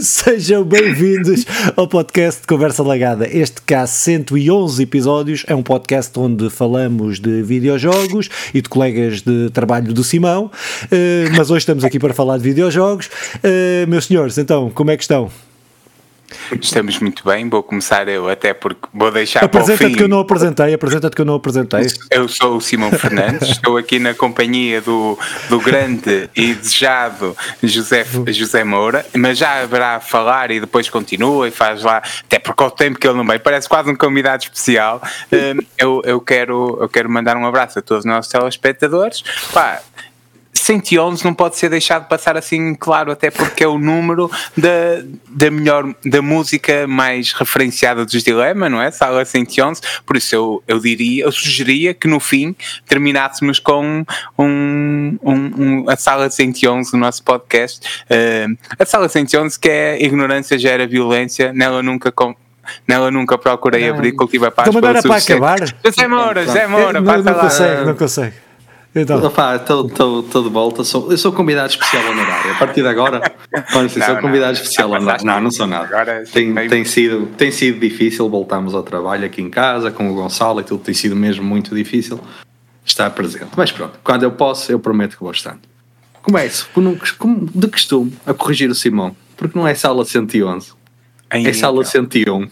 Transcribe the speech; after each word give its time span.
Sejam 0.02 0.64
bem-vindos 0.64 1.44
ao 1.76 1.86
podcast 1.86 2.40
de 2.40 2.46
Conversa 2.46 2.82
Lagada. 2.82 3.28
Este 3.30 3.60
caso 3.60 3.92
111 3.92 4.82
episódios 4.82 5.44
é 5.46 5.54
um 5.54 5.62
podcast 5.62 6.18
onde 6.18 6.48
falamos 6.48 7.20
de 7.20 7.42
videojogos 7.42 8.30
e 8.54 8.62
de 8.62 8.68
colegas 8.68 9.20
de 9.20 9.50
trabalho 9.50 9.92
do 9.92 10.02
Simão, 10.02 10.46
uh, 10.46 11.36
mas 11.36 11.50
hoje 11.50 11.58
estamos 11.58 11.84
aqui 11.84 11.98
para 11.98 12.14
falar 12.14 12.38
de 12.38 12.44
videojogos. 12.44 13.10
Uh, 13.36 13.86
meus 13.88 14.06
senhores, 14.06 14.38
então, 14.38 14.70
como 14.70 14.90
é 14.90 14.96
que 14.96 15.02
estão? 15.02 15.30
Estamos 16.60 16.98
muito 16.98 17.24
bem, 17.24 17.48
vou 17.48 17.62
começar 17.62 18.08
eu, 18.08 18.28
até 18.28 18.52
porque 18.54 18.88
vou 18.92 19.10
deixar 19.10 19.44
Apresenta-te 19.44 19.96
que 19.96 20.02
eu 20.02 20.08
não 20.08 20.20
apresentei, 20.20 20.74
apresenta-te 20.74 21.14
que 21.14 21.22
eu 21.22 21.26
não 21.26 21.34
apresentei. 21.34 21.86
Eu 22.10 22.28
sou 22.28 22.56
o 22.56 22.60
Simão 22.60 22.90
Fernandes, 22.92 23.48
estou 23.50 23.76
aqui 23.76 23.98
na 23.98 24.14
companhia 24.14 24.80
do, 24.80 25.18
do 25.48 25.60
grande 25.60 26.28
e 26.34 26.54
desejado 26.54 27.36
José, 27.62 28.04
José 28.28 28.64
Moura, 28.64 29.04
mas 29.16 29.38
já 29.38 29.62
haverá 29.62 29.96
a 29.96 30.00
falar 30.00 30.50
e 30.50 30.60
depois 30.60 30.88
continua 30.88 31.48
e 31.48 31.50
faz 31.50 31.82
lá, 31.82 32.02
até 32.24 32.38
porque 32.38 32.62
ao 32.62 32.70
tempo 32.70 32.98
que 32.98 33.06
ele 33.06 33.16
não 33.16 33.26
vem, 33.26 33.38
parece 33.38 33.68
quase 33.68 33.90
um 33.90 33.96
convidado 33.96 34.42
especial. 34.42 35.00
Hum, 35.32 35.60
eu, 35.78 36.02
eu, 36.04 36.20
quero, 36.20 36.78
eu 36.80 36.88
quero 36.88 37.08
mandar 37.08 37.36
um 37.36 37.46
abraço 37.46 37.78
a 37.78 37.82
todos 37.82 38.04
os 38.04 38.04
nossos 38.04 38.30
telespectadores. 38.30 39.22
Pá, 39.52 39.80
111 40.70 41.24
não 41.24 41.34
pode 41.34 41.56
ser 41.56 41.68
deixado 41.68 42.06
passar 42.06 42.36
assim 42.36 42.74
claro, 42.76 43.10
até 43.10 43.28
porque 43.28 43.64
é 43.64 43.66
o 43.66 43.76
número 43.76 44.30
da, 44.56 45.02
da 45.28 45.50
melhor, 45.50 45.92
da 46.04 46.22
música 46.22 46.86
mais 46.86 47.32
referenciada 47.32 48.04
dos 48.04 48.22
Dilema, 48.22 48.68
não 48.68 48.80
é? 48.80 48.90
Sala 48.92 49.24
111, 49.24 49.80
por 50.06 50.16
isso 50.16 50.32
eu, 50.32 50.62
eu 50.68 50.78
diria, 50.78 51.24
eu 51.24 51.32
sugeria 51.32 51.92
que 51.92 52.06
no 52.06 52.20
fim 52.20 52.54
terminássemos 52.86 53.58
com 53.58 54.04
um, 54.38 55.18
um, 55.22 55.34
um 55.34 55.90
a 55.90 55.96
Sala 55.96 56.30
111 56.30 56.92
do 56.92 56.98
nosso 56.98 57.24
podcast. 57.24 57.80
Uh, 58.04 58.56
a 58.78 58.86
Sala 58.86 59.08
111 59.08 59.58
que 59.58 59.68
é 59.68 60.00
ignorância 60.04 60.56
gera 60.56 60.86
violência, 60.86 61.52
nela 61.52 61.82
nunca... 61.82 62.12
Com, 62.12 62.36
Nela 62.86 63.10
nunca 63.10 63.36
procurei 63.36 63.88
não. 63.88 63.96
abrir, 63.96 64.12
cultiva 64.12 64.48
paz. 64.48 64.68
Então 64.68 64.88
era 64.88 65.02
para 65.02 65.16
acabar. 65.16 65.58
José 65.84 66.06
Moura, 66.06 66.44
José 66.44 66.66
Moura, 66.68 67.00
não, 67.00 67.22
não 67.22 67.34
consegue, 67.34 67.84
não 67.84 67.94
consegue. 67.96 68.49
Então. 68.94 69.18
Estou 69.18 70.42
de 70.42 70.48
volta, 70.48 70.82
sou, 70.82 71.10
eu 71.10 71.18
sou 71.18 71.32
convidado 71.32 71.70
especial 71.70 72.04
honorário. 72.10 72.52
A 72.52 72.54
partir 72.56 72.82
de 72.82 72.88
agora, 72.88 73.20
não, 73.72 73.88
sou 73.88 74.16
convidado 74.16 74.52
não, 74.52 74.52
especial 74.52 74.90
honorário. 74.90 75.24
Não, 75.24 75.40
não 75.40 75.50
sou 75.50 75.66
nada. 75.66 76.24
Tem, 76.32 76.52
tem, 76.68 76.84
sido, 76.84 77.26
tem 77.36 77.52
sido 77.52 77.78
difícil, 77.78 78.28
voltamos 78.28 78.74
ao 78.74 78.82
trabalho 78.82 79.24
aqui 79.24 79.40
em 79.40 79.50
casa 79.50 79.90
com 79.90 80.10
o 80.10 80.14
Gonçalo 80.14 80.60
e 80.60 80.64
tudo 80.64 80.82
tem 80.82 80.94
sido 80.94 81.14
mesmo 81.14 81.44
muito 81.44 81.74
difícil 81.74 82.18
estar 82.84 83.10
presente. 83.10 83.50
Mas 83.56 83.70
pronto, 83.70 83.98
quando 84.02 84.24
eu 84.24 84.32
posso, 84.32 84.72
eu 84.72 84.80
prometo 84.80 85.16
que 85.16 85.22
vou 85.22 85.32
estar. 85.32 85.56
Começo, 86.22 86.68
como 86.74 86.98
de 87.54 87.68
costume, 87.68 88.12
a 88.26 88.34
corrigir 88.34 88.70
o 88.70 88.74
Simão, 88.74 89.16
porque 89.36 89.56
não 89.58 89.66
é 89.66 89.74
sala 89.74 90.04
111. 90.04 90.79
É 91.32 91.52
sala 91.52 91.84
101. 91.84 92.48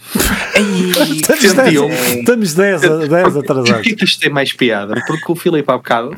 estamos 1.11 1.41
101. 1.41 1.89
10, 1.89 2.19
estamos 2.19 2.55
10, 2.55 2.81
10 3.09 3.37
atrasados. 3.37 3.71
Por 3.71 3.97
que 3.97 4.05
isto 4.05 4.21
tem 4.21 4.31
mais 4.31 4.53
piada? 4.53 5.03
Porque 5.07 5.33
o 5.33 5.35
Filipe 5.35 5.71
há 5.71 5.77
bocado 5.77 6.17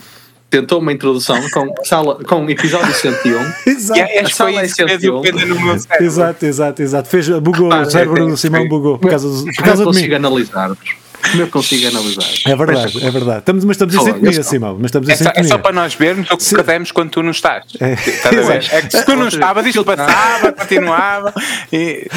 tentou 0.50 0.80
uma 0.80 0.92
introdução 0.92 1.40
com, 1.50 1.72
sala, 1.84 2.16
com 2.24 2.50
episódio 2.50 2.92
101. 2.92 3.52
exato. 3.70 4.00
E 4.00 4.18
a 4.18 4.28
sala 4.28 4.60
é 4.60 4.68
101. 4.68 5.22
Exato, 6.00 6.44
exato, 6.44 6.82
exato. 6.82 7.08
Fez, 7.08 7.28
bugou, 7.28 7.72
ah, 7.72 7.82
o 7.82 7.90
cérebro 7.90 8.26
do 8.26 8.36
Simão 8.36 8.68
bugou. 8.68 8.98
Por 8.98 9.08
causa, 9.08 9.28
do, 9.28 9.44
por 9.54 9.64
causa 9.64 9.86
de 9.86 10.08
mim. 10.08 10.14
analisar-vos. 10.14 10.78
Como 11.30 11.42
eu 11.42 11.48
consigo 11.48 11.86
analisar? 11.88 12.24
É 12.46 12.56
verdade, 12.56 13.06
é 13.06 13.10
verdade. 13.10 13.38
Estamos, 13.40 13.64
mas 13.64 13.74
estamos 13.74 13.94
em 13.94 14.00
sintonia, 14.00 14.42
Simão. 14.42 14.76
Mas 14.76 14.86
estamos 14.86 15.08
em 15.08 15.12
é, 15.12 15.16
só, 15.16 15.30
é 15.34 15.42
só 15.44 15.58
para 15.58 15.72
nós 15.72 15.94
vermos 15.94 16.30
o 16.30 16.36
que 16.36 16.54
perdemos 16.54 16.92
quando 16.92 17.10
tu 17.10 17.22
não 17.22 17.30
estás. 17.30 17.64
É, 17.80 17.92
é 17.92 18.82
que 18.82 18.90
se 18.90 19.04
tu 19.04 19.16
não 19.16 19.28
estavas, 19.28 19.66
isto 19.66 19.84
passava, 19.84 20.52
continuava. 20.52 21.32
E... 21.72 22.08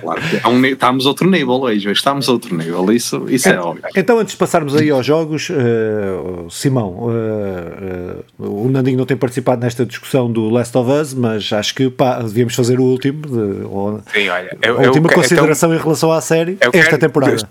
Claro 0.00 0.20
que 0.22 0.36
é 0.36 0.48
um, 0.48 0.64
estamos 0.64 1.04
a 1.04 1.08
outro 1.08 1.28
nível 1.28 1.60
hoje. 1.60 1.90
Estamos 1.90 2.28
a 2.28 2.32
outro 2.32 2.56
nível. 2.56 2.90
Isso, 2.92 3.26
isso 3.28 3.48
é, 3.48 3.52
é 3.52 3.60
óbvio. 3.60 3.84
Então, 3.94 4.18
antes 4.18 4.32
de 4.32 4.38
passarmos 4.38 4.74
aí 4.74 4.90
aos 4.90 5.04
jogos, 5.04 5.50
uh, 5.50 6.48
Simão, 6.50 6.88
uh, 6.88 8.22
uh, 8.38 8.64
o 8.64 8.68
Nandinho 8.70 8.96
não 8.96 9.06
tem 9.06 9.16
participado 9.16 9.62
nesta 9.62 9.84
discussão 9.84 10.30
do 10.30 10.48
Last 10.48 10.76
of 10.76 10.90
Us, 10.90 11.14
mas 11.14 11.52
acho 11.52 11.74
que 11.74 11.90
pá, 11.90 12.20
devíamos 12.20 12.54
fazer 12.54 12.80
o 12.80 12.84
último. 12.84 13.22
De, 13.22 13.64
ou, 13.66 14.00
Sim, 14.12 14.28
olha. 14.28 14.56
Eu, 14.62 14.78
a 14.78 14.86
última 14.86 15.08
eu, 15.08 15.14
consideração 15.14 15.70
então, 15.70 15.80
em 15.80 15.82
relação 15.82 16.12
à 16.12 16.20
série, 16.20 16.56
esta 16.60 16.70
quero, 16.70 16.98
temporada 16.98 17.48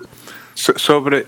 sobre 0.59 1.25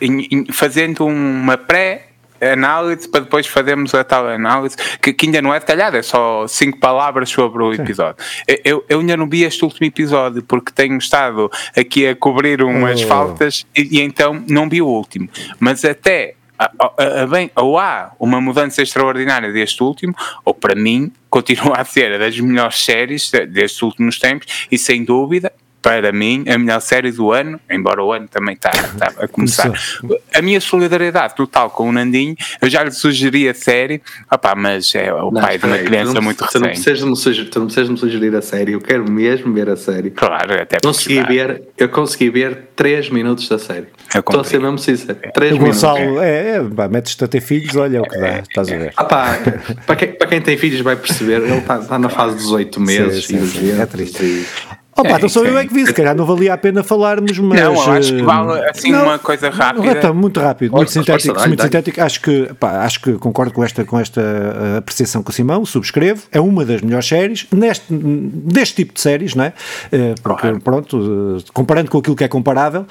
fazendo 0.52 1.06
uma 1.06 1.58
pré 1.58 2.08
análise 2.42 3.08
para 3.08 3.22
depois 3.22 3.46
fazermos 3.46 3.94
a 3.94 4.03
tal 4.03 4.28
análise 4.28 4.75
que, 5.02 5.14
que, 5.14 5.28
ainda 5.28 5.42
não 5.42 5.53
é 5.53 5.59
detalhada, 5.59 6.00
é 6.00 6.02
só 6.02 6.47
cinco 6.47 6.80
palavras 6.80 7.30
sobre 7.30 7.62
o 7.64 7.74
episódio. 7.74 8.16
Eu, 8.64 8.84
eu 8.90 9.00
ainda 9.00 9.16
não 9.16 9.30
vi 9.30 9.44
este 9.44 9.64
último 9.64 9.86
episódio 9.86 10.41
porque 10.44 10.72
tenho 10.72 10.97
estado 10.97 11.52
aqui 11.78 12.08
a 12.08 12.16
cobrir 12.16 12.64
umas 12.64 13.03
oh. 13.03 13.08
faltas 13.08 13.66
e, 13.78 14.00
e, 14.00 14.02
então 14.02 14.44
não 14.47 14.68
vi 14.68 14.81
o 14.81 14.88
último. 14.88 15.30
Mas 15.59 15.86
até 15.86 16.34
a, 16.58 16.72
a, 16.80 17.24
a, 17.24 17.28
bem, 17.28 17.52
ou 17.56 17.78
há 17.78 18.12
uma 18.20 18.41
mudança 18.41 18.81
extraordinária 18.81 19.52
deste 19.52 19.84
último, 19.84 20.16
ou 20.44 20.53
para 20.53 20.75
mim 20.75 21.12
continua 21.30 21.78
a 21.78 21.86
ser 21.86 22.18
das 22.18 22.40
melhores 22.40 22.84
séries 22.84 23.31
destes 23.50 23.81
últimos 23.81 24.20
tempos 24.20 24.68
e 24.72 24.78
sem 24.78 25.03
dúvida 25.03 25.52
para 25.81 26.12
mim, 26.12 26.44
a 26.47 26.58
melhor 26.58 26.80
série 26.80 27.12
do 27.12 27.31
ano, 27.31 27.59
embora 27.69 28.03
o 28.03 28.14
ano 28.14 28.28
também 28.28 28.53
está 28.53 28.69
tá 28.69 29.12
a 29.18 29.28
começar. 29.28 29.72
A 30.34 30.42
minha 30.42 30.62
solidariedade 30.62 31.36
total 31.36 31.69
com 31.72 31.90
o 31.90 31.92
Nandinho, 31.92 32.36
eu 32.62 32.69
já 32.69 32.84
lhe 32.84 32.92
sugeri 32.92 33.50
a 33.50 33.53
série, 33.53 34.02
opá, 34.31 34.53
mas 34.56 34.94
é 34.94 35.12
o 35.12 35.31
não, 35.31 35.41
pai 35.41 35.58
de 35.58 35.66
uma 35.66 35.78
criança 35.80 36.14
não, 36.14 36.22
muito 36.22 36.44
recente. 36.44 36.62
Não 36.62 36.70
precisas, 36.70 37.02
me 37.02 37.16
sugerir, 37.16 37.50
tu 37.50 37.59
não 37.59 37.66
precisas 37.66 37.90
me 37.90 37.97
sugerir 37.97 38.36
a 38.36 38.41
série, 38.41 38.74
eu 38.74 38.81
quero 38.81 39.09
mesmo 39.09 39.52
ver 39.53 39.70
a 39.70 39.75
série. 39.75 40.12
Claro, 40.12 40.62
até 40.62 40.78
consegui 40.84 41.24
ver, 41.24 41.64
Eu 41.78 41.90
consegui 41.90 42.30
ver 42.30 42.70
3 42.75 43.09
minutos 43.09 43.50
da 43.50 43.58
série. 43.58 43.88
Estou 44.14 44.41
a 44.41 44.44
ser 44.44 44.59
mesmo 44.59 44.78
sincero. 44.78 45.18
3 45.34 45.53
minutos. 45.53 45.81
Gonçalo, 45.81 46.20
é, 46.20 46.58
é 46.58 46.88
metes-te 46.88 47.24
a 47.24 47.28
ter 47.28 47.41
filhos, 47.41 47.75
olha 47.75 47.97
é 47.97 48.02
o 48.02 48.03
que 48.03 48.18
dá, 48.20 48.40
estás 48.40 48.72
a 48.72 48.78
ver. 48.78 48.94
Ah, 48.96 49.03
pá, 49.03 49.40
para, 49.88 49.96
quem, 49.96 50.14
para 50.14 50.28
quem 50.28 50.41
tem 50.41 50.58
filhos 50.58 50.81
vai 50.81 50.96
perceber, 50.96 51.41
ele 51.41 51.58
está, 51.58 51.80
está 51.80 51.97
na 51.97 52.09
fase 52.09 52.36
de 52.36 52.44
18 52.44 52.80
meses. 52.80 53.25
Sim, 53.25 53.46
sim, 53.46 53.59
sim, 53.59 53.81
é 53.81 53.86
triste. 53.86 54.46
Oh, 55.02 55.04
pá, 55.04 55.18
então 55.18 55.30
só 55.30 55.44
eu 55.44 55.58
é 55.58 55.66
que 55.66 55.74
vi, 55.74 55.86
se 55.86 55.94
calhar 55.94 56.16
não 56.16 56.26
valia 56.26 56.54
a 56.54 56.58
pena 56.58 56.84
falarmos, 56.84 57.38
mas. 57.40 57.60
Não, 57.60 57.92
acho 57.92 58.14
que 58.14 58.22
vale 58.22 58.60
eh, 58.60 58.70
assim 58.70 58.92
não, 58.92 59.04
uma 59.04 59.18
coisa 59.18 59.50
rápida. 59.50 59.94
Não, 59.96 60.02
tá, 60.02 60.14
muito 60.14 60.40
rápido, 60.40 60.76
muito 60.76 60.92
sintético. 60.92 61.40
Muito 61.48 61.64
sintético. 61.64 62.02
Acho 62.02 62.22
que, 62.22 62.54
pá, 62.60 62.84
acho 62.84 63.02
que 63.02 63.14
concordo 63.14 63.52
com 63.52 63.64
esta, 63.64 63.84
com 63.84 64.00
esta 64.00 64.22
uh, 64.22 64.78
apreciação 64.78 65.24
com 65.24 65.32
o 65.32 65.34
Simão, 65.34 65.66
subscrevo. 65.66 66.24
É 66.32 66.40
uma 66.40 66.64
das 66.64 66.82
melhores 66.82 67.08
séries, 67.08 67.48
neste, 67.52 67.86
deste 67.90 68.76
tipo 68.76 68.94
de 68.94 69.02
séries, 69.02 69.34
não 69.34 69.46
é? 69.46 69.54
Uh, 69.92 70.22
porque, 70.22 70.42
claro. 70.42 70.62
pronto, 70.62 71.44
comparando 71.52 71.90
com 71.90 71.98
aquilo 71.98 72.16
que 72.16 72.24
é 72.24 72.28
comparável, 72.28 72.86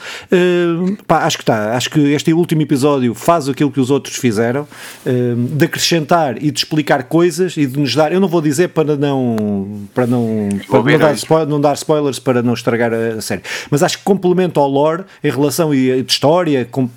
pá, 1.06 1.24
acho 1.24 1.38
que 1.38 1.44
está. 1.44 1.76
Acho 1.76 1.90
que 1.90 2.00
este 2.12 2.32
último 2.32 2.62
episódio 2.62 3.14
faz 3.14 3.48
aquilo 3.48 3.70
que 3.70 3.80
os 3.80 3.90
outros 3.90 4.16
fizeram, 4.16 4.66
de 5.04 5.64
acrescentar 5.64 6.42
e 6.42 6.50
de 6.50 6.58
explicar 6.58 7.04
coisas 7.04 7.56
e 7.56 7.66
de 7.66 7.78
nos 7.78 7.94
dar. 7.94 8.12
Eu 8.12 8.20
não 8.20 8.28
vou 8.28 8.40
dizer 8.40 8.68
para 8.68 8.96
não. 8.96 9.80
para 9.94 10.06
não, 10.06 10.48
para 10.68 10.82
não 10.82 10.98
dar, 10.98 11.46
não 11.46 11.60
dar 11.60 11.76
spoilers 12.00 12.18
para 12.18 12.42
não 12.42 12.54
estragar 12.54 12.92
a 12.92 13.20
série. 13.20 13.42
Mas 13.70 13.82
acho 13.82 13.98
que 13.98 14.04
complementa 14.04 14.60
ao 14.60 14.68
lore 14.68 15.04
em 15.22 15.30
relação 15.30 15.70
de 15.70 16.04
história, 16.08 16.66
com 16.70 16.88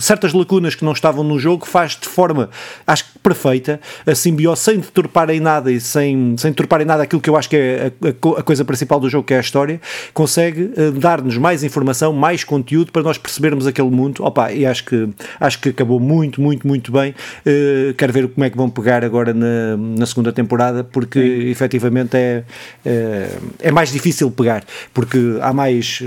certas 0.00 0.32
lacunas 0.32 0.74
que 0.74 0.84
não 0.84 0.92
estavam 0.92 1.22
no 1.22 1.38
jogo, 1.38 1.66
faz 1.66 1.96
de 1.96 2.08
forma, 2.08 2.50
acho 2.86 3.04
que 3.04 3.18
perfeita, 3.20 3.80
a 4.06 4.14
simbiose, 4.14 4.62
sem 4.62 4.78
deturpar 4.78 5.30
em 5.30 5.40
nada 5.40 5.70
e 5.70 5.80
sem, 5.80 6.34
sem 6.38 6.50
deturpar 6.50 6.80
em 6.80 6.84
nada 6.84 7.02
aquilo 7.02 7.20
que 7.20 7.30
eu 7.30 7.36
acho 7.36 7.48
que 7.48 7.56
é 7.56 7.92
a, 8.02 8.40
a 8.40 8.42
coisa 8.42 8.64
principal 8.64 8.98
do 8.98 9.08
jogo, 9.08 9.26
que 9.26 9.34
é 9.34 9.36
a 9.36 9.40
história, 9.40 9.80
consegue 10.14 10.72
uh, 10.76 10.92
dar-nos 10.92 11.36
mais 11.36 11.62
informação, 11.62 12.12
mais 12.12 12.44
conteúdo 12.44 12.90
para 12.90 13.02
nós 13.02 13.18
percebermos 13.18 13.66
aquele 13.66 13.90
mundo. 13.90 14.24
Opa, 14.24 14.52
e 14.52 14.66
acho 14.66 14.84
que, 14.84 15.08
acho 15.38 15.60
que 15.60 15.68
acabou 15.68 16.00
muito, 16.00 16.40
muito, 16.40 16.66
muito 16.66 16.90
bem. 16.90 17.14
Uh, 17.46 17.94
quero 17.94 18.12
ver 18.12 18.28
como 18.28 18.44
é 18.44 18.50
que 18.50 18.56
vão 18.56 18.70
pegar 18.70 19.04
agora 19.04 19.34
na, 19.34 19.76
na 19.76 20.06
segunda 20.06 20.32
temporada, 20.32 20.82
porque 20.82 21.20
Sim. 21.20 21.50
efetivamente 21.50 22.16
é, 22.16 22.44
é, 22.84 23.28
é 23.60 23.70
mais 23.70 23.92
difícil 23.92 24.29
pegar, 24.30 24.64
porque 24.92 25.18
há 25.40 25.52
mais, 25.52 26.00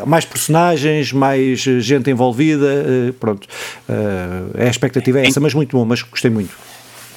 há 0.00 0.06
mais 0.06 0.24
personagens, 0.24 1.12
mais 1.12 1.60
gente 1.60 2.10
envolvida, 2.10 2.66
eh, 2.66 3.12
pronto. 3.18 3.46
Eh, 3.88 4.66
a 4.66 4.70
expectativa 4.70 5.20
é 5.20 5.26
essa, 5.26 5.40
mas 5.40 5.54
muito 5.54 5.76
bom, 5.76 5.84
mas 5.84 6.02
gostei 6.02 6.30
muito. 6.30 6.50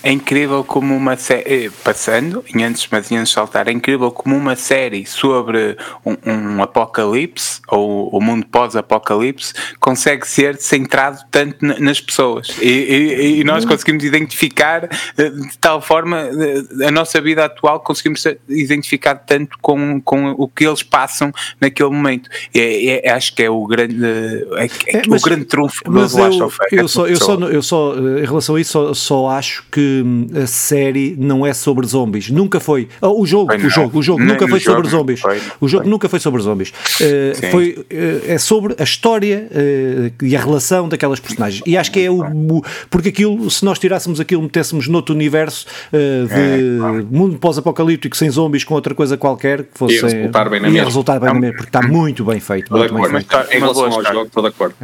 É 0.03 0.11
incrível 0.11 0.63
como 0.63 0.95
uma 0.95 1.15
série, 1.15 1.65
eh, 1.65 1.71
passando, 1.83 2.43
e 2.53 2.63
antes, 2.63 2.87
mas 2.91 3.11
antes 3.11 3.29
de 3.29 3.33
saltar, 3.33 3.67
é 3.67 3.71
incrível 3.71 4.11
como 4.11 4.35
uma 4.35 4.55
série 4.55 5.05
sobre 5.05 5.77
um, 6.03 6.17
um 6.25 6.63
apocalipse, 6.63 7.61
ou 7.67 8.09
o 8.09 8.19
mundo 8.19 8.45
pós-apocalipse, 8.47 9.53
consegue 9.79 10.27
ser 10.27 10.57
centrado 10.57 11.19
tanto 11.29 11.57
nas 11.61 12.01
pessoas. 12.01 12.47
E, 12.59 12.67
e, 12.67 13.39
e, 13.39 13.43
nós 13.43 13.63
conseguimos 13.63 14.03
identificar 14.03 14.89
eh, 15.17 15.29
de 15.29 15.57
tal 15.59 15.81
forma 15.81 16.17
eh, 16.17 16.87
a 16.87 16.91
nossa 16.91 17.21
vida 17.21 17.45
atual, 17.45 17.79
conseguimos 17.81 18.25
identificar 18.49 19.15
tanto 19.15 19.55
com, 19.61 20.01
com 20.01 20.31
o 20.31 20.47
que 20.47 20.65
eles 20.65 20.81
passam 20.81 21.31
naquele 21.59 21.89
momento. 21.89 22.27
É, 22.55 23.07
é, 23.07 23.11
acho 23.11 23.35
que 23.35 23.43
é 23.43 23.49
o 23.51 23.67
grande, 23.67 24.03
é, 24.03 24.65
é, 24.65 24.97
é 24.97 25.01
mas, 25.07 25.21
o 25.21 25.25
grande 25.25 25.45
trunfo 25.45 25.83
do 25.83 25.91
Last 25.91 26.41
of 26.41 26.57
Us. 26.59 26.71
Eu 26.71 26.87
só, 26.87 27.07
eu, 27.07 27.17
só, 27.17 27.35
eu 27.35 27.61
só, 27.61 27.95
em 27.95 28.25
relação 28.25 28.55
a 28.55 28.61
isso, 28.61 28.71
só, 28.71 28.93
só 28.93 29.29
acho 29.29 29.63
que 29.71 29.90
que 29.91 30.39
a 30.39 30.47
série 30.47 31.15
não 31.17 31.45
é 31.45 31.53
sobre 31.53 31.85
zombies. 31.85 32.29
Nunca 32.29 32.59
foi. 32.59 32.87
Oh, 33.01 33.21
o 33.21 33.25
jogo, 33.25 33.53
o 33.53 33.69
jogo, 33.69 33.99
o 33.99 34.03
jogo 34.03 34.23
nunca 34.23 34.47
foi 34.47 34.59
sobre 34.59 34.89
zombies. 34.89 35.19
Foi, 35.19 35.41
o 35.59 35.67
jogo 35.67 35.89
nunca 35.89 36.07
foi 36.07 36.19
sobre 36.19 36.41
zombies. 36.41 36.69
Uh, 36.69 37.51
foi, 37.51 37.71
uh, 37.71 37.85
é 38.27 38.37
sobre 38.37 38.75
a 38.79 38.83
história 38.83 39.47
uh, 39.51 40.25
e 40.25 40.35
a 40.35 40.39
relação 40.39 40.87
daquelas 40.87 41.19
personagens. 41.19 41.63
E 41.65 41.77
acho 41.77 41.91
que 41.91 41.99
é 41.99 42.09
o, 42.09 42.21
o, 42.21 42.63
Porque 42.89 43.09
aquilo, 43.09 43.49
se 43.49 43.65
nós 43.65 43.79
tirássemos 43.79 44.19
aquilo, 44.19 44.41
metêssemos 44.41 44.87
noutro 44.87 45.13
universo 45.13 45.65
de 45.91 45.97
é, 45.99 47.03
mundo 47.11 47.37
pós-apocalíptico 47.37 48.15
sem 48.15 48.29
zombies 48.29 48.63
com 48.63 48.73
outra 48.73 48.93
coisa 48.93 49.17
qualquer 49.17 49.63
que 49.63 49.77
fosse. 49.77 49.95
Ia 49.95 50.01
resultar 50.01 50.49
bem 50.49 50.59
na 50.59 50.69
mesma. 50.69 50.85
resultar 50.85 51.19
bem 51.19 51.33
na 51.33 51.39
mesma, 51.39 51.57
porque 51.57 51.69
está 51.69 51.81
muito 51.81 52.23
bem 52.23 52.39
feito. 52.39 52.71
Muito 52.71 52.93
bem 52.93 53.09
feito. 53.09 53.35
Em 53.51 53.59
relação 53.59 53.85
ao 53.85 54.03
jogo, 54.03 54.27
estou 54.27 54.43
de 54.43 54.49
acordo. 54.49 54.75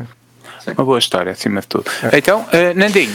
Uma 0.67 0.83
boa 0.83 0.99
história, 0.99 1.31
acima 1.31 1.61
de 1.61 1.67
tudo. 1.67 1.85
É. 2.11 2.17
Então, 2.17 2.45
Nandinho, 2.75 3.13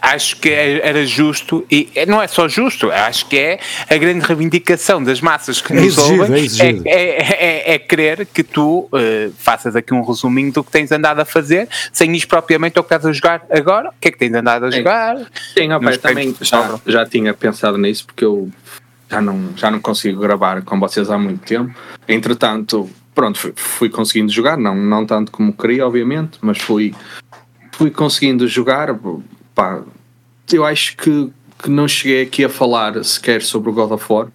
acho 0.00 0.36
que 0.36 0.48
é, 0.48 0.86
era 0.86 1.04
justo, 1.04 1.64
e 1.70 1.88
é, 1.94 2.06
não 2.06 2.22
é 2.22 2.26
só 2.26 2.48
justo, 2.48 2.90
acho 2.90 3.26
que 3.26 3.36
é 3.36 3.60
a 3.88 3.96
grande 3.96 4.24
reivindicação 4.24 5.02
das 5.02 5.20
massas 5.20 5.60
que 5.60 5.72
nos 5.72 5.98
ouvem, 5.98 6.46
é, 6.58 6.88
é, 6.88 7.70
é, 7.70 7.74
é, 7.74 7.78
querer 7.78 8.26
que 8.26 8.42
tu 8.42 8.88
uh, 8.92 9.32
faças 9.38 9.76
aqui 9.76 9.92
um 9.92 10.02
resuminho 10.02 10.52
do 10.52 10.64
que 10.64 10.70
tens 10.70 10.90
andado 10.90 11.20
a 11.20 11.24
fazer, 11.24 11.68
sem 11.92 12.14
ir 12.16 12.26
propriamente 12.26 12.78
ao 12.78 12.84
que 12.84 12.94
estás 12.94 13.06
a 13.06 13.12
jogar 13.12 13.46
agora, 13.50 13.90
o 13.90 13.94
que 14.00 14.08
é 14.08 14.10
que 14.10 14.18
tens 14.18 14.32
andado 14.32 14.66
a 14.66 14.70
jogar? 14.70 15.16
Sim, 15.54 15.72
opa, 15.72 15.96
também 15.98 16.34
já, 16.40 16.80
já 16.86 17.06
tinha 17.06 17.34
pensado 17.34 17.76
nisso, 17.76 18.06
porque 18.06 18.24
eu 18.24 18.50
já 19.10 19.20
não, 19.20 19.50
já 19.56 19.70
não 19.70 19.80
consigo 19.80 20.20
gravar 20.20 20.62
com 20.62 20.78
vocês 20.78 21.10
há 21.10 21.18
muito 21.18 21.44
tempo, 21.44 21.74
entretanto, 22.08 22.88
pronto, 23.14 23.38
fui, 23.38 23.52
fui 23.54 23.90
conseguindo 23.90 24.32
jogar, 24.32 24.56
não, 24.56 24.74
não 24.74 25.04
tanto 25.04 25.30
como 25.30 25.52
queria, 25.52 25.86
obviamente, 25.86 26.38
mas 26.40 26.58
fui, 26.58 26.94
fui 27.72 27.90
conseguindo 27.90 28.46
jogar, 28.48 28.94
pá, 29.60 29.82
eu 30.50 30.64
acho 30.64 30.96
que, 30.96 31.30
que 31.62 31.68
não 31.68 31.86
cheguei 31.86 32.22
aqui 32.22 32.42
a 32.42 32.48
falar 32.48 33.04
sequer 33.04 33.42
sobre 33.42 33.68
o 33.68 33.72
God 33.74 33.92
of 33.92 34.04
War. 34.10 34.28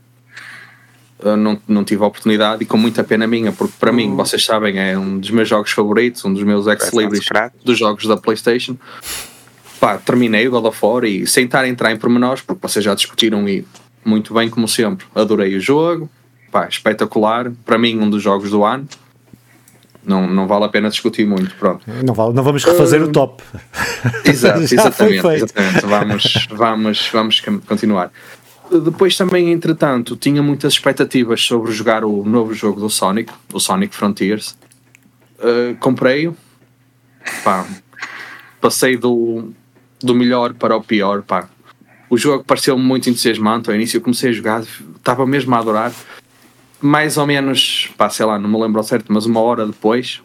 Não, 1.37 1.59
não 1.67 1.83
tive 1.83 2.03
a 2.03 2.07
oportunidade 2.07 2.61
e 2.61 2.65
com 2.65 2.77
muita 2.77 3.03
pena 3.03 3.25
minha, 3.25 3.51
porque 3.51 3.73
para 3.79 3.91
mim, 3.91 4.09
uhum. 4.09 4.15
vocês 4.15 4.45
sabem, 4.45 4.77
é 4.77 4.95
um 4.95 5.17
dos 5.17 5.31
meus 5.31 5.49
jogos 5.49 5.71
favoritos, 5.71 6.23
um 6.23 6.31
dos 6.31 6.43
meus 6.43 6.67
ex-libris 6.67 7.25
dos 7.63 7.79
jogos 7.79 8.05
da 8.05 8.15
PlayStation. 8.15 8.77
Pá, 9.79 9.97
terminei 9.97 10.47
o 10.47 10.51
God 10.51 10.65
of 10.65 10.85
War 10.85 11.03
e 11.05 11.25
sem 11.25 11.45
estar 11.45 11.61
a 11.61 11.67
entrar 11.67 11.91
em 11.91 11.97
pormenores, 11.97 12.43
porque 12.43 12.61
vocês 12.61 12.85
já 12.85 12.93
discutiram 12.93 13.47
e 13.49 13.65
muito 14.03 14.33
bem, 14.33 14.49
como 14.49 14.67
sempre. 14.67 15.07
Adorei 15.15 15.55
o 15.55 15.59
jogo, 15.59 16.07
pá, 16.51 16.67
espetacular. 16.67 17.51
Para 17.65 17.79
mim, 17.79 17.97
um 17.97 18.09
dos 18.09 18.21
jogos 18.21 18.51
do 18.51 18.63
ano. 18.63 18.87
Não, 20.05 20.27
não 20.27 20.47
vale 20.47 20.65
a 20.65 20.69
pena 20.69 20.89
discutir 20.89 21.25
muito, 21.25 21.55
pronto. 21.55 21.83
Não, 22.03 22.13
vale, 22.13 22.33
não 22.33 22.43
vamos 22.43 22.63
refazer 22.63 23.01
uh, 23.01 23.05
o 23.05 23.11
top. 23.11 23.43
Exato, 24.23 24.61
exatamente, 24.63 25.27
exatamente. 25.27 25.85
Vamos, 25.85 26.47
vamos, 26.51 27.09
vamos 27.11 27.41
continuar. 27.67 28.11
Depois 28.83 29.15
também, 29.15 29.51
entretanto, 29.51 30.15
tinha 30.15 30.41
muitas 30.41 30.73
expectativas 30.73 31.41
sobre 31.41 31.71
jogar 31.71 32.03
o 32.03 32.23
novo 32.23 32.53
jogo 32.53 32.79
do 32.79 32.89
Sonic, 32.89 33.31
o 33.53 33.59
Sonic 33.59 33.95
Frontiers. 33.95 34.57
Uh, 35.39 35.75
Comprei-o, 35.79 36.35
passei 38.61 38.97
do, 38.97 39.49
do 39.99 40.15
melhor 40.15 40.53
para 40.53 40.75
o 40.75 40.83
pior, 40.83 41.21
pá. 41.21 41.47
O 42.09 42.17
jogo 42.17 42.43
pareceu-me 42.43 42.83
muito 42.83 43.09
entusiasmante 43.09 43.69
ao 43.69 43.75
início, 43.75 43.97
eu 43.97 44.01
comecei 44.01 44.29
a 44.29 44.33
jogar, 44.33 44.63
estava 44.95 45.25
mesmo 45.25 45.53
a 45.55 45.59
adorar 45.59 45.91
mais 46.81 47.17
ou 47.17 47.25
menos, 47.25 47.89
pá, 47.97 48.09
sei 48.09 48.25
lá, 48.25 48.37
não 48.37 48.49
me 48.49 48.59
lembro 48.59 48.79
ao 48.79 48.83
certo, 48.83 49.11
mas 49.11 49.25
uma 49.25 49.39
hora 49.39 49.65
depois 49.65 50.21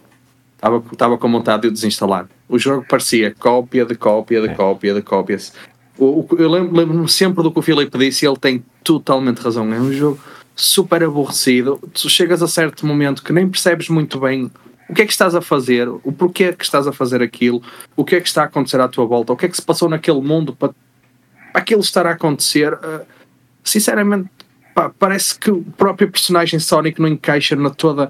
estava, 0.56 0.82
estava 0.92 1.18
com 1.18 1.30
vontade 1.30 1.62
de 1.62 1.68
o 1.68 1.70
desinstalar. 1.70 2.28
O 2.48 2.58
jogo 2.58 2.84
parecia 2.88 3.34
cópia 3.38 3.84
de 3.84 3.94
cópia 3.94 4.40
de 4.40 4.48
é. 4.48 4.54
cópia 4.54 4.94
de 4.94 5.02
cópias. 5.02 5.52
O, 5.96 6.20
o, 6.20 6.28
eu 6.38 6.50
lembro-me 6.50 6.78
lembro 6.78 7.08
sempre 7.08 7.42
do 7.42 7.50
que 7.50 7.58
o 7.58 7.62
Filipe 7.62 7.96
disse 7.98 8.24
e 8.24 8.28
ele 8.28 8.36
tem 8.36 8.64
totalmente 8.84 9.38
razão. 9.38 9.72
É 9.72 9.80
um 9.80 9.92
jogo 9.92 10.20
super 10.54 11.02
aborrecido. 11.02 11.78
Tu 11.92 12.08
chegas 12.08 12.42
a 12.42 12.48
certo 12.48 12.86
momento 12.86 13.22
que 13.22 13.32
nem 13.32 13.48
percebes 13.48 13.88
muito 13.88 14.18
bem 14.20 14.50
o 14.88 14.94
que 14.94 15.02
é 15.02 15.06
que 15.06 15.12
estás 15.12 15.36
a 15.36 15.40
fazer, 15.40 15.88
o 15.88 16.12
porquê 16.12 16.52
que 16.52 16.64
estás 16.64 16.84
a 16.84 16.92
fazer 16.92 17.22
aquilo, 17.22 17.62
o 17.96 18.04
que 18.04 18.16
é 18.16 18.20
que 18.20 18.26
está 18.26 18.42
a 18.42 18.46
acontecer 18.46 18.80
à 18.80 18.88
tua 18.88 19.06
volta, 19.06 19.32
o 19.32 19.36
que 19.36 19.46
é 19.46 19.48
que 19.48 19.54
se 19.54 19.62
passou 19.62 19.88
naquele 19.88 20.20
mundo 20.20 20.52
para, 20.52 20.74
para 21.52 21.62
aquilo 21.62 21.80
estar 21.80 22.06
a 22.06 22.10
acontecer. 22.10 22.74
Uh, 22.74 23.06
sinceramente, 23.62 24.28
pá, 24.74 24.90
parece 24.98 25.38
que 25.38 25.50
o 25.50 25.62
próprio 25.76 26.10
personagem 26.10 26.58
Sonic 26.58 27.00
não 27.00 27.08
encaixa 27.08 27.56
na 27.56 27.70
toda 27.70 28.08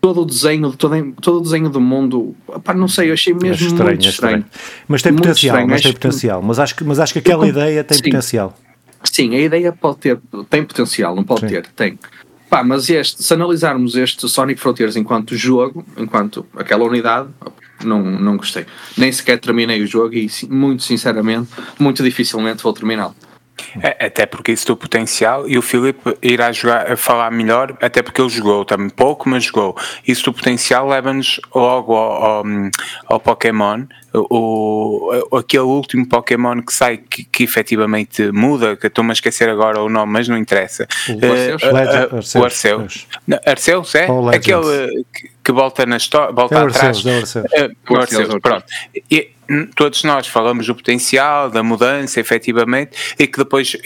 todo 0.00 0.22
o 0.22 0.24
desenho, 0.24 0.72
todo, 0.72 1.12
todo 1.20 1.38
o 1.38 1.42
desenho 1.42 1.68
do 1.68 1.80
mundo, 1.80 2.34
não 2.74 2.88
sei, 2.88 3.10
eu 3.10 3.12
achei 3.12 3.34
mesmo 3.34 3.68
estranho, 3.68 3.90
muito 3.90 4.08
estranho. 4.08 4.38
estranho. 4.38 4.44
Mas 4.88 5.02
tem 5.02 5.14
potencial, 5.14 5.54
estranho. 5.56 5.70
mas 5.70 5.82
tem 5.82 5.92
potencial, 5.92 6.42
mas 6.42 6.58
acho 6.58 6.74
que, 6.74 6.84
mas 6.84 6.98
acho 6.98 7.12
que 7.12 7.18
aquela 7.18 7.44
eu, 7.44 7.50
ideia 7.50 7.84
tem 7.84 7.98
sim, 7.98 8.04
potencial. 8.04 8.58
Sim, 9.04 9.34
a 9.34 9.40
ideia 9.40 9.72
pode 9.72 9.98
ter, 9.98 10.18
tem 10.48 10.64
potencial, 10.64 11.14
não 11.14 11.22
pode 11.22 11.40
sim. 11.40 11.48
ter, 11.48 11.66
tem. 11.76 11.98
Pá, 12.48 12.64
mas 12.64 12.88
este, 12.88 13.22
se 13.22 13.34
analisarmos 13.34 13.94
este 13.94 14.28
Sonic 14.28 14.60
Frontiers 14.60 14.96
enquanto 14.96 15.36
jogo, 15.36 15.84
enquanto 15.96 16.44
aquela 16.56 16.84
unidade, 16.84 17.28
não, 17.84 18.02
não 18.02 18.36
gostei. 18.36 18.66
Nem 18.96 19.12
sequer 19.12 19.38
terminei 19.38 19.82
o 19.82 19.86
jogo 19.86 20.14
e, 20.14 20.28
muito 20.48 20.82
sinceramente, 20.82 21.48
muito 21.78 22.02
dificilmente 22.02 22.62
vou 22.62 22.72
terminá-lo. 22.72 23.14
É, 23.82 24.06
até 24.06 24.26
porque 24.26 24.52
isso 24.52 24.66
tem 24.66 24.76
potencial 24.76 25.48
e 25.48 25.58
o 25.58 25.62
Filipe 25.62 26.16
irá 26.22 26.52
jogar, 26.52 26.96
falar 26.96 27.30
melhor, 27.30 27.76
até 27.80 28.02
porque 28.02 28.20
ele 28.20 28.28
jogou 28.28 28.64
também 28.64 28.88
pouco, 28.88 29.28
mas 29.28 29.44
jogou. 29.44 29.76
Isso 30.06 30.24
do 30.24 30.32
potencial 30.32 30.88
leva-nos 30.88 31.40
logo 31.54 31.94
ao, 31.94 32.22
ao, 32.22 32.44
ao 33.06 33.20
Pokémon, 33.20 33.84
o, 34.12 35.12
o, 35.30 35.36
aquele 35.36 35.62
último 35.62 36.06
Pokémon 36.06 36.60
que 36.62 36.72
sai 36.72 36.98
que, 36.98 37.24
que 37.24 37.44
efetivamente 37.44 38.30
muda, 38.32 38.76
que 38.76 38.88
estou-me 38.88 39.10
a 39.10 39.12
esquecer 39.12 39.48
agora 39.48 39.80
o 39.80 39.88
nome, 39.88 40.12
mas 40.12 40.28
não 40.28 40.36
interessa. 40.36 40.86
O 41.08 41.32
Arceus? 41.32 41.62
Uh, 41.62 42.38
uh, 42.38 42.40
o 42.40 42.44
Arceus. 42.44 43.06
Arceus, 43.46 43.94
é? 43.94 44.08
Aquele 44.34 45.04
que, 45.12 45.30
que 45.50 45.52
volta 45.52 45.84
na 45.84 45.96
história, 45.96 46.32
volta 46.32 46.54
é 46.54 46.58
atrás. 46.58 47.04
Arceus, 47.04 47.36
é 47.36 47.68
o 47.88 47.96
Arceus. 47.96 48.34
Pronto. 48.40 48.64
E, 49.10 49.32
todos 49.74 50.04
nós 50.04 50.28
falamos 50.28 50.66
do 50.66 50.74
potencial, 50.76 51.50
da 51.50 51.60
mudança, 51.60 52.20
efetivamente, 52.20 53.14
e 53.18 53.26
que 53.26 53.36
depois 53.36 53.76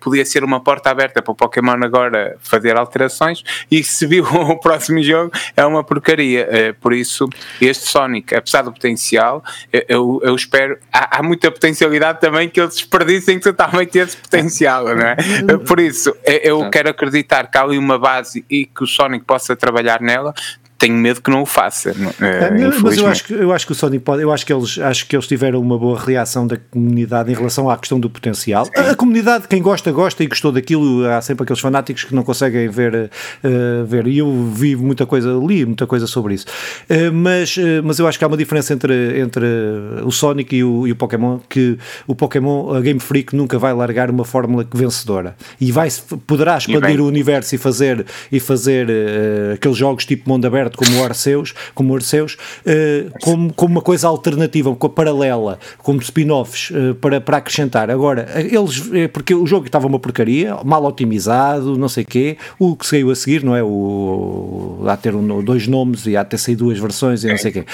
podia 0.00 0.24
ser 0.24 0.44
uma 0.44 0.60
porta 0.60 0.90
aberta 0.90 1.22
para 1.22 1.32
o 1.32 1.34
Pokémon 1.34 1.82
agora 1.82 2.36
fazer 2.40 2.76
alterações, 2.76 3.42
e 3.70 3.82
se 3.82 4.06
viu 4.06 4.24
o 4.28 4.58
próximo 4.58 5.02
jogo 5.02 5.32
é 5.56 5.64
uma 5.64 5.82
porcaria. 5.82 6.46
Eh, 6.50 6.72
por 6.74 6.92
isso, 6.92 7.26
este 7.58 7.86
Sonic, 7.86 8.34
apesar 8.34 8.62
do 8.62 8.72
potencial, 8.72 9.42
eu, 9.88 10.20
eu 10.22 10.34
espero. 10.34 10.78
Há, 10.92 11.18
há, 11.18 11.22
muita 11.22 11.50
potencialidade 11.50 12.20
também 12.20 12.48
que 12.48 12.60
eles 12.60 12.74
desperdicem 12.74 13.40
totalmente 13.40 13.96
esse 13.98 14.16
potencial, 14.16 14.84
não 14.94 15.06
é? 15.06 15.16
Por 15.66 15.80
isso, 15.80 16.14
eu 16.42 16.68
quero 16.68 16.90
acreditar 16.90 17.50
que 17.50 17.56
há 17.56 17.62
ali 17.62 17.78
uma 17.78 17.98
base 17.98 18.44
e 18.50 18.66
que 18.66 18.84
o 18.84 18.86
Sonic 18.86 19.24
possa 19.24 19.56
trabalhar 19.56 20.02
nela, 20.02 20.34
tenho 20.84 20.98
medo 20.98 21.22
que 21.22 21.30
não 21.30 21.42
o 21.42 21.46
faça. 21.46 21.94
É, 22.20 22.50
mas 22.82 22.98
eu 22.98 23.06
acho, 23.06 23.24
que, 23.24 23.32
eu 23.32 23.52
acho 23.52 23.66
que 23.66 23.72
o 23.72 23.74
Sony 23.74 23.98
pode, 23.98 24.22
eu 24.22 24.30
acho 24.30 24.44
que 24.44 24.52
eles 24.52 24.78
acho 24.78 25.06
que 25.06 25.16
eles 25.16 25.26
tiveram 25.26 25.58
uma 25.60 25.78
boa 25.78 25.98
reação 25.98 26.46
da 26.46 26.58
comunidade 26.58 27.32
em 27.32 27.34
relação 27.34 27.70
à 27.70 27.76
questão 27.78 27.98
do 27.98 28.10
potencial. 28.10 28.68
A, 28.76 28.90
a, 28.90 28.94
comunidade, 28.94 29.48
quem 29.48 29.62
gosta, 29.62 29.90
gosta 29.90 30.22
e 30.22 30.26
gostou 30.26 30.52
daquilo, 30.52 31.06
há 31.06 31.22
sempre 31.22 31.44
aqueles 31.44 31.60
fanáticos 31.60 32.04
que 32.04 32.14
não 32.14 32.22
conseguem 32.22 32.68
ver, 32.68 33.10
uh, 33.42 33.86
ver 33.86 34.06
e 34.06 34.18
eu 34.18 34.30
vi 34.52 34.76
muita 34.76 35.06
coisa, 35.06 35.30
li 35.30 35.64
muita 35.64 35.86
coisa 35.86 36.06
sobre 36.06 36.34
isso. 36.34 36.46
Uh, 36.90 37.12
mas, 37.12 37.56
uh, 37.56 37.82
mas 37.82 37.98
eu 37.98 38.06
acho 38.06 38.18
que 38.18 38.24
há 38.24 38.28
uma 38.28 38.36
diferença 38.36 38.74
entre, 38.74 39.20
entre 39.20 39.46
o 40.04 40.10
Sonic 40.10 40.54
e 40.54 40.62
o, 40.62 40.86
e 40.86 40.92
o 40.92 40.96
Pokémon, 40.96 41.38
que 41.48 41.78
o 42.06 42.14
Pokémon, 42.14 42.74
a 42.74 42.80
Game 42.82 43.00
Freak 43.00 43.34
nunca 43.34 43.58
vai 43.58 43.72
largar 43.72 44.10
uma 44.10 44.24
fórmula 44.24 44.66
vencedora 44.74 45.34
e 45.58 45.72
vai, 45.72 45.88
poderá 46.26 46.58
expandir 46.58 47.00
o 47.00 47.06
universo 47.06 47.54
e 47.54 47.58
fazer, 47.58 48.04
e 48.30 48.38
fazer 48.38 48.88
aqueles 49.54 49.78
jogos 49.78 50.04
tipo 50.04 50.28
mundo 50.28 50.46
aberto 50.46 50.73
como 50.76 51.00
o 51.00 51.04
Arceus, 51.04 51.54
como 51.74 51.92
o 51.92 51.96
Arceus 51.96 52.34
uh, 52.34 53.10
como, 53.20 53.52
como 53.52 53.74
uma 53.74 53.80
coisa 53.80 54.08
alternativa, 54.08 54.74
como 54.74 54.94
paralela, 54.94 55.58
como 55.78 56.00
spin-offs 56.00 56.70
uh, 56.70 56.94
para, 56.94 57.20
para 57.20 57.38
acrescentar. 57.38 57.90
Agora, 57.90 58.28
eles, 58.36 58.90
eh, 58.92 59.08
porque 59.08 59.34
o 59.34 59.46
jogo 59.46 59.66
estava 59.66 59.86
uma 59.86 59.98
porcaria, 59.98 60.56
mal 60.64 60.84
otimizado, 60.84 61.76
não 61.76 61.88
sei 61.88 62.04
o 62.04 62.06
quê, 62.06 62.36
o 62.58 62.76
que 62.76 62.86
saiu 62.86 63.10
a 63.10 63.16
seguir, 63.16 63.42
não 63.42 63.56
é? 63.56 63.62
O, 63.62 64.84
há 64.86 64.96
ter 64.96 65.14
um, 65.14 65.42
dois 65.42 65.66
nomes 65.66 66.06
e 66.06 66.16
há 66.16 66.24
ter 66.24 66.38
saído 66.38 66.64
duas 66.64 66.78
versões 66.78 67.24
e 67.24 67.28
não 67.28 67.38
sei 67.38 67.50
o 67.50 67.54
quê. 67.54 67.64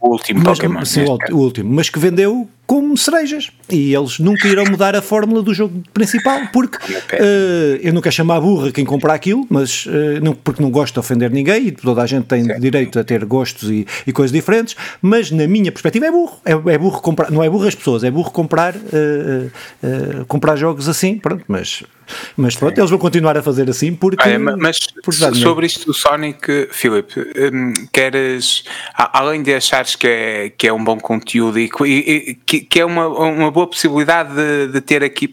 o 0.00 0.08
último 0.08 0.42
mas, 0.44 0.58
Pokémon. 0.58 0.84
Sim, 0.84 1.04
o 1.30 1.36
último, 1.36 1.72
mas 1.72 1.88
que 1.88 1.98
vendeu 1.98 2.48
como 2.72 2.96
cerejas. 2.96 3.50
E 3.68 3.94
eles 3.94 4.18
nunca 4.18 4.48
irão 4.48 4.64
mudar 4.64 4.96
a 4.96 5.02
fórmula 5.02 5.42
do 5.42 5.52
jogo 5.52 5.82
principal, 5.92 6.40
porque 6.50 6.78
uh, 6.78 7.76
eu 7.82 7.92
não 7.92 8.00
quero 8.00 8.14
chamar 8.14 8.40
burra 8.40 8.72
quem 8.72 8.82
compra 8.82 9.12
aquilo, 9.12 9.46
mas 9.50 9.84
uh, 9.84 10.22
não, 10.22 10.32
porque 10.32 10.62
não 10.62 10.70
gosto 10.70 10.94
de 10.94 11.00
ofender 11.00 11.30
ninguém 11.30 11.66
e 11.66 11.70
toda 11.70 12.00
a 12.00 12.06
gente 12.06 12.24
tem 12.24 12.42
certo. 12.44 12.62
direito 12.62 12.98
a 12.98 13.04
ter 13.04 13.26
gostos 13.26 13.68
e, 13.68 13.86
e, 14.06 14.12
coisas 14.12 14.32
diferentes, 14.32 14.74
mas 15.02 15.30
na 15.30 15.46
minha 15.46 15.70
perspectiva 15.70 16.06
é 16.06 16.10
burro. 16.10 16.40
É, 16.46 16.52
é 16.52 16.78
burro 16.78 17.02
comprar, 17.02 17.30
não 17.30 17.44
é 17.44 17.50
burro 17.50 17.68
as 17.68 17.74
pessoas, 17.74 18.04
é 18.04 18.10
burro 18.10 18.30
comprar, 18.30 18.74
uh, 18.74 20.24
comprar 20.26 20.56
jogos 20.56 20.88
assim, 20.88 21.18
pronto, 21.18 21.44
mas 21.46 21.82
Mas 22.36 22.56
pronto, 22.56 22.74
Sim. 22.74 22.80
eles 22.80 22.90
vão 22.90 22.98
continuar 22.98 23.36
a 23.36 23.42
fazer 23.42 23.68
assim 23.68 23.94
porque. 23.94 24.28
Ah, 24.28 24.38
mas 24.38 24.78
por 25.02 25.14
sobre 25.14 25.66
isto 25.66 25.86
do 25.86 25.94
Sonic, 25.94 26.68
Filipe, 26.70 27.20
um, 27.52 27.72
queres, 27.92 28.64
além 28.94 29.42
de 29.42 29.54
achares 29.54 29.96
que 29.96 30.06
é, 30.06 30.50
que 30.50 30.66
é 30.66 30.72
um 30.72 30.82
bom 30.82 30.98
conteúdo 30.98 31.58
e, 31.58 31.70
e 31.84 32.34
que, 32.46 32.60
que, 32.62 32.80
é 32.80 32.84
uma, 32.84 33.08
uma 33.08 33.50
boa 33.50 33.66
possibilidade 33.66 34.34
de, 34.34 34.72
de, 34.72 34.80
ter 34.80 35.02
aqui 35.02 35.32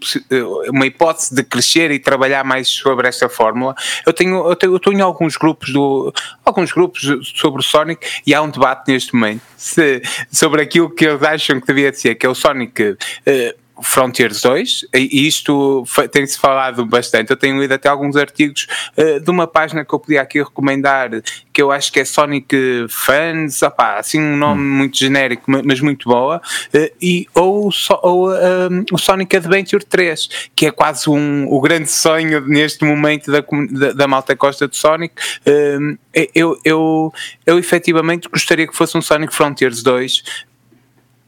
uma 0.69 0.85
hipótese 0.85 1.33
de 1.33 1.43
crescer 1.43 1.91
e 1.91 1.99
trabalhar 1.99 2.43
mais 2.43 2.67
sobre 2.67 3.07
esta 3.07 3.29
fórmula, 3.29 3.75
eu 4.05 4.13
tenho, 4.13 4.47
eu 4.47 4.55
tenho, 4.55 4.73
eu 4.73 4.79
tenho 4.79 5.05
alguns 5.05 5.37
grupos 5.37 5.71
do 5.71 6.13
alguns 6.43 6.71
grupos 6.71 7.01
sobre 7.35 7.61
o 7.61 7.63
Sonic 7.63 8.07
e 8.25 8.33
há 8.33 8.41
um 8.41 8.49
debate 8.49 8.91
neste 8.91 9.13
momento 9.13 9.41
se, 9.57 10.01
sobre 10.31 10.61
aquilo 10.61 10.89
que 10.89 11.05
eles 11.05 11.21
acham 11.21 11.59
que 11.59 11.67
devia 11.67 11.93
ser, 11.93 12.15
que 12.15 12.25
é 12.25 12.29
o 12.29 12.35
Sonic. 12.35 12.81
Uh, 12.81 13.58
Frontiers 13.81 14.41
2, 14.41 14.85
e 14.93 15.27
isto 15.27 15.83
tem-se 16.11 16.37
falado 16.37 16.85
bastante. 16.85 17.31
Eu 17.31 17.37
tenho 17.37 17.59
lido 17.59 17.73
até 17.73 17.89
alguns 17.89 18.15
artigos 18.15 18.67
uh, 18.97 19.19
de 19.19 19.29
uma 19.29 19.47
página 19.47 19.83
que 19.85 19.93
eu 19.93 19.99
podia 19.99 20.21
aqui 20.21 20.41
recomendar, 20.41 21.09
que 21.53 21.61
eu 21.61 21.71
acho 21.71 21.91
que 21.91 21.99
é 21.99 22.05
Sonic 22.05 22.55
Fans, 22.89 23.61
opá, 23.61 23.97
assim 23.97 24.19
um 24.19 24.37
nome 24.37 24.61
hum. 24.61 24.77
muito 24.77 24.97
genérico, 24.97 25.43
mas 25.47 25.79
muito 25.81 26.09
boa, 26.09 26.37
uh, 26.37 26.91
e, 27.01 27.27
ou, 27.33 27.69
ou 28.01 28.29
um, 28.31 28.85
o 28.91 28.97
Sonic 28.97 29.35
Adventure 29.35 29.83
3, 29.83 30.49
que 30.55 30.65
é 30.65 30.71
quase 30.71 31.09
um, 31.09 31.47
o 31.51 31.59
grande 31.61 31.89
sonho 31.89 32.41
neste 32.47 32.83
momento 32.83 33.31
da, 33.31 33.43
da, 33.71 33.91
da 33.93 34.07
malta 34.07 34.35
costa 34.35 34.67
de 34.67 34.77
Sonic. 34.77 35.13
Uh, 35.45 35.97
eu, 36.33 36.59
eu, 36.65 37.13
eu 37.45 37.59
efetivamente 37.59 38.27
gostaria 38.29 38.67
que 38.67 38.75
fosse 38.75 38.97
um 38.97 39.01
Sonic 39.01 39.33
Frontiers 39.33 39.81
2, 39.83 40.23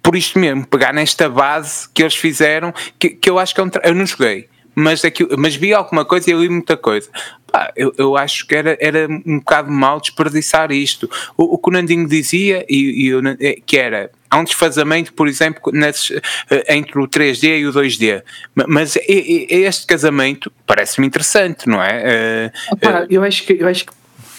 por 0.01 0.15
isto 0.15 0.39
mesmo, 0.39 0.65
pegar 0.65 0.93
nesta 0.93 1.29
base 1.29 1.88
que 1.93 2.01
eles 2.01 2.15
fizeram, 2.15 2.74
que, 2.98 3.10
que 3.10 3.29
eu 3.29 3.38
acho 3.38 3.53
que 3.53 3.62
é 3.62 3.63
um 3.63 3.70
eu 3.84 3.96
não 3.96 4.05
joguei, 4.05 4.50
mas, 4.74 5.03
aqui, 5.03 5.27
mas 5.38 5.55
vi 5.55 5.74
alguma 5.74 6.05
coisa 6.05 6.31
e 6.31 6.34
li 6.34 6.50
muita 6.50 6.77
coisa. 6.77 7.10
Pá, 7.51 7.72
eu, 7.75 7.93
eu 7.98 8.15
acho 8.15 8.48
que 8.48 8.55
era, 8.55 8.77
era 8.79 9.08
um 9.25 9.39
bocado 9.39 9.70
mal 9.70 10.00
desperdiçar 10.00 10.72
isto. 10.72 11.10
O, 11.38 11.55
o 11.55 11.58
que 11.58 11.70
o 11.70 11.74
Nandinho 11.74 12.08
dizia, 12.08 12.65
e, 12.70 13.10
e 13.10 13.46
é, 13.46 13.58
que 13.65 13.77
era 13.77 14.10
há 14.29 14.38
um 14.38 14.46
desfazamento, 14.46 15.13
por 15.13 15.27
exemplo, 15.27 15.74
nesses, 15.74 16.10
eh, 16.50 16.75
entre 16.75 16.98
o 16.98 17.05
3D 17.05 17.60
e 17.60 17.65
o 17.67 17.74
2D. 17.74 18.24
Mas 18.55 18.98
este 19.05 19.86
casamento 19.86 20.50
parece-me 20.65 21.05
interessante, 21.05 21.67
não 21.67 21.84
é? 21.84 22.50
Opa, 22.72 23.05
eu, 23.10 23.22
acho 23.24 23.43
que, 23.43 23.58
eu 23.60 23.67
acho 23.67 23.86
que 23.86 23.91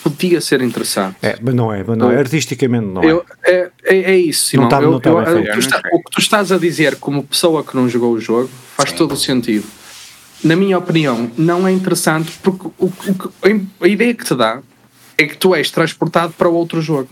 podia 0.03 0.41
ser 0.41 0.63
interessante. 0.63 1.17
É, 1.23 1.39
mas 1.41 1.55
não 1.55 1.73
é, 1.73 1.85
mas 1.87 1.97
não 1.97 2.11
é. 2.11 2.19
Artisticamente 2.19 2.87
não 2.87 3.03
é. 3.03 3.11
Eu, 3.11 3.25
é, 3.45 3.71
é, 3.85 3.97
é, 4.13 4.17
isso, 4.17 4.47
Simão. 4.47 4.69
Não 4.69 4.79
está, 4.79 4.81
não 4.81 4.97
está 4.99 5.11
eu, 5.11 5.45
eu, 5.45 5.59
está, 5.59 5.83
o 5.93 6.03
que 6.03 6.11
tu 6.11 6.21
estás 6.21 6.51
a 6.51 6.59
dizer 6.59 6.97
como 6.97 7.23
pessoa 7.23 7.63
que 7.63 7.75
não 7.77 7.89
jogou 7.89 8.13
o 8.13 8.21
jogo 8.21 8.51
faz 8.77 8.91
Sim. 8.91 8.97
todo 8.97 9.13
o 9.13 9.17
sentido. 9.17 9.67
Na 10.43 10.57
minha 10.57 10.77
opinião, 10.77 11.31
não 11.39 11.67
é 11.67 11.73
interessante 11.73 12.33
porque 12.43 12.67
o, 12.79 12.87
o, 12.87 12.93
a 13.81 13.89
ideia 13.89 14.13
que 14.13 14.25
te 14.25 14.35
dá 14.35 14.61
é 15.17 15.27
que 15.27 15.37
tu 15.37 15.55
és 15.55 15.71
transportado 15.71 16.33
para 16.33 16.49
outro 16.49 16.81
jogo. 16.81 17.09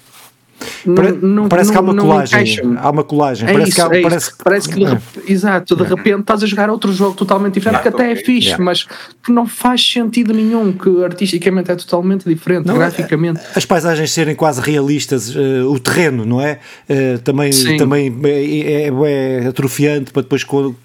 Não, 0.84 1.48
parece 1.48 1.68
não, 1.68 1.72
que 1.72 1.78
há 1.78 1.80
uma 1.80 2.00
colagem. 2.00 2.76
Há 2.76 2.90
uma 2.90 3.04
colagem. 3.04 3.48
É 3.48 3.52
parece, 3.52 3.70
isso, 3.70 3.76
que 3.76 3.94
há, 3.94 3.98
é 3.98 4.02
parece, 4.02 4.32
parece 4.42 4.68
que, 4.68 4.74
de, 4.74 4.84
é. 4.84 4.98
exato, 5.26 5.76
de 5.76 5.82
repente 5.82 6.20
estás 6.20 6.42
a 6.42 6.46
jogar 6.46 6.70
outro 6.70 6.92
jogo 6.92 7.14
totalmente 7.14 7.54
diferente, 7.54 7.82
que 7.82 7.88
até 7.88 8.12
é 8.12 8.16
fixe, 8.16 8.48
yeah. 8.48 8.64
mas 8.64 8.86
que 9.22 9.32
não 9.32 9.46
faz 9.46 9.84
sentido 9.84 10.32
nenhum, 10.32 10.72
que 10.72 11.04
artisticamente 11.04 11.70
é 11.70 11.76
totalmente 11.76 12.28
diferente, 12.28 12.66
não, 12.66 12.76
graficamente. 12.76 13.40
As 13.54 13.64
paisagens 13.64 14.10
serem 14.10 14.34
quase 14.34 14.60
realistas, 14.60 15.34
uh, 15.34 15.70
o 15.70 15.78
terreno, 15.78 16.24
não 16.24 16.40
é? 16.40 16.58
Uh, 16.88 17.18
também 17.20 17.50
também 17.76 18.20
é, 18.24 18.86
é, 18.86 19.42
é, 19.42 19.46
atrofiante 19.46 20.12
para 20.12 20.22
depois 20.22 20.44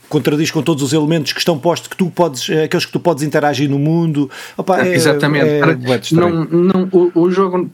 contradiz 0.10 0.52
com 0.52 0.62
todos 0.62 0.84
os 0.84 0.94
elementos 0.94 1.34
que 1.34 1.40
estão 1.40 1.58
postos, 1.58 1.88
que 1.88 1.98
tu 1.98 2.10
podes, 2.10 2.50
eh, 2.50 2.64
aqueles 2.64 2.86
que 2.86 2.92
tu 2.92 3.00
podes 3.00 3.24
interagir 3.24 3.70
no 3.70 3.80
mundo. 3.80 4.30
Opa, 4.58 4.82
é, 4.82 4.94
Exatamente. 4.94 6.14
não, 6.14 6.46
não, 6.46 6.90
o, 6.92 7.22
o 7.22 7.32
jogo 7.32 7.70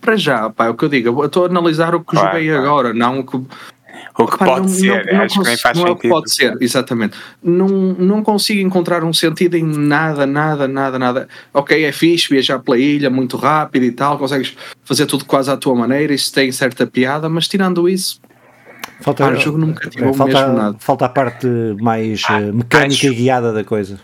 para 0.00 0.16
já, 0.16 0.50
pá, 0.50 0.66
é 0.66 0.68
o 0.70 0.74
que 0.74 0.84
eu 0.84 0.88
digo, 0.88 1.22
eu 1.22 1.26
estou 1.26 1.44
a 1.44 1.48
analisar 1.48 1.94
o 1.94 2.00
que 2.00 2.06
claro, 2.06 2.28
joguei 2.28 2.48
claro. 2.48 2.66
agora, 2.66 2.94
não 2.94 3.20
o 3.20 3.24
que. 3.24 3.36
O 4.16 4.26
que 4.26 4.38
pode 4.38 4.60
não, 4.60 4.68
ser, 4.68 5.12
não, 5.12 5.22
acho 5.22 5.36
não, 5.36 5.42
que 5.42 5.48
nem 5.48 5.58
faz 5.58 5.78
não 5.78 5.86
sentido. 5.86 5.88
É 5.88 5.92
o 5.92 5.96
que 5.96 6.08
pode 6.08 6.32
ser, 6.32 6.56
exatamente. 6.60 7.16
Não, 7.42 7.68
não 7.68 8.22
consigo 8.22 8.60
encontrar 8.60 9.02
um 9.02 9.12
sentido 9.12 9.56
em 9.56 9.64
nada, 9.64 10.24
nada, 10.24 10.68
nada, 10.68 10.98
nada. 10.98 11.28
Ok, 11.52 11.84
é 11.84 11.90
fixe 11.90 12.28
viajar 12.28 12.60
pela 12.60 12.78
ilha 12.78 13.10
muito 13.10 13.36
rápido 13.36 13.84
e 13.84 13.90
tal, 13.90 14.18
consegues 14.18 14.56
fazer 14.84 15.06
tudo 15.06 15.24
quase 15.24 15.50
à 15.50 15.56
tua 15.56 15.74
maneira, 15.74 16.12
isso 16.14 16.32
tem 16.32 16.52
certa 16.52 16.86
piada, 16.86 17.28
mas 17.28 17.48
tirando 17.48 17.88
isso, 17.88 18.20
Falta, 19.00 19.28
o 19.28 19.36
jogo 19.36 19.58
nunca 19.58 19.88
é, 19.88 20.12
falta, 20.12 20.52
nada. 20.52 20.76
falta 20.78 21.04
a 21.06 21.08
parte 21.08 21.46
mais 21.80 22.22
ah, 22.28 22.38
uh, 22.38 22.54
mecânica 22.54 22.94
acho, 22.94 23.06
e 23.06 23.14
guiada 23.14 23.52
da 23.52 23.64
coisa. 23.64 23.98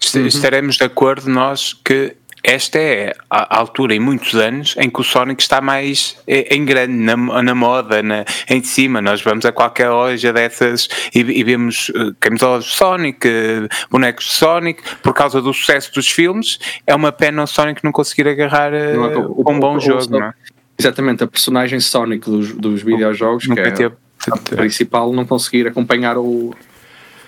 Estaremos 0.00 0.76
de 0.76 0.84
acordo 0.84 1.30
nós 1.30 1.72
que 1.72 2.16
esta 2.46 2.78
é 2.78 3.12
a 3.28 3.58
altura 3.58 3.92
em 3.92 3.98
muitos 3.98 4.36
anos 4.36 4.76
em 4.78 4.88
que 4.88 5.00
o 5.00 5.02
Sonic 5.02 5.42
está 5.42 5.60
mais 5.60 6.16
eh, 6.28 6.54
em 6.54 6.64
grande, 6.64 6.92
na, 6.92 7.16
na 7.42 7.54
moda, 7.56 8.00
na, 8.04 8.24
em 8.48 8.62
cima. 8.62 9.02
Nós 9.02 9.20
vamos 9.20 9.44
a 9.44 9.50
qualquer 9.50 9.90
loja 9.90 10.32
dessas 10.32 10.88
e, 11.12 11.18
e 11.18 11.42
vemos 11.42 11.88
uh, 11.88 12.14
camisolas 12.20 12.64
de 12.64 12.70
Sonic, 12.70 13.26
uh, 13.26 13.68
bonecos 13.90 14.26
de 14.26 14.32
Sonic, 14.34 14.80
por 15.02 15.12
causa 15.12 15.42
do 15.42 15.52
sucesso 15.52 15.92
dos 15.92 16.08
filmes. 16.08 16.60
É 16.86 16.94
uma 16.94 17.10
pena 17.10 17.42
o 17.42 17.46
Sonic 17.48 17.82
não 17.82 17.90
conseguir 17.90 18.28
agarrar 18.28 18.72
uh, 18.72 19.50
um 19.50 19.58
bom 19.58 19.80
jogo, 19.80 20.08
não 20.08 20.26
é? 20.26 20.32
Exatamente, 20.78 21.24
a 21.24 21.26
personagem 21.26 21.80
Sonic 21.80 22.30
dos, 22.30 22.52
dos 22.52 22.80
videojogos, 22.80 23.44
que 23.44 23.58
é 23.58 23.70
teve, 23.72 23.94
a 24.30 24.56
principal, 24.56 25.12
não 25.12 25.26
conseguir 25.26 25.66
acompanhar 25.66 26.16
o, 26.16 26.54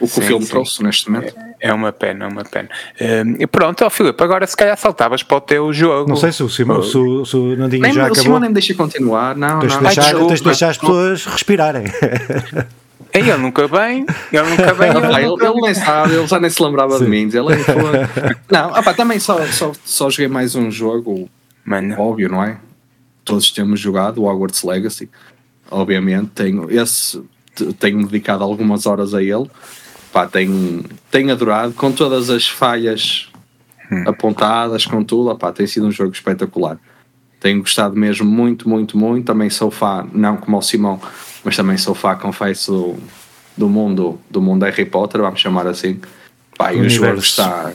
o 0.00 0.06
que 0.06 0.12
sim, 0.12 0.20
o 0.20 0.24
filme 0.24 0.44
sim. 0.44 0.50
trouxe 0.50 0.82
neste 0.82 1.10
momento. 1.10 1.34
É, 1.60 1.68
é 1.68 1.72
uma 1.72 1.92
pena, 1.92 2.24
é 2.24 2.28
uma 2.28 2.44
pena. 2.44 2.68
Um, 3.00 3.36
e 3.38 3.46
pronto, 3.46 3.84
ó 3.84 3.90
Filipe, 3.90 4.22
agora 4.22 4.46
se 4.46 4.56
calhar 4.56 4.76
saltavas 4.76 5.22
para 5.22 5.36
o 5.36 5.40
teu 5.40 5.72
jogo. 5.72 6.08
Não 6.08 6.16
sei 6.16 6.32
se 6.32 6.42
o 6.42 6.48
Simão, 6.48 6.82
se, 6.82 6.96
o, 6.96 7.24
se 7.24 7.36
o 7.36 7.56
Nandinho 7.56 7.82
nem, 7.82 7.92
já 7.92 8.02
acabou. 8.02 8.18
O 8.18 8.22
Simão 8.22 8.40
nem 8.40 8.52
deixa 8.52 8.74
continuar, 8.74 9.36
não, 9.36 9.58
tens 9.60 9.72
não. 9.72 9.80
De 9.80 9.86
deixar, 9.86 10.14
Ai, 10.16 10.26
tens 10.26 10.38
de 10.38 10.44
deixar 10.44 10.68
as 10.70 10.78
pessoas 10.78 11.24
respirarem. 11.26 11.84
Ele 13.12 13.36
nunca 13.36 13.66
vem, 13.66 14.04
ele 14.32 14.50
nunca 14.50 14.72
vem. 14.74 14.90
Ele, 14.90 14.98
ele, 14.98 15.46
ele, 15.46 15.60
nem 15.62 15.74
sabe, 15.74 16.14
ele 16.14 16.26
já 16.26 16.38
nem 16.38 16.50
se 16.50 16.62
lembrava 16.62 16.98
Sim. 16.98 17.04
de 17.04 17.10
mim. 17.10 17.22
Ele 17.22 17.54
é 17.54 18.36
não, 18.52 18.70
opa, 18.70 18.92
também 18.92 19.18
só, 19.18 19.44
só, 19.46 19.72
só 19.84 20.10
joguei 20.10 20.28
mais 20.28 20.54
um 20.54 20.70
jogo, 20.70 21.28
Mano. 21.64 21.98
óbvio, 21.98 22.28
não 22.28 22.42
é? 22.42 22.58
Todos 23.24 23.50
temos 23.50 23.80
jogado, 23.80 24.22
o 24.22 24.26
Hogwarts 24.26 24.62
Legacy. 24.62 25.08
Obviamente, 25.70 26.30
tenho, 26.34 26.70
esse, 26.70 27.22
tenho 27.78 28.06
dedicado 28.06 28.44
algumas 28.44 28.86
horas 28.86 29.14
a 29.14 29.22
ele 29.22 29.48
pá, 30.12 30.26
tenho, 30.26 30.84
tenho 31.10 31.32
adorado, 31.32 31.72
com 31.72 31.92
todas 31.92 32.30
as 32.30 32.48
falhas 32.48 33.28
hum. 33.90 34.04
apontadas, 34.06 34.86
com 34.86 35.02
tudo, 35.04 35.36
pá, 35.36 35.52
tem 35.52 35.66
sido 35.66 35.86
um 35.86 35.92
jogo 35.92 36.12
espetacular. 36.12 36.78
Tenho 37.40 37.60
gostado 37.60 37.96
mesmo 37.96 38.28
muito, 38.28 38.68
muito, 38.68 38.98
muito. 38.98 39.26
Também 39.26 39.48
sou 39.48 39.70
fã, 39.70 40.08
não 40.12 40.36
como 40.36 40.58
o 40.58 40.62
Simão, 40.62 41.00
mas 41.44 41.56
também 41.56 41.78
sou 41.78 41.94
fã, 41.94 42.16
confesso, 42.16 42.72
do, 42.72 42.96
do 43.56 43.68
mundo 43.68 44.18
do 44.28 44.42
mundo 44.42 44.64
Harry 44.64 44.84
Potter, 44.84 45.20
vamos 45.20 45.40
chamar 45.40 45.66
assim. 45.66 46.00
Pá, 46.56 46.72
o, 46.72 46.80
o 46.80 46.88
jogo 46.88 47.18
está. 47.18 47.72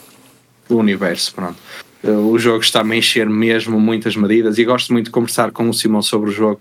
O 0.68 0.76
universo, 0.76 1.34
pronto. 1.34 1.56
O 2.02 2.38
jogo 2.38 2.62
está 2.62 2.82
a 2.82 2.96
encher 2.96 3.28
mesmo 3.28 3.80
muitas 3.80 4.14
medidas 4.14 4.58
e 4.58 4.64
gosto 4.64 4.92
muito 4.92 5.06
de 5.06 5.10
conversar 5.10 5.50
com 5.50 5.68
o 5.68 5.72
Simão 5.72 6.02
sobre 6.02 6.28
o 6.28 6.32
jogo, 6.32 6.60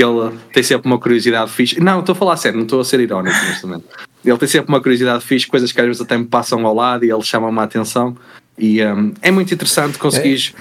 que 0.00 0.04
ele 0.04 0.34
tem 0.50 0.62
sempre 0.62 0.88
uma 0.88 0.98
curiosidade 0.98 1.50
fixe. 1.50 1.78
Não, 1.78 2.00
estou 2.00 2.14
a 2.14 2.16
falar 2.16 2.36
sério, 2.38 2.56
não 2.56 2.64
estou 2.64 2.80
a 2.80 2.84
ser 2.84 3.00
irónico 3.00 3.36
neste 3.46 3.66
momento. 3.66 3.84
Ele 4.24 4.38
tem 4.38 4.48
sempre 4.48 4.68
uma 4.70 4.80
curiosidade 4.80 5.22
fixe, 5.22 5.46
coisas 5.46 5.70
que 5.72 5.78
às 5.78 5.86
vezes 5.86 6.00
até 6.00 6.16
me 6.16 6.24
passam 6.24 6.64
ao 6.66 6.74
lado 6.74 7.04
e 7.04 7.10
ele 7.10 7.22
chama-me 7.22 7.58
a 7.58 7.64
atenção. 7.64 8.16
E 8.58 8.82
um, 8.82 9.12
é 9.20 9.30
muito 9.30 9.52
interessante 9.52 9.98
conseguir 9.98 10.54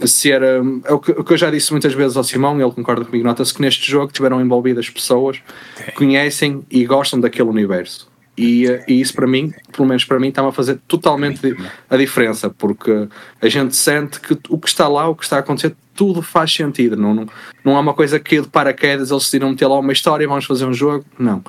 é. 0.00 0.06
ser. 0.06 0.40
Um, 0.42 0.80
é 0.84 0.92
o, 0.92 1.00
que, 1.00 1.10
o, 1.10 1.24
que, 1.24 1.32
eu 1.32 1.36
já 1.36 1.50
disse 1.50 1.72
muitas 1.72 1.92
vezes 1.92 2.16
ao 2.16 2.22
Simão, 2.22 2.60
ele 2.60 2.70
concorda 2.70 3.04
comigo. 3.04 3.24
Nota-se 3.24 3.52
que 3.52 3.60
neste 3.60 3.90
jogo 3.90 4.12
tiveram 4.12 4.40
envolvidas 4.40 4.88
pessoas 4.88 5.38
que 5.76 5.90
conhecem 5.90 6.64
e 6.70 6.84
gostam 6.84 7.18
daquele 7.18 7.48
universo. 7.48 8.08
E, 8.36 8.64
e, 8.88 9.00
isso 9.00 9.14
para 9.14 9.26
mim, 9.26 9.52
pelo 9.72 9.86
menos 9.86 10.04
para 10.04 10.18
mim, 10.18 10.28
está-me 10.28 10.48
a 10.48 10.52
fazer 10.52 10.80
totalmente 10.88 11.56
a 11.88 11.96
diferença, 11.96 12.50
porque 12.50 13.08
a 13.40 13.48
gente 13.48 13.76
sente 13.76 14.20
que 14.20 14.36
o 14.48 14.58
que 14.58 14.68
está 14.68 14.88
lá, 14.88 15.08
o 15.08 15.14
que 15.14 15.22
está 15.22 15.36
a 15.36 15.40
acontecer, 15.40 15.74
tudo 15.94 16.20
faz 16.20 16.52
sentido. 16.52 16.96
Não, 16.96 17.14
não, 17.14 17.26
não 17.64 17.76
é 17.76 17.80
uma 17.80 17.94
coisa 17.94 18.18
que 18.18 18.40
de 18.40 18.48
paraquedas 18.48 19.10
eles 19.10 19.22
decidiram 19.22 19.50
meter 19.50 19.66
lá 19.66 19.78
uma 19.78 19.92
história 19.92 20.24
e 20.24 20.26
vamos 20.26 20.44
fazer 20.44 20.66
um 20.66 20.74
jogo. 20.74 21.04
Não 21.18 21.42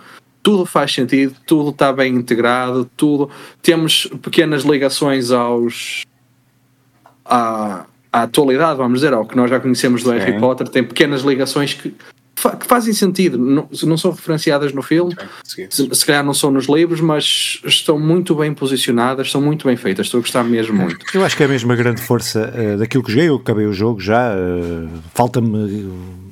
tudo 0.46 0.64
faz 0.64 0.94
sentido, 0.94 1.36
tudo 1.48 1.72
está 1.72 1.92
bem 1.92 2.14
integrado, 2.14 2.88
tudo. 2.96 3.32
Temos 3.64 4.06
pequenas 4.22 4.62
ligações 4.62 5.32
aos. 5.32 6.04
à, 7.26 7.88
à 8.14 8.22
atualidade, 8.22 8.78
vamos 8.78 9.00
dizer, 9.00 9.12
ao 9.12 9.26
que 9.26 9.36
nós 9.36 9.50
já 9.50 9.60
conhecemos 9.60 10.04
do 10.04 10.12
Sim. 10.12 10.20
Harry 10.20 10.40
Potter, 10.40 10.70
tem 10.70 10.84
pequenas 10.84 11.24
ligações 11.24 11.74
que, 11.74 11.96
que 12.36 12.66
fazem 12.68 12.94
sentido, 12.94 13.38
não, 13.38 13.68
não 13.84 13.98
são 13.98 14.12
referenciadas 14.12 14.74
no 14.74 14.82
filme, 14.82 15.16
se, 15.44 15.68
se, 15.70 16.06
calhar 16.06 16.24
não 16.24 16.34
são 16.34 16.52
nos 16.52 16.68
livros, 16.68 17.00
mas 17.00 17.62
estão 17.66 17.98
muito 17.98 18.36
bem 18.36 18.54
posicionadas, 18.54 19.32
são 19.32 19.42
muito 19.42 19.66
bem 19.68 19.78
feitas, 19.78 20.08
estou 20.08 20.20
a 20.20 20.22
gostar 20.22 20.44
mesmo 20.44 20.76
muito. 20.76 21.06
Eu 21.14 21.24
acho 21.24 21.36
que 21.36 21.44
é 21.44 21.48
mesmo 21.48 21.72
a 21.72 21.76
grande 21.76 22.02
força 22.02 22.54
uh, 22.54 22.78
daquilo 22.78 23.04
que 23.04 23.12
joguei, 23.12 23.30
eu 23.30 23.36
acabei 23.36 23.66
o 23.66 23.74
jogo 23.74 24.02
já, 24.02 24.34
uh, 24.34 24.90
falta-me 25.14 25.90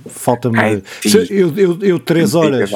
falta-me. 0.07 0.83
Eu, 1.29 1.57
eu, 1.57 1.77
eu, 1.81 1.99
três 1.99 2.35
horas, 2.35 2.71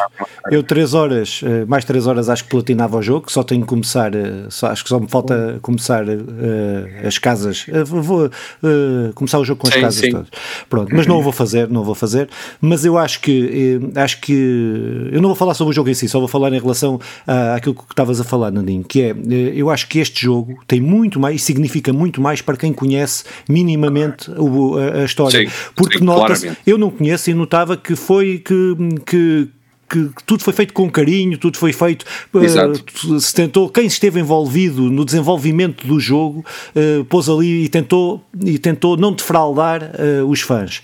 eu 0.51 0.63
três 0.63 0.93
horas, 0.93 1.41
eh, 1.43 1.65
mais 1.65 1.86
três 1.86 2.07
horas 2.07 2.29
acho 2.29 2.43
que 2.43 2.50
platinava 2.50 2.98
o 2.98 3.01
jogo, 3.01 3.31
só 3.31 3.43
tenho 3.43 3.62
que 3.62 3.67
começar, 3.67 4.13
eh, 4.15 4.46
só, 4.50 4.67
acho 4.67 4.84
que 4.84 4.89
só 4.89 5.00
me 5.00 5.07
falta 5.07 5.60
começar 5.62 6.05
uh, 6.07 7.07
as 7.07 7.17
casas. 7.17 7.65
Uh, 7.67 7.86
vou 7.86 8.25
uh, 8.27 9.13
começar 9.13 9.39
o 9.39 9.46
jogo 9.46 9.62
com 9.62 9.67
as 9.67 9.74
sim, 9.74 9.81
casas 9.81 10.00
sim. 10.00 10.12
todas. 10.12 10.27
Pronto, 10.69 10.96
mas 10.96 11.07
não 11.07 11.17
o 11.17 11.22
vou 11.22 11.34
fazer, 11.34 11.67
não 11.69 11.84
vou 11.84 11.96
fazer. 11.96 12.29
Mas 12.62 12.86
eu 12.86 12.98
acho 12.98 13.22
que 13.22 13.79
acho 13.96 14.22
que 14.22 15.10
eu 15.12 15.22
não 15.22 15.29
vou 15.29 15.36
falar 15.36 15.53
sobre 15.53 15.72
o 15.72 15.74
jogo 15.74 15.89
em 15.89 15.93
si, 15.93 16.07
só 16.07 16.19
vou 16.19 16.27
falar 16.27 16.53
em 16.53 16.60
relação 16.60 17.00
à, 17.25 17.55
àquilo 17.55 17.75
que 17.75 17.84
estavas 17.89 18.19
a 18.19 18.24
falar, 18.24 18.51
Nadinho, 18.51 18.84
que 18.84 19.01
é 19.01 19.15
eu 19.55 19.69
acho 19.69 19.88
que 19.88 20.00
este 20.00 20.22
jogo 20.22 20.60
tem 20.67 20.79
muito 20.79 21.19
mais, 21.19 21.43
significa 21.43 21.91
muito 21.91 22.22
mais 22.22 22.41
para 22.41 22.55
quem 22.55 22.74
conhece 22.74 23.24
minimamente 23.50 24.31
o, 24.31 24.77
a, 24.77 25.01
a, 25.01 25.05
história. 25.05 25.48
Sim, 25.48 25.53
Porque 25.75 26.00
nota-se, 26.00 26.51
eu 26.65 26.77
não 26.77 26.89
conheço 26.89 27.16
e 27.25 27.33
notava 27.33 27.75
que 27.77 27.95
foi 27.95 28.39
que, 28.39 28.75
que 29.05 29.50
que 29.89 30.09
tudo 30.25 30.43
foi 30.43 30.53
feito 30.53 30.74
com 30.74 30.89
carinho, 30.89 31.38
tudo 31.38 31.57
foi 31.57 31.71
feito, 31.71 32.05
uh, 32.33 33.19
se 33.19 33.33
tentou, 33.33 33.69
quem 33.69 33.86
esteve 33.86 34.19
envolvido 34.19 34.91
no 34.91 35.05
desenvolvimento 35.05 35.88
do 35.88 36.00
jogo, 36.00 36.45
uh, 36.75 37.05
pôs 37.05 37.29
ali 37.29 37.63
e 37.63 37.69
tentou, 37.69 38.24
e 38.43 38.57
tentou 38.57 38.97
não 38.97 39.13
defraudar 39.13 39.81
uh, 39.83 40.25
os 40.27 40.41
fãs. 40.41 40.81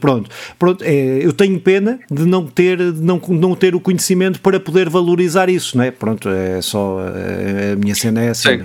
pronto, 0.00 0.30
pronto 0.58 0.84
é, 0.84 1.24
eu 1.24 1.32
tenho 1.32 1.58
pena 1.58 1.98
de 2.10 2.26
não 2.26 2.46
ter, 2.46 2.76
de 2.92 3.00
não, 3.00 3.20
não 3.28 3.54
ter 3.54 3.74
o 3.74 3.80
conhecimento 3.80 4.40
para 4.40 4.60
poder 4.60 4.88
valorizar 4.90 5.48
isso, 5.48 5.76
não 5.76 5.84
é? 5.84 5.90
Pronto, 5.90 6.28
é 6.28 6.60
só, 6.60 6.98
a 7.00 7.76
minha 7.76 7.94
cena 7.94 8.22
é 8.22 8.28
assim. 8.30 8.62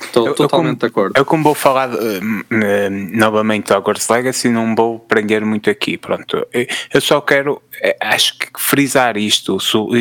Estou 0.00 0.34
totalmente 0.34 0.80
de 0.80 0.86
acordo. 0.86 1.12
Eu, 1.16 1.24
como 1.24 1.42
vou 1.42 1.54
falar 1.54 1.90
uh, 1.90 2.90
novamente 3.12 3.68
do 3.68 3.74
Hogwarts 3.74 4.08
Legacy, 4.08 4.48
não 4.48 4.74
vou 4.74 4.98
prender 4.98 5.44
muito 5.44 5.68
aqui. 5.68 5.96
Pronto, 5.96 6.46
eu 6.92 7.00
só 7.00 7.20
quero, 7.20 7.60
eh, 7.82 7.96
acho 8.00 8.38
que 8.38 8.48
frisar 8.56 9.16
isto, 9.16 9.58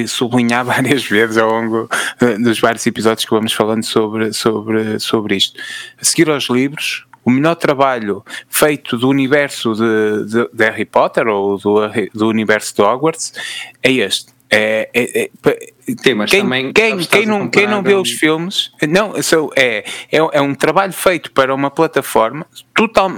sublinhar 0.07 0.63
várias 0.65 1.05
vezes 1.05 1.37
ao 1.37 1.49
longo 1.49 1.89
dos 2.39 2.59
vários 2.59 2.85
episódios 2.85 3.25
que 3.25 3.31
vamos 3.31 3.53
falando 3.53 3.83
sobre, 3.83 4.33
sobre, 4.33 4.99
sobre 4.99 5.35
isto. 5.35 5.59
A 5.99 6.05
seguir 6.05 6.29
aos 6.29 6.49
livros, 6.49 7.05
o 7.27 7.29
melhor 7.29 7.55
trabalho 7.55 8.23
feito 8.47 8.97
do 8.97 9.09
universo 9.09 9.73
de, 9.73 10.25
de, 10.25 10.49
de 10.53 10.63
Harry 10.63 10.85
Potter 10.85 11.27
ou 11.27 11.57
do, 11.57 11.79
do 12.13 12.27
universo 12.29 12.73
de 12.73 12.81
Hogwarts 12.81 13.33
é 13.83 13.91
este. 13.91 14.31
É, 14.49 14.89
é, 14.93 15.23
é, 15.23 15.29
Sim, 16.03 16.13
mas 16.15 16.29
quem, 16.29 16.41
também 16.41 16.73
quem, 16.73 16.97
quem, 16.99 17.25
não, 17.25 17.47
quem 17.47 17.65
não 17.65 17.81
vê 17.81 17.93
os 17.93 18.11
filmes, 18.11 18.71
não, 18.87 19.13
é, 19.55 19.85
é, 20.11 20.17
é 20.33 20.41
um 20.41 20.53
trabalho 20.53 20.91
feito 20.91 21.31
para 21.31 21.53
uma 21.53 21.71
plataforma 21.71 22.45
total, 22.77 23.09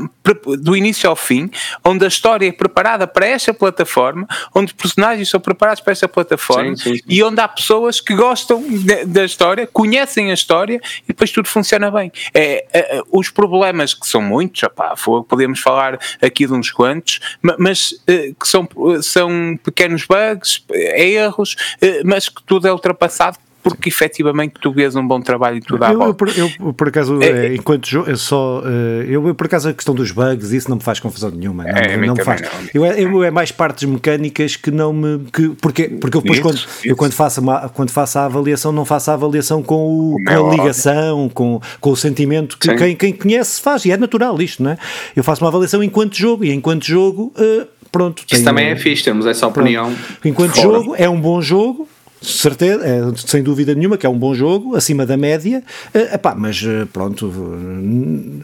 do 0.59 0.75
início 0.75 1.09
ao 1.09 1.17
fim, 1.17 1.51
onde 1.83 2.05
a 2.05 2.07
história 2.07 2.47
é 2.47 2.51
preparada 2.51 3.05
para 3.05 3.27
esta 3.27 3.53
plataforma, 3.53 4.25
onde 4.55 4.73
personagens 4.73 5.29
são 5.29 5.39
preparados 5.39 5.81
para 5.81 5.91
esta 5.91 6.07
plataforma 6.07 6.77
sim, 6.77 6.83
sim, 6.91 6.95
sim. 6.95 7.03
e 7.09 7.21
onde 7.21 7.41
há 7.41 7.47
pessoas 7.47 7.99
que 7.99 8.15
gostam 8.15 8.63
de, 8.63 9.03
da 9.03 9.25
história, 9.25 9.67
conhecem 9.67 10.31
a 10.31 10.33
história 10.33 10.79
e 11.03 11.07
depois 11.07 11.31
tudo 11.31 11.49
funciona 11.49 11.91
bem. 11.91 12.09
É, 12.33 12.65
é, 12.71 13.01
os 13.11 13.29
problemas 13.29 13.93
que 13.93 14.07
são 14.07 14.21
muitos, 14.21 14.63
opá, 14.63 14.95
podemos 15.27 15.59
falar 15.59 15.99
aqui 16.21 16.45
de 16.45 16.53
uns 16.53 16.71
quantos, 16.71 17.19
mas 17.57 17.93
é, 18.07 18.31
que 18.39 18.47
são, 18.47 18.67
são 19.01 19.59
pequenos 19.61 20.05
bugs, 20.05 20.63
é 20.71 21.09
erros, 21.09 21.57
é, 21.81 22.01
mas 22.05 22.29
que 22.29 22.41
tudo 22.59 22.67
é 22.67 22.71
ultrapassado 22.73 23.37
porque 23.61 23.89
efetivamente 23.89 24.53
tu 24.61 24.71
vês 24.71 24.95
um 24.95 25.05
bom 25.05 25.19
trabalho 25.19 25.57
e 25.57 25.61
tudo 25.61 25.83
à 25.83 25.91
eu, 25.91 26.01
eu, 26.01 26.15
eu, 26.59 26.73
por 26.73 26.87
acaso, 26.87 27.21
é, 27.21 27.47
é, 27.47 27.55
enquanto 27.55 27.87
jogo, 27.87 28.09
eu 28.09 28.15
só. 28.15 28.63
Eh, 28.65 29.07
eu, 29.09 29.35
por 29.35 29.47
acaso, 29.47 29.67
a 29.67 29.73
questão 29.73 29.93
dos 29.93 30.11
bugs, 30.11 30.53
isso 30.53 30.69
não 30.69 30.77
me 30.77 30.83
faz 30.83 31.01
confusão 31.01 31.29
nenhuma. 31.29 31.65
Não, 31.65 31.71
é, 31.71 31.97
não 31.97 32.13
me 32.15 32.23
faz. 32.23 32.41
Não. 32.41 32.49
Eu, 32.73 32.85
eu, 32.85 33.23
é 33.23 33.29
mais 33.29 33.51
partes 33.51 33.83
mecânicas 33.83 34.55
que 34.55 34.71
não 34.71 34.93
me. 34.93 35.25
Que, 35.25 35.49
porque, 35.49 35.89
porque 35.89 36.17
eu 36.17 36.21
depois, 36.21 36.39
isso, 36.39 36.41
quando, 36.41 36.55
isso. 36.55 36.67
eu 36.85 36.95
quando 36.95 37.11
faço, 37.11 37.41
uma, 37.41 37.67
quando 37.67 37.91
faço 37.91 38.17
a 38.17 38.25
avaliação, 38.25 38.71
não 38.71 38.85
faço 38.85 39.11
a 39.11 39.15
avaliação 39.15 39.61
com, 39.61 40.15
o, 40.15 40.23
com 40.23 40.47
a 40.47 40.51
ligação, 40.51 41.27
com, 41.27 41.61
com 41.81 41.89
o 41.91 41.97
sentimento 41.97 42.57
que 42.57 42.73
quem, 42.75 42.95
quem 42.95 43.13
conhece 43.13 43.59
faz. 43.59 43.83
E 43.83 43.91
é 43.91 43.97
natural 43.97 44.41
isto, 44.41 44.63
não 44.63 44.71
é? 44.71 44.77
Eu 45.13 45.23
faço 45.23 45.43
uma 45.43 45.49
avaliação 45.49 45.83
enquanto 45.83 46.15
jogo, 46.15 46.45
e 46.45 46.53
enquanto 46.53 46.85
jogo. 46.85 47.33
Uh, 47.37 47.67
pronto, 47.91 48.23
Isso 48.31 48.43
também 48.43 48.67
é 48.67 48.75
fixe, 48.75 49.03
temos 49.03 49.25
essa 49.25 49.45
opinião. 49.47 49.85
Pronto. 49.85 50.19
Enquanto 50.25 50.55
fora. 50.55 50.67
jogo, 50.67 50.95
é 50.97 51.09
um 51.09 51.19
bom 51.19 51.41
jogo, 51.41 51.87
certeza, 52.21 52.85
é, 52.85 53.01
sem 53.15 53.43
dúvida 53.43 53.73
nenhuma 53.73 53.97
que 53.97 54.05
é 54.05 54.09
um 54.09 54.17
bom 54.17 54.33
jogo, 54.33 54.75
acima 54.75 55.05
da 55.05 55.17
média, 55.17 55.63
uh, 55.93 56.15
epá, 56.15 56.35
mas 56.35 56.61
uh, 56.61 56.87
pronto, 56.91 57.31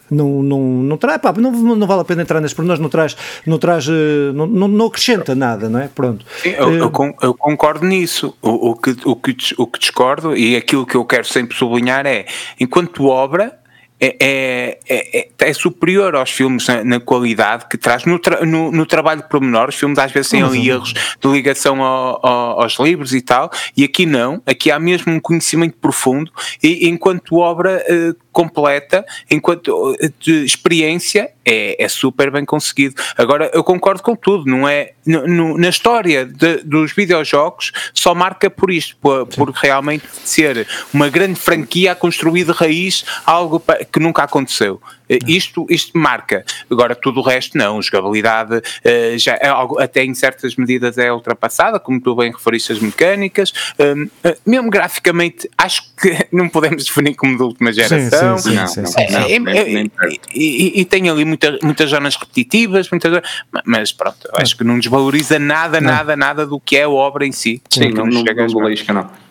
não, 0.10 0.43
não, 0.43 0.60
não, 0.62 0.97
traz, 0.97 1.17
epá, 1.17 1.34
não, 1.34 1.52
não 1.52 1.88
vale 1.88 2.02
a 2.02 2.06
pena 2.06 2.21
entrar 2.21 2.39
nesse 2.41 2.56
pormenores, 2.56 2.82
não 2.82 2.89
traz, 2.89 3.15
não, 3.45 3.58
traz 3.58 3.88
não, 4.34 4.47
não, 4.47 4.67
não, 4.67 4.86
acrescenta 4.86 5.36
nada, 5.36 5.69
não 5.69 5.80
é? 5.80 5.88
Pronto. 5.88 6.26
Sim, 6.41 6.50
eu, 6.50 6.71
eu, 6.73 6.91
eu, 7.21 7.34
concordo 7.34 7.86
nisso. 7.86 8.36
O, 8.41 8.71
o, 8.71 8.76
que, 8.76 8.95
o, 9.04 9.15
que, 9.15 9.36
o 9.58 9.67
que 9.67 9.80
discordo 9.80 10.36
e 10.36 10.56
aquilo 10.56 10.86
que 10.86 10.95
eu 10.95 11.06
quero 11.06 11.26
sempre 11.26 11.56
sublinhar 11.56 12.06
é, 12.06 12.26
enquanto 12.60 13.06
obra, 13.06 13.60
é, 13.99 14.15
é, 14.19 14.79
é, 14.89 15.27
é, 15.39 15.53
superior 15.53 16.15
aos 16.15 16.29
filmes 16.29 16.67
na, 16.67 16.84
na 16.84 16.99
qualidade 16.99 17.65
que 17.69 17.77
traz 17.77 18.03
no, 18.03 18.19
tra, 18.19 18.45
no, 18.45 18.71
no, 18.71 18.86
trabalho 18.86 19.23
pormenor. 19.23 19.69
Os 19.69 19.75
filmes 19.75 19.97
às 19.97 20.12
vezes 20.12 20.31
têm 20.31 20.41
ali 20.41 20.69
erros 20.69 20.93
de 20.93 21.27
ligação 21.29 21.81
ao, 21.81 22.25
ao, 22.25 22.62
aos 22.62 22.77
livros 22.77 23.13
e 23.13 23.21
tal, 23.21 23.49
e 23.75 23.84
aqui 23.84 24.05
não. 24.05 24.41
Aqui 24.45 24.69
há 24.69 24.77
mesmo 24.79 25.13
um 25.13 25.19
conhecimento 25.19 25.77
profundo, 25.79 26.31
e 26.62 26.89
enquanto 26.89 27.38
obra 27.38 27.84
uh, 27.89 28.15
completa, 28.31 29.05
enquanto 29.31 29.69
uh, 29.69 29.95
experiência, 30.27 31.31
é, 31.45 31.81
é, 31.81 31.88
super 31.88 32.31
bem 32.31 32.43
conseguido. 32.43 32.95
Agora, 33.15 33.51
eu 33.53 33.63
concordo 33.63 34.01
com 34.01 34.15
tudo, 34.15 34.49
não 34.49 34.67
é? 34.67 34.93
No, 35.05 35.27
no, 35.27 35.58
na 35.58 35.69
história 35.69 36.25
de, 36.25 36.58
dos 36.63 36.91
videojogos, 36.91 37.71
só 37.93 38.15
marca 38.15 38.49
por 38.49 38.71
isto, 38.71 38.97
por, 38.97 39.27
por, 39.27 39.51
realmente 39.51 40.05
ser 40.23 40.67
uma 40.91 41.08
grande 41.08 41.39
franquia 41.39 41.91
a 41.91 41.95
construir 41.95 42.45
de 42.45 42.51
raiz 42.51 43.05
algo 43.23 43.63
que 43.91 44.00
nunca 44.00 44.24
aconteceu. 44.24 44.82
Eh, 45.10 45.19
isto, 45.28 45.65
isto 45.69 45.98
marca. 45.98 46.43
Agora, 46.69 46.95
tudo 46.95 47.19
o 47.19 47.24
resto 47.24 47.58
não. 47.58 47.82
Jogabilidade 47.82 48.56
uh, 48.58 49.17
já 49.17 49.38
é 49.41 49.48
algo, 49.48 49.80
até 49.80 50.04
em 50.04 50.13
certas 50.13 50.56
medidas 50.56 50.98
é 50.98 51.12
ultrapassada, 51.12 51.80
como 51.80 52.00
tu 52.00 52.15
bem 52.15 52.32
referiste 52.32 52.71
as 52.71 52.80
mecânicas. 52.80 53.54
Um, 53.80 54.04
uh, 54.04 54.10
eh, 54.24 54.38
mesmo 54.45 54.69
graficamente, 54.69 55.50
acho 55.58 55.84
que 55.95 56.26
não 56.32 56.50
podemos 56.50 56.86
definir 56.86 57.15
como 57.15 57.38
de 57.38 57.43
última 57.43 57.71
geração. 57.71 58.38
Sim, 58.38 58.67
sim, 58.67 58.86
sim, 58.86 59.91
e, 60.34 60.82
e, 60.82 60.86
tem 60.86 61.10
ali 61.10 61.26
muita, 61.26 61.58
muitas 61.62 61.89
zonas 61.89 62.15
repetitivas, 62.15 62.89
muitas, 62.89 63.21
mas 63.65 63.91
pronto, 63.91 64.30
acho 64.34 64.58
que 64.58 64.63
não 64.63 64.80
desvaloriza 64.80 65.39
nada, 65.39 65.80
nada, 65.80 66.15
nada 66.15 66.45
do 66.45 66.60
que 66.60 66.78
é 66.78 66.84
a 66.84 66.89
obra 66.89 67.26
em 67.26 67.32
si. 67.32 67.62
Sim, 67.69 67.89
não, 67.89 68.06
não, 68.06 68.24
não, 68.24 68.48
não, 68.48 68.93
não. 68.93 69.25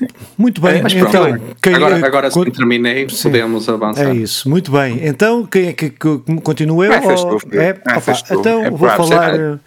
Sim. 0.00 0.06
Muito 0.38 0.62
bem, 0.62 0.82
Mas 0.82 0.94
então. 0.94 1.38
Quem, 1.62 1.74
agora, 1.74 1.98
é 1.98 2.06
agora 2.06 2.30
quando, 2.30 2.50
terminei, 2.50 3.06
sim, 3.10 3.24
podemos 3.24 3.68
avançar. 3.68 4.08
É 4.08 4.14
isso, 4.14 4.48
muito 4.48 4.72
bem. 4.72 4.98
Então, 5.06 5.44
quem 5.44 5.68
é 5.68 5.72
que, 5.74 5.90
que 5.90 6.18
continua 6.42 6.86
eu? 6.86 6.92
Ou, 6.92 7.38
é, 7.52 7.72
opa, 7.72 8.12
então, 8.30 8.64
é 8.64 8.70
vou 8.70 8.88
falar, 8.88 9.60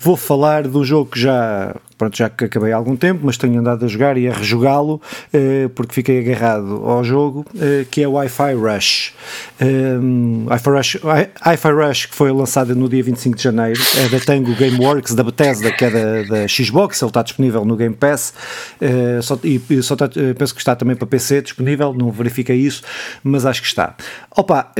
vou 0.00 0.16
falar 0.16 0.66
do 0.66 0.84
jogo 0.84 1.12
que 1.12 1.20
já 1.20 1.72
pronto, 1.96 2.16
já 2.16 2.28
que 2.28 2.44
acabei 2.44 2.72
há 2.72 2.76
algum 2.76 2.96
tempo, 2.96 3.20
mas 3.24 3.36
tenho 3.36 3.58
andado 3.58 3.84
a 3.84 3.88
jogar 3.88 4.16
e 4.16 4.28
a 4.28 4.32
rejogá-lo 4.32 5.00
eh, 5.32 5.68
porque 5.74 5.94
fiquei 5.94 6.20
agarrado 6.20 6.84
ao 6.84 7.02
jogo, 7.02 7.44
eh, 7.58 7.86
que 7.90 8.02
é 8.02 8.08
o 8.08 8.12
Wi-Fi 8.12 8.54
Rush. 8.54 9.14
Um, 9.60 10.46
Wi-Fi 10.48 10.70
Rush. 10.70 10.98
Wi-Fi 11.02 11.70
Rush, 11.70 12.06
que 12.06 12.14
foi 12.14 12.30
lançado 12.32 12.74
no 12.74 12.88
dia 12.88 13.02
25 13.02 13.36
de 13.36 13.42
janeiro, 13.42 13.80
é 14.04 14.08
da 14.08 14.20
Tango 14.20 14.54
Gameworks, 14.54 15.14
da 15.14 15.22
Bethesda, 15.22 15.72
que 15.72 15.84
é 15.84 15.90
da, 15.90 16.22
da 16.22 16.48
Xbox, 16.48 17.00
ele 17.00 17.10
está 17.10 17.22
disponível 17.22 17.64
no 17.64 17.76
Game 17.76 17.94
Pass, 17.94 18.34
só, 19.22 19.38
e 19.42 19.60
só 19.82 19.94
está, 19.94 20.08
penso 20.36 20.54
que 20.54 20.60
está 20.60 20.76
também 20.76 20.96
para 20.96 21.06
PC 21.06 21.42
disponível, 21.42 21.94
não 21.94 22.10
verifiquei 22.10 22.56
isso, 22.56 22.82
mas 23.22 23.46
acho 23.46 23.62
que 23.62 23.68
está. 23.68 23.94
Opa, 24.36 24.72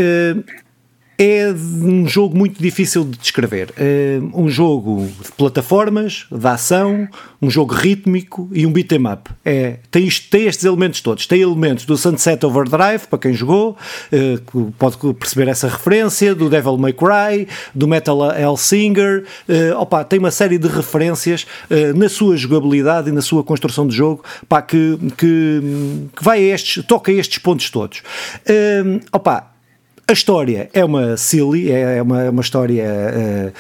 é 1.18 1.52
um 1.52 2.07
jogo 2.07 2.37
muito 2.37 2.62
difícil 2.62 3.05
de 3.05 3.16
descrever. 3.18 3.72
É 3.76 4.18
um 4.35 4.48
jogo 4.48 5.07
de 5.07 5.33
plataformas, 5.33 6.26
de 6.31 6.46
ação, 6.46 7.09
um 7.40 7.48
jogo 7.48 7.74
rítmico 7.74 8.48
e 8.52 8.66
um 8.66 8.72
beat'em 8.72 9.07
up. 9.07 9.31
É, 9.44 9.79
tem, 9.90 10.05
isto, 10.07 10.29
tem 10.31 10.46
estes 10.46 10.64
elementos 10.64 11.00
todos. 11.00 11.26
Tem 11.26 11.40
elementos 11.40 11.87
do 11.87 11.96
Sunset 11.96 12.44
Overdrive, 12.44 13.07
para 13.09 13.18
quem 13.18 13.33
jogou, 13.33 13.76
é, 14.12 14.38
pode 14.79 14.96
perceber 15.14 15.48
essa 15.48 15.68
referência, 15.68 16.35
do 16.35 16.50
Devil 16.50 16.76
May 16.76 16.92
Cry, 16.92 17.48
do 17.74 17.88
Metal 17.88 18.18
Hellsinger. 18.37 19.24
É, 19.48 19.74
opa, 19.74 20.05
tem 20.05 20.18
uma 20.18 20.31
série 20.31 20.59
de 20.59 20.68
referências 20.68 21.46
é, 21.70 21.92
na 21.92 22.09
sua 22.09 22.37
jogabilidade 22.37 23.09
e 23.09 23.12
na 23.12 23.22
sua 23.22 23.42
construção 23.42 23.87
de 23.87 23.96
jogo 23.96 24.22
pá, 24.48 24.61
que, 24.61 24.98
que, 25.16 25.61
que 26.14 26.22
vai 26.22 26.38
a 26.38 26.55
estes, 26.55 26.85
toca 26.85 27.11
a 27.11 27.14
estes 27.14 27.38
pontos 27.38 27.70
todos. 27.70 28.02
Opa, 29.12 29.56
a 30.09 30.12
história 30.12 30.71
é 30.73 30.85
uma 30.85 31.16
silly, 31.16 31.71
é 31.71 32.01
uma, 32.01 32.31
uma 32.31 32.40
história 32.40 32.85
uh, 32.85 33.53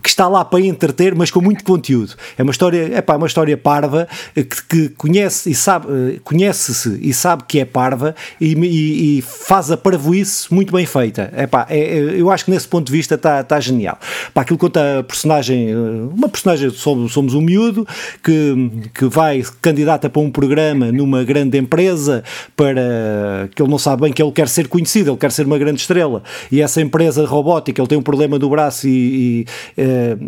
que 0.00 0.08
está 0.08 0.28
lá 0.28 0.44
para 0.44 0.60
entreter, 0.60 1.14
mas 1.14 1.30
com 1.30 1.40
muito 1.40 1.64
conteúdo. 1.64 2.14
É 2.38 2.42
uma 2.42 2.52
história, 2.52 2.90
é 2.94 3.02
pá, 3.02 3.16
uma 3.16 3.26
história 3.26 3.56
parva 3.56 4.08
que, 4.34 4.44
que 4.44 4.88
conhece 4.90 5.50
e 5.50 5.54
sabe, 5.54 5.86
eh, 5.88 6.20
conhece-se 6.24 6.98
e 7.02 7.12
sabe 7.12 7.44
que 7.46 7.60
é 7.60 7.64
parva 7.64 8.14
e, 8.40 8.54
e, 8.54 9.18
e 9.18 9.22
faz 9.22 9.70
a 9.70 9.76
parvoíce 9.76 10.52
muito 10.52 10.72
bem 10.72 10.86
feita. 10.86 11.30
É 11.36 11.46
pá, 11.46 11.66
é, 11.68 12.14
eu 12.16 12.30
acho 12.30 12.46
que 12.46 12.50
nesse 12.50 12.66
ponto 12.66 12.86
de 12.86 12.92
vista 12.92 13.16
está 13.16 13.42
tá 13.44 13.60
genial. 13.60 13.98
Pá, 14.32 14.42
aquilo 14.42 14.58
conta 14.58 15.00
a 15.00 15.02
personagem, 15.02 15.70
eh, 15.70 15.74
uma 16.14 16.28
personagem, 16.28 16.70
somos, 16.70 17.12
somos 17.12 17.34
um 17.34 17.40
miúdo 17.40 17.86
que, 18.22 18.70
que 18.94 19.04
vai 19.06 19.42
candidata 19.60 20.08
para 20.08 20.22
um 20.22 20.30
programa 20.30 20.90
numa 20.90 21.22
grande 21.22 21.58
empresa 21.58 22.24
para 22.56 23.48
que 23.54 23.62
ele 23.62 23.70
não 23.70 23.78
sabe 23.78 24.02
bem 24.02 24.12
que 24.12 24.22
ele 24.22 24.32
quer 24.32 24.48
ser 24.48 24.68
conhecido, 24.68 25.10
ele 25.10 25.18
quer 25.18 25.32
ser 25.32 25.44
uma 25.44 25.58
grande 25.58 25.80
estrela 25.80 26.22
e 26.50 26.62
essa 26.62 26.80
empresa 26.80 27.26
robótica, 27.26 27.80
ele 27.80 27.88
tem 27.88 27.98
um 27.98 28.02
problema 28.02 28.38
do 28.38 28.48
braço 28.48 28.88
e, 28.88 29.44
e 29.76 29.81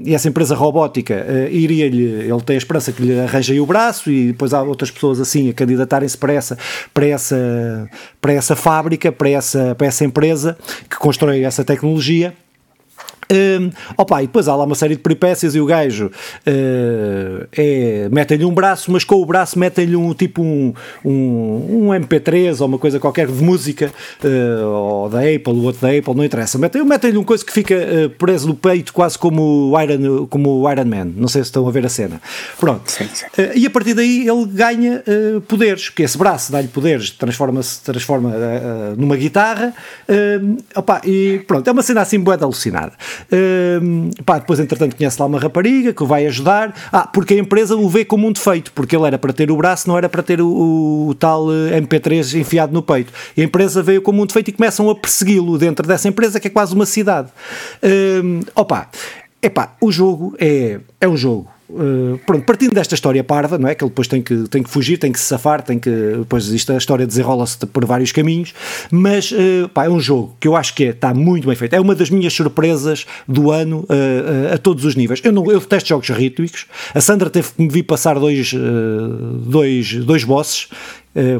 e 0.04 0.14
essa 0.14 0.28
empresa 0.28 0.54
robótica 0.54 1.14
uh, 1.14 1.52
iria-lhe, 1.52 2.02
ele 2.02 2.40
tem 2.42 2.54
a 2.54 2.58
esperança 2.58 2.92
que 2.92 3.02
lhe 3.02 3.18
arranjem 3.18 3.60
o 3.60 3.66
braço 3.66 4.10
e 4.10 4.28
depois 4.28 4.52
há 4.54 4.62
outras 4.62 4.90
pessoas 4.90 5.20
assim 5.20 5.50
a 5.50 5.52
candidatarem-se 5.52 6.16
para 6.16 6.32
essa, 6.32 6.58
para, 6.92 7.06
essa, 7.06 7.88
para 8.20 8.32
essa 8.32 8.56
fábrica, 8.56 9.12
para 9.12 9.30
essa, 9.30 9.74
para 9.74 9.86
essa 9.86 10.04
empresa 10.04 10.56
que 10.88 10.96
constrói 10.96 11.42
essa 11.42 11.64
tecnologia 11.64 12.34
um, 13.30 13.70
opa, 13.96 14.22
e 14.22 14.26
depois 14.26 14.48
há 14.48 14.54
lá 14.54 14.64
uma 14.64 14.74
série 14.74 14.96
de 14.96 15.02
peripécias 15.02 15.54
e 15.54 15.60
o 15.60 15.66
gajo 15.66 16.06
uh, 16.06 17.48
é, 17.52 18.08
mete-lhe 18.10 18.44
um 18.44 18.52
braço, 18.52 18.90
mas 18.90 19.04
com 19.04 19.16
o 19.16 19.26
braço 19.26 19.58
mete-lhe 19.58 19.96
um 19.96 20.12
tipo 20.12 20.42
um, 20.42 20.74
um, 21.04 21.10
um, 21.10 21.88
MP3 21.88 22.60
ou 22.60 22.66
uma 22.66 22.78
coisa 22.78 23.00
qualquer 23.00 23.26
de 23.26 23.42
música, 23.42 23.90
uh, 24.22 24.66
ou 24.66 25.08
da 25.08 25.20
Apple, 25.20 25.52
o 25.52 25.62
outro 25.62 25.80
da 25.80 25.96
Apple, 25.96 26.14
não 26.14 26.24
interessa. 26.24 26.58
Mete-lhe 26.58 26.84
mete 26.84 27.06
um 27.16 27.24
coisa 27.24 27.44
que 27.44 27.52
fica 27.52 27.74
uh, 27.74 28.10
preso 28.10 28.46
no 28.48 28.54
peito, 28.54 28.92
quase 28.92 29.18
como 29.18 29.70
o, 29.72 29.80
Iron, 29.80 30.26
como 30.26 30.62
o 30.62 30.70
Iron 30.70 30.84
Man. 30.84 31.12
Não 31.16 31.28
sei 31.28 31.42
se 31.42 31.48
estão 31.48 31.66
a 31.66 31.70
ver 31.70 31.86
a 31.86 31.88
cena. 31.88 32.20
Pronto. 32.58 32.90
Sim, 32.90 33.08
sim. 33.12 33.26
e 33.54 33.66
a 33.66 33.70
partir 33.70 33.94
daí 33.94 34.28
ele 34.28 34.46
ganha 34.46 35.02
poderes, 35.48 35.88
que 35.88 36.02
esse 36.02 36.16
braço 36.16 36.52
dá-lhe 36.52 36.68
poderes, 36.68 37.10
transforma-se 37.10 37.82
transforma, 37.82 38.32
numa 38.96 39.16
guitarra. 39.16 39.74
opa, 40.74 41.00
e 41.04 41.42
pronto, 41.46 41.66
é 41.68 41.72
uma 41.72 41.82
cena 41.82 42.02
assim 42.02 42.18
boa 42.20 42.36
alucinada. 42.42 42.92
Uh, 43.32 44.22
pá, 44.24 44.38
depois, 44.38 44.60
entretanto, 44.60 44.96
conhece 44.96 45.20
lá 45.20 45.26
uma 45.26 45.38
rapariga 45.38 45.92
que 45.92 46.02
o 46.02 46.06
vai 46.06 46.26
ajudar. 46.26 46.74
Ah, 46.92 47.06
porque 47.06 47.34
a 47.34 47.38
empresa 47.38 47.76
o 47.76 47.88
vê 47.88 48.04
como 48.04 48.26
um 48.26 48.32
defeito, 48.32 48.72
porque 48.72 48.96
ele 48.96 49.06
era 49.06 49.18
para 49.18 49.32
ter 49.32 49.50
o 49.50 49.56
braço, 49.56 49.88
não 49.88 49.96
era 49.96 50.08
para 50.08 50.22
ter 50.22 50.40
o, 50.40 50.46
o, 50.46 51.08
o 51.08 51.14
tal 51.14 51.52
eh, 51.52 51.80
MP3 51.80 52.40
enfiado 52.40 52.72
no 52.72 52.82
peito. 52.82 53.12
E 53.36 53.42
a 53.42 53.44
empresa 53.44 53.82
veio 53.82 54.02
como 54.02 54.22
um 54.22 54.26
defeito 54.26 54.48
e 54.48 54.52
começam 54.52 54.88
a 54.90 54.94
persegui-lo 54.94 55.58
dentro 55.58 55.86
dessa 55.86 56.08
empresa 56.08 56.40
que 56.40 56.48
é 56.48 56.50
quase 56.50 56.74
uma 56.74 56.86
cidade. 56.86 57.28
Uh, 57.82 58.44
opa, 58.54 58.88
epá, 59.42 59.74
o 59.80 59.90
jogo 59.90 60.34
é, 60.38 60.80
é 61.00 61.08
um 61.08 61.16
jogo 61.16 61.53
Uh, 61.68 62.18
pronto, 62.26 62.44
partindo 62.44 62.74
desta 62.74 62.94
história 62.94 63.24
parda, 63.24 63.56
não 63.56 63.68
é? 63.68 63.74
Que 63.74 63.82
ele 63.82 63.88
depois 63.88 64.06
tem 64.06 64.20
que, 64.20 64.48
tem 64.48 64.62
que 64.62 64.68
fugir, 64.68 64.98
tem 64.98 65.10
que 65.10 65.18
se 65.18 65.26
safar, 65.26 65.62
tem 65.62 65.78
que. 65.78 65.90
Depois 66.18 66.46
existe 66.46 66.70
a 66.70 66.76
história 66.76 67.06
desenrola-se 67.06 67.58
por 67.66 67.84
vários 67.86 68.12
caminhos, 68.12 68.52
mas 68.90 69.32
uh, 69.32 69.68
pá, 69.72 69.86
é 69.86 69.88
um 69.88 69.98
jogo 69.98 70.36
que 70.38 70.46
eu 70.46 70.54
acho 70.54 70.74
que 70.74 70.84
é, 70.84 70.88
está 70.90 71.14
muito 71.14 71.46
bem 71.46 71.56
feito. 71.56 71.74
É 71.74 71.80
uma 71.80 71.94
das 71.94 72.10
minhas 72.10 72.32
surpresas 72.32 73.06
do 73.26 73.50
ano 73.50 73.86
uh, 73.88 74.54
a 74.54 74.58
todos 74.58 74.84
os 74.84 74.94
níveis. 74.94 75.20
Eu, 75.24 75.32
não, 75.32 75.50
eu 75.50 75.58
detesto 75.58 75.88
jogos 75.88 76.08
rítmicos. 76.10 76.66
A 76.94 77.00
Sandra 77.00 77.30
teve 77.30 77.48
que 77.50 77.62
me 77.62 77.68
vir 77.68 77.82
passar 77.84 78.18
dois, 78.18 78.54
dois, 79.44 79.94
dois 80.04 80.24
bosses, 80.24 80.68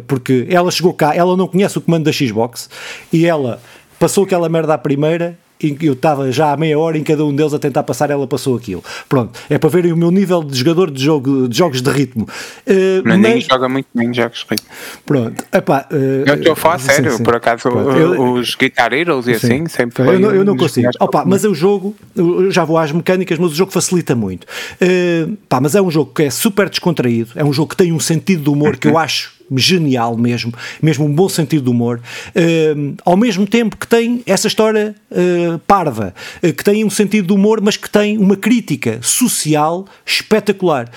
porque 0.07 0.47
ela 0.49 0.71
chegou 0.71 0.95
cá, 0.95 1.15
ela 1.15 1.37
não 1.37 1.47
conhece 1.47 1.77
o 1.79 1.81
comando 1.81 2.05
da 2.05 2.13
Xbox 2.13 2.69
e 3.13 3.27
ela 3.27 3.61
passou 3.99 4.25
aquela 4.25 4.49
merda 4.49 4.75
à 4.75 4.79
primeira 4.79 5.39
eu 5.61 5.93
estava 5.93 6.31
já 6.31 6.53
há 6.53 6.57
meia 6.57 6.79
hora 6.79 6.99
em 6.99 7.03
cada 7.03 7.25
um 7.25 7.35
deles 7.35 7.55
a 7.55 7.59
tentar 7.59 7.83
passar, 7.83 8.11
ela 8.11 8.27
passou 8.27 8.57
aquilo. 8.57 8.83
Pronto, 9.09 9.39
é 9.49 9.59
para 9.59 9.71
verem 9.71 9.93
o 9.93 9.97
meu 9.97 10.11
nível 10.11 10.43
de 10.43 10.59
jogador 10.59 10.91
de, 10.91 11.03
jogo, 11.03 11.49
de 11.49 11.57
jogos 11.57 11.81
de 11.81 11.91
ritmo. 11.91 12.29
Uh, 12.67 13.09
Ninguém 13.09 13.35
mas... 13.37 13.45
joga 13.45 13.69
muito 13.69 13.87
bem 13.95 14.13
jogos 14.13 14.39
de 14.39 14.47
ritmo. 14.51 14.69
Pronto, 15.07 15.45
epá, 15.53 15.87
uh, 15.91 15.95
eu 15.95 16.35
estou 16.35 16.53
a 16.53 16.57
falar 16.57 16.79
sim, 16.79 16.87
sério, 16.89 17.17
sim. 17.17 17.23
por 17.23 17.37
acaso 17.37 17.69
eu, 17.69 18.35
os 18.35 18.55
Guitar 18.55 18.93
Heroes 18.93 19.27
e 19.27 19.39
sim. 19.39 19.47
assim 19.47 19.69
sempre 19.69 20.03
Eu 20.07 20.19
não, 20.19 20.31
eu 20.31 20.45
não 20.45 20.57
consigo. 20.57 20.91
Opa, 21.01 21.25
mas 21.25 21.45
é 21.45 21.49
o 21.49 21.55
jogo, 21.55 21.95
eu 22.15 22.51
já 22.51 22.65
vou 22.65 22.79
às 22.79 22.93
mecânicas, 22.93 23.39
mas 23.39 23.53
o 23.53 23.55
jogo 23.55 23.73
facilita 23.73 24.15
muito. 24.15 24.45
Uh, 24.45 25.37
pá, 25.49 25.61
mas 25.61 25.75
é 25.75 25.81
um 25.83 25.91
jogo 25.91 26.13
que 26.13 26.25
é 26.25 26.31
super 26.31 26.69
descontraído, 26.69 27.31
é 27.35 27.45
um 27.45 27.53
jogo 27.53 27.71
que 27.71 27.77
tem 27.77 27.93
um 27.93 28.01
sentido 28.01 28.45
de 28.45 28.51
humor 28.51 28.77
que 28.77 28.89
eu 28.89 28.99
acho 28.99 29.35
genial 29.57 30.17
mesmo, 30.17 30.53
mesmo 30.83 31.05
um 31.05 31.13
bom 31.13 31.29
sentido 31.29 31.65
de 31.65 31.71
humor, 31.71 32.01
uh, 32.35 32.95
ao 33.05 33.17
mesmo 33.17 33.47
tempo 33.47 33.77
que 33.77 33.87
tem 33.87 34.23
essa 34.27 34.47
história 34.47 34.95
uh, 35.11 35.59
parva, 35.61 36.15
uh, 36.43 36.53
que 36.53 36.65
tem 36.65 36.85
um 36.85 36.91
sentido 36.91 37.29
de 37.29 37.33
humor, 37.33 37.61
mas 37.61 37.77
que 37.77 37.89
tem 37.89 38.19
uma 38.19 38.37
crítica 38.37 38.99
social 39.03 39.87
espetacular. 40.05 40.91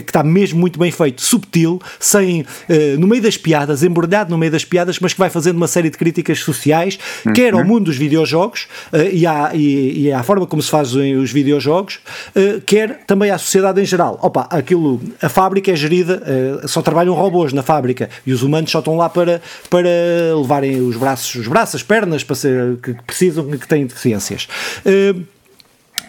Que 0.00 0.10
está 0.10 0.22
mesmo 0.22 0.58
muito 0.58 0.78
bem 0.78 0.90
feito, 0.90 1.20
subtil, 1.20 1.80
sem 2.00 2.42
uh, 2.42 2.46
no 2.98 3.06
meio 3.06 3.22
das 3.22 3.36
piadas, 3.36 3.82
embrulhado 3.82 4.30
no 4.30 4.38
meio 4.38 4.50
das 4.50 4.64
piadas, 4.64 4.98
mas 4.98 5.12
que 5.12 5.18
vai 5.18 5.28
fazendo 5.28 5.56
uma 5.56 5.68
série 5.68 5.90
de 5.90 5.98
críticas 5.98 6.38
sociais, 6.40 6.98
uhum. 7.26 7.32
quer 7.32 7.52
ao 7.54 7.64
mundo 7.64 7.84
dos 7.84 7.96
videojogos 7.96 8.68
uh, 8.92 8.96
e, 9.12 9.26
à, 9.26 9.50
e, 9.54 10.04
e 10.04 10.12
à 10.12 10.22
forma 10.22 10.46
como 10.46 10.62
se 10.62 10.70
fazem 10.70 11.16
os 11.16 11.30
videojogos, 11.30 12.00
uh, 12.34 12.60
quer 12.64 13.04
também 13.06 13.30
à 13.30 13.38
sociedade 13.38 13.80
em 13.80 13.84
geral. 13.84 14.18
Opa, 14.22 14.46
aquilo, 14.50 15.00
a 15.20 15.28
fábrica 15.28 15.70
é 15.70 15.76
gerida, 15.76 16.22
só 16.66 16.80
trabalham 16.82 17.14
robôs 17.14 17.52
na 17.52 17.62
fábrica 17.62 18.08
e 18.26 18.32
os 18.32 18.42
humanos 18.42 18.70
só 18.70 18.78
estão 18.78 18.96
lá 18.96 19.08
para, 19.08 19.42
para 19.68 19.88
levarem 20.36 20.80
os 20.80 20.96
braços, 20.96 21.34
os 21.34 21.48
braços, 21.48 21.76
as 21.76 21.82
pernas 21.82 22.24
para 22.24 22.36
ser, 22.36 22.76
que 22.82 22.94
precisam, 23.06 23.46
que 23.50 23.66
têm 23.66 23.86
deficiências. 23.86 24.48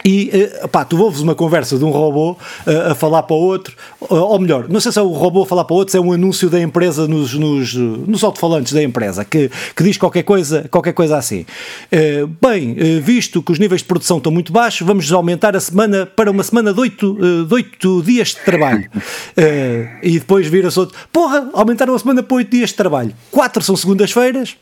E 0.06 0.50
uh, 0.64 0.68
pá, 0.68 0.84
tu 0.84 1.02
ouves 1.02 1.22
uma 1.22 1.34
conversa 1.34 1.78
de 1.78 1.86
um 1.86 1.90
robô 1.90 2.32
uh, 2.32 2.92
a 2.92 2.96
falar 2.96 3.24
para 3.24 3.36
o 3.36 3.40
outro, 3.40 3.74
uh, 4.02 4.16
ou 4.16 4.40
melhor, 4.40 4.68
não 4.68 4.80
sei 4.80 4.92
se 4.92 5.00
é 5.00 5.02
o 5.02 5.08
robô 5.08 5.44
a 5.44 5.46
falar 5.46 5.64
para 5.64 5.74
o 5.74 5.78
outro, 5.78 5.92
se 5.92 5.98
é 5.98 6.02
um 6.02 6.12
anúncio 6.12 6.50
da 6.50 6.60
empresa 6.60 7.08
nos, 7.08 7.34
nos, 7.34 7.74
nos 7.74 8.24
alto-falantes 8.24 8.74
da 8.74 8.84
empresa 8.84 9.24
que, 9.24 9.50
que 9.76 9.84
diz 9.84 9.98
qualquer 9.98 10.24
coisa, 10.24 10.68
qualquer 10.70 10.94
coisa 10.94 11.18
assim. 11.18 11.46
bem, 12.42 12.76
visto 13.02 13.42
que 13.42 13.52
os 13.52 13.60
níveis 13.60 13.82
de 13.82 13.88
produção 13.88 14.18
estão 14.18 14.32
muito 14.32 14.52
baixos, 14.52 14.86
vamos 14.86 15.12
aumentar 15.12 15.56
a 15.56 15.60
semana 15.60 16.06
para 16.06 16.30
uma 16.30 16.44
semana 16.44 16.74
de 16.74 16.80
oito, 16.80 17.18
de 17.80 18.02
dias 18.04 18.30
de 18.30 18.42
trabalho. 18.42 18.90
e 20.02 20.20
depois 20.20 20.48
vira-se 20.48 20.80
outro, 20.80 20.98
porra, 21.12 21.50
aumentaram 21.54 21.96
a 21.96 22.00
semana 22.00 22.22
para 22.22 22.36
oito 22.36 22.52
dias 22.52 22.70
de 22.70 22.76
trabalho. 22.76 23.14
Quatro 23.32 23.64
são 23.64 23.76
segundas-feiras, 23.76 24.56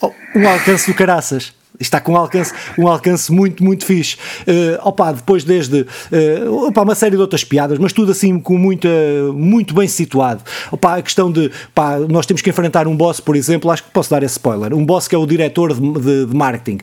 oh, 0.00 0.12
um 0.34 0.48
alcance 0.48 0.90
do 0.90 0.96
caraças 0.96 1.57
está 1.80 2.00
com 2.00 2.12
um 2.12 2.16
alcance, 2.16 2.52
um 2.76 2.88
alcance 2.88 3.32
muito, 3.32 3.62
muito 3.62 3.84
fixe. 3.84 4.16
Uh, 4.46 4.88
opa, 4.88 5.12
depois 5.12 5.44
desde 5.44 5.82
uh, 5.82 6.66
opa, 6.66 6.82
uma 6.82 6.94
série 6.94 7.16
de 7.16 7.22
outras 7.22 7.44
piadas, 7.44 7.78
mas 7.78 7.92
tudo 7.92 8.12
assim 8.12 8.38
com 8.38 8.58
muita, 8.58 8.88
muito 9.34 9.74
bem 9.74 9.86
situado. 9.86 10.42
Opa, 10.70 10.96
a 10.96 11.02
questão 11.02 11.30
de 11.30 11.50
pá, 11.74 11.98
nós 11.98 12.26
temos 12.26 12.42
que 12.42 12.50
enfrentar 12.50 12.86
um 12.86 12.96
boss, 12.96 13.20
por 13.20 13.36
exemplo, 13.36 13.70
acho 13.70 13.84
que 13.84 13.90
posso 13.90 14.10
dar 14.10 14.22
esse 14.22 14.32
spoiler. 14.32 14.74
Um 14.74 14.84
boss 14.84 15.08
que 15.08 15.14
é 15.14 15.18
o 15.18 15.26
diretor 15.26 15.74
de, 15.74 15.80
de, 15.80 16.26
de 16.26 16.36
marketing. 16.36 16.78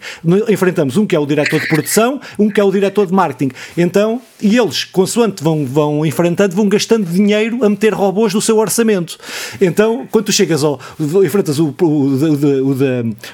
Enfrentamos 0.50 0.98
um 0.98 1.06
que 1.06 1.16
é 1.16 1.20
o 1.20 1.26
diretor 1.26 1.60
de 1.60 1.68
produção, 1.68 2.20
um 2.38 2.50
que 2.50 2.60
é 2.60 2.64
o 2.64 2.72
diretor 2.72 3.06
de 3.06 3.14
marketing. 3.14 3.52
Então, 3.78 4.22
e 4.42 4.58
eles, 4.58 4.84
consoante 4.84 5.42
vão, 5.42 5.66
vão 5.66 6.06
enfrentando, 6.06 6.56
vão 6.56 6.68
gastando 6.68 7.06
dinheiro 7.06 7.64
a 7.64 7.70
meter 7.70 7.94
robôs 7.94 8.34
no 8.34 8.42
seu 8.42 8.58
orçamento. 8.58 9.18
Então, 9.62 10.06
quando 10.12 10.26
tu 10.26 10.32
chegas 10.34 10.64
ao. 10.64 10.80
enfrentas 11.24 11.58
o, 11.58 11.74
o, 11.82 11.86
o, 11.86 12.72
o, 12.72 12.76
da. 12.76 12.86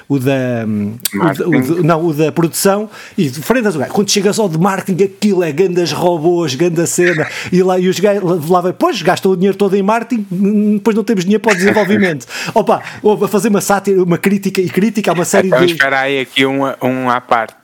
O 0.08 0.18
da 0.18 0.66
não, 1.82 2.06
o 2.06 2.14
da 2.14 2.30
produção 2.30 2.88
e 3.18 3.26
enfrentas 3.26 3.74
o 3.74 3.80
gajo. 3.80 3.92
Quando 3.92 4.10
chegas 4.10 4.38
ao 4.38 4.48
de 4.48 4.58
marketing, 4.58 5.02
aquilo 5.02 5.42
é 5.42 5.50
gandas 5.50 5.90
robôs, 5.90 6.54
ganda 6.54 6.86
cena. 6.86 7.26
E 7.50 7.62
lá 7.62 7.78
e 7.80 7.88
os 7.88 7.98
gajos 7.98 8.48
lá 8.48 8.60
vai, 8.60 8.72
pois 8.72 9.02
gastam 9.02 9.32
o 9.32 9.36
dinheiro 9.36 9.58
todo 9.58 9.74
em 9.76 9.82
marketing, 9.82 10.24
depois 10.74 10.94
não 10.94 11.02
temos 11.02 11.24
dinheiro 11.24 11.42
para 11.42 11.52
o 11.52 11.56
desenvolvimento. 11.56 12.26
Opa, 12.54 12.80
a 13.24 13.28
fazer 13.28 13.48
uma 13.48 13.60
sátira, 13.60 14.02
uma 14.02 14.18
crítica 14.18 14.60
e 14.60 14.68
crítica 14.68 15.10
a 15.10 15.14
uma 15.14 15.24
série 15.24 15.48
então, 15.48 15.66
de. 15.66 15.72
Espera 15.72 16.00
aí 16.00 16.20
aqui 16.20 16.46
um, 16.46 16.62
um 16.80 17.10
à 17.10 17.20
parte 17.20 17.54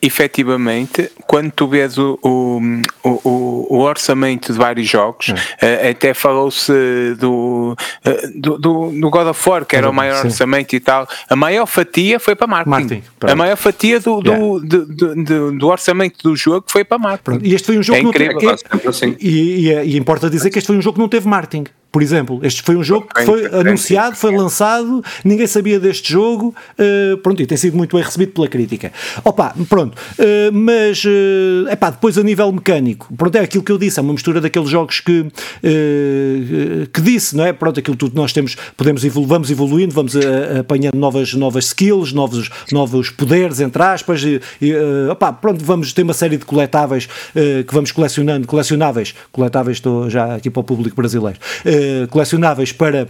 efetivamente, 0.00 1.10
quando 1.26 1.50
tu 1.50 1.66
vês 1.66 1.98
o, 1.98 2.18
o, 2.22 2.60
o, 3.02 3.66
o 3.68 3.78
orçamento 3.80 4.52
de 4.52 4.58
vários 4.58 4.88
jogos, 4.88 5.28
uh, 5.28 5.90
até 5.90 6.14
falou-se 6.14 6.72
do, 7.18 7.74
uh, 8.06 8.40
do, 8.40 8.58
do, 8.58 8.90
do, 8.90 9.10
God 9.10 9.26
of 9.28 9.48
War, 9.48 9.64
que 9.64 9.74
era 9.74 9.90
o 9.90 9.92
maior 9.92 10.20
sim. 10.20 10.28
orçamento 10.28 10.76
e 10.76 10.80
tal, 10.80 11.08
a 11.28 11.34
maior 11.34 11.66
fatia 11.66 12.20
foi 12.20 12.36
para 12.36 12.46
marketing. 12.46 12.70
marketing 12.70 13.02
a 13.22 13.34
maior 13.34 13.56
fatia 13.56 13.98
do, 14.00 14.20
yeah. 14.20 14.38
do, 14.38 14.86
do, 14.86 15.52
do, 15.58 15.66
orçamento 15.66 16.22
do 16.22 16.36
jogo 16.36 16.64
foi 16.68 16.84
para 16.84 16.98
marketing. 16.98 17.22
Pronto. 17.24 17.46
E 17.46 17.54
este 17.54 17.66
foi 17.66 17.78
um 17.78 17.82
jogo 17.82 17.98
é 17.98 18.12
que 18.12 18.24
não 18.24 18.38
teve. 18.38 18.52
É, 18.52 19.16
e, 19.20 19.68
e, 19.68 19.72
e, 19.72 19.96
importa 19.96 20.28
dizer 20.30 20.50
que 20.50 20.58
este 20.58 20.66
foi 20.66 20.76
um 20.76 20.82
jogo 20.82 20.94
que 20.94 21.00
não 21.00 21.08
teve 21.08 21.28
marketing. 21.28 21.66
Por 21.92 22.02
exemplo. 22.02 22.40
Este 22.42 22.62
foi 22.62 22.74
um 22.74 22.82
jogo 22.82 23.06
que 23.14 23.24
foi 23.24 23.44
anunciado, 23.46 24.16
foi 24.16 24.34
lançado, 24.34 25.04
ninguém 25.22 25.46
sabia 25.46 25.78
deste 25.78 26.10
jogo, 26.10 26.54
uh, 26.78 27.18
pronto, 27.18 27.42
e 27.42 27.46
tem 27.46 27.58
sido 27.58 27.76
muito 27.76 27.94
bem 27.94 28.04
recebido 28.04 28.32
pela 28.32 28.48
crítica. 28.48 28.90
Opa, 29.22 29.54
pronto, 29.68 29.94
uh, 29.94 30.52
mas 30.52 31.04
uh, 31.04 31.68
epá, 31.70 31.90
depois 31.90 32.16
a 32.16 32.22
nível 32.22 32.50
mecânico, 32.50 33.12
pronto, 33.14 33.36
é 33.36 33.40
aquilo 33.40 33.62
que 33.62 33.70
eu 33.70 33.76
disse, 33.76 33.98
é 33.98 34.02
uma 34.02 34.14
mistura 34.14 34.40
daqueles 34.40 34.70
jogos 34.70 35.00
que, 35.00 35.20
uh, 35.20 36.86
que 36.92 37.00
disse, 37.02 37.36
não 37.36 37.44
é? 37.44 37.52
Pronto, 37.52 37.78
aquilo 37.78 37.96
tudo 37.96 38.16
nós 38.16 38.32
temos, 38.32 38.56
podemos 38.76 39.04
evolu 39.04 39.26
vamos 39.26 39.50
evoluindo, 39.50 39.94
vamos 39.94 40.14
apanhando 40.58 40.96
novas, 40.96 41.34
novas 41.34 41.66
skills, 41.66 42.12
novos, 42.12 42.48
novos 42.72 43.10
poderes, 43.10 43.60
entre 43.60 43.82
aspas, 43.82 44.22
e, 44.22 44.40
e 44.60 44.74
opa, 45.10 45.32
pronto, 45.32 45.62
vamos 45.62 45.92
ter 45.92 46.02
uma 46.02 46.14
série 46.14 46.38
de 46.38 46.44
coletáveis 46.44 47.06
que 47.34 47.72
vamos 47.72 47.92
colecionando, 47.92 48.46
colecionáveis, 48.46 49.14
coletáveis 49.30 49.76
estou 49.78 50.08
já 50.08 50.36
aqui 50.36 50.50
para 50.50 50.60
o 50.60 50.64
público 50.64 50.96
brasileiro, 50.96 51.38
eh, 51.82 52.06
colecionáveis 52.08 52.72
para 52.72 53.08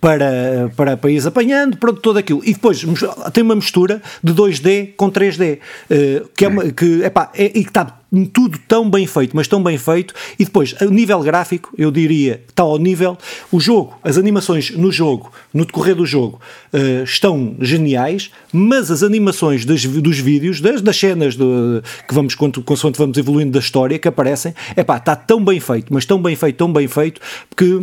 para, 0.00 0.70
para, 0.76 1.10
ir 1.10 1.26
apanhando, 1.26 1.76
pronto, 1.76 2.00
tudo 2.00 2.18
aquilo. 2.18 2.40
E 2.44 2.52
depois 2.52 2.84
tem 3.32 3.42
uma 3.42 3.56
mistura 3.56 4.00
de 4.22 4.32
2D 4.32 4.94
com 4.96 5.10
3D, 5.10 5.56
uh, 5.56 5.60
eh, 5.90 6.22
que 6.36 6.44
é, 6.44 6.48
uma, 6.48 6.70
que, 6.70 7.02
epá, 7.02 7.30
é, 7.34 7.46
e 7.46 7.64
que 7.64 7.70
está 7.70 8.00
tudo 8.32 8.58
tão 8.66 8.88
bem 8.90 9.06
feito, 9.06 9.36
mas 9.36 9.46
tão 9.46 9.62
bem 9.62 9.78
feito, 9.78 10.14
e 10.38 10.44
depois, 10.44 10.74
a 10.80 10.84
nível 10.84 11.20
gráfico, 11.20 11.72
eu 11.78 11.90
diria, 11.90 12.42
está 12.48 12.62
ao 12.62 12.78
nível, 12.78 13.16
o 13.52 13.60
jogo, 13.60 13.98
as 14.02 14.18
animações 14.18 14.70
no 14.70 14.90
jogo, 14.90 15.32
no 15.54 15.64
decorrer 15.64 15.94
do 15.94 16.04
jogo, 16.04 16.40
uh, 16.72 17.04
estão 17.04 17.54
geniais, 17.60 18.30
mas 18.52 18.90
as 18.90 19.02
animações 19.02 19.64
das, 19.64 19.84
dos 19.84 20.18
vídeos, 20.18 20.60
das, 20.60 20.80
das 20.80 20.96
cenas 20.96 21.36
do, 21.36 21.82
que 22.06 22.14
vamos, 22.14 22.34
consoante 22.34 22.98
vamos 22.98 23.16
evoluindo 23.18 23.52
da 23.52 23.58
história, 23.58 23.98
que 23.98 24.08
aparecem, 24.08 24.54
é 24.76 24.82
pá, 24.82 24.96
está 24.96 25.14
tão 25.16 25.44
bem 25.44 25.60
feito, 25.60 25.92
mas 25.92 26.04
tão 26.04 26.20
bem 26.20 26.36
feito, 26.36 26.56
tão 26.56 26.72
bem 26.72 26.88
feito, 26.88 27.20
que, 27.56 27.80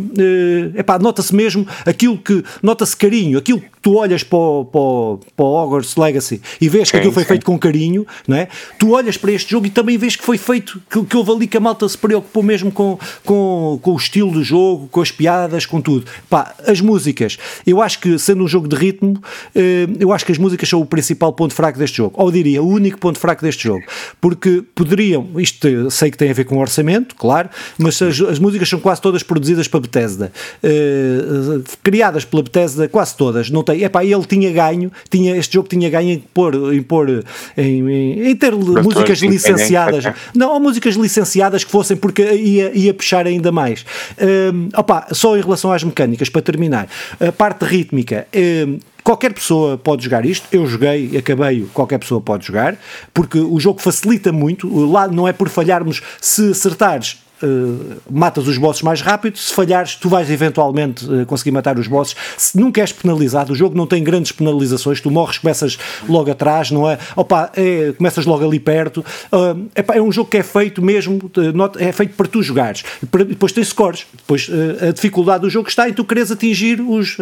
é 0.76 0.80
uh, 0.80 0.84
pá, 0.84 0.98
nota-se 0.98 1.34
mesmo 1.34 1.66
aquilo 1.84 2.18
que, 2.18 2.44
nota-se 2.62 2.96
carinho, 2.96 3.38
aquilo 3.38 3.60
que 3.60 3.68
tu 3.82 3.94
olhas 3.94 4.22
para 4.22 4.38
o, 4.38 4.64
para, 4.64 4.80
o, 4.80 5.20
para 5.36 5.44
o 5.44 5.64
Hogwarts 5.64 5.96
Legacy 5.96 6.40
e 6.60 6.68
vês 6.68 6.90
que 6.90 6.96
sim, 6.96 6.98
aquilo 6.98 7.12
foi 7.12 7.22
sim. 7.22 7.28
feito 7.28 7.46
com 7.46 7.58
carinho, 7.58 8.06
não 8.26 8.36
é? 8.36 8.48
Tu 8.78 8.90
olhas 8.90 9.16
para 9.16 9.32
este 9.32 9.50
jogo 9.50 9.66
e 9.66 9.70
também 9.70 9.96
vês 9.96 10.16
que 10.16 10.24
foi 10.24 10.38
feito, 10.38 10.80
que, 10.90 11.04
que 11.04 11.16
houve 11.16 11.30
ali 11.30 11.46
que 11.46 11.56
a 11.56 11.60
malta 11.60 11.88
se 11.88 11.96
preocupou 11.96 12.42
mesmo 12.42 12.70
com, 12.70 12.98
com, 13.24 13.78
com 13.80 13.92
o 13.92 13.96
estilo 13.96 14.30
do 14.30 14.42
jogo, 14.42 14.88
com 14.88 15.00
as 15.00 15.10
piadas, 15.10 15.66
com 15.66 15.80
tudo. 15.80 16.06
Pá, 16.28 16.54
as 16.66 16.80
músicas, 16.80 17.38
eu 17.66 17.80
acho 17.80 18.00
que 18.00 18.18
sendo 18.18 18.44
um 18.44 18.48
jogo 18.48 18.68
de 18.68 18.76
ritmo, 18.78 19.20
eh, 19.54 19.86
eu 19.98 20.12
acho 20.12 20.24
que 20.24 20.32
as 20.32 20.38
músicas 20.38 20.68
são 20.68 20.80
o 20.80 20.86
principal 20.86 21.32
ponto 21.32 21.54
fraco 21.54 21.78
deste 21.78 21.98
jogo, 21.98 22.14
ou 22.16 22.30
diria, 22.30 22.62
o 22.62 22.68
único 22.68 22.98
ponto 22.98 23.18
fraco 23.18 23.42
deste 23.42 23.64
jogo, 23.64 23.82
porque 24.20 24.62
poderiam, 24.74 25.28
isto 25.36 25.90
sei 25.90 26.10
que 26.10 26.16
tem 26.16 26.30
a 26.30 26.34
ver 26.34 26.44
com 26.44 26.56
o 26.56 26.60
orçamento, 26.60 27.14
claro, 27.14 27.48
mas 27.76 28.00
as, 28.00 28.20
as 28.20 28.38
músicas 28.38 28.68
são 28.68 28.80
quase 28.80 29.00
todas 29.00 29.22
produzidas 29.22 29.68
para 29.68 29.80
Bethesda, 29.80 30.32
eh, 30.62 31.60
criadas 31.82 32.24
pela 32.24 32.42
Bethesda, 32.42 32.88
quase 32.88 33.16
todas, 33.16 33.50
não 33.50 33.62
tem, 33.62 33.82
epá, 33.82 34.04
ele 34.04 34.24
tinha 34.24 34.50
ganho, 34.52 34.90
tinha, 35.10 35.36
este 35.36 35.54
jogo 35.54 35.68
tinha 35.68 35.90
ganho 35.90 36.10
em 36.10 36.18
pôr, 36.18 36.72
em, 36.72 36.82
pôr, 36.82 37.24
em, 37.56 37.88
em, 37.88 38.28
em 38.30 38.36
ter 38.36 38.52
músicas 38.54 39.18
licenciadas, 39.18 40.04
não, 40.34 40.52
ou 40.52 40.60
músicas 40.60 40.94
licenciadas 40.94 41.64
que 41.64 41.70
fossem 41.70 41.96
porque 41.96 42.22
ia, 42.22 42.72
ia 42.74 42.94
puxar 42.94 43.26
ainda 43.26 43.50
mais. 43.52 43.84
Um, 44.18 44.68
opa, 44.76 45.08
só 45.12 45.36
em 45.36 45.40
relação 45.40 45.72
às 45.72 45.82
mecânicas, 45.82 46.28
para 46.28 46.42
terminar, 46.42 46.88
a 47.20 47.32
parte 47.32 47.64
rítmica. 47.64 48.26
Um, 48.34 48.67
qualquer 49.08 49.32
pessoa 49.32 49.78
pode 49.78 50.04
jogar 50.04 50.26
isto. 50.26 50.46
Eu 50.52 50.66
joguei, 50.66 51.16
acabei, 51.16 51.66
qualquer 51.72 51.96
pessoa 51.96 52.20
pode 52.20 52.46
jogar, 52.46 52.76
porque 53.14 53.38
o 53.38 53.58
jogo 53.58 53.80
facilita 53.80 54.30
muito. 54.30 54.68
Lá 54.84 55.08
não 55.08 55.26
é 55.26 55.32
por 55.32 55.48
falharmos, 55.48 56.02
se 56.20 56.50
acertares 56.50 57.16
Uh, 57.40 58.00
matas 58.10 58.48
os 58.48 58.58
bosses 58.58 58.82
mais 58.82 59.00
rápido, 59.00 59.38
se 59.38 59.54
falhares, 59.54 59.94
tu 59.94 60.08
vais 60.08 60.28
eventualmente 60.28 61.04
uh, 61.04 61.24
conseguir 61.24 61.52
matar 61.52 61.78
os 61.78 61.86
bosses. 61.86 62.16
Se 62.36 62.58
nunca 62.58 62.80
és 62.80 62.90
penalizado, 62.90 63.52
o 63.52 63.54
jogo 63.54 63.76
não 63.76 63.86
tem 63.86 64.02
grandes 64.02 64.32
penalizações, 64.32 65.00
tu 65.00 65.08
morres, 65.08 65.38
começas 65.38 65.78
logo 66.08 66.28
atrás, 66.32 66.72
não 66.72 66.90
é? 66.90 66.98
Opa, 67.14 67.52
é, 67.54 67.92
começas 67.96 68.26
logo 68.26 68.44
ali 68.44 68.58
perto. 68.58 69.04
Uh, 69.30 69.68
epá, 69.76 69.94
é 69.94 70.02
um 70.02 70.10
jogo 70.10 70.28
que 70.28 70.38
é 70.38 70.42
feito 70.42 70.82
mesmo, 70.82 71.30
é 71.78 71.92
feito 71.92 72.14
para 72.14 72.26
tu 72.26 72.42
jogares. 72.42 72.82
Depois 73.28 73.52
tem 73.52 73.62
scores. 73.62 74.04
Depois 74.16 74.50
a 74.82 74.90
dificuldade 74.90 75.42
do 75.42 75.50
jogo 75.50 75.68
está 75.68 75.88
em 75.88 75.92
tu 75.92 76.04
queres 76.04 76.32
atingir 76.32 76.80
os 76.80 77.16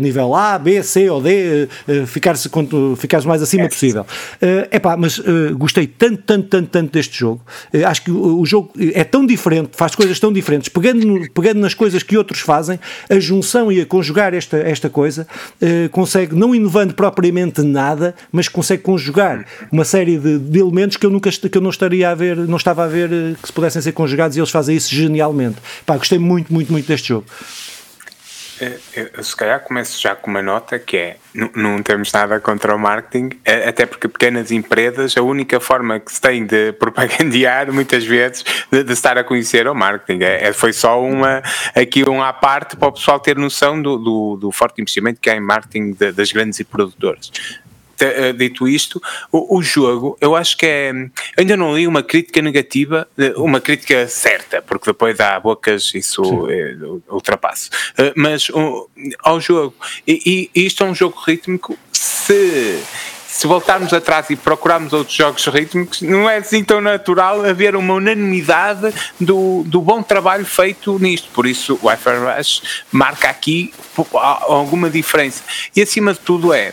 nível 0.00 0.34
A, 0.34 0.58
B, 0.58 0.82
C 0.82 1.10
ou 1.10 1.20
D, 1.20 1.68
ficares, 2.06 2.46
quanto, 2.46 2.96
ficares 2.96 3.26
mais 3.26 3.42
acima 3.42 3.64
é. 3.64 3.68
possível. 3.68 4.06
epá, 4.70 4.96
mas 4.96 5.20
gostei 5.56 5.86
tanto, 5.86 6.22
tanto, 6.22 6.48
tanto, 6.48 6.68
tanto 6.68 6.92
deste 6.92 7.18
jogo. 7.18 7.40
acho 7.86 8.02
que 8.02 8.10
o, 8.10 8.40
o 8.40 8.46
jogo 8.46 8.72
é 8.94 9.04
tão 9.04 9.25
diferente, 9.26 9.70
faz 9.72 9.94
coisas 9.94 10.18
tão 10.18 10.32
diferentes, 10.32 10.68
pegando, 10.68 11.30
pegando 11.32 11.60
nas 11.60 11.74
coisas 11.74 12.02
que 12.02 12.16
outros 12.16 12.40
fazem, 12.40 12.78
a 13.10 13.18
junção 13.18 13.70
e 13.70 13.80
a 13.80 13.86
conjugar 13.86 14.34
esta, 14.34 14.56
esta 14.58 14.88
coisa, 14.88 15.26
uh, 15.60 15.88
consegue, 15.90 16.34
não 16.34 16.54
inovando 16.54 16.94
propriamente 16.94 17.62
nada, 17.62 18.14
mas 18.30 18.48
consegue 18.48 18.82
conjugar 18.82 19.44
uma 19.70 19.84
série 19.84 20.18
de, 20.18 20.38
de, 20.38 20.58
elementos 20.58 20.96
que 20.96 21.04
eu 21.04 21.10
nunca 21.10 21.30
que 21.30 21.58
eu 21.58 21.62
não 21.62 21.70
estaria 21.70 22.08
a 22.08 22.14
ver, 22.14 22.36
não 22.36 22.56
estava 22.56 22.84
a 22.84 22.88
ver 22.88 23.10
uh, 23.10 23.36
que 23.40 23.46
se 23.46 23.52
pudessem 23.52 23.82
ser 23.82 23.92
conjugados 23.92 24.36
e 24.36 24.40
eles 24.40 24.50
fazem 24.50 24.76
isso 24.76 24.94
genialmente. 24.94 25.56
Pá, 25.84 25.96
gostei 25.96 26.18
muito, 26.18 26.52
muito, 26.52 26.72
muito 26.72 26.86
deste 26.86 27.08
jogo. 27.08 27.26
É, 28.60 28.78
eu, 28.94 29.22
se 29.22 29.36
calhar 29.36 29.60
começo 29.60 30.00
já 30.00 30.14
com 30.16 30.30
uma 30.30 30.42
nota 30.42 30.78
que 30.78 30.96
é: 30.96 31.16
não, 31.54 31.82
temos 31.82 32.10
nada 32.12 32.40
contra 32.40 32.74
o 32.74 32.78
marketing, 32.78 33.30
é, 33.44 33.68
até 33.68 33.84
porque 33.84 34.08
pequenas 34.08 34.50
empresas, 34.50 35.16
a 35.16 35.22
única 35.22 35.60
forma 35.60 36.00
que 36.00 36.12
se 36.12 36.20
tem 36.20 36.44
de 36.46 36.72
propagandear, 36.80 37.72
muitas 37.72 38.04
vezes, 38.04 38.44
de, 38.70 38.82
de 38.82 38.92
estar 38.92 39.18
a 39.18 39.24
conhecer 39.24 39.68
o 39.68 39.74
marketing. 39.74 40.22
É, 40.22 40.48
é, 40.48 40.52
foi 40.52 40.72
só 40.72 41.02
uma, 41.02 41.42
aqui 41.74 42.08
um 42.08 42.22
à 42.22 42.32
parte 42.32 42.76
para 42.76 42.88
o 42.88 42.92
pessoal 42.92 43.20
ter 43.20 43.36
noção 43.36 43.80
do, 43.80 43.98
do, 43.98 44.36
do 44.36 44.52
forte 44.52 44.80
investimento 44.80 45.20
que 45.20 45.28
há 45.28 45.36
em 45.36 45.40
marketing 45.40 45.92
de, 45.92 46.12
das 46.12 46.32
grandes 46.32 46.62
produtoras. 46.62 47.30
Eh, 48.00 48.32
dito 48.32 48.68
isto, 48.68 49.00
o, 49.32 49.56
o, 49.56 49.62
jogo, 49.62 50.16
eu 50.20 50.36
acho 50.36 50.56
que 50.56 50.66
é. 50.66 50.92
Ainda 51.36 51.56
não 51.56 51.74
li 51.74 51.86
uma 51.86 52.02
crítica 52.02 52.42
negativa, 52.42 53.08
eh, 53.16 53.32
uma 53.36 53.60
crítica 53.60 54.06
certa, 54.08 54.60
porque 54.60 54.90
depois 54.90 55.18
há 55.20 55.38
bocas, 55.40 55.94
isso 55.94 56.46
é, 56.50 56.76
ultrapasso. 57.08 57.70
Mas 58.14 58.48
ao 59.20 59.40
jogo, 59.40 59.74
e, 60.06 60.50
e 60.54 60.66
isto 60.66 60.84
é 60.84 60.86
um 60.86 60.94
jogo 60.94 61.18
rítmico, 61.24 61.78
se 61.92 62.82
se 63.36 63.46
voltarmos 63.46 63.92
atrás 63.92 64.30
e 64.30 64.36
procurarmos 64.36 64.94
outros 64.94 65.14
jogos 65.14 65.44
rítmicos, 65.46 66.00
não 66.00 66.28
é 66.28 66.38
assim 66.38 66.64
tão 66.64 66.80
natural 66.80 67.44
haver 67.44 67.76
uma 67.76 67.92
unanimidade 67.94 68.94
do, 69.20 69.62
do 69.66 69.82
bom 69.82 70.02
trabalho 70.02 70.46
feito 70.46 70.98
nisto. 70.98 71.28
Por 71.34 71.46
isso, 71.46 71.78
o 71.82 71.86
Wi-Fi 71.86 72.16
Rush 72.16 72.62
marca 72.90 73.28
aqui 73.28 73.74
alguma 74.48 74.88
diferença. 74.88 75.42
E 75.74 75.82
acima 75.82 76.14
de 76.14 76.20
tudo 76.20 76.54
é 76.54 76.72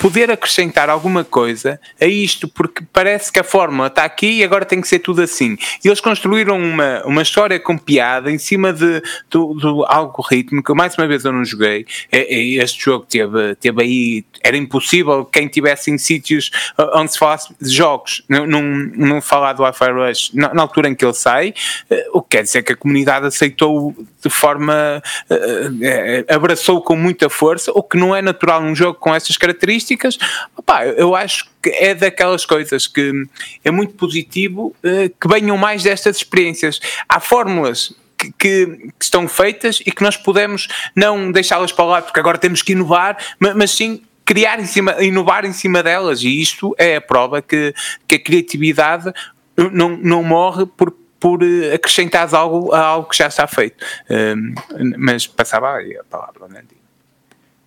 poder 0.00 0.30
acrescentar 0.30 0.88
alguma 0.88 1.24
coisa 1.24 1.80
a 2.00 2.06
isto, 2.06 2.46
porque 2.46 2.84
parece 2.92 3.32
que 3.32 3.40
a 3.40 3.44
fórmula 3.44 3.88
está 3.88 4.04
aqui 4.04 4.38
e 4.38 4.44
agora 4.44 4.64
tem 4.64 4.80
que 4.80 4.86
ser 4.86 5.00
tudo 5.00 5.22
assim. 5.22 5.56
E 5.84 5.88
eles 5.88 6.00
construíram 6.00 6.58
uma, 6.58 7.02
uma 7.04 7.22
história 7.22 7.58
com 7.58 7.76
piada 7.76 8.30
em 8.30 8.38
cima 8.38 8.72
de, 8.72 9.02
do, 9.30 9.54
do 9.54 9.84
algoritmo, 9.84 10.62
que 10.62 10.72
mais 10.74 10.96
uma 10.96 11.06
vez 11.06 11.24
eu 11.24 11.32
não 11.32 11.44
joguei. 11.44 11.86
Este 12.12 12.84
jogo 12.84 13.06
teve, 13.08 13.54
teve 13.56 13.82
aí, 13.82 14.24
era 14.42 14.56
impossível 14.56 15.24
quem 15.24 15.48
tivesse 15.48 15.90
em 15.90 15.98
sítios 15.98 16.50
onde 16.94 17.12
se 17.12 17.18
falasse 17.18 17.54
de 17.60 17.74
jogos, 17.74 18.22
não, 18.28 18.46
não, 18.46 18.62
não 18.62 19.20
falar 19.20 19.54
do 19.54 19.62
Wi-Fi 19.62 19.90
Rush 19.90 20.30
na, 20.34 20.54
na, 20.54 20.62
altura 20.62 20.88
em 20.88 20.94
que 20.94 21.04
ele 21.04 21.14
sai, 21.14 21.54
o 22.12 22.22
que 22.22 22.36
quer 22.36 22.42
dizer 22.42 22.62
que 22.62 22.72
a 22.72 22.76
comunidade 22.76 23.26
aceitou 23.26 23.94
de 24.28 24.34
forma, 24.34 25.02
abraçou 26.28 26.80
com 26.80 26.96
muita 26.96 27.28
força, 27.28 27.70
o 27.72 27.82
que 27.82 27.96
não 27.96 28.14
é 28.14 28.22
natural 28.22 28.62
num 28.62 28.74
jogo 28.74 28.98
com 28.98 29.14
essas 29.14 29.36
características, 29.36 30.18
eu 30.96 31.14
acho 31.14 31.48
que 31.62 31.70
é 31.70 31.94
daquelas 31.94 32.44
coisas 32.44 32.86
que 32.86 33.26
é 33.64 33.70
muito 33.70 33.94
positivo 33.94 34.74
uh, 34.84 35.08
que 35.20 35.28
venham 35.28 35.56
mais 35.56 35.82
destas 35.82 36.16
experiências. 36.16 36.80
Há 37.08 37.20
fórmulas 37.20 37.94
que, 38.16 38.32
que, 38.32 38.66
que, 38.66 39.04
estão 39.04 39.28
feitas 39.28 39.80
e 39.84 39.90
que 39.90 40.02
nós 40.02 40.16
podemos 40.16 40.68
não 40.94 41.30
deixá-las 41.30 41.72
para 41.72 41.84
lá, 41.84 42.02
porque 42.02 42.18
agora 42.18 42.38
temos 42.38 42.62
que 42.62 42.72
inovar, 42.72 43.16
mas, 43.38 43.54
mas, 43.54 43.70
sim 43.72 44.02
criar 44.24 44.58
em 44.58 44.66
cima, 44.66 44.96
inovar 45.02 45.44
em 45.44 45.52
cima 45.52 45.82
delas. 45.82 46.22
E 46.22 46.40
isto 46.40 46.74
é 46.78 46.96
a 46.96 47.00
prova 47.00 47.40
que, 47.40 47.72
que 48.08 48.16
a 48.16 48.18
criatividade 48.18 49.12
não, 49.72 49.90
não 49.96 50.22
morre 50.22 50.66
por, 50.66 50.92
por 51.18 51.42
eh, 51.42 51.74
acrescentar 51.74 52.32
algo 52.34 52.72
a 52.72 52.80
algo 52.80 53.08
que 53.08 53.16
já 53.16 53.26
está 53.26 53.46
feito. 53.46 53.84
Um, 54.10 54.54
mas 54.98 55.26
passava 55.26 55.74
aí 55.74 55.96
a 55.96 56.04
palavra, 56.04 56.48
não 56.48 56.56
é? 56.56 56.62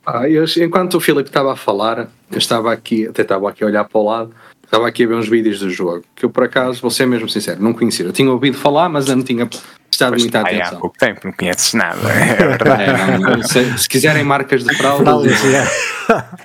Ah, 0.06 0.28
eu, 0.28 0.46
enquanto 0.58 0.96
o 0.96 1.00
Filipe 1.00 1.30
estava 1.30 1.54
a 1.54 1.56
falar, 1.56 2.10
eu 2.32 2.38
estava 2.38 2.74
aqui, 2.74 3.08
até 3.08 3.22
estava 3.22 3.50
aqui 3.50 3.64
a 3.64 3.68
olhar 3.68 3.84
para 3.84 4.00
o 4.00 4.06
lado, 4.06 4.34
estava 4.64 4.88
aqui 4.88 5.04
a 5.04 5.08
ver 5.08 5.14
uns 5.14 5.30
vídeos 5.30 5.60
do 5.60 5.70
jogo, 5.70 6.04
que 6.16 6.26
eu 6.26 6.30
por 6.30 6.46
acaso, 6.46 6.82
vou 6.82 6.90
ser 6.90 7.06
mesmo 7.06 7.30
sincero, 7.30 7.62
não 7.62 7.74
conhecia. 7.74 8.06
Eu 8.06 8.12
tinha 8.12 8.32
ouvido 8.32 8.58
falar, 8.58 8.90
mas 8.90 9.08
eu 9.08 9.16
não 9.16 9.24
tinha 9.24 9.46
prestado 9.46 10.12
pois 10.12 10.24
muita 10.24 10.42
atenção. 10.42 10.78
Há 10.78 10.80
pouco 10.80 10.98
tempo, 10.98 11.22
não 11.26 11.32
conheces 11.32 11.74
nada. 11.74 12.00
É 12.10 12.36
verdade. 12.36 12.84
É, 12.84 13.18
não, 13.20 13.44
se, 13.44 13.78
se, 13.78 13.90
quiserem 13.90 14.24
marcas 14.24 14.64
de 14.64 14.74
fralda, 14.76 15.12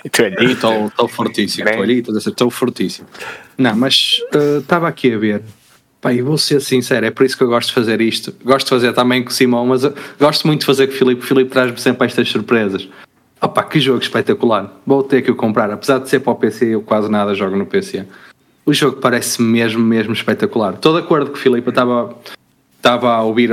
estou 0.05 1.09
fortíssimo. 1.09 1.69
Estou 1.69 1.83
ali, 1.83 2.01
estou 2.01 2.51
fortíssimo. 2.51 3.09
Não, 3.57 3.75
mas 3.75 4.21
uh, 4.35 4.59
estava 4.59 4.89
aqui 4.89 5.15
a 5.15 5.19
ver 5.19 5.43
Pá, 6.05 6.11
vou 6.23 6.37
ser 6.37 6.61
sincero, 6.61 7.07
é 7.07 7.11
por 7.11 7.25
isso 7.25 7.35
que 7.35 7.43
eu 7.43 7.49
gosto 7.49 7.69
de 7.69 7.75
fazer 7.77 7.99
isto. 8.03 8.35
Gosto 8.45 8.67
de 8.67 8.71
fazer 8.71 8.93
também 8.93 9.25
com 9.25 9.31
o 9.31 9.33
Simão, 9.33 9.65
mas 9.65 9.85
gosto 10.21 10.47
muito 10.47 10.61
de 10.61 10.67
fazer 10.67 10.87
com 10.87 10.93
o 10.93 10.97
Filipe. 10.99 11.23
O 11.23 11.25
Filipe 11.25 11.51
traz-me 11.51 11.81
sempre 11.81 12.07
estas 12.07 12.29
surpresas. 12.29 12.87
Opa, 13.41 13.63
que 13.63 13.81
jogo 13.81 14.03
espetacular. 14.03 14.71
Vou 14.87 15.03
ter 15.03 15.23
que 15.23 15.31
o 15.31 15.35
comprar. 15.35 15.71
Apesar 15.71 16.01
de 16.01 16.11
ser 16.11 16.21
para 16.21 16.35
o 16.35 16.37
PC, 16.37 16.75
eu 16.75 16.83
quase 16.83 17.11
nada 17.11 17.35
jogo 17.35 17.57
no 17.57 17.65
PC. 17.65 18.05
O 18.67 18.75
jogo 18.75 18.99
parece 18.99 19.41
mesmo, 19.41 19.83
mesmo 19.83 20.13
espetacular. 20.13 20.75
Estou 20.75 20.93
de 20.93 20.99
acordo 20.99 21.31
com 21.31 21.39
o 21.39 21.41
Filipe, 21.41 21.71
estava, 21.71 22.15
estava 22.77 23.11
a 23.11 23.23
ouvir 23.23 23.53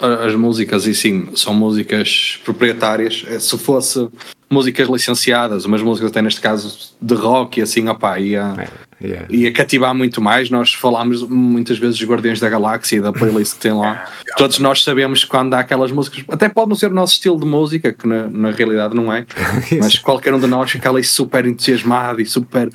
as 0.00 0.34
músicas 0.34 0.86
e 0.86 0.94
sim, 0.94 1.28
são 1.34 1.52
músicas 1.52 2.40
proprietárias. 2.46 3.26
É, 3.28 3.38
se 3.38 3.58
fosse 3.58 4.08
músicas 4.54 4.88
licenciadas, 4.88 5.64
umas 5.64 5.82
músicas 5.82 6.10
até 6.10 6.22
neste 6.22 6.40
caso 6.40 6.94
de 7.02 7.14
rock 7.14 7.58
e 7.58 7.62
assim, 7.62 7.88
opá, 7.88 8.18
ia, 8.20 8.54
é, 9.02 9.06
yeah. 9.06 9.26
ia 9.28 9.52
cativar 9.52 9.92
muito 9.94 10.22
mais. 10.22 10.48
Nós 10.48 10.72
falámos 10.72 11.22
muitas 11.28 11.76
vezes 11.76 11.98
dos 11.98 12.08
Guardiões 12.08 12.38
da 12.38 12.48
Galáxia 12.48 12.98
e 12.98 13.00
da 13.00 13.12
playlist 13.12 13.54
que 13.54 13.60
tem 13.60 13.72
lá. 13.72 14.08
Todos 14.38 14.60
nós 14.60 14.82
sabemos 14.82 15.24
quando 15.24 15.54
há 15.54 15.60
aquelas 15.60 15.90
músicas, 15.90 16.24
até 16.28 16.48
pode 16.48 16.68
não 16.68 16.76
ser 16.76 16.90
o 16.90 16.94
nosso 16.94 17.14
estilo 17.14 17.38
de 17.38 17.46
música, 17.46 17.92
que 17.92 18.06
na, 18.06 18.28
na 18.28 18.50
realidade 18.52 18.94
não 18.94 19.12
é, 19.12 19.26
mas 19.78 19.98
qualquer 19.98 20.32
um 20.32 20.38
de 20.38 20.46
nós 20.46 20.70
fica 20.70 20.88
ali 20.88 21.02
super 21.02 21.44
entusiasmado 21.44 22.20
e 22.20 22.26
super 22.26 22.70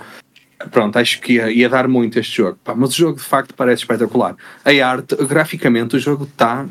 pronto, 0.71 0.99
acho 0.99 1.21
que 1.21 1.33
ia, 1.33 1.49
ia 1.49 1.69
dar 1.69 1.87
muito 1.87 2.19
este 2.19 2.35
jogo. 2.35 2.59
Pá, 2.61 2.75
mas 2.75 2.89
o 2.89 2.95
jogo 2.97 3.17
de 3.17 3.23
facto 3.23 3.53
parece 3.55 3.83
espetacular. 3.83 4.35
A 4.65 4.85
arte, 4.85 5.15
graficamente, 5.15 5.95
o 5.95 5.99
jogo 5.99 6.25
está 6.25 6.67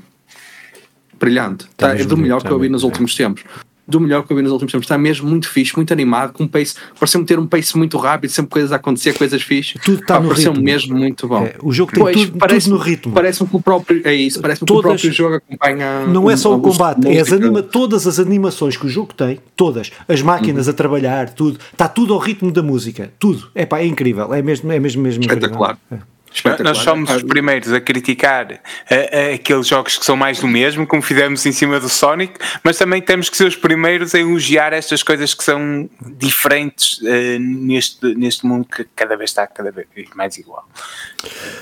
brilhante. 1.19 1.67
Tá, 1.77 1.99
é 1.99 2.05
do 2.05 2.17
melhor 2.17 2.43
que 2.43 2.51
eu 2.51 2.59
vi 2.59 2.69
nos 2.69 2.83
últimos 2.85 3.15
tempos. 3.15 3.45
Do 3.89 4.01
melhor 4.01 4.27
que 4.27 4.33
eu 4.33 4.37
vi 4.37 4.43
nos 4.43 4.53
últimos 4.53 4.71
tempos. 4.71 4.85
Está 4.85 4.99
mesmo 4.99 5.29
muito 5.29 5.49
fixe, 5.49 5.75
muito 5.75 5.93
animado, 5.93 6.33
com 6.33 6.45
um 6.45 6.49
pace. 6.49 6.75
Pareceu-me 6.99 7.27
ter 7.27 7.39
um 7.39 7.47
pace 7.47 7.77
muito 7.77 7.97
rápido, 7.97 8.31
sempre 8.31 8.51
coisas 8.51 8.71
a 8.71 8.77
acontecer, 8.77 9.15
coisas 9.15 9.41
fixe. 9.41 9.79
Tudo 9.79 10.01
está 10.01 10.21
no 10.21 10.29
ritmo. 10.29 10.61
mesmo 10.61 10.97
muito 10.97 11.27
bom. 11.27 11.45
É, 11.45 11.55
o 11.63 11.73
jogo 11.73 11.93
tem 11.93 12.03
pois, 12.03 12.17
tudo, 12.17 12.39
parece, 12.39 12.69
tudo 12.69 12.79
no 12.79 12.85
ritmo. 12.85 13.13
Parece-me 13.13 13.49
que 13.49 13.57
o 13.57 13.63
próprio. 13.63 14.03
É 14.05 14.15
isso, 14.15 14.41
parece-me 14.41 14.67
que 14.67 14.73
o 14.73 14.81
próprio 14.81 15.13
jogo 15.13 15.37
acompanha. 15.37 16.07
Não 16.07 16.31
é 16.31 16.37
só 16.37 16.55
o 16.55 16.61
combate, 16.61 17.09
é 17.09 17.21
as 17.21 17.33
anima, 17.33 17.63
todas 17.63 18.07
as 18.07 18.19
animações 18.19 18.77
que 18.77 18.87
o 18.87 18.89
jogo 18.89 19.15
tem, 19.15 19.41
todas. 19.57 19.91
As 20.07 20.21
máquinas 20.21 20.67
uhum. 20.67 20.73
a 20.73 20.75
trabalhar, 20.75 21.31
tudo. 21.31 21.59
Está 21.73 21.89
tudo 21.89 22.13
ao 22.13 22.19
ritmo 22.19 22.53
da 22.53 22.63
música. 22.63 23.11
Tudo. 23.19 23.49
É 23.55 23.65
pá, 23.65 23.81
é 23.81 23.87
incrível. 23.87 24.33
É 24.35 24.43
mesmo, 24.43 24.71
é 24.71 24.79
mesmo, 24.79 25.03
mesmo 25.03 25.23
Espetacular. 25.23 25.79
É. 25.91 26.18
Nós 26.63 26.79
somos 26.79 27.11
os 27.11 27.23
primeiros 27.23 27.73
a 27.73 27.81
criticar 27.81 28.61
a, 28.91 28.95
a 28.95 29.35
aqueles 29.35 29.67
jogos 29.67 29.99
que 29.99 30.05
são 30.05 30.17
mais 30.17 30.41
do 30.41 30.47
mesmo, 30.47 30.87
como 30.87 31.03
fizemos 31.03 31.45
em 31.47 31.53
cima 31.53 31.79
do 31.81 31.89
Sonic, 31.89 32.39
mas 32.63 32.77
também 32.77 33.01
temos 33.01 33.29
que 33.29 33.37
ser 33.37 33.47
os 33.47 33.57
primeiros 33.57 34.15
a 34.15 34.19
elogiar 34.19 34.73
estas 34.73 35.03
coisas 35.03 35.35
que 35.35 35.45
são 35.45 35.89
diferentes 36.01 36.99
uh, 36.99 37.39
neste, 37.39 38.15
neste 38.15 38.47
mundo 38.47 38.67
que 38.67 38.85
cada 38.97 39.17
vez 39.17 39.31
está 39.31 39.47
cada 39.47 39.71
vez 39.71 39.87
mais 40.15 40.37
igual. 40.39 40.69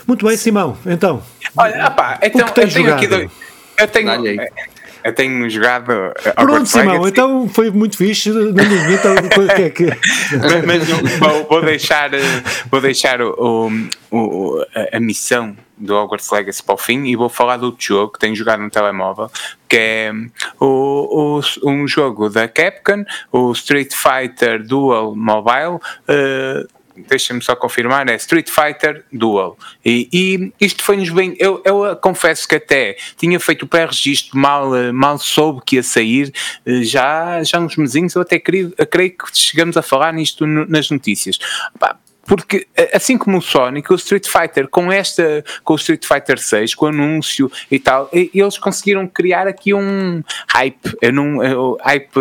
Muito 0.06 0.26
bem, 0.26 0.36
Simão. 0.36 0.76
Então, 0.86 1.22
olha, 1.56 1.86
opá, 1.86 2.18
então 2.22 2.46
eu 2.46 2.52
tenho 2.52 2.70
jogado? 2.70 2.96
aqui 2.96 3.06
dois. 3.06 3.30
Eu 3.78 3.88
tenho. 3.88 4.10
Eu 5.06 5.12
tenho 5.14 5.48
jogado. 5.48 5.92
Pronto, 6.34 6.66
Simão, 6.66 7.06
então 7.06 7.48
foi 7.48 7.70
muito 7.70 7.96
fixe. 7.96 8.28
Então, 8.28 9.14
o 9.14 9.54
que 9.54 9.62
é 9.62 9.70
que. 9.70 9.86
mas, 10.64 10.64
mas 10.64 11.18
vou, 11.18 11.44
vou, 11.48 11.62
deixar, 11.62 12.10
vou 12.68 12.80
deixar 12.80 13.22
o, 13.22 13.70
o, 14.10 14.66
a, 14.74 14.96
a 14.96 15.00
missão 15.00 15.56
do 15.78 15.94
Hogwarts 15.94 16.30
Legacy 16.30 16.60
para 16.62 16.74
o 16.74 16.78
fim 16.78 17.04
e 17.04 17.14
vou 17.14 17.28
falar 17.28 17.58
do 17.58 17.66
outro 17.66 17.84
jogo 17.84 18.14
que 18.14 18.18
tenho 18.18 18.34
jogado 18.34 18.60
no 18.60 18.70
telemóvel, 18.70 19.30
que 19.68 19.76
é 19.76 20.12
o, 20.58 21.38
o, 21.38 21.70
um 21.70 21.86
jogo 21.86 22.28
da 22.28 22.48
Capcom, 22.48 23.04
o 23.30 23.52
Street 23.52 23.92
Fighter 23.92 24.66
Dual 24.66 25.14
Mobile. 25.14 25.76
Uh, 26.08 26.75
deixa-me 27.08 27.42
só 27.42 27.54
confirmar, 27.54 28.08
é 28.08 28.16
Street 28.16 28.48
Fighter 28.48 29.04
Duel. 29.12 29.58
E, 29.84 30.08
e 30.12 30.52
isto 30.64 30.82
foi-nos 30.82 31.10
bem. 31.10 31.34
Eu, 31.38 31.62
eu, 31.64 31.96
confesso 31.96 32.46
que 32.46 32.56
até 32.56 32.96
tinha 33.16 33.38
feito 33.40 33.64
o 33.64 33.68
pré-registro, 33.68 34.38
mal, 34.38 34.70
mal 34.92 35.18
soube 35.18 35.62
que 35.64 35.76
ia 35.76 35.82
sair, 35.82 36.32
já, 36.82 37.42
já 37.42 37.58
uns 37.58 37.76
mesinhos, 37.76 38.14
eu 38.14 38.22
até 38.22 38.38
creio, 38.38 38.72
creio 38.90 39.10
que 39.10 39.24
chegamos 39.32 39.76
a 39.76 39.82
falar 39.82 40.12
nisto 40.12 40.46
no, 40.46 40.66
nas 40.66 40.90
notícias. 40.90 41.38
Pá, 41.78 41.96
porque 42.26 42.66
assim 42.92 43.16
como 43.16 43.38
o 43.38 43.42
Sonic, 43.42 43.92
o 43.92 43.96
Street 43.96 44.26
Fighter 44.26 44.68
com 44.68 44.90
esta, 44.90 45.44
com 45.62 45.74
o 45.74 45.76
Street 45.76 46.04
Fighter 46.04 46.38
6, 46.38 46.74
com 46.74 46.86
o 46.86 46.88
anúncio 46.88 47.50
e 47.70 47.78
tal, 47.78 48.10
eles 48.12 48.58
conseguiram 48.58 49.06
criar 49.06 49.46
aqui 49.46 49.72
um 49.72 50.22
hype. 50.48 50.96
Eu 51.00 51.12
não, 51.12 51.42
eu, 51.42 51.78
hype 51.80 52.18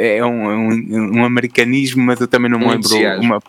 é 0.00 0.24
um, 0.24 0.48
um, 0.48 1.18
um, 1.18 1.24
americanismo, 1.24 2.02
mas 2.02 2.20
eu 2.20 2.28
também 2.28 2.50
não 2.50 2.58
me 2.58 2.68
lembro 2.68 2.88
uma, 3.20 3.40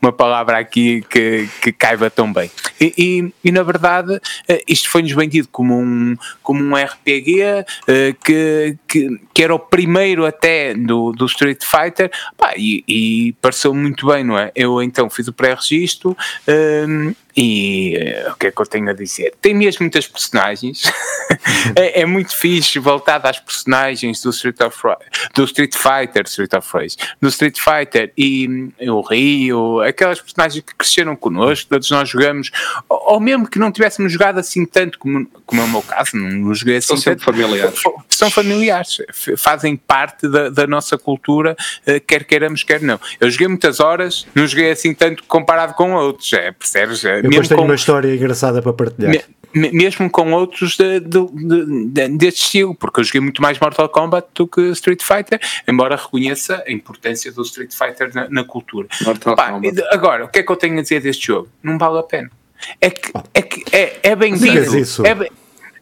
uma 0.00 0.12
palavra 0.12 0.58
aqui 0.58 1.02
que, 1.08 1.48
que 1.60 1.72
caiba 1.72 2.10
tão 2.10 2.32
bem. 2.32 2.50
E, 2.80 2.92
e, 2.98 3.48
e 3.48 3.52
na 3.52 3.62
verdade, 3.62 4.20
eh, 4.48 4.62
isto 4.68 4.88
foi-nos 4.90 5.12
vendido 5.12 5.48
como 5.48 5.78
um, 5.78 6.16
como 6.42 6.62
um 6.62 6.74
RPG 6.74 7.42
eh, 7.86 8.14
que, 8.24 8.76
que, 8.88 9.20
que 9.32 9.42
era 9.42 9.54
o 9.54 9.58
primeiro 9.58 10.26
até 10.26 10.74
do, 10.74 11.12
do 11.12 11.26
Street 11.26 11.62
Fighter, 11.64 12.10
pá, 12.36 12.54
e, 12.56 12.84
e 12.88 13.32
pareceu 13.40 13.74
muito 13.74 14.06
bem, 14.06 14.24
não 14.24 14.38
é? 14.38 14.50
Eu 14.54 14.82
então 14.82 15.08
fiz 15.08 15.28
o 15.28 15.32
pré 15.32 15.51
registro 15.54 16.16
um, 16.46 17.14
e 17.36 17.96
uh, 18.26 18.32
o 18.32 18.36
que 18.36 18.48
é 18.48 18.50
que 18.50 18.60
eu 18.60 18.66
tenho 18.66 18.88
a 18.90 18.92
dizer? 18.92 19.34
Tem 19.40 19.54
mesmo 19.54 19.84
muitas 19.84 20.06
personagens, 20.06 20.82
é, 21.74 22.02
é, 22.02 22.06
muito 22.06 22.36
fixe 22.36 22.78
voltado 22.78 23.26
às 23.26 23.38
personagens 23.38 24.20
do 24.20 24.30
Street, 24.30 24.60
of, 24.60 24.76
do 25.34 25.44
Street 25.44 25.74
Fighter, 25.74 26.24
Street 26.26 26.52
of 26.52 26.68
Rage, 26.72 26.96
do 27.20 27.28
Street 27.28 27.58
Fighter 27.58 28.12
e 28.16 28.48
um, 28.48 28.72
o 28.92 29.00
Rio, 29.00 29.80
aquelas 29.80 30.20
personagens 30.20 30.62
que 30.62 30.74
cresceram 30.74 31.16
connosco, 31.16 31.70
todos 31.70 31.90
nós 31.90 32.08
jogamos, 32.08 32.50
ou, 32.88 33.14
ou, 33.14 33.20
mesmo 33.20 33.48
que 33.48 33.58
não 33.58 33.72
tivéssemos 33.72 34.12
jogado 34.12 34.38
assim 34.38 34.66
tanto 34.66 34.98
como, 34.98 35.26
como 35.46 35.62
é 35.62 35.64
o 35.64 35.68
meu 35.68 35.82
caso, 35.82 36.16
não 36.16 36.54
joguei 36.54 36.76
assim 36.76 36.96
são 36.96 37.12
tanto. 37.12 37.24
familiares. 37.24 37.82
São 38.08 38.30
familiares, 38.30 38.98
fazem 39.38 39.76
parte 39.76 40.28
da, 40.28 40.50
da 40.50 40.66
nossa 40.66 40.98
cultura, 40.98 41.56
uh, 41.86 42.00
quer 42.06 42.24
queiramos, 42.24 42.62
quer 42.62 42.82
não. 42.82 43.00
Eu 43.18 43.30
joguei 43.30 43.48
muitas 43.48 43.80
horas, 43.80 44.26
não 44.34 44.46
joguei 44.46 44.70
assim 44.70 44.92
tanto 44.92 45.24
comparado 45.24 45.74
com 45.74 45.92
outros, 45.94 46.32
é, 46.32 46.52
percebes? 46.52 47.02
Eu 47.04 47.21
mesmo 47.28 47.48
tenho 47.48 47.60
com, 47.60 47.66
uma 47.66 47.74
história 47.74 48.14
engraçada 48.14 48.60
para 48.62 48.72
partilhar. 48.72 49.24
Me, 49.54 49.70
mesmo 49.70 50.10
com 50.10 50.32
outros 50.32 50.76
de, 50.76 51.00
de, 51.00 51.86
de, 51.86 52.08
deste 52.16 52.42
estilo, 52.42 52.74
porque 52.74 53.00
eu 53.00 53.04
joguei 53.04 53.20
muito 53.20 53.42
mais 53.42 53.58
Mortal 53.58 53.88
Kombat 53.88 54.28
do 54.34 54.46
que 54.46 54.60
Street 54.70 55.02
Fighter, 55.02 55.40
embora 55.68 55.96
reconheça 55.96 56.62
a 56.66 56.72
importância 56.72 57.30
do 57.32 57.42
Street 57.42 57.72
Fighter 57.72 58.14
na, 58.14 58.28
na 58.30 58.44
cultura. 58.44 58.88
Pá, 59.36 59.60
agora, 59.90 60.24
o 60.24 60.28
que 60.28 60.38
é 60.38 60.42
que 60.42 60.50
eu 60.50 60.56
tenho 60.56 60.78
a 60.78 60.82
dizer 60.82 61.00
deste 61.00 61.26
jogo? 61.26 61.48
Não 61.62 61.78
vale 61.78 61.98
a 61.98 62.02
pena. 62.02 62.30
É 62.80 62.90
que 62.90 63.12
é, 63.34 63.42
que 63.42 63.64
é, 63.76 63.98
é 64.02 64.16
vendido. 64.16 64.78
Isso. 64.78 65.04
É, 65.04 65.16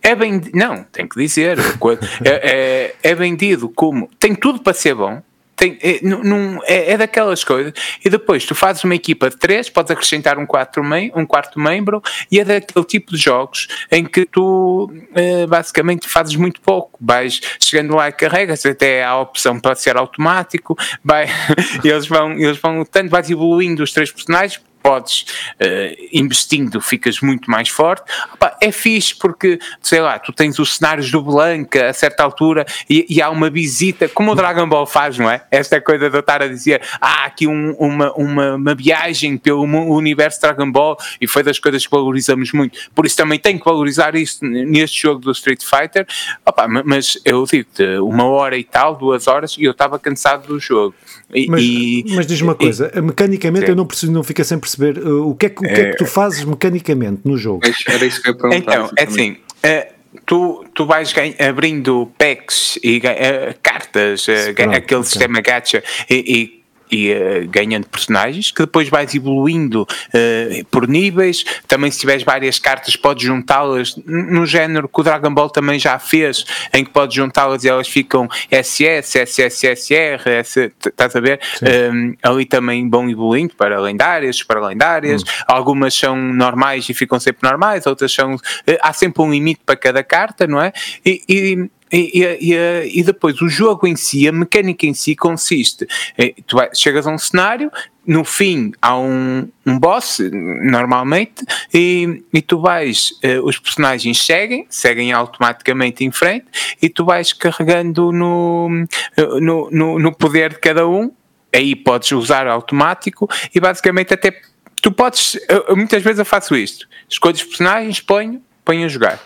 é 0.02 0.14
bem. 0.14 0.40
Não, 0.54 0.82
tem 0.84 1.06
que 1.06 1.20
dizer. 1.20 1.58
é, 2.24 2.30
é, 2.50 2.94
é 3.02 3.14
vendido 3.14 3.68
como. 3.68 4.08
Tem 4.18 4.34
tudo 4.34 4.60
para 4.60 4.72
ser 4.72 4.94
bom 4.94 5.22
tem, 5.60 5.78
é, 5.82 6.00
num, 6.02 6.58
é, 6.64 6.92
é, 6.92 6.96
daquelas 6.96 7.44
coisas. 7.44 7.74
E 8.02 8.08
depois 8.08 8.46
tu 8.46 8.54
fazes 8.54 8.82
uma 8.82 8.94
equipa 8.94 9.28
de 9.28 9.36
três, 9.36 9.68
podes 9.68 9.90
acrescentar 9.90 10.38
um, 10.38 10.46
quatro 10.46 10.82
um 11.14 11.26
quarto 11.26 11.60
membro, 11.60 12.02
e 12.32 12.40
é 12.40 12.44
daquele 12.44 12.84
tipo 12.86 13.12
de 13.12 13.18
jogos 13.18 13.68
em 13.92 14.02
que 14.04 14.24
tu 14.24 14.90
é, 15.14 15.46
basicamente 15.46 16.08
fazes 16.08 16.34
muito 16.34 16.62
pouco. 16.62 16.98
Vais 16.98 17.40
chegando 17.62 17.94
lá 17.94 18.08
e 18.08 18.12
carregas, 18.12 18.64
até 18.64 19.04
há 19.04 19.10
a 19.10 19.20
opção 19.20 19.60
para 19.60 19.74
ser 19.74 19.98
automático, 19.98 20.74
vai, 21.04 21.26
eles, 21.84 22.06
vão, 22.06 22.32
eles 22.32 22.56
vão 22.56 22.78
lutando, 22.78 23.10
vais 23.10 23.28
evoluindo 23.28 23.82
os 23.82 23.92
três 23.92 24.10
personagens 24.10 24.62
podes, 24.82 25.26
uh, 25.60 26.08
investindo, 26.12 26.80
ficas 26.80 27.20
muito 27.20 27.50
mais 27.50 27.68
forte. 27.68 28.10
Opa, 28.34 28.56
é 28.60 28.72
fixe 28.72 29.14
porque, 29.14 29.58
sei 29.80 30.00
lá, 30.00 30.18
tu 30.18 30.32
tens 30.32 30.58
os 30.58 30.76
cenários 30.76 31.10
do 31.10 31.22
Blanca 31.22 31.90
a 31.90 31.92
certa 31.92 32.22
altura 32.22 32.66
e, 32.88 33.06
e, 33.08 33.22
há 33.22 33.30
uma 33.30 33.50
visita, 33.50 34.08
como 34.08 34.32
o 34.32 34.34
Dragon 34.34 34.68
Ball 34.68 34.86
faz, 34.86 35.18
não 35.18 35.30
é? 35.30 35.44
Esta 35.50 35.80
coisa 35.80 36.08
de 36.08 36.16
eu 36.16 36.20
estar 36.20 36.42
a 36.42 36.48
dizer, 36.48 36.82
há 37.00 37.22
ah, 37.22 37.24
aqui 37.26 37.46
um, 37.46 37.72
uma, 37.78 38.12
uma, 38.12 38.54
uma 38.54 38.74
viagem 38.74 39.36
pelo 39.36 39.62
universo 39.62 40.40
Dragon 40.40 40.70
Ball 40.70 40.96
e 41.20 41.26
foi 41.26 41.42
das 41.42 41.58
coisas 41.58 41.86
que 41.86 41.90
valorizamos 41.90 42.52
muito. 42.52 42.78
Por 42.94 43.06
isso 43.06 43.16
também 43.16 43.38
tenho 43.38 43.58
que 43.58 43.64
valorizar 43.64 44.14
isso 44.14 44.44
neste 44.44 45.02
jogo 45.02 45.20
do 45.20 45.30
Street 45.32 45.62
Fighter. 45.62 46.06
Opa, 46.44 46.66
mas 46.68 47.18
eu 47.24 47.44
digo-te, 47.44 47.84
uma 47.98 48.24
hora 48.24 48.56
e 48.56 48.64
tal, 48.64 48.96
duas 48.96 49.26
horas, 49.26 49.56
e 49.58 49.64
eu 49.64 49.72
estava 49.72 49.98
cansado 49.98 50.46
do 50.46 50.58
jogo. 50.58 50.94
E, 51.32 51.46
mas, 51.48 51.62
e, 51.62 52.04
mas 52.08 52.26
diz 52.26 52.40
uma 52.40 52.54
coisa, 52.54 52.90
e, 52.94 53.00
mecanicamente 53.00 53.66
sim. 53.66 53.72
eu 53.72 53.76
não 53.76 53.86
preciso, 53.86 54.12
não 54.12 54.22
fico 54.22 54.44
sem 54.44 54.58
perceber 54.58 54.98
uh, 54.98 55.28
o, 55.28 55.34
que 55.34 55.46
é 55.46 55.48
que, 55.48 55.64
o 55.64 55.68
que 55.68 55.80
é, 55.80 55.80
é 55.80 55.90
que 55.90 55.96
tu 55.96 56.06
fazes 56.06 56.44
mecanicamente 56.44 57.20
no 57.24 57.36
jogo. 57.36 57.60
Era 57.86 58.04
isso 58.04 58.22
que 58.22 58.30
eu 58.30 58.36
ia 58.50 58.56
Então, 58.58 58.90
é 58.96 59.04
assim, 59.04 59.32
uh, 59.32 59.94
tu, 60.26 60.64
tu 60.74 60.86
vais 60.86 61.14
abrindo 61.38 62.10
packs 62.18 62.78
e 62.82 62.98
uh, 62.98 63.54
cartas, 63.62 64.26
Pronto, 64.26 64.76
aquele 64.76 65.00
okay. 65.00 65.02
sistema 65.04 65.40
gacha 65.40 65.82
e, 66.08 66.59
e 66.90 67.12
uh, 67.12 67.48
ganhando 67.48 67.86
personagens, 67.86 68.50
que 68.50 68.62
depois 68.62 68.88
vais 68.88 69.14
evoluindo 69.14 69.82
uh, 69.82 70.64
por 70.70 70.88
níveis. 70.88 71.44
Também, 71.66 71.90
se 71.90 72.00
tiveres 72.00 72.22
várias 72.22 72.58
cartas, 72.58 72.96
podes 72.96 73.24
juntá-las 73.24 73.96
no 74.04 74.46
género 74.46 74.88
que 74.88 75.00
o 75.00 75.02
Dragon 75.02 75.32
Ball 75.32 75.50
também 75.50 75.78
já 75.78 75.98
fez, 75.98 76.44
em 76.72 76.84
que 76.84 76.90
podes 76.90 77.14
juntá-las 77.14 77.64
e 77.64 77.68
elas 77.68 77.88
ficam 77.88 78.28
SS, 78.50 79.18
SSSR, 79.26 80.28
S, 80.28 80.72
estás 80.86 81.16
a 81.16 81.20
ver? 81.20 81.40
Um, 81.62 82.14
ali 82.22 82.44
também 82.44 82.88
vão 82.88 83.08
evoluindo 83.08 83.54
para 83.54 83.80
lendárias, 83.80 84.42
para 84.42 84.66
lendárias. 84.66 85.22
Hum. 85.22 85.26
Algumas 85.46 85.94
são 85.94 86.16
normais 86.16 86.88
e 86.88 86.94
ficam 86.94 87.18
sempre 87.20 87.48
normais, 87.48 87.86
outras 87.86 88.12
são. 88.12 88.36
Há 88.80 88.92
sempre 88.92 89.22
um 89.22 89.30
limite 89.30 89.60
para 89.64 89.76
cada 89.76 90.02
carta, 90.02 90.46
não 90.46 90.60
é? 90.60 90.72
e, 91.04 91.22
e 91.28 91.70
e, 91.92 92.38
e, 92.40 93.00
e, 93.00 93.02
depois 93.02 93.40
o 93.40 93.48
jogo 93.48 93.86
em 93.86 93.96
si, 93.96 94.28
a 94.28 94.32
mecânica 94.32 94.86
em 94.86 94.94
si 94.94 95.16
consiste, 95.16 95.86
eh, 96.16 96.34
tu 96.46 96.56
vai, 96.56 96.70
chegas 96.74 97.06
a 97.06 97.10
um 97.10 97.18
cenário, 97.18 97.70
no 98.06 98.24
fim 98.24 98.72
há 98.80 98.96
um, 98.96 99.48
um 99.66 99.78
boss, 99.78 100.20
normalmente, 100.30 101.44
e, 101.74 102.22
e 102.32 102.40
tu 102.40 102.60
vais, 102.60 103.12
uh, 103.24 103.44
os 103.44 103.58
personagens 103.58 104.20
seguem, 104.24 104.66
seguem 104.68 105.12
automaticamente 105.12 106.04
em 106.04 106.10
frente, 106.10 106.46
e 106.80 106.88
tu 106.88 107.04
vais 107.04 107.32
carregando 107.32 108.12
no, 108.12 108.86
eh, 109.16 109.40
no, 109.40 109.68
no, 109.70 109.98
no 109.98 110.12
poder 110.14 110.50
de 110.50 110.58
cada 110.60 110.88
um, 110.88 111.10
aí 111.52 111.74
podes 111.74 112.10
usar 112.12 112.46
automático, 112.46 113.28
e 113.54 113.60
basicamente 113.60 114.14
até 114.14 114.40
tu 114.80 114.90
podes, 114.92 115.38
muitas 115.76 116.02
vezes 116.02 116.20
eu 116.20 116.24
faço 116.24 116.56
isto, 116.56 116.88
escolho 117.08 117.34
os 117.34 117.42
personagens, 117.42 118.00
ponho, 118.00 118.42
ponho 118.64 118.84
a 118.84 118.88
jogar 118.88 119.20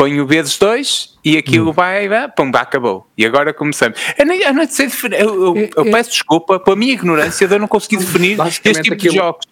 ponho 0.00 0.26
vezes 0.26 0.56
dois 0.56 1.10
e 1.22 1.36
aquilo 1.36 1.68
hum. 1.68 1.72
vai, 1.74 2.08
vai, 2.08 2.26
pum, 2.26 2.50
acabou. 2.54 3.06
E 3.18 3.26
agora 3.26 3.52
começamos. 3.52 4.00
Eu, 4.16 4.24
nem, 4.24 4.40
eu 4.40 4.54
não 4.54 4.66
sei 4.66 4.86
definir, 4.86 5.20
eu, 5.20 5.54
eu, 5.54 5.70
eu, 5.76 5.84
peço 5.90 6.08
desculpa 6.08 6.58
pela 6.58 6.74
minha 6.74 6.94
ignorância 6.94 7.46
de 7.46 7.54
eu 7.54 7.58
não 7.58 7.68
conseguir 7.68 7.98
definir 7.98 8.38
este 8.64 8.80
tipo 8.80 8.96
de 8.96 9.10
jogos 9.10 9.44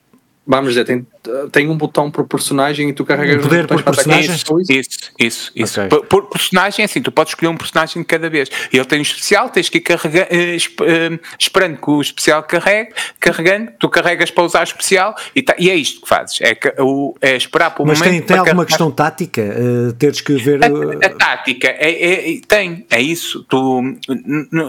vamos 0.48 0.70
dizer, 0.70 0.86
tem, 0.86 1.06
tem 1.52 1.68
um 1.68 1.76
botão 1.76 2.10
por 2.10 2.26
personagem 2.26 2.88
e 2.88 2.92
tu 2.94 3.04
carregas 3.04 3.44
um 3.44 3.48
poder 3.48 3.66
por 3.66 3.82
personagem? 3.82 4.34
Isso, 4.34 4.60
isso, 4.70 4.98
isso. 5.18 5.52
isso. 5.54 5.80
Okay. 5.80 5.88
Por, 5.90 6.06
por, 6.06 6.30
personagem, 6.30 6.82
assim, 6.82 7.02
tu 7.02 7.12
podes 7.12 7.32
escolher 7.32 7.50
um 7.50 7.56
personagem 7.56 8.00
de 8.00 8.08
cada 8.08 8.30
vez. 8.30 8.48
Ele 8.72 8.84
tem 8.86 8.98
um 8.98 9.02
especial, 9.02 9.50
tens 9.50 9.68
que 9.68 9.76
ir 9.76 9.82
carregar, 9.82 10.26
eh, 10.30 10.56
eh, 10.56 11.18
esperando 11.38 11.76
que 11.76 11.90
o 11.90 12.00
especial 12.00 12.42
carregue, 12.42 12.94
carregando, 13.20 13.72
tu 13.78 13.90
carregas 13.90 14.30
para 14.30 14.44
usar 14.44 14.60
o 14.60 14.64
especial 14.64 15.14
e, 15.36 15.42
tá, 15.42 15.54
e 15.58 15.68
é 15.68 15.74
isto 15.74 16.00
que 16.00 16.08
fazes. 16.08 16.40
É, 16.40 16.54
que, 16.54 16.72
o, 16.78 17.14
é 17.20 17.36
esperar 17.36 17.74
por 17.74 17.82
um 17.82 17.88
Mas 17.88 17.98
momento. 17.98 18.12
Mas 18.12 18.20
tem, 18.20 18.26
tem 18.26 18.36
alguma 18.38 18.64
carregar. 18.64 18.66
questão 18.66 18.90
tática? 18.90 19.42
Uh, 19.42 19.92
teres 19.92 20.22
que 20.22 20.32
ver. 20.36 20.60
A, 20.64 21.06
a 21.06 21.10
tática 21.10 21.68
é, 21.68 22.36
é, 22.36 22.40
tem, 22.48 22.86
é 22.88 23.02
isso. 23.02 23.44
Tu, 23.44 23.98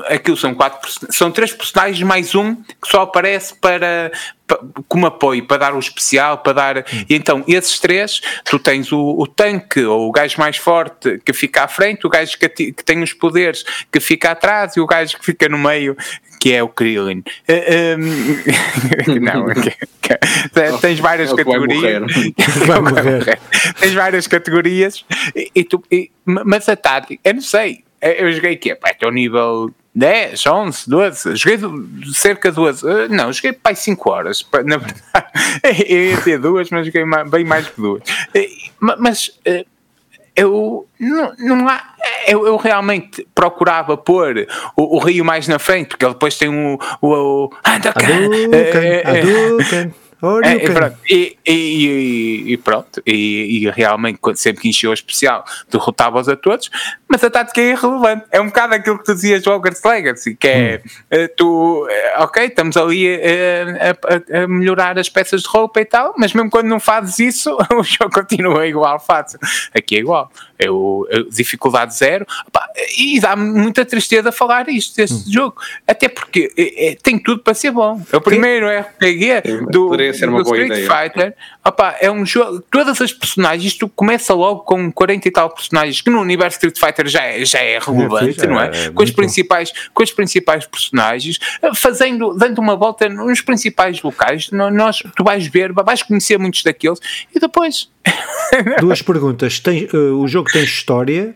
aquilo 0.09 0.35
são 0.35 0.53
quatro, 0.53 0.91
são 1.09 1.31
três 1.31 1.53
personagens 1.53 2.05
mais 2.05 2.35
um 2.35 2.55
que 2.55 2.87
só 2.87 3.03
aparece 3.03 3.55
para, 3.55 4.11
como 4.87 5.05
apoio 5.05 5.45
para 5.45 5.57
dar 5.57 5.75
o 5.75 5.79
especial, 5.79 6.39
para 6.39 6.53
dar. 6.53 6.77
Hum. 6.77 7.05
E 7.09 7.15
então, 7.15 7.43
esses 7.47 7.79
três, 7.79 8.21
tu 8.45 8.59
tens 8.59 8.91
o, 8.91 9.15
o, 9.17 9.27
tanque, 9.27 9.83
ou 9.83 10.07
o 10.07 10.11
gajo 10.11 10.39
mais 10.39 10.57
forte 10.57 11.19
que 11.23 11.33
fica 11.33 11.63
à 11.63 11.67
frente, 11.67 12.05
o 12.05 12.09
gajo 12.09 12.37
que, 12.37 12.49
que, 12.49 12.83
tem 12.83 13.01
os 13.03 13.13
poderes 13.13 13.63
que 13.91 13.99
fica 13.99 14.31
atrás 14.31 14.75
e 14.75 14.79
o 14.79 14.85
gajo 14.85 15.17
que 15.17 15.25
fica 15.25 15.47
no 15.49 15.57
meio, 15.57 15.95
que 16.39 16.53
é 16.53 16.63
o 16.63 16.69
Krillin. 16.69 17.23
Uh, 17.47 17.97
um, 17.97 19.19
não, 19.21 19.45
tens 20.81 20.99
várias 20.99 21.33
categorias. 21.33 22.13
tens 23.79 23.93
várias 23.93 24.27
categorias, 24.27 25.05
e, 25.35 25.51
e 25.55 25.63
tu, 25.63 25.83
e, 25.91 26.11
mas 26.25 26.67
a 26.69 26.75
tática, 26.75 27.19
eu 27.23 27.33
não 27.33 27.41
sei. 27.41 27.83
Eu 28.01 28.31
joguei 28.31 28.55
que 28.55 28.71
é, 28.71 28.79
até 28.81 29.05
o 29.05 29.11
nível 29.11 29.73
10, 29.95 30.45
11, 30.45 30.89
12, 30.89 31.35
joguei 31.35 31.59
cerca 32.13 32.51
de 32.51 32.59
eh, 32.61 33.07
não, 33.09 33.33
joguei 33.33 33.53
para 33.53 33.75
5 33.75 34.09
horas, 34.09 34.47
na 34.65 34.77
verdade, 34.77 35.03
eu 35.87 36.03
ia 36.11 36.17
ter 36.21 36.39
duas, 36.39 36.69
mas 36.69 36.85
joguei 36.85 37.03
bem 37.29 37.43
mais 37.43 37.67
que 37.67 37.81
duas. 37.81 38.03
Eh, 38.33 38.49
mas 38.79 39.31
eh, 39.45 39.65
eu 40.35 40.87
não, 40.99 41.33
não 41.39 41.67
há, 41.67 41.83
eu, 42.27 42.45
eu, 42.45 42.55
realmente 42.55 43.27
procurava 43.33 43.97
pôr 43.97 44.47
o, 44.75 44.97
o, 44.97 44.99
Rio 44.99 45.25
mais 45.25 45.47
na 45.47 45.59
frente, 45.59 45.89
porque 45.89 46.05
ele 46.05 46.13
depois 46.13 46.37
tem 46.37 46.49
o, 46.49 46.79
o, 47.01 47.07
o 47.07 47.49
Hadouken, 47.63 48.29
Hadouken, 49.03 49.93
é, 50.43 50.55
e, 50.55 50.73
pronto, 50.73 50.97
e, 51.09 51.37
e, 51.47 52.43
e, 52.47 52.57
pronto, 52.57 53.01
e, 53.05 53.69
realmente 53.73 54.19
sempre 54.35 54.63
que 54.63 54.69
encheu 54.69 54.91
o 54.91 54.93
especial 54.93 55.45
derrotava-os 55.71 56.27
a 56.27 56.35
todos, 56.35 56.69
mas 57.07 57.23
a 57.23 57.29
tática 57.29 57.61
é 57.61 57.71
irrelevante. 57.71 58.25
É 58.31 58.41
um 58.41 58.47
bocado 58.47 58.75
aquilo 58.75 58.97
que 58.97 59.05
tu 59.05 59.15
dizias 59.15 59.41
do 59.43 59.51
Hogwarts 59.51 59.81
Legacy, 59.83 60.35
que 60.35 60.47
é 60.47 60.81
hum. 61.11 61.27
tu, 61.37 61.87
eh, 61.89 62.15
ok, 62.19 62.45
estamos 62.45 62.75
ali 62.75 63.07
a, 63.15 64.37
a, 64.37 64.43
a, 64.43 64.47
melhorar 64.47 64.99
as 64.99 65.07
peças 65.07 65.41
de 65.41 65.47
roupa 65.47 65.79
e 65.79 65.85
tal, 65.85 66.13
mas 66.17 66.33
mesmo 66.33 66.49
quando 66.49 66.67
não 66.67 66.79
fazes 66.79 67.19
isso, 67.19 67.57
o 67.73 67.83
jogo 67.83 68.11
continua 68.11 68.67
igual 68.67 68.99
fácil. 68.99 69.39
Aqui 69.73 69.95
é 69.95 69.99
igual. 69.99 70.29
É 70.57 70.69
o, 70.69 71.07
dificuldade 71.31 71.95
zero. 71.95 72.25
Opa, 72.47 72.67
e 72.97 73.19
dá 73.19 73.35
muita 73.35 73.85
tristeza 73.85 74.31
falar 74.31 74.67
isto 74.67 74.95
deste 74.97 75.29
hum. 75.29 75.31
jogo. 75.31 75.61
Até 75.87 76.09
porque 76.09 76.51
é, 76.57 76.91
é, 76.91 76.95
tem 76.95 77.17
tudo 77.17 77.41
para 77.41 77.53
ser 77.53 77.71
bom. 77.71 78.01
É 78.11 78.17
o 78.17 78.21
primeiro 78.21 78.67
RPG 78.67 79.65
do 79.71 79.89
poderia 80.11 80.19
ser 80.19 80.29
uma 80.29 80.43
boa 80.43 80.57
Street 80.57 80.83
ideia. 80.83 81.09
Fighter, 81.09 81.35
opa, 81.63 81.95
é 81.99 82.11
um 82.11 82.25
jogo. 82.25 82.61
Todas 82.71 83.01
as 83.01 83.11
personagens, 83.11 83.73
tu 83.75 83.87
começa 83.89 84.33
logo 84.33 84.61
com 84.61 84.91
40 84.91 85.27
e 85.27 85.31
tal 85.31 85.49
personagens, 85.49 86.01
que 86.01 86.09
no 86.09 86.21
universo 86.21 86.57
Street 86.57 86.77
Fighter 86.77 87.07
já 87.07 87.23
é, 87.23 87.45
já 87.45 87.59
é 87.59 87.79
relevante, 87.79 88.43
é, 88.43 88.47
não 88.47 88.59
é? 88.59 88.85
é 88.85 88.89
com, 88.89 89.03
as 89.03 89.11
principais, 89.11 89.71
com 89.93 90.03
as 90.03 90.11
principais 90.11 90.65
personagens, 90.65 91.39
fazendo, 91.75 92.33
dando 92.33 92.59
uma 92.59 92.75
volta 92.75 93.07
nos 93.09 93.41
principais 93.41 94.01
locais, 94.01 94.49
nós, 94.51 95.01
tu 95.15 95.23
vais 95.23 95.47
ver, 95.47 95.71
vais 95.73 96.03
conhecer 96.03 96.37
muitos 96.37 96.63
daqueles 96.63 96.99
e 97.35 97.39
depois. 97.39 97.89
Duas 98.79 99.01
perguntas. 99.01 99.59
Tem, 99.59 99.87
uh, 99.93 100.19
o 100.19 100.27
jogo 100.27 100.49
tem 100.51 100.63
história? 100.63 101.35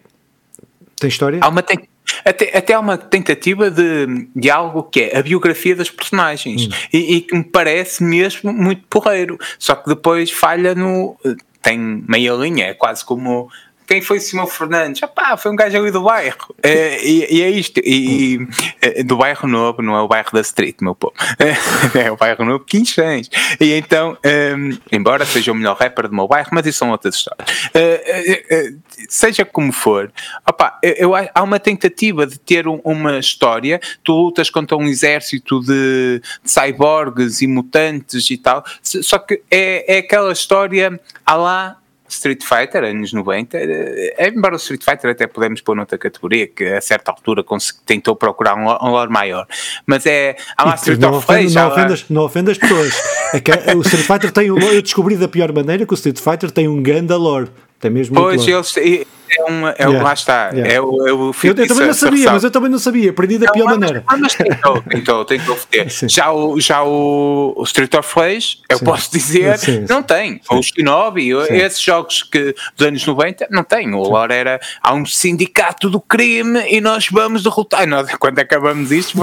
Tem 1.00 1.10
história? 1.10 1.40
Há 1.42 1.50
uma, 1.50 1.62
tem, 1.62 1.88
até, 2.26 2.58
até 2.58 2.74
há 2.74 2.80
uma 2.80 2.98
tentativa 2.98 3.70
de, 3.70 4.28
de 4.36 4.50
algo 4.50 4.84
que 4.84 5.02
é 5.02 5.18
a 5.18 5.22
biografia 5.22 5.76
das 5.76 5.90
personagens 5.90 6.68
hum. 6.68 6.70
e, 6.92 7.16
e, 7.16 7.22
que 7.22 7.36
me 7.36 7.44
parece 7.44 8.04
mesmo 8.04 8.52
muito 8.54 8.84
porreiro, 8.90 9.38
só 9.60 9.76
que 9.76 9.88
depois 9.90 10.32
falha 10.32 10.74
no. 10.76 11.18
tem 11.62 11.78
meia 11.78 12.34
linha, 12.34 12.66
é 12.68 12.74
quase 12.74 13.06
como 13.06 13.50
quem 13.94 14.02
foi 14.02 14.20
Simão 14.20 14.48
Fernandes? 14.48 15.04
Ah, 15.04 15.08
pá, 15.08 15.38
foi 15.38 15.52
um 15.52 15.56
gajo 15.56 15.78
ali 15.78 15.92
do 15.92 16.02
bairro. 16.02 16.56
É, 16.64 17.00
e, 17.06 17.38
e, 17.38 17.42
é 17.44 17.50
isto. 17.52 17.80
E, 17.86 18.40
e, 18.82 19.04
do 19.04 19.18
bairro 19.18 19.48
novo, 19.48 19.84
não 19.84 19.96
é 19.96 20.02
o 20.02 20.08
bairro 20.08 20.32
da 20.34 20.42
Street, 20.42 20.78
meu 20.82 20.96
povo. 20.96 21.14
É, 21.94 22.12
o 22.12 22.18
bairro 22.18 22.44
novo, 22.44 22.64
Quinchães. 22.64 23.30
E 23.60 23.72
então, 23.74 24.18
um, 24.26 24.78
embora 24.92 25.26
seja 25.26 25.52
o 25.52 25.56
melhor 25.56 25.78
rapper 25.78 26.08
do 26.08 26.16
meu 26.16 26.28
bairro, 26.28 26.50
mas 26.52 26.66
isso 26.66 26.80
são 26.80 26.90
outras 26.90 27.16
histórias. 27.16 27.48
Uh, 27.68 28.72
uh, 28.72 28.76
uh, 28.76 28.82
seja 29.08 29.46
como 29.46 29.72
for, 29.72 30.12
opa, 30.48 30.80
eu, 30.82 31.14
eu, 31.14 31.30
há 31.34 31.44
uma 31.44 31.60
tentativa 31.60 32.26
de 32.26 32.40
ter 32.40 32.68
um, 32.68 32.82
uma 32.84 33.20
história. 33.20 33.80
Tu 34.04 34.12
lutas 34.12 34.50
contra 34.50 34.76
um 34.76 34.88
exército 34.88 35.60
de, 35.60 36.20
de 36.44 36.52
cyborgs 36.52 37.42
e 37.42 37.48
mutantes 37.48 38.32
e 38.32 38.38
tal. 38.38 38.64
Só 38.82 39.20
que 39.20 39.42
é, 39.52 39.98
é 39.98 40.00
aquela 40.00 40.32
história 40.32 41.00
a 41.26 41.36
lá 41.36 41.78
Street 42.14 42.44
Fighter, 42.44 42.84
anos 42.84 43.14
90, 43.14 43.58
é, 43.58 44.28
embora 44.28 44.54
o 44.54 44.58
Street 44.58 44.84
Fighter 44.84 45.12
até 45.12 45.28
podemos 45.28 45.62
pôr 45.62 45.76
noutra 45.76 45.98
categoria, 45.98 46.48
que 46.48 46.66
a 46.66 46.82
certa 46.82 47.12
altura 47.12 47.44
tentou 47.86 48.16
procurar 48.16 48.56
um, 48.56 48.68
um 48.68 48.92
lore 48.92 49.12
maior, 49.12 49.48
mas 49.86 50.06
é. 50.06 50.36
Há 50.58 50.66
lá 50.66 50.76
Street 50.76 51.04
of 51.04 51.26
Rage. 51.28 51.56
Não, 51.56 51.68
ofendas, 51.68 52.06
não 52.10 52.24
ofendas 52.24 52.58
pessoas. 52.58 52.94
É 53.34 53.76
o 53.76 53.82
Street 53.82 54.06
Fighter 54.06 54.32
tem 54.32 54.52
um 54.52 54.60
Eu 54.60 54.82
descobri 54.82 55.16
da 55.16 55.28
pior 55.28 55.52
maneira 55.52 55.86
que 55.86 55.94
o 55.94 55.96
Street 55.96 56.20
Fighter 56.20 56.52
tem 56.52 56.68
um 56.68 56.82
grande 56.82 57.14
lore. 57.14 57.50
Tem 57.80 57.92
mesmo 57.92 58.16
pois, 58.16 58.48
eles, 58.48 59.06
é 59.38 59.44
uma, 59.44 59.72
é 59.72 59.84
yeah. 59.84 60.04
lá 60.04 60.14
está, 60.14 60.50
yeah. 60.50 60.74
é 60.74 60.82
o, 60.82 61.08
é 61.08 61.14
o 61.14 61.32
eu, 61.44 61.56
eu, 61.56 61.68
também 61.68 61.88
não 61.88 61.94
sabia, 61.94 62.32
mas 62.32 62.44
eu 62.44 62.52
também 62.52 62.70
não 62.70 62.80
sabia, 62.80 63.10
aprendi 63.10 63.38
da 63.38 63.52
pior 63.52 63.66
maneira. 63.66 64.04
Ah, 64.08 64.18
mas 64.18 64.36
tentou, 64.36 64.82
tentou, 64.82 65.26
tentou 65.26 65.56
ter. 65.70 65.90
Já 65.90 66.32
o, 66.32 66.60
já 66.60 66.84
o, 66.84 67.54
o 67.56 67.64
Street 67.64 67.94
of 67.94 68.14
Rage, 68.16 68.60
eu 68.70 68.78
sim. 68.78 68.86
posso 68.86 69.12
dizer, 69.12 69.58
sim, 69.58 69.86
não 69.90 70.04
tem. 70.04 70.42
Sim. 70.44 70.58
O 70.58 70.62
Shinobi, 70.62 71.32
esses 71.50 71.82
jogos 71.82 72.24
que 72.24 72.56
dos 72.76 72.88
anos 72.88 73.06
90, 73.06 73.48
não 73.50 73.64
tem. 73.64 73.94
O 73.94 74.04
lore 74.04 74.34
era, 74.34 74.60
há 74.82 74.94
um 74.94 75.06
sindicato 75.06 75.90
do 75.90 76.00
crime 76.00 76.60
e 76.70 76.80
nós 76.82 77.08
vamos 77.10 77.44
derrotar. 77.44 77.88
Nós, 77.88 78.14
quando 78.18 78.40
acabamos 78.40 78.92
isto, 78.92 79.20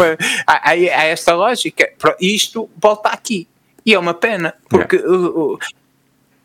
há, 0.46 0.70
há, 0.70 0.70
há 0.70 1.04
esta 1.04 1.34
lógica. 1.34 1.88
Isto 2.20 2.68
volta 2.80 3.08
aqui. 3.10 3.48
E 3.84 3.94
é 3.94 3.98
uma 3.98 4.14
pena, 4.14 4.54
porque, 4.68 4.96
yeah. 4.96 5.58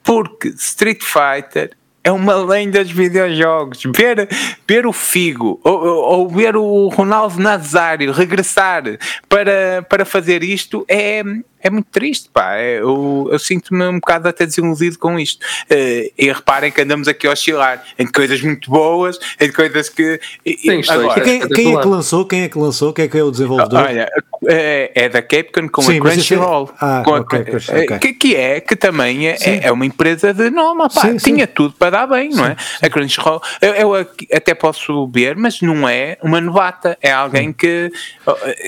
porque 0.04 0.50
Street 0.50 1.02
Fighter 1.04 1.72
é 2.06 2.12
uma 2.12 2.36
lenda 2.36 2.84
dos 2.84 2.94
videojogos. 2.94 3.82
Ver, 3.96 4.30
ver 4.68 4.86
o 4.86 4.94
Figo 4.94 5.60
ou, 5.64 5.84
ou, 5.84 6.30
ver 6.30 6.56
o 6.56 6.88
Ronaldo 6.90 7.40
Nazário 7.42 8.12
regressar 8.12 8.84
para, 9.28 9.84
para 9.90 10.06
fazer 10.06 10.44
isto 10.44 10.86
é, 10.88 11.24
é 11.66 11.70
muito 11.72 11.88
triste, 11.92 12.30
pá. 12.32 12.58
É, 12.58 12.80
eu, 12.80 13.28
eu 13.32 13.40
sinto-me 13.40 13.84
um 13.88 13.96
bocado 13.96 14.28
até 14.28 14.46
desiludido 14.46 15.00
com 15.00 15.20
isto. 15.20 15.44
Uh, 15.64 16.14
e 16.16 16.32
reparem 16.32 16.72
que 16.72 16.80
andamos 16.80 17.08
aqui 17.08 17.26
a 17.26 17.32
oscilar 17.32 17.84
em 17.98 18.06
coisas 18.06 18.40
muito 18.42 18.70
boas, 18.70 19.18
em 19.42 19.52
coisas 19.52 19.90
que. 19.90 20.20
Sim, 20.46 20.82
agora, 20.88 21.22
quem, 21.22 21.48
quem, 21.50 21.76
é 21.76 21.82
que 21.82 21.88
lançou? 21.88 22.26
Quem 22.26 22.44
é 22.44 22.50
que 22.50 22.58
lançou? 22.60 22.94
Quem 22.94 23.06
é 23.06 23.08
que 23.08 23.18
é 23.18 23.24
o 23.24 23.32
desenvolvedor? 23.32 23.82
Olha, 23.82 24.08
é, 24.48 24.92
é 24.94 25.10
da 25.10 25.24
Capcom 25.24 25.68
com 25.68 25.82
Sim, 25.82 25.98
a 25.98 26.02
Crunchyroll. 26.02 26.70
É... 26.70 26.76
Ah, 26.80 27.02
com 27.04 27.12
okay, 27.16 27.40
a, 27.40 27.84
okay. 27.84 28.00
que, 28.00 28.14
que 28.14 28.36
é, 28.36 28.60
que 28.60 28.76
também 28.76 29.28
é, 29.28 29.38
é, 29.64 29.72
uma 29.72 29.88
empresa 29.88 30.36
de 30.36 30.52
nome, 30.52 30.88
pá, 30.94 31.02
sim, 31.02 31.18
tinha 31.18 31.48
sim. 31.48 31.52
tudo 31.56 31.74
para 31.74 31.90
dar 31.90 32.08
bem, 32.08 32.30
não 32.30 32.46
é? 32.46 32.56
A 32.80 32.90
Crunchyroll, 32.90 33.42
eu, 33.60 33.74
eu, 33.74 34.08
até 34.34 34.54
posso 34.54 35.08
ver, 35.08 35.36
mas 35.36 35.62
não 35.62 35.90
é 35.90 36.18
uma 36.22 36.40
novata, 36.40 36.96
é 37.02 37.12
alguém 37.12 37.52
que. 37.52 37.92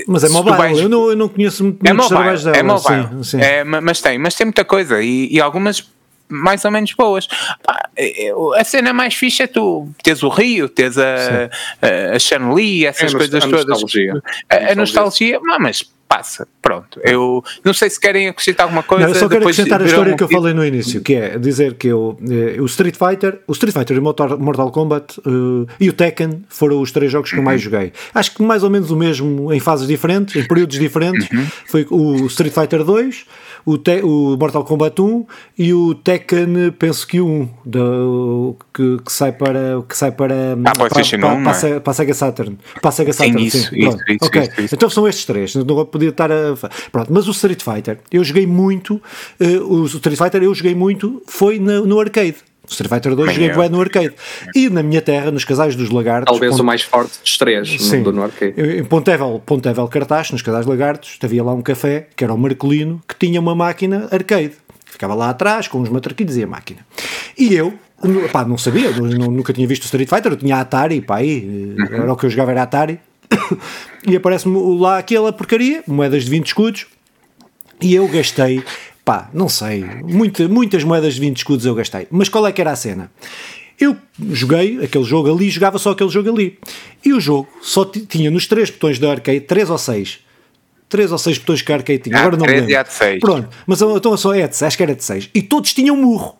Mas 0.08 0.24
é 0.24 0.30
mobile, 0.30 0.58
vais... 0.58 0.80
eu, 0.80 0.89
não, 0.89 1.10
eu 1.10 1.16
não 1.16 1.30
conheço 1.30 1.64
muito 1.64 1.86
é 1.86 1.93
mobile, 1.93 2.10
trabalhos 2.10 2.43
dela. 2.43 2.58
É 2.58 2.64
mobile, 2.64 2.87
sim, 3.24 3.42
é, 3.42 3.64
mas 3.64 4.02
tem, 4.02 4.18
mas 4.18 4.36
tem 4.36 4.46
muita 4.46 4.66
coisa 4.66 5.02
e, 5.02 5.28
e 5.32 5.42
algumas 5.42 5.90
mais 6.30 6.66
ou 6.66 6.72
menos 6.72 6.94
boas. 6.94 7.28
Pá, 7.64 7.90
a 8.56 8.64
cena 8.64 8.94
mais 8.94 9.14
fixa 9.14 9.44
é 9.44 9.48
tu 9.48 9.90
tens 10.04 10.24
o 10.24 10.30
Rio, 10.30 10.68
tens 10.68 10.98
a, 10.98 11.50
a, 11.82 12.16
a 12.16 12.20
Chanli, 12.20 12.86
essas 12.86 13.14
é 13.14 13.18
coisas 13.18 13.44
a 13.44 13.48
todas. 13.48 13.82
Nostalgia. 13.82 14.22
A, 14.50 14.72
a 14.72 14.76
nostalgia, 14.76 15.40
não, 15.42 15.60
mas 15.60 15.90
passa, 16.08 16.47
pronto. 16.62 16.99
Eu 17.03 17.43
não 17.64 17.74
sei 17.74 17.89
se 17.89 17.99
querem 17.99 18.28
acrescentar 18.28 18.66
alguma 18.66 18.84
coisa. 18.84 19.05
Não, 19.05 19.14
eu 19.14 19.20
só 19.20 19.28
quero 19.28 19.41
acrescentar 19.43 19.82
a 19.82 19.86
história 19.86 20.16
que 20.16 20.24
eu 20.24 20.30
falei 20.30 20.53
no 20.53 20.66
início, 20.66 21.01
que 21.01 21.16
é 21.16 21.38
dizer 21.38 21.76
que 21.76 21.88
eu, 21.88 22.18
eh, 22.30 22.62
o 22.62 22.66
Street 22.66 22.95
Fighter, 22.95 23.39
o 23.47 23.51
Street 23.51 23.74
Fighter 23.74 23.97
e 23.97 23.99
o 23.99 24.03
Mortal 24.03 24.72
Kombat 24.72 25.20
uh, 25.20 25.68
e 25.80 25.89
o 25.89 25.93
Tekken 25.93 26.43
foram 26.47 26.82
os 26.82 26.91
três 26.91 27.12
jogos 27.12 27.32
que 27.32 27.38
eu 27.38 27.43
mais 27.43 27.64
uhum. 27.64 27.72
joguei. 27.72 27.93
Acho 28.14 28.34
que 28.36 28.41
mais 28.41 28.64
ou 28.64 28.70
menos 28.70 28.89
o 28.89 28.95
mesmo 28.95 29.53
em 29.53 29.60
fases 29.60 29.88
diferentes, 29.88 30.36
em 30.36 30.47
períodos 30.47 30.80
diferentes. 30.80 31.30
Uhum. 31.30 31.47
Foi 31.66 31.88
o 31.89 32.26
Street 32.28 32.53
Fighter 32.53 32.84
2 32.84 33.26
o, 33.68 33.78
te, 33.78 34.01
o 34.01 34.38
Mortal 34.38 34.63
Kombat 34.63 35.01
1 35.01 35.26
e 35.59 35.74
o 35.74 35.93
Tekken, 35.93 36.72
penso 36.80 37.05
que 37.05 37.20
1, 37.20 37.49
do, 37.65 38.55
que, 38.74 38.97
que, 39.05 39.11
sai 39.11 39.34
para 39.34 39.84
que 39.88 39.97
sai 39.97 40.13
para, 40.13 40.53
ah, 40.53 40.72
para, 40.74 40.89
para, 40.89 41.01
1, 41.01 41.20
para, 41.20 41.53
para, 41.53 41.68
é? 41.68 41.80
para 41.82 41.91
a 41.91 41.93
Sega 41.93 42.13
Saturn. 42.13 42.57
Para 42.82 42.89
a 42.89 42.91
Sega 42.93 43.11
Saturn, 43.11 43.51
sim. 43.51 43.57
Isso, 43.57 43.70
sim. 43.70 43.76
Isso, 43.78 43.97
isso, 44.07 44.26
okay. 44.26 44.49
isso, 44.59 44.74
Então 44.74 44.89
são 44.89 45.05
estes 45.05 45.26
três, 45.26 45.53
não 45.53 45.86
podia 45.86 46.09
estar 46.09 46.32
a. 46.32 46.55
Pronto, 46.93 47.11
mas 47.11 47.28
o 47.28 47.32
Street 47.32 47.61
Fighter, 47.61 47.99
eu 48.09 48.24
joguei 48.24 48.47
muito, 48.47 49.01
uh, 49.41 49.82
o 49.82 49.86
Street 49.86 50.18
Fighter 50.18 50.41
eu 50.43 50.55
joguei 50.55 50.74
muito, 50.74 51.22
foi 51.28 51.59
no, 51.59 51.86
no 51.86 51.99
arcade. 51.99 52.38
Street 52.70 52.89
Fighter 52.89 53.15
2 53.15 53.34
joguei 53.34 53.53
bué 53.53 53.70
no 53.70 53.80
arcade. 53.82 54.13
E 54.55 54.70
na 54.70 54.84
minha 54.84 55.01
terra, 55.01 55.32
nos 55.32 55.45
casais 55.45 55.76
dos 55.76 55.89
lagartos. 55.89 56.32
Talvez 56.32 56.51
Ponte... 56.51 56.61
o 56.61 56.65
mais 56.65 56.82
forte 56.82 57.20
dos 57.22 57.38
três 57.38 57.82
Sim, 57.82 58.01
no, 58.01 58.11
no 58.11 58.24
arcade. 58.24 58.53
Em 58.59 58.84
Pontevel, 58.84 59.41
Pontevel 59.45 59.88
Cartaz, 59.88 60.32
nos 60.32 60.41
casais 60.41 60.65
lagartos, 60.65 61.18
havia 61.24 61.43
lá 61.43 61.53
um 61.53 61.61
café, 61.61 62.07
que 62.15 62.24
era 62.24 62.34
o 62.34 62.38
Marcolino, 62.38 63.01
que 63.07 63.15
tinha 63.15 63.39
uma 63.39 63.55
máquina 63.55 64.07
arcade. 64.11 64.53
Ficava 64.86 65.13
lá 65.13 65.30
atrás, 65.30 65.68
com 65.68 65.80
uns 65.80 65.89
matraquilhos 65.89 66.38
e 66.38 66.43
a 66.43 66.47
máquina. 66.47 66.80
E 67.38 67.53
eu, 67.53 67.74
pá, 68.32 68.43
não 68.45 68.57
sabia, 68.57 68.91
nunca 68.91 69.53
tinha 69.53 69.68
visto 69.68 69.84
o 69.84 69.86
Street 69.86 70.09
Fighter, 70.09 70.32
eu 70.32 70.38
tinha 70.38 70.57
Atari, 70.57 71.01
pá, 71.01 71.18
aí, 71.18 71.76
uhum. 71.78 71.86
era 71.95 72.13
o 72.13 72.15
que 72.15 72.26
eu 72.26 72.30
jogava, 72.30 72.51
era 72.51 72.63
Atari. 72.63 72.99
E 74.07 74.15
aparece-me 74.15 74.57
lá 74.80 74.99
aquela 74.99 75.34
porcaria, 75.34 75.84
moedas 75.86 76.24
de 76.24 76.30
20 76.30 76.47
escudos, 76.47 76.86
e 77.82 77.93
eu 77.93 78.07
gastei 78.07 78.63
pá, 79.08 79.30
não 79.34 79.47
sei, 79.47 79.86
muita, 80.03 80.49
muitas 80.49 80.84
moedas 80.84 81.14
de 81.14 81.22
20 81.22 81.38
escudos 81.38 81.66
eu 81.66 81.74
gastei. 81.74 82.08
Mas 82.12 82.28
qual 82.28 82.45
é 82.45 82.51
que 82.51 82.60
era 82.60 82.72
a 82.72 82.76
cena? 82.76 83.10
Eu 83.80 83.95
joguei 84.32 84.84
aquele 84.84 85.05
jogo 85.05 85.34
ali, 85.34 85.49
jogava 85.49 85.80
só 85.80 85.91
aquele 85.91 86.10
jogo 86.10 86.30
ali. 86.30 86.60
E 87.05 87.14
o 87.14 87.20
jogo 87.22 87.47
só 87.62 87.86
tinha 87.86 88.30
nos 88.30 88.47
três 88.47 88.70
botões 88.70 88.99
da 88.99 89.10
arcade, 89.10 89.39
três 89.39 89.70
ou 89.70 89.78
seis. 89.78 90.20
Três 90.89 91.10
ou 91.10 91.18
seis 91.18 91.38
botões 91.38 91.62
que 91.62 91.72
a 91.72 91.76
arcade 91.76 91.99
tinha. 91.99 92.18
Ah, 92.18 92.20
Agora 92.20 92.36
não 92.36 92.45
me 92.45 92.51
lembro. 92.51 92.84
de 92.84 92.93
seis. 92.93 93.20
Pronto, 93.22 93.47
mas 93.66 93.82
então 93.82 94.18
só 94.18 94.34
é 94.36 94.45
de, 94.45 94.66
acho 94.66 94.76
que 94.76 94.84
era 94.84 94.93
de 94.93 95.03
seis. 95.05 95.30
E 95.34 95.41
todos 95.41 95.74
tinham 95.74 95.95
murro. 95.95 96.36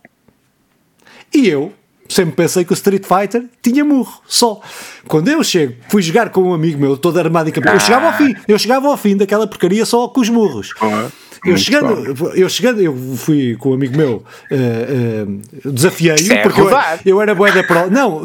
E 1.34 1.48
eu, 1.48 1.72
sempre 2.10 2.36
pensei 2.36 2.66
que 2.66 2.74
o 2.74 2.76
Street 2.76 3.06
Fighter 3.06 3.46
tinha 3.62 3.86
murro, 3.86 4.22
só. 4.28 4.60
Quando 5.08 5.30
eu 5.30 5.42
chego, 5.42 5.76
fui 5.88 6.02
jogar 6.02 6.32
com 6.32 6.42
um 6.42 6.54
amigo 6.54 6.78
meu, 6.78 6.98
todo 6.98 7.18
armado 7.18 7.50
campeão, 7.50 7.72
ah. 7.72 7.78
eu 7.78 7.80
chegava 7.80 8.08
ao 8.08 8.14
fim, 8.18 8.36
eu 8.46 8.60
chegava 8.60 8.88
ao 8.90 8.98
fim 8.98 9.16
daquela 9.16 9.48
porcaria 9.48 9.86
só 9.86 10.10
com 10.10 10.20
os 10.20 10.28
murros. 10.28 10.74
Uhum. 10.82 11.10
Eu 11.46 11.58
chegando, 11.58 12.34
eu 12.36 12.50
chegando, 12.50 12.82
eu 12.82 12.96
fui 13.16 13.56
com 13.56 13.72
um 13.72 13.74
amigo 13.74 13.96
meu, 13.96 14.24
uh, 14.52 15.30
uh, 15.66 15.72
desafiei-o, 15.72 16.34
é 16.34 16.42
porque 16.42 16.62
eu, 16.62 16.70
eu, 17.06 17.22
era 17.22 17.36
boa 17.36 17.52
da 17.52 17.64
pro. 17.64 17.90
Não, 17.90 18.24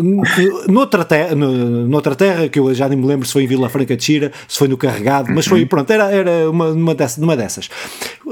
noutra 0.68 1.04
terra, 1.04 1.34
noutra 1.34 2.14
terra, 2.14 2.48
que 2.48 2.58
eu 2.58 2.72
já 2.74 2.88
nem 2.88 2.98
me 2.98 3.06
lembro 3.06 3.26
se 3.26 3.32
foi 3.32 3.44
em 3.44 3.46
Vila 3.46 3.68
Franca 3.68 3.96
de 3.96 4.02
Xira, 4.02 4.32
se 4.48 4.58
foi 4.58 4.68
no 4.68 4.76
Carregado, 4.76 5.32
mas 5.32 5.46
foi, 5.46 5.62
uhum. 5.62 5.66
pronto, 5.66 5.90
era, 5.92 6.10
era 6.10 6.50
uma, 6.50 6.68
uma, 6.68 6.94
dessas, 6.94 7.22
uma 7.22 7.36
dessas. 7.36 7.68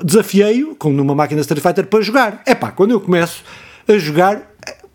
Desafiei-o, 0.02 0.76
numa 0.90 1.14
máquina 1.14 1.40
Street 1.40 1.62
Fighter, 1.62 1.86
para 1.86 2.00
jogar. 2.00 2.42
É 2.46 2.54
pá, 2.54 2.70
quando 2.70 2.92
eu 2.92 3.00
começo 3.00 3.44
a 3.88 3.98
jogar, 3.98 4.49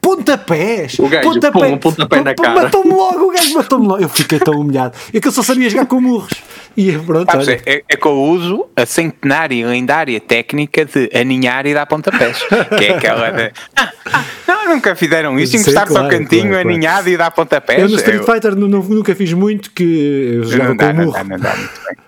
pontapés. 0.06 0.99
O 0.99 1.10
gajo, 1.10 1.30
pontapé, 1.30 1.60
pum, 1.60 1.74
um 1.74 1.78
pontapé 1.78 2.22
na 2.22 2.36
cara. 2.36 2.62
Matou-me 2.62 2.91
logo, 2.91 3.26
o 3.26 3.32
gajo 3.32 3.53
matou-me 3.56 3.88
logo. 3.88 4.03
Eu 4.03 4.10
fiquei 4.10 4.39
tão 4.39 4.60
humilhado. 4.60 4.95
É 5.12 5.20
que 5.20 5.28
eu 5.28 5.32
só 5.32 5.41
sabia 5.41 5.68
jogar 5.70 5.88
com 5.88 5.99
murros. 5.99 6.34
E 6.78 6.91
pronto, 6.97 7.30
ah, 7.30 7.41
é, 7.66 7.84
é 7.88 7.95
que 7.95 8.06
eu 8.06 8.22
uso 8.22 8.68
a 8.76 8.86
centenária 8.86 9.56
e 9.56 9.64
lendária 9.64 10.20
técnica 10.20 10.86
de 10.86 11.10
aninhar 11.14 11.66
e 11.66 11.74
dar 11.74 11.86
pontapés. 11.86 12.38
que 12.78 12.86
é 12.86 12.95
aquela 12.95 13.32
de. 13.32 13.51
Ah, 13.76 13.91
ah, 14.12 14.26
não, 14.47 14.76
nunca 14.76 14.95
fizeram 14.95 15.39
isso, 15.39 15.56
encostar-se 15.56 15.93
claro, 15.93 16.06
ao 16.06 16.12
cantinho, 16.12 16.49
claro, 16.49 16.70
aninhado 16.70 17.03
claro. 17.03 17.10
e 17.10 17.18
dar 17.18 17.32
pontapés. 17.32 17.82
Eu 17.82 17.89
no 17.89 17.95
Street 17.95 18.20
eu... 18.20 18.26
Fighter 18.26 18.56
nunca 18.56 19.16
fiz 19.16 19.34
muito, 19.34 19.72
que 19.72 20.38
eu 20.38 20.43
jogava 20.43 20.70
não 20.70 20.78
dá, 20.78 20.88
com 20.88 20.93
não 20.93 21.06
murro. 21.06 21.24
Não 21.24 21.39
dá 21.39 21.56
muito 21.56 21.82
bem. 21.88 22.05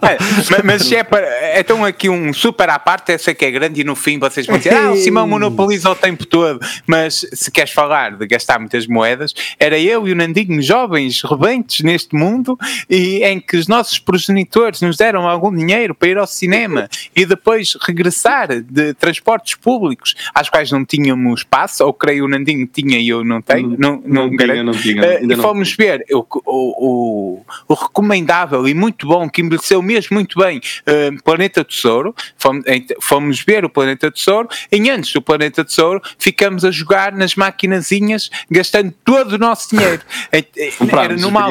Mas, 0.00 0.64
mas 0.64 0.82
se 0.82 0.96
é 0.96 1.04
para. 1.04 1.58
Então, 1.58 1.84
aqui 1.84 2.08
um 2.08 2.32
super 2.32 2.68
à 2.70 2.78
parte, 2.78 3.12
essa 3.12 3.34
que 3.34 3.44
é 3.44 3.50
grande, 3.50 3.80
e 3.80 3.84
no 3.84 3.94
fim 3.94 4.18
vocês 4.18 4.46
vão 4.46 4.58
dizer: 4.58 4.74
Ah, 4.74 4.92
o 4.92 4.96
Simão 4.96 5.26
monopoliza 5.26 5.90
o 5.90 5.94
tempo 5.94 6.26
todo. 6.26 6.60
Mas 6.86 7.26
se 7.32 7.50
queres 7.50 7.72
falar 7.72 8.16
de 8.16 8.26
gastar 8.26 8.58
muitas 8.58 8.86
moedas, 8.86 9.34
era 9.58 9.78
eu 9.78 10.06
e 10.08 10.12
o 10.12 10.16
Nandinho, 10.16 10.60
jovens, 10.62 11.22
rebentes 11.22 11.84
neste 11.84 12.14
mundo, 12.14 12.58
e 12.88 13.22
em 13.24 13.40
que 13.40 13.56
os 13.56 13.68
nossos 13.68 13.98
progenitores 13.98 14.80
nos 14.80 14.96
deram 14.96 15.28
algum 15.28 15.54
dinheiro 15.54 15.94
para 15.94 16.08
ir 16.08 16.18
ao 16.18 16.26
cinema 16.26 16.88
e 17.14 17.26
depois 17.26 17.76
regressar 17.80 18.62
de 18.62 18.94
transportes 18.94 19.54
públicos 19.54 20.14
às 20.34 20.48
quais 20.48 20.70
não 20.70 20.84
tínhamos 20.84 21.42
passo, 21.42 21.84
ou 21.84 21.92
creio 21.92 22.24
o 22.24 22.28
Nandinho 22.28 22.66
tinha 22.66 22.98
e 22.98 23.08
eu 23.08 23.24
não 23.24 23.40
tenho, 23.40 23.76
não, 23.78 24.02
não, 24.04 24.28
não, 24.28 24.36
tinha, 24.36 24.62
não 24.62 24.72
tinha. 24.72 25.02
Uh, 25.02 25.32
e 25.32 25.36
fomos 25.36 25.72
ver 25.72 26.04
o, 26.10 26.24
o, 26.46 27.42
o, 27.66 27.74
o 27.74 27.76
recomendável 27.98 28.68
e 28.68 28.74
muito 28.74 29.06
bom, 29.06 29.28
que 29.28 29.42
envelheceu 29.42 29.82
mesmo 29.82 30.14
muito 30.14 30.38
bem, 30.38 30.58
uh, 30.58 31.22
Planeta 31.22 31.64
Tesouro. 31.64 32.14
Fomos, 32.36 32.64
fomos, 33.00 33.40
ver 33.40 33.64
o 33.64 33.68
Planeta 33.68 34.10
Tesouro 34.10 34.48
e 34.70 34.88
antes 34.88 35.12
do 35.12 35.20
Planeta 35.20 35.64
Tesouro 35.64 36.00
ficamos 36.18 36.64
a 36.64 36.70
jogar 36.70 37.12
nas 37.12 37.34
maquinazinhas, 37.34 38.30
gastando 38.48 38.94
todo 39.04 39.32
o 39.32 39.38
nosso 39.38 39.70
dinheiro. 39.70 40.02
Era 40.32 41.16
numa... 41.16 41.48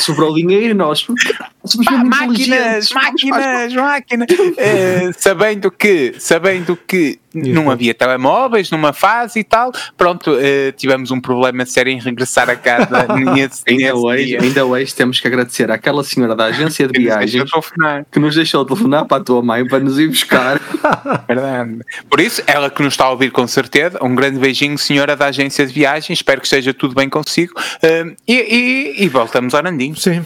sobrou 0.00 0.34
dinheiro 0.34 0.74
nós. 0.74 1.06
máquinas, 2.06 2.90
máquinas, 2.90 3.74
máquinas. 3.74 4.28
Uh, 4.30 5.12
sabendo 5.18 5.70
que, 5.70 6.14
sabendo 6.18 6.76
que 6.76 7.18
não 7.34 7.70
havia 7.70 7.94
telemóveis 7.94 8.70
numa 8.70 8.92
fase 8.92 9.40
e 9.40 9.44
tal, 9.44 9.72
pronto, 9.96 10.32
uh, 10.32 10.72
tivemos 10.76 11.10
um 11.10 11.20
problema 11.20 11.64
sério 11.66 11.92
em 11.92 11.98
regressar 11.98 12.48
a 12.50 12.56
casa 12.56 13.06
nesse, 13.34 13.62
ainda, 13.66 13.82
nesse 13.82 13.92
hoje, 13.92 14.24
dia. 14.24 14.42
ainda 14.42 14.64
hoje 14.64 14.94
temos 14.94 15.20
que 15.20 15.26
agradecer 15.26 15.70
àquela 15.70 16.04
senhora 16.04 16.34
da 16.34 16.46
agência 16.46 16.86
de 16.88 17.00
viagens 17.00 17.50
que 18.10 18.18
nos 18.18 18.34
deixou 18.34 18.64
telefonar 18.64 19.06
para 19.06 19.22
a 19.22 19.24
tua 19.24 19.42
mãe 19.42 19.66
para 19.66 19.80
nos 19.80 19.98
ir 19.98 20.08
buscar. 20.08 20.60
Verdade. 21.26 21.80
Por 22.08 22.20
isso, 22.20 22.42
ela 22.46 22.70
que 22.70 22.82
nos 22.82 22.94
está 22.94 23.04
a 23.04 23.10
ouvir 23.10 23.30
com 23.30 23.46
certeza, 23.46 23.98
um 24.02 24.14
grande 24.14 24.38
beijinho, 24.38 24.76
senhora 24.78 25.16
da 25.16 25.26
agência 25.26 25.66
de 25.66 25.72
viagens, 25.72 26.18
espero 26.18 26.40
que 26.40 26.46
esteja 26.46 26.74
tudo 26.74 26.94
bem 26.94 27.08
consigo 27.08 27.54
uh, 27.58 28.14
e, 28.26 28.34
e, 28.34 29.04
e 29.04 29.08
voltamos 29.08 29.54
ao 29.54 29.62
Nandinho. 29.62 29.96
Sim. 29.96 30.22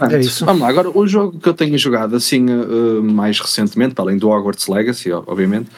É 0.00 0.20
isso. 0.20 0.44
Vamos 0.44 0.62
lá, 0.62 0.68
agora 0.68 0.90
o 0.90 1.06
jogo 1.06 1.38
que 1.38 1.48
eu 1.48 1.54
tenho 1.54 1.76
jogado 1.78 2.16
assim 2.16 2.46
uh, 2.50 3.02
mais 3.02 3.40
recentemente, 3.40 3.94
para 3.94 4.04
além 4.04 4.18
do 4.18 4.28
Hogwarts 4.28 4.66
Legacy, 4.66 5.10
obviamente, 5.10 5.70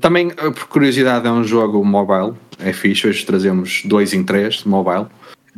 também 0.00 0.28
uh, 0.28 0.52
por 0.52 0.66
curiosidade 0.66 1.26
é 1.26 1.30
um 1.30 1.44
jogo 1.44 1.84
mobile, 1.84 2.36
é 2.58 2.72
fixe, 2.72 3.06
hoje 3.06 3.24
trazemos 3.24 3.82
dois 3.84 4.12
em 4.12 4.24
três 4.24 4.64
mobile, 4.64 5.06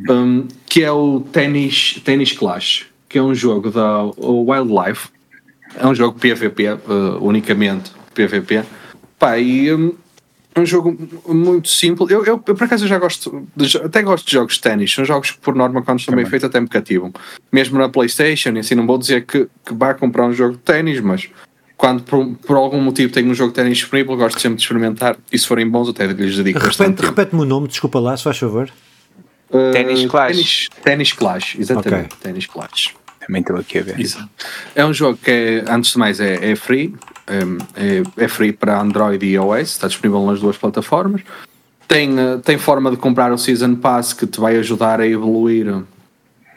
um, 0.09 0.47
que 0.67 0.83
é 0.83 0.91
o 0.91 1.21
Tennis, 1.21 1.99
Tennis 2.03 2.31
Clash, 2.31 2.87
que 3.07 3.17
é 3.17 3.21
um 3.21 3.33
jogo 3.33 3.71
da 3.71 4.03
Wildlife, 4.17 5.09
é 5.75 5.85
um 5.85 5.95
jogo 5.95 6.19
PVP, 6.19 6.71
uh, 6.71 6.77
unicamente 7.21 7.91
PVP, 8.13 8.63
pá, 9.17 9.37
e 9.37 9.73
um, 9.73 9.93
é 10.55 10.59
um 10.59 10.65
jogo 10.65 10.97
muito 11.27 11.69
simples. 11.69 12.09
Eu, 12.09 12.25
eu, 12.25 12.43
eu, 12.45 12.55
por 12.55 12.63
acaso 12.63 12.87
já 12.87 12.97
gosto, 12.97 13.47
de, 13.55 13.77
até 13.77 14.01
gosto 14.01 14.25
de 14.25 14.33
jogos 14.33 14.55
de 14.55 14.61
ténis. 14.61 14.93
São 14.93 15.05
jogos 15.05 15.31
que, 15.31 15.39
por 15.39 15.55
norma, 15.55 15.81
quando 15.81 15.99
estão 15.99 16.15
bem 16.15 16.25
feitos, 16.25 16.49
até 16.49 16.59
me 16.59 16.67
cativam. 16.67 17.13
Mesmo 17.51 17.77
na 17.77 17.87
PlayStation, 17.87 18.57
assim, 18.57 18.75
não 18.75 18.87
vou 18.87 18.97
dizer 18.97 19.25
que, 19.25 19.47
que 19.65 19.73
vá 19.73 19.93
comprar 19.93 20.25
um 20.25 20.33
jogo 20.33 20.53
de 20.53 20.59
ténis, 20.59 20.99
mas 20.99 21.29
quando 21.79 22.03
por, 22.03 22.27
por, 22.45 22.57
algum 22.57 22.81
motivo 22.81 23.13
tenho 23.13 23.31
um 23.31 23.33
jogo 23.33 23.51
de 23.51 23.55
ténis 23.55 23.77
disponível, 23.77 24.17
gosto 24.17 24.37
sempre 24.37 24.57
de 24.57 24.63
experimentar. 24.63 25.15
E 25.31 25.39
se 25.39 25.47
forem 25.47 25.65
bons, 25.65 25.87
até 25.87 26.05
lhes 26.07 26.35
dedico 26.35 26.59
repete, 26.59 27.01
Repete-me 27.01 27.41
o 27.41 27.45
nome, 27.45 27.69
desculpa 27.69 28.01
lá, 28.01 28.17
se 28.17 28.25
faz 28.25 28.37
favor. 28.37 28.69
Uh, 29.49 29.71
Tennis 29.71 30.05
Clash. 30.05 30.67
Tennis, 30.83 31.13
Clash, 31.13 31.55
exatamente. 31.57 32.07
Okay. 32.07 32.17
Tennis 32.21 32.45
Clash. 32.47 32.93
Também 33.25 33.39
estou 33.39 33.55
aqui 33.55 33.79
a 33.79 33.81
ver. 33.81 33.97
Isso. 33.97 34.29
É 34.75 34.85
um 34.85 34.93
jogo 34.93 35.17
que, 35.23 35.31
é, 35.31 35.65
antes 35.69 35.93
de 35.93 35.97
mais, 35.97 36.19
é, 36.19 36.51
é 36.51 36.55
free. 36.57 36.93
É, 37.25 38.23
é, 38.25 38.27
free 38.27 38.51
para 38.51 38.81
Android 38.81 39.25
e 39.25 39.35
iOS, 39.35 39.69
está 39.69 39.87
disponível 39.87 40.25
nas 40.25 40.41
duas 40.41 40.57
plataformas. 40.57 41.21
Tem, 41.87 42.19
eh, 42.19 42.37
tem 42.43 42.57
forma 42.57 42.91
de 42.91 42.97
comprar 42.97 43.31
o 43.31 43.37
Season 43.37 43.75
Pass 43.75 44.11
que 44.11 44.27
te 44.27 44.39
vai 44.39 44.57
ajudar 44.57 44.99
a 44.99 45.07
evoluir 45.07 45.81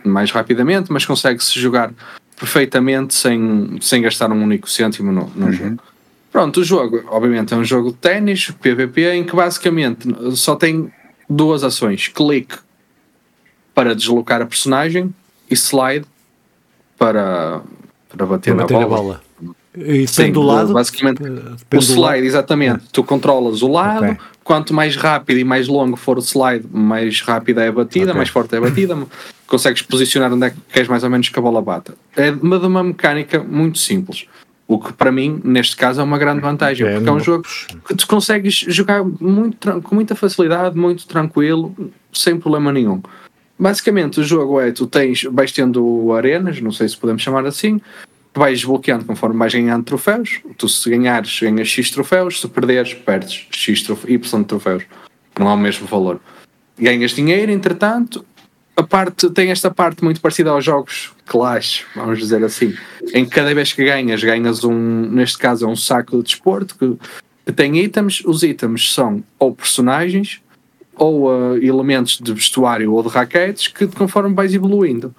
mais 0.05 0.33
rapidamente, 0.33 0.91
mas 0.91 1.07
consegue-se 1.07 1.61
jogar 1.61 1.93
perfeitamente 2.43 3.15
sem, 3.15 3.79
sem 3.81 4.03
gastar 4.03 4.33
um 4.33 4.43
único 4.43 4.69
cêntimo 4.69 5.13
no, 5.13 5.31
no 5.37 5.47
uhum. 5.47 5.53
jogo. 5.53 5.79
Pronto, 6.33 6.61
o 6.61 6.65
jogo, 6.65 7.05
obviamente, 7.07 7.55
é 7.55 7.57
um 7.57 7.63
jogo 7.63 7.93
de 7.93 7.99
ténis, 7.99 8.51
PVP, 8.51 9.13
em 9.13 9.23
que 9.23 9.37
basicamente 9.37 10.09
só 10.35 10.57
tem 10.57 10.93
duas 11.31 11.63
ações: 11.63 12.09
clique 12.09 12.57
para 13.73 13.95
deslocar 13.95 14.43
a 14.43 14.47
personagem 14.47 15.15
e 15.49 15.55
slide 15.55 16.05
para, 16.99 17.61
para 18.09 18.27
bater, 18.27 18.57
para 18.57 18.63
bater 18.65 18.81
na 18.81 18.87
bola. 18.89 19.21
bola. 19.41 19.57
E 19.77 20.07
Sim, 20.09 20.33
do 20.33 20.43
lado? 20.43 20.73
Basicamente, 20.73 21.23
o 21.23 21.79
slide, 21.79 22.27
exatamente. 22.27 22.87
Tu 22.93 23.05
controlas 23.05 23.63
o 23.63 23.69
lado, 23.69 24.05
okay. 24.05 24.17
quanto 24.43 24.75
mais 24.75 24.97
rápido 24.97 25.39
e 25.39 25.45
mais 25.45 25.69
longo 25.69 25.97
for 25.97 26.19
o 26.19 26.21
slide, 26.21 26.67
mais 26.73 27.21
rápida 27.21 27.63
é 27.63 27.69
a 27.69 27.73
batida, 27.73 28.07
okay. 28.07 28.17
mais 28.17 28.29
forte 28.29 28.55
é 28.55 28.59
a 28.59 28.61
batida, 28.61 28.99
consegues 29.53 29.83
posicionar 29.83 30.33
onde 30.33 30.47
é 30.47 30.51
que 30.51 30.57
queres 30.73 30.89
mais 30.89 31.05
ou 31.05 31.11
menos 31.11 31.29
que 31.29 31.39
a 31.39 31.43
bola 31.43 31.61
bata. 31.61 31.95
É 32.17 32.31
uma, 32.31 32.57
uma 32.57 32.83
mecânica 32.83 33.43
muito 33.43 33.77
simples. 33.77 34.27
O 34.67 34.79
que 34.79 34.95
para 34.95 35.13
mim, 35.13 35.43
neste 35.45 35.77
caso, 35.77 36.01
é 36.01 36.05
uma 36.05 36.17
grande 36.17 36.41
vantagem, 36.41 36.91
porque 36.91 37.09
é 37.11 37.13
um 37.13 37.21
jogo 37.21 37.45
que 37.87 37.95
tu 37.95 38.07
consegues 38.07 38.55
jogar 38.55 39.05
muito, 39.05 39.83
com 39.83 39.95
muita 39.95 40.15
facilidade, 40.15 40.75
muito 40.75 41.07
tranquilo, 41.07 41.77
sem 42.11 42.41
problema 42.41 42.73
nenhum. 42.73 43.03
Basicamente, 43.59 44.21
o 44.21 44.25
jogo 44.25 44.59
é: 44.59 44.73
tu 44.73 44.87
tens, 44.87 45.25
vais 45.25 45.53
tendo 45.53 46.11
arenas, 46.15 46.59
não 46.63 46.73
sei 46.73 46.89
se 46.89 46.97
podemos 46.97 47.21
chamar 47.21 47.45
assim, 47.45 47.79
vais 48.35 48.61
desbloqueando 48.61 49.05
conforme 49.05 49.39
vais 49.39 49.53
ganhando 49.53 49.85
troféus. 49.85 50.41
Tu, 50.57 50.67
se 50.67 50.89
ganhares, 50.89 51.41
ganhas 51.41 51.69
X 51.69 51.91
troféus, 51.91 52.41
se 52.41 52.49
perderes, 52.49 52.95
perdes 52.95 53.47
X 53.51 53.83
trofe 53.83 54.11
Y 54.11 54.45
troféus. 54.45 54.85
Não 55.39 55.51
é 55.51 55.53
o 55.53 55.59
mesmo 55.59 55.87
valor. 55.87 56.19
Ganhas 56.79 57.11
dinheiro, 57.11 57.53
entretanto, 57.53 58.25
a 58.77 58.83
parte, 58.83 59.29
tem 59.31 59.51
esta 59.51 59.71
parte 59.71 60.03
muito 60.03 60.21
parecida 60.21 60.51
aos 60.51 60.65
jogos 60.65 61.13
Clash, 61.27 61.85
vamos 61.95 62.19
dizer 62.19 62.43
assim, 62.43 62.75
em 63.13 63.25
que 63.25 63.31
cada 63.31 63.55
vez 63.55 63.73
que 63.73 63.85
ganhas, 63.85 64.23
ganhas 64.23 64.65
um, 64.65 64.73
neste 65.11 65.39
caso 65.39 65.67
é 65.67 65.69
um 65.69 65.77
saco 65.77 66.17
de 66.19 66.23
desporto 66.23 66.77
que, 66.79 66.97
que 67.47 67.53
tem 67.53 67.79
itens. 67.79 68.23
Os 68.25 68.43
itens 68.43 68.93
são 68.93 69.23
ou 69.39 69.55
personagens 69.55 70.41
ou 70.97 71.27
uh, 71.27 71.57
elementos 71.57 72.19
de 72.19 72.33
vestuário 72.33 72.93
ou 72.93 73.03
de 73.03 73.09
raquetes 73.09 73.69
que 73.69 73.87
conforme 73.87 74.35
vais 74.35 74.55
evoluindo 74.55 75.15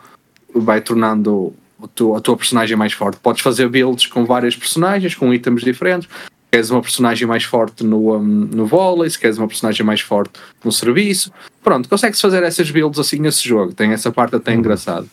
vai 0.56 0.82
tornando 0.82 1.54
a 1.82 2.20
tua, 2.20 2.38
personagem 2.38 2.78
mais 2.78 2.94
forte. 2.94 3.20
Podes 3.20 3.42
fazer 3.42 3.68
builds 3.68 4.06
com 4.06 4.26
várias 4.26 4.56
personagens, 4.56 5.16
com 5.16 5.34
itens 5.34 5.62
diferentes. 5.62 6.08
Queres 6.52 6.70
uma 6.70 6.82
personagem 6.82 7.28
mais 7.28 7.44
forte 7.44 7.84
no, 7.84 8.16
um, 8.16 8.22
no 8.22 8.66
vôlei, 8.66 9.10
se 9.10 9.18
queres 9.18 9.38
uma 9.38 9.48
personagem 9.48 9.86
mais 9.86 10.02
forte 10.02 10.40
no 10.64 10.72
serviço. 10.72 11.32
Pronto, 11.64 11.88
consegues 11.88 12.20
fazer 12.20 12.44
essas 12.44 12.70
builds 12.70 13.00
assim 13.00 13.20
nesse 13.20 13.48
jogo. 13.48 13.74
Tem 13.74 13.92
essa 13.92 14.12
parte 14.12 14.36
até 14.36 14.52
uhum. 14.52 14.60
engraçada. 14.60 15.08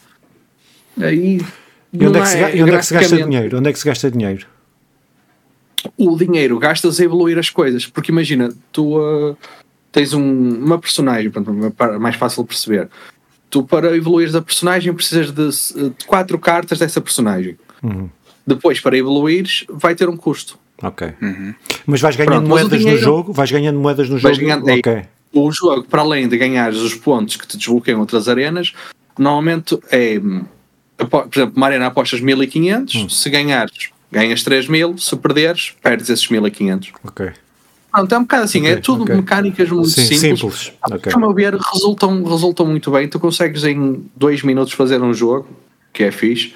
Aí. 1.01 1.41
E 1.93 2.07
onde, 2.07 2.19
é 2.19 2.21
que, 2.23 2.29
se, 2.29 2.39
é, 2.39 2.63
onde 2.63 2.75
é 2.75 2.79
que 2.79 2.87
se 2.87 2.95
gasta 2.95 3.17
dinheiro? 3.17 3.59
Onde 3.59 3.71
é 3.71 3.73
que 3.73 3.79
se 3.79 3.87
gasta 3.87 4.11
dinheiro? 4.11 4.47
O 5.97 6.17
dinheiro 6.17 6.59
gastas 6.59 7.01
a 7.01 7.05
evoluir 7.05 7.39
as 7.39 7.51
coisas, 7.51 7.87
porque 7.87 8.13
imagina, 8.13 8.53
tu 8.71 8.99
uh, 8.99 9.37
tens 9.91 10.13
um, 10.13 10.23
uma 10.23 10.79
personagem, 10.79 11.31
pronto, 11.31 11.53
mais 11.99 12.17
fácil 12.17 12.43
de 12.43 12.49
perceber 12.49 12.89
tu 13.51 13.65
para 13.65 13.95
evoluires 13.97 14.35
a 14.35 14.41
personagem 14.41 14.95
precisas 14.95 15.33
de, 15.33 15.91
de 15.91 16.05
quatro 16.07 16.39
cartas 16.39 16.79
dessa 16.79 17.01
personagem. 17.01 17.59
Uhum. 17.83 18.09
Depois, 18.47 18.81
para 18.81 18.97
evoluires, 18.97 19.65
vai 19.69 19.95
ter 19.95 20.09
um 20.09 20.17
custo. 20.17 20.59
Ok. 20.83 21.13
Uhum. 21.21 21.55
Mas 21.85 22.01
vais 22.01 22.17
ganhando 22.17 22.35
Pronto, 22.35 22.49
moedas 22.49 22.79
dinheiro, 22.79 22.99
no 22.99 23.05
jogo? 23.05 23.33
Vais 23.33 23.51
ganhando 23.51 23.79
moedas 23.79 24.09
no 24.09 24.19
jogo? 24.19 24.37
Ganhando, 24.37 24.63
okay. 24.63 25.03
O 25.33 25.51
jogo, 25.53 25.85
para 25.85 26.03
além 26.03 26.29
de 26.29 26.37
ganhares 26.37 26.79
os 26.79 26.95
pontos 26.95 27.37
que 27.37 27.47
te 27.47 27.57
desbloqueiam 27.57 28.01
outras 28.01 28.29
arenas, 28.29 28.73
normalmente 29.19 29.79
é. 29.91 30.21
Por 31.09 31.29
exemplo, 31.33 31.55
uma 31.57 31.67
arena 31.67 31.87
apostas 31.87 32.21
1500, 32.21 32.95
hum. 32.95 33.09
se 33.09 33.31
ganhares, 33.31 33.91
ganhas 34.13 34.43
3000, 34.43 34.99
se 34.99 35.17
perderes, 35.17 35.75
perdes 35.83 36.11
esses 36.11 36.29
1500. 36.29 36.93
Ok. 37.05 37.31
Pronto, 37.91 38.15
é 38.15 38.19
um 38.19 38.23
bocado 38.23 38.45
assim, 38.45 38.59
é 38.59 38.63
okay, 38.63 38.73
é 38.73 38.77
tudo 38.77 39.03
okay. 39.03 39.17
mecânicas 39.17 39.69
muito 39.71 39.89
Sim, 39.89 40.05
simples. 40.05 40.41
simples. 40.41 40.73
Okay. 40.91 41.13
Como 41.13 41.33
ver, 41.35 41.55
resultam, 41.55 42.23
resultam 42.23 42.67
muito 42.67 42.91
bem. 42.91 43.09
Tu 43.09 43.19
consegues 43.19 43.65
em 43.65 44.09
dois 44.15 44.43
minutos 44.43 44.75
fazer 44.75 45.01
um 45.01 45.13
jogo, 45.13 45.49
que 45.93 46.05
é 46.05 46.13
fixe. 46.13 46.55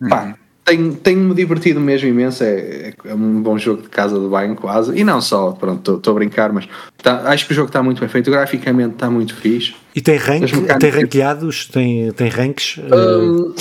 Hum. 0.00 0.08
Pá, 0.08 0.36
tenho, 0.64 0.94
tenho-me 0.94 1.34
divertido 1.34 1.80
mesmo 1.80 2.08
imenso. 2.08 2.44
É, 2.44 2.94
é, 3.04 3.14
um 3.14 3.42
bom 3.42 3.58
jogo 3.58 3.82
de 3.82 3.88
casa 3.88 4.18
de 4.18 4.26
banho, 4.28 4.54
quase. 4.54 4.96
E 4.98 5.04
não 5.04 5.20
só, 5.20 5.52
pronto, 5.52 5.96
estou 5.96 6.12
a 6.12 6.14
brincar, 6.14 6.52
mas 6.52 6.68
tá, 7.02 7.28
acho 7.30 7.46
que 7.46 7.52
o 7.52 7.54
jogo 7.54 7.68
está 7.68 7.82
muito 7.82 8.00
bem 8.00 8.08
feito. 8.08 8.30
Graficamente 8.30 8.94
está 8.94 9.10
muito 9.10 9.34
fixe. 9.34 9.74
E 9.94 10.00
tem, 10.00 10.16
rank, 10.16 10.44
tem 10.78 10.90
ranqueados? 10.90 11.66
Tem, 11.66 12.12
tem 12.12 12.28
ranks? 12.28 12.78
Um, 12.78 13.54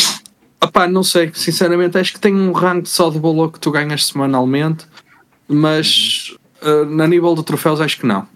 opá, 0.64 0.88
não 0.88 1.04
sei, 1.04 1.32
sinceramente, 1.34 1.98
acho 1.98 2.14
que 2.14 2.20
tem 2.20 2.36
um 2.36 2.52
rank 2.52 2.86
só 2.86 3.10
de 3.10 3.20
valor 3.20 3.52
que 3.52 3.60
tu 3.60 3.72
ganhas 3.72 4.06
semanalmente, 4.06 4.86
mas 5.48 6.36
uh, 6.62 6.86
na 6.86 7.08
nível 7.08 7.34
de 7.36 7.44
troféus, 7.44 7.82
acho 7.82 8.00
que 8.00 8.06
não. 8.06 8.28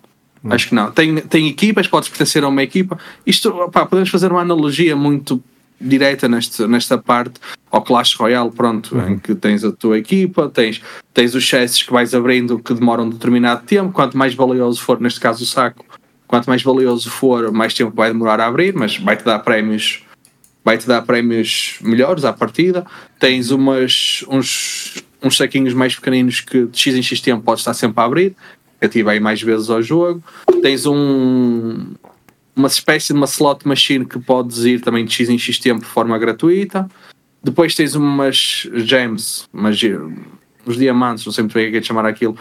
Hum. 0.43 0.51
Acho 0.51 0.69
que 0.69 0.75
não. 0.75 0.91
Tem, 0.91 1.15
tem 1.17 1.47
equipas, 1.47 1.87
podes 1.87 2.09
pertencer 2.09 2.43
a 2.43 2.47
uma 2.47 2.63
equipa. 2.63 2.97
Isto, 3.25 3.49
opá, 3.49 3.85
podemos 3.85 4.09
fazer 4.09 4.31
uma 4.31 4.41
analogia 4.41 4.95
muito 4.95 5.41
direta 5.79 6.27
neste, 6.27 6.65
nesta 6.65 6.97
parte 6.97 7.39
ao 7.73 7.81
Clash 7.81 8.13
Royale, 8.13 8.51
pronto, 8.51 8.95
uhum. 8.95 9.09
em 9.09 9.17
que 9.17 9.33
tens 9.33 9.63
a 9.63 9.71
tua 9.71 9.97
equipa, 9.97 10.47
tens, 10.47 10.79
tens 11.11 11.33
os 11.33 11.43
chassis 11.43 11.81
que 11.81 11.91
vais 11.91 12.13
abrindo 12.13 12.59
que 12.59 12.71
demoram 12.71 13.05
um 13.05 13.09
determinado 13.09 13.63
tempo, 13.63 13.91
quanto 13.91 14.15
mais 14.15 14.35
valioso 14.35 14.79
for, 14.79 15.01
neste 15.01 15.19
caso 15.19 15.43
o 15.43 15.47
saco, 15.47 15.83
quanto 16.27 16.45
mais 16.45 16.61
valioso 16.61 17.09
for, 17.09 17.51
mais 17.51 17.73
tempo 17.73 17.91
vai 17.95 18.09
demorar 18.09 18.39
a 18.39 18.45
abrir, 18.45 18.75
mas 18.75 18.97
vai-te 18.97 19.25
dar 19.25 19.39
prémios 19.39 20.03
vai-te 20.63 20.87
dar 20.87 21.01
prémios 21.01 21.79
melhores 21.81 22.23
à 22.23 22.31
partida, 22.31 22.85
tens 23.19 23.49
umas, 23.49 24.23
uns, 24.29 25.03
uns 25.21 25.35
saquinhos 25.35 25.73
mais 25.73 25.95
pequeninos 25.95 26.41
que 26.41 26.67
de 26.67 26.77
X 26.77 26.95
em 26.95 27.01
X 27.01 27.19
tempo 27.19 27.43
podes 27.43 27.61
estar 27.61 27.73
sempre 27.73 27.99
a 28.01 28.05
abrir, 28.05 28.35
ativa 28.79 29.11
aí 29.11 29.19
mais 29.19 29.41
vezes 29.41 29.69
ao 29.69 29.81
jogo. 29.81 30.23
Tens 30.61 30.85
um, 30.85 31.95
uma 32.55 32.67
espécie 32.67 33.07
de 33.07 33.13
uma 33.13 33.25
slot 33.25 33.67
machine 33.67 34.05
que 34.05 34.19
podes 34.19 34.59
ir 34.59 34.79
também 34.79 35.03
de 35.03 35.11
X 35.11 35.27
em 35.27 35.37
X 35.37 35.57
tempo 35.57 35.81
de 35.81 35.87
forma 35.87 36.17
gratuita. 36.17 36.87
Depois 37.43 37.75
tens 37.75 37.95
umas 37.95 38.67
gems, 38.73 39.47
umas, 39.53 39.79
uns 40.65 40.77
diamantes, 40.77 41.25
não 41.25 41.33
sei 41.33 41.43
muito 41.43 41.53
bem 41.53 41.67
o 41.67 41.71
que 41.71 41.77
é 41.77 41.79
de 41.79 41.87
chamar 41.87 42.05
aquilo, 42.05 42.37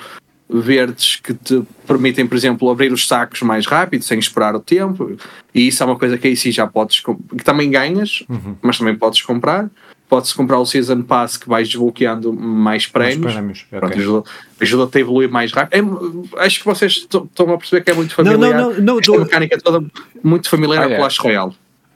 verdes 0.49 1.17
que 1.17 1.35
te 1.35 1.63
permitem, 1.87 2.27
por 2.27 2.37
exemplo, 2.37 2.71
abrir 2.71 2.93
os 2.93 3.09
sacos 3.09 3.43
mais 3.43 3.67
rápido, 3.67 4.05
sem 4.05 4.19
esperar 4.19 4.55
o 4.55 4.61
tempo. 4.61 5.17
E 5.55 5.67
isso 5.67 5.83
é 5.83 5.87
uma 5.87 5.99
coisa 5.99 6.17
que 6.17 6.29
aí 6.29 6.37
sim 6.37 6.53
já 6.53 6.67
podes, 6.67 7.01
que 7.01 7.45
também 7.45 7.71
ganhas, 7.71 8.23
uhum. 8.29 8.57
mas 8.63 8.79
também 8.79 8.95
podes 8.95 9.23
comprar 9.23 9.69
pode-se 10.13 10.35
comprar 10.35 10.59
o 10.59 10.67
Season 10.67 11.01
Pass 11.01 11.39
que 11.39 11.49
vais 11.49 11.67
desbloqueando 11.67 12.35
mais 12.35 12.87
prémios. 12.87 13.21
Mais 13.21 13.35
prémios. 13.35 13.67
Pronto, 13.71 13.87
okay. 13.87 14.03
ajuda, 14.03 14.31
ajuda-te 14.61 14.99
a 14.99 15.01
evoluir 15.01 15.31
mais 15.31 15.51
rápido. 15.53 16.29
É, 16.37 16.45
acho 16.45 16.59
que 16.59 16.67
vocês 16.67 16.93
estão 16.93 17.55
a 17.55 17.57
perceber 17.57 17.83
que 17.83 17.91
é 17.91 17.95
muito 17.95 18.15
familiar. 18.15 18.39
Não, 18.39 18.53
não, 18.53 18.75
não, 18.75 18.83
não 18.83 18.99
Esta 18.99 19.19
mecânica 19.19 19.59
toda 19.59 19.83
muito 20.23 20.51
familiar 20.51 20.83
ah, 20.83 20.93
ao 20.93 20.97
Clash 20.99 21.19
Royale. 21.19 21.53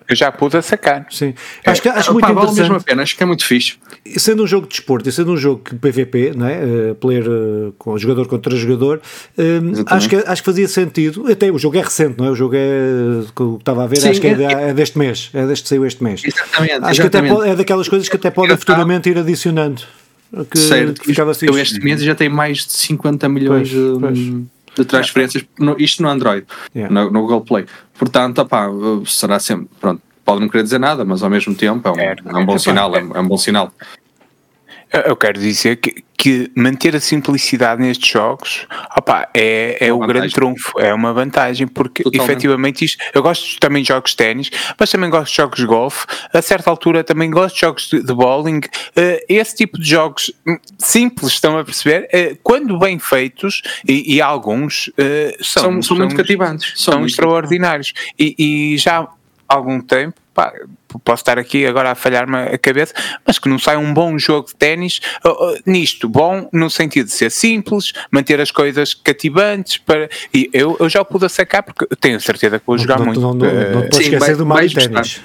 Eu 0.09 0.15
já 0.15 0.31
pude 0.31 0.57
a 0.57 0.63
sacar. 0.63 1.07
Sim. 1.11 1.35
É, 1.65 1.71
acho 1.71 1.83
que, 1.83 1.89
acho 1.89 2.13
muito 2.13 2.25
vale 2.25 2.37
interessante. 2.37 2.61
mesmo 2.61 2.77
a 2.77 2.81
pena, 2.81 3.03
acho 3.03 3.17
que 3.17 3.23
é 3.23 3.27
muito 3.27 3.45
fixe. 3.45 3.77
Sendo 4.17 4.45
um 4.45 4.47
jogo 4.47 4.67
de 4.67 4.77
desporto 4.77 5.09
e 5.09 5.13
sendo 5.13 5.33
um 5.33 5.37
jogo 5.37 5.63
PVP, 5.81 6.33
não 6.37 6.47
é? 6.47 6.65
Uh, 6.65 6.95
player 6.95 7.25
uh, 7.29 7.73
com 7.77 7.99
jogador 7.99 8.27
contra 8.29 8.55
jogador, 8.55 9.01
uh, 9.37 9.85
acho, 9.87 10.09
que, 10.09 10.17
acho 10.17 10.43
que 10.43 10.47
fazia 10.47 10.69
sentido. 10.69 11.31
Até 11.31 11.51
o 11.51 11.59
jogo 11.59 11.77
é 11.77 11.83
recente, 11.83 12.19
não 12.19 12.27
é? 12.27 12.31
O 12.31 12.35
jogo 12.35 12.55
é. 12.57 13.25
que 13.35 13.43
eu 13.43 13.57
estava 13.59 13.85
a 13.85 13.87
ver, 13.87 13.97
Sim, 13.97 14.11
acho 14.11 14.21
que 14.21 14.29
é, 14.29 14.31
é, 14.31 14.69
é, 14.71 14.75
deste 14.75 14.97
mês. 14.97 15.31
É 15.35 15.47
deste 15.47 15.65
que 15.65 15.69
saiu 15.71 15.85
este 15.85 16.03
mês. 16.05 16.23
Exatamente. 16.25 16.85
Acho 16.85 17.01
exatamente. 17.01 17.35
que 17.35 17.41
até 17.41 17.51
é 17.51 17.57
daquelas 17.57 17.89
coisas 17.89 18.09
que 18.09 18.17
até 18.17 18.31
podem 18.31 18.57
futuramente 18.57 19.11
ir 19.11 19.19
adicionando. 19.19 19.83
Que, 20.51 20.59
certo. 20.59 21.01
Que 21.01 21.07
ficava 21.09 21.31
assim. 21.31 21.47
Eu 21.47 21.59
este 21.59 21.81
mês 21.81 22.03
já 22.03 22.15
tem 22.15 22.29
mais 22.29 22.59
de 22.67 22.73
50 22.73 23.29
milhões 23.29 23.71
pois, 23.73 23.99
pois. 24.01 24.19
De 24.77 24.85
transferências, 24.85 25.45
no, 25.59 25.75
isto 25.79 26.03
no 26.03 26.09
Android, 26.09 26.47
yeah. 26.75 26.93
no, 26.93 27.11
no 27.11 27.23
Google 27.23 27.41
Play. 27.41 27.67
Portanto, 27.99 28.41
opá, 28.41 28.69
será 29.07 29.39
sempre. 29.39 29.69
Pronto 29.81 30.03
pode 30.27 30.41
não 30.41 30.49
querer 30.49 30.65
dizer 30.65 30.81
nada, 30.81 31.05
mas 31.05 31.23
ao 31.23 31.31
mesmo 31.31 31.55
tempo 31.55 31.89
é 31.89 31.93
um, 31.93 32.01
é, 32.01 32.17
é 32.27 32.37
um 32.37 32.45
bom 32.45 32.59
sinal, 32.59 32.95
é, 32.97 32.99
é 32.99 33.21
um 33.21 33.29
bom 33.29 33.39
sinal. 33.39 33.73
Eu 35.05 35.17
quero 35.17 35.39
dizer 35.39 35.77
que, 35.77 36.05
que, 36.17 36.51
manter 36.55 36.97
a 36.97 37.01
simplicidade 37.01 37.81
nestes 37.81 38.09
jogos 38.09 38.67
opa, 38.97 39.29
é, 39.35 39.77
é, 39.81 39.89
é 39.89 39.93
o 39.93 39.99
vantagem. 39.99 40.21
grande 40.21 40.35
trunfo, 40.35 40.81
é 40.81 40.95
uma 40.95 41.13
vantagem, 41.13 41.67
porque 41.67 42.03
Totalmente. 42.03 42.31
efetivamente 42.31 42.85
isto. 42.85 43.03
Eu 43.13 43.23
gosto 43.23 43.59
também 43.61 43.83
de 43.83 43.89
jogos 43.89 44.11
de 44.11 44.17
ténis, 44.17 44.51
mas 44.79 44.91
também 44.91 45.11
gosto 45.11 45.31
de 45.31 45.37
jogos 45.37 45.59
de 45.59 45.67
golfe. 45.67 46.07
A 46.33 46.41
certa 46.41 46.71
altura 46.71 47.05
também 47.05 47.31
gosto 47.31 47.55
de 47.55 47.61
jogos 47.61 47.89
de, 47.89 48.03
de 48.03 48.15
bowling. 48.15 48.59
Uh, 48.59 49.21
esse 49.29 49.55
tipo 49.55 49.79
de 49.79 49.89
jogos 49.89 50.33
simples, 50.79 51.33
estão 51.33 51.59
a 51.59 51.65
perceber? 51.65 52.09
Uh, 52.13 52.39
quando 52.43 52.79
bem 52.79 52.99
feitos, 52.99 53.63
e, 53.87 54.17
e 54.17 54.21
alguns 54.21 54.89
uh, 54.89 54.93
são, 55.45 55.63
são, 55.63 55.83
são, 55.83 55.97
muito 55.97 56.17
cativantes, 56.17 56.73
são, 56.77 56.93
são 56.93 57.01
muito 57.01 57.11
extraordinários. 57.11 57.93
E, 58.19 58.35
e 58.39 58.79
já 58.79 59.07
algum 59.49 59.81
tempo, 59.81 60.21
pá, 60.35 60.53
posso 61.05 61.23
estar 61.23 61.39
aqui 61.39 61.67
agora 61.67 61.91
a 61.91 61.95
falhar-me 61.95 62.37
a 62.37 62.59
cabeça, 62.59 62.95
mas 63.27 63.39
que 63.39 63.49
não 63.49 63.59
sai 63.59 63.77
um 63.77 63.93
bom 63.93 64.19
jogo 64.19 64.49
de 64.49 64.55
ténis 64.55 65.01
uh, 65.25 65.29
uh, 65.29 65.59
nisto, 65.65 66.09
bom 66.09 66.49
no 66.53 66.71
sentido 66.71 67.07
de 67.07 67.13
ser 67.13 67.31
simples, 67.31 67.93
manter 68.11 68.41
as 68.41 68.51
coisas 68.51 68.95
cativantes, 68.95 69.79
para, 69.79 70.09
e 70.33 70.49
eu, 70.53 70.77
eu 70.79 70.89
já 70.89 71.01
o 71.01 71.05
pude 71.05 71.29
sacar 71.29 71.63
porque 71.63 71.87
tenho 71.97 72.21
certeza 72.21 72.59
que 72.59 72.67
vou 72.67 72.79
jogar 72.79 72.99
não, 72.99 73.07
muito. 73.07 73.21
Não, 73.21 73.35
não, 73.35 73.47
não, 73.47 73.81
não 73.81 73.85
esquecer 73.87 74.37
do 74.37 74.47
Mario 74.47 74.73
Ténis. 74.73 75.21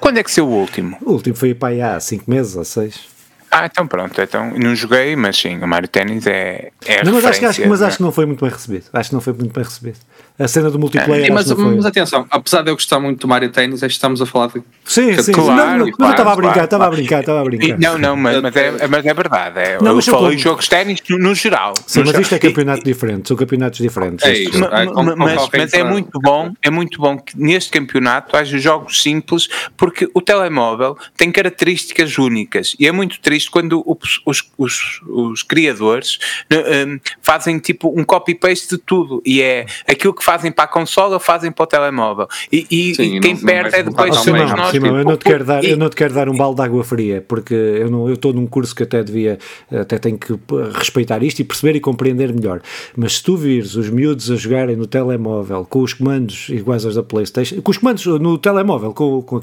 Quando 0.00 0.18
é 0.18 0.22
que 0.22 0.30
saiu 0.30 0.48
o 0.48 0.52
último? 0.52 0.96
O 1.02 1.12
último 1.12 1.34
foi 1.34 1.54
para 1.54 1.68
aí 1.70 1.82
há 1.82 1.98
5 1.98 2.30
meses 2.30 2.56
ou 2.56 2.64
6. 2.64 3.12
Ah, 3.54 3.66
então 3.66 3.86
pronto, 3.86 4.18
então 4.18 4.50
não 4.56 4.74
joguei, 4.74 5.14
mas 5.14 5.36
sim, 5.36 5.58
o 5.58 5.68
Mario 5.68 5.86
Tennis 5.86 6.26
é, 6.26 6.72
é 6.86 7.04
não, 7.04 7.12
mas 7.12 7.24
acho, 7.26 7.38
que, 7.38 7.44
acho, 7.44 7.68
mas 7.68 7.82
acho 7.82 7.98
que 7.98 8.02
não 8.02 8.10
foi 8.10 8.24
muito 8.24 8.42
bem 8.42 8.50
recebido. 8.50 8.86
Acho 8.94 9.10
que 9.10 9.14
não 9.14 9.20
foi 9.20 9.34
muito 9.34 9.52
bem 9.52 9.62
recebido. 9.62 9.98
A 10.38 10.48
cena 10.48 10.70
do 10.70 10.78
multiplayer. 10.78 11.26
É, 11.26 11.30
mas, 11.30 11.50
mas, 11.52 11.86
atenção, 11.86 12.26
apesar 12.30 12.62
de 12.62 12.70
eu 12.70 12.74
gostar 12.74 12.98
muito 12.98 13.20
do 13.20 13.28
Mario 13.28 13.50
Tennis, 13.50 13.82
é 13.82 13.86
estamos 13.86 14.20
a 14.22 14.26
falar 14.26 14.48
de. 14.48 14.62
Sim, 14.84 15.16
sim, 15.22 15.32
claro, 15.32 15.78
não, 15.78 15.86
não, 15.86 15.92
claro, 15.92 16.12
estava 16.12 16.32
a 16.32 16.36
brincar, 16.36 16.64
estava 16.64 16.84
claro. 16.84 16.92
a 16.92 16.96
brincar, 16.96 17.20
estava 17.20 17.40
a 17.40 17.44
brincar. 17.44 17.78
Não, 17.78 17.98
não, 17.98 18.16
mas, 18.16 18.40
mas, 18.40 18.56
é, 18.56 18.86
mas 18.88 19.06
é 19.06 19.14
verdade. 19.14 19.58
É, 19.60 19.78
não, 19.80 19.94
eu 19.96 20.02
falei 20.02 20.38
jogos 20.38 20.68
ténis 20.68 21.00
no, 21.08 21.18
no, 21.18 21.34
geral. 21.34 21.74
Sim, 21.86 22.00
no 22.00 22.06
mas 22.06 22.18
isto 22.18 22.34
é 22.34 22.38
campeonato 22.38 22.82
diferente, 22.82 23.28
são 23.28 23.36
campeonatos 23.36 23.78
diferentes. 23.78 24.24
É 24.24 24.32
isso, 24.32 24.64
é, 24.64 24.86
com, 24.86 25.02
mas, 25.02 25.16
com 25.16 25.56
mas 25.56 25.72
é 25.74 25.84
muito 25.84 26.18
bom, 26.18 26.52
é 26.62 26.70
muito 26.70 26.98
bom 26.98 27.18
que 27.18 27.38
neste 27.38 27.70
campeonato 27.70 28.36
haja 28.36 28.58
jogos 28.58 29.02
simples, 29.02 29.48
porque 29.76 30.08
o 30.14 30.20
telemóvel 30.22 30.96
tem 31.16 31.30
características 31.30 32.16
únicas 32.16 32.74
e 32.80 32.86
é 32.86 32.92
muito 32.92 33.20
triste 33.20 33.50
quando 33.50 33.82
os, 33.86 34.22
os, 34.56 35.00
os 35.06 35.42
criadores 35.42 36.18
um, 36.50 36.98
fazem 37.20 37.58
tipo 37.58 37.92
um 37.96 38.02
copy-paste 38.02 38.70
de 38.70 38.78
tudo 38.78 39.22
e 39.24 39.42
é 39.42 39.66
aquilo 39.86 40.14
que 40.14 40.21
fazem 40.22 40.50
para 40.50 40.64
a 40.64 40.68
consola 40.68 41.18
fazem 41.18 41.50
para 41.50 41.62
o 41.62 41.66
telemóvel. 41.66 42.28
E, 42.50 42.66
e, 42.70 42.94
Sim, 42.94 43.16
e 43.16 43.20
quem 43.20 43.34
não, 43.34 43.42
perde 43.42 43.70
não 43.70 43.78
é 43.78 43.82
depois 43.82 44.16
somos 44.16 44.52
nós. 44.52 44.70
Sim, 44.70 44.80
tipo, 44.80 44.86
eu, 44.86 45.04
não 45.04 45.16
te 45.16 45.24
quero 45.24 45.44
dar, 45.44 45.64
e, 45.64 45.70
eu 45.70 45.76
não 45.76 45.88
te 45.88 45.96
quero 45.96 46.14
dar 46.14 46.28
um 46.28 46.36
balde 46.36 46.56
de 46.56 46.62
água 46.62 46.84
fria 46.84 47.24
porque 47.26 47.54
eu, 47.54 47.90
não, 47.90 48.08
eu 48.08 48.14
estou 48.14 48.32
num 48.32 48.46
curso 48.46 48.74
que 48.74 48.82
até 48.82 49.02
devia, 49.02 49.38
até 49.70 49.98
tenho 49.98 50.18
que 50.18 50.38
respeitar 50.74 51.22
isto 51.22 51.40
e 51.40 51.44
perceber 51.44 51.76
e 51.76 51.80
compreender 51.80 52.32
melhor, 52.32 52.60
mas 52.96 53.16
se 53.16 53.22
tu 53.22 53.36
vires 53.36 53.74
os 53.74 53.90
miúdos 53.90 54.30
a 54.30 54.36
jogarem 54.36 54.76
no 54.76 54.86
telemóvel 54.86 55.66
com 55.68 55.80
os 55.80 55.94
comandos 55.94 56.48
iguais 56.48 56.84
aos 56.84 56.94
da 56.94 57.02
Playstation, 57.02 57.60
com 57.60 57.70
os 57.70 57.78
comandos 57.78 58.04
no 58.06 58.38
telemóvel, 58.38 58.92
com, 58.92 59.22
com 59.22 59.42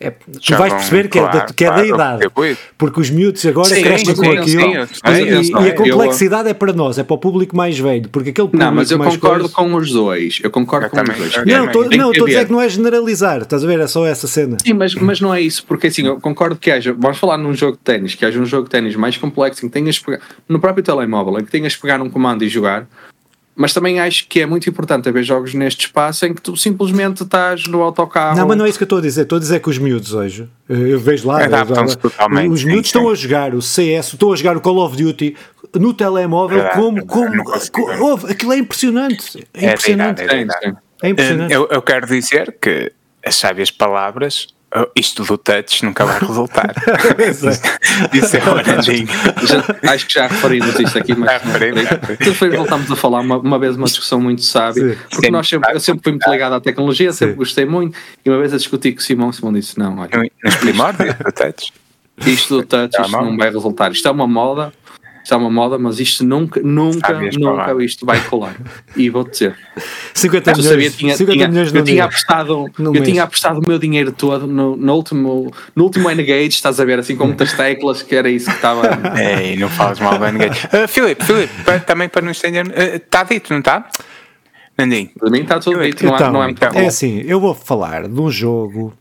é, 0.00 0.10
tu 0.10 0.56
vais 0.56 0.72
perceber 0.72 1.08
que, 1.08 1.18
claro, 1.18 1.36
é 1.36 1.40
da, 1.40 1.46
que 1.46 1.64
é 1.64 1.70
da 1.70 1.86
idade, 1.86 2.30
porque 2.76 3.00
os 3.00 3.10
miúdos 3.10 3.44
agora 3.46 3.68
Sim, 3.68 3.82
crescem 3.82 4.14
com 4.14 4.30
aquilo. 4.30 4.60
e, 4.62 5.50
e, 5.50 5.70
a 5.70 5.74
complexidade 5.74 6.48
eu, 6.48 6.50
é 6.50 6.54
para 6.54 6.72
nós, 6.72 6.98
é 6.98 7.02
para 7.02 7.14
o 7.14 7.18
público 7.18 7.56
mais 7.56 7.78
velho, 7.78 8.08
porque 8.08 8.30
aquele 8.30 8.48
Não, 8.52 8.72
mas 8.72 8.90
eu 8.90 8.98
concordo 8.98 9.50
coisa... 9.50 9.54
com 9.54 9.74
os 9.74 9.92
dois. 9.92 10.13
Eu 10.42 10.50
concordo 10.50 10.86
eu 10.86 10.90
com 10.90 10.96
também, 10.96 11.12
os 11.12 11.32
dois. 11.32 11.46
Não, 11.46 11.70
tô, 11.70 11.84
não, 11.84 12.10
estou 12.10 12.24
a 12.24 12.28
dizer 12.28 12.46
que 12.46 12.52
não 12.52 12.60
é 12.60 12.68
generalizar, 12.68 13.42
estás 13.42 13.64
a 13.64 13.66
ver? 13.66 13.80
É 13.80 13.86
só 13.86 14.06
essa 14.06 14.26
cena. 14.26 14.56
Sim, 14.64 14.74
mas, 14.74 14.94
mas 14.94 15.20
não 15.20 15.32
é 15.32 15.40
isso, 15.40 15.64
porque 15.66 15.88
assim, 15.88 16.06
eu 16.06 16.20
concordo 16.20 16.56
que 16.56 16.70
haja, 16.70 16.94
vamos 16.96 17.18
falar 17.18 17.36
num 17.36 17.54
jogo 17.54 17.76
de 17.76 17.82
ténis, 17.82 18.14
que 18.14 18.24
haja 18.24 18.38
um 18.38 18.46
jogo 18.46 18.64
de 18.64 18.70
ténis 18.70 18.96
mais 18.96 19.16
complexo 19.16 19.64
em 19.64 19.68
que 19.68 19.72
tenhas 19.72 19.98
pegar, 19.98 20.20
no 20.48 20.58
próprio 20.58 20.82
telemóvel, 20.82 21.38
em 21.38 21.44
que 21.44 21.50
tenhas 21.50 21.74
que 21.74 21.82
pegar 21.82 22.00
um 22.00 22.10
comando 22.10 22.44
e 22.44 22.48
jogar, 22.48 22.86
mas 23.56 23.72
também 23.72 24.00
acho 24.00 24.26
que 24.26 24.40
é 24.40 24.46
muito 24.46 24.68
importante 24.68 25.08
haver 25.08 25.22
jogos 25.22 25.54
neste 25.54 25.86
espaço 25.86 26.26
em 26.26 26.34
que 26.34 26.42
tu 26.42 26.56
simplesmente 26.56 27.22
estás 27.22 27.66
no 27.66 27.82
autocarro. 27.82 28.36
Não, 28.36 28.48
mas 28.48 28.58
não 28.58 28.66
é 28.66 28.68
isso 28.68 28.78
que 28.78 28.82
eu 28.82 28.86
estou 28.86 28.98
a 28.98 29.02
dizer. 29.02 29.22
Estou 29.22 29.36
a 29.36 29.40
dizer 29.40 29.60
que 29.60 29.70
os 29.70 29.78
miúdos 29.78 30.12
hoje, 30.12 30.48
eu 30.68 30.98
vejo 30.98 31.28
lá, 31.28 31.40
eu, 31.44 32.50
os 32.50 32.64
miúdos 32.64 32.86
estão 32.86 33.08
a 33.08 33.14
jogar 33.14 33.54
o 33.54 33.62
CS, 33.62 34.12
estão 34.12 34.32
a 34.32 34.36
jogar 34.36 34.56
o 34.56 34.60
Call 34.60 34.78
of 34.78 35.00
Duty 35.00 35.36
no 35.74 35.94
telemóvel 35.94 36.60
é 36.62 36.68
como. 36.70 37.06
como, 37.06 37.44
como 37.72 38.26
aquilo 38.26 38.52
é 38.52 38.58
impressionante. 38.58 39.46
É, 39.54 39.66
é 39.66 39.68
impressionante. 39.70 40.22
É, 40.22 40.42
é, 40.42 40.74
é 41.02 41.08
impressionante. 41.08 41.52
Eu, 41.52 41.68
eu 41.70 41.82
quero 41.82 42.06
dizer 42.06 42.56
que 42.60 42.92
as 43.24 43.36
sábias 43.36 43.70
palavras 43.70 44.54
Oh, 44.76 44.90
isto 44.96 45.22
do 45.22 45.38
touch 45.38 45.84
nunca 45.84 46.04
vai 46.04 46.18
resultar. 46.18 46.74
Isso 48.12 48.36
é 48.36 48.50
oranjinho. 48.50 49.06
Acho 49.88 50.04
que 50.04 50.14
já 50.14 50.26
referimos 50.26 50.76
isto 50.80 50.98
aqui, 50.98 51.14
mas 51.14 51.40
depois 52.18 52.52
voltamos 52.52 52.90
a 52.90 52.96
falar 52.96 53.20
uma, 53.20 53.38
uma, 53.38 53.56
vez 53.56 53.76
uma 53.76 53.84
discussão 53.84 54.20
muito 54.20 54.42
sábia, 54.42 54.98
porque 55.10 55.30
nós 55.30 55.48
sempre, 55.48 55.72
eu 55.72 55.78
sempre 55.78 56.02
fui 56.02 56.12
muito 56.12 56.28
ligado 56.28 56.54
à 56.54 56.60
tecnologia, 56.60 57.12
sempre 57.12 57.34
Sim. 57.34 57.38
gostei 57.38 57.64
muito, 57.64 57.96
e 58.24 58.28
uma 58.28 58.40
vez 58.40 58.52
a 58.52 58.56
discutir 58.56 58.90
com 58.94 58.98
o 58.98 59.02
Simão, 59.02 59.28
o 59.28 59.32
Simão 59.32 59.52
disse: 59.52 59.78
Não, 59.78 59.96
olha. 59.96 60.10
Nos 60.42 60.56
primórdios 60.56 61.14
do 61.14 61.30
touch. 61.30 61.72
Isto 62.26 62.56
do 62.56 62.66
touch, 62.66 63.00
isto 63.00 63.12
não 63.12 63.36
vai 63.36 63.50
resultar. 63.52 63.92
Isto 63.92 64.08
é 64.08 64.10
uma 64.10 64.26
moda, 64.26 64.72
está 65.24 65.38
uma 65.38 65.50
moda, 65.50 65.78
mas 65.78 65.98
isto 65.98 66.22
nunca, 66.22 66.60
nunca, 66.62 67.12
nunca 67.12 67.82
isto 67.82 68.04
vai 68.04 68.20
colar. 68.20 68.54
E 68.94 69.08
vou 69.08 69.24
dizer. 69.24 69.56
50 70.14 70.52
milhões, 70.52 70.68
sabia, 70.68 70.90
tinha, 70.90 71.16
50 71.16 71.32
tinha, 71.32 71.48
milhões 71.48 71.74
eu 71.74 71.82
tinha 71.82 72.04
apostado, 72.04 72.66
eu 72.78 72.92
mês. 72.92 73.04
tinha 73.04 73.22
apostado 73.24 73.58
o 73.58 73.66
meu 73.66 73.78
dinheiro 73.78 74.12
todo 74.12 74.46
no, 74.46 74.76
no 74.76 74.94
último, 74.94 75.50
no 75.74 75.84
último 75.84 76.10
N-Gage, 76.10 76.50
estás 76.50 76.78
a 76.78 76.84
ver, 76.84 76.98
assim 76.98 77.16
com 77.16 77.26
muitas 77.26 77.52
teclas, 77.54 78.02
que 78.02 78.14
era 78.14 78.30
isso 78.30 78.48
que 78.50 78.56
estava. 78.56 78.82
Ei, 79.18 79.56
não 79.56 79.68
falas 79.68 79.98
mal 79.98 80.18
do 80.18 80.24
N-Gage. 80.26 80.68
Uh, 80.74 80.88
Filipe, 80.88 81.24
Filipe, 81.24 81.52
também 81.86 82.08
para 82.08 82.20
não 82.20 82.32
estender, 82.32 82.66
está 82.94 83.22
uh, 83.22 83.28
dito, 83.28 83.52
não 83.52 83.60
está? 83.60 83.88
Nandinho. 84.76 85.10
Para 85.18 85.30
mim 85.30 85.40
está 85.42 85.58
tudo 85.60 85.80
dito, 85.82 86.04
não, 86.04 86.14
então, 86.14 86.32
não 86.32 86.42
é 86.42 86.46
muito 86.46 86.64
É 86.64 86.86
assim, 86.86 87.22
eu 87.26 87.38
vou 87.38 87.54
falar 87.54 88.08
de 88.08 88.20
um 88.20 88.30
jogo 88.30 88.92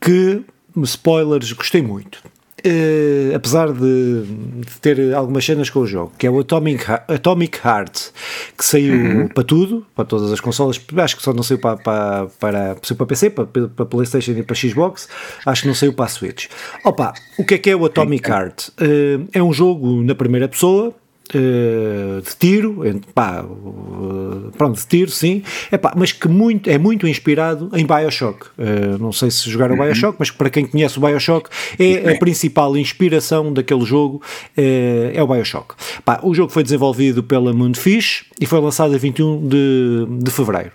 que, 0.00 0.42
spoilers, 0.84 1.52
gostei 1.52 1.82
muito. 1.82 2.18
Uh, 2.64 3.34
apesar 3.34 3.72
de, 3.72 4.22
de, 4.22 4.80
ter 4.80 5.12
algumas 5.14 5.44
cenas 5.44 5.68
com 5.68 5.80
o 5.80 5.86
jogo, 5.86 6.12
que 6.16 6.28
é 6.28 6.30
o 6.30 6.38
Atomic, 6.38 6.84
Atomic 7.08 7.58
Heart, 7.58 8.10
que 8.56 8.64
saiu 8.64 8.94
uhum. 8.94 9.28
para 9.28 9.42
tudo, 9.42 9.84
para 9.96 10.04
todas 10.04 10.30
as 10.30 10.38
consolas, 10.38 10.80
acho 10.98 11.16
que 11.16 11.22
só 11.24 11.32
não 11.32 11.42
saiu 11.42 11.58
para, 11.58 11.76
para, 11.78 12.26
para, 12.38 12.76
saiu 12.82 12.96
para 12.96 13.06
PC, 13.06 13.30
para, 13.30 13.46
para 13.46 13.86
Playstation 13.86 14.32
e 14.32 14.44
para 14.44 14.54
Xbox, 14.54 15.08
acho 15.44 15.62
que 15.62 15.68
não 15.68 15.74
saiu 15.74 15.92
para 15.92 16.04
a 16.04 16.08
Switch. 16.08 16.46
Opa, 16.84 17.12
o 17.36 17.44
que 17.44 17.54
é 17.54 17.58
que 17.58 17.70
é 17.70 17.74
o 17.74 17.84
Atomic 17.84 18.30
Heart? 18.30 18.68
Uh, 18.68 19.28
é 19.32 19.42
um 19.42 19.52
jogo 19.52 20.00
na 20.04 20.14
primeira 20.14 20.46
pessoa, 20.46 20.94
de 21.38 22.36
tiro, 22.38 22.82
pá, 23.14 23.42
uh, 23.42 24.50
pronto, 24.56 24.78
de 24.78 24.86
tiro, 24.86 25.10
sim, 25.10 25.42
pá 25.80 25.92
mas 25.96 26.12
que 26.12 26.28
muito, 26.28 26.68
é 26.68 26.78
muito 26.78 27.06
inspirado 27.06 27.70
em 27.74 27.86
Bioshock. 27.86 28.46
Uh, 28.58 28.98
não 28.98 29.12
sei 29.12 29.30
se 29.30 29.50
jogaram 29.50 29.76
uhum. 29.76 29.82
Bioshock, 29.82 30.16
mas 30.18 30.30
para 30.30 30.50
quem 30.50 30.66
conhece 30.66 30.98
o 30.98 31.00
Bioshock, 31.00 31.48
é 31.78 32.14
a 32.14 32.18
principal 32.18 32.76
inspiração 32.76 33.52
daquele 33.52 33.84
jogo, 33.84 34.22
é 34.56 35.22
o 35.22 35.26
Bioshock. 35.26 35.74
Pá, 36.04 36.20
o 36.22 36.34
jogo 36.34 36.52
foi 36.52 36.62
desenvolvido 36.62 37.22
pela 37.22 37.52
Moonfish 37.52 38.26
e 38.40 38.46
foi 38.46 38.60
lançado 38.60 38.94
a 38.94 38.98
21 38.98 39.48
de, 39.48 40.06
de 40.22 40.30
fevereiro. 40.30 40.70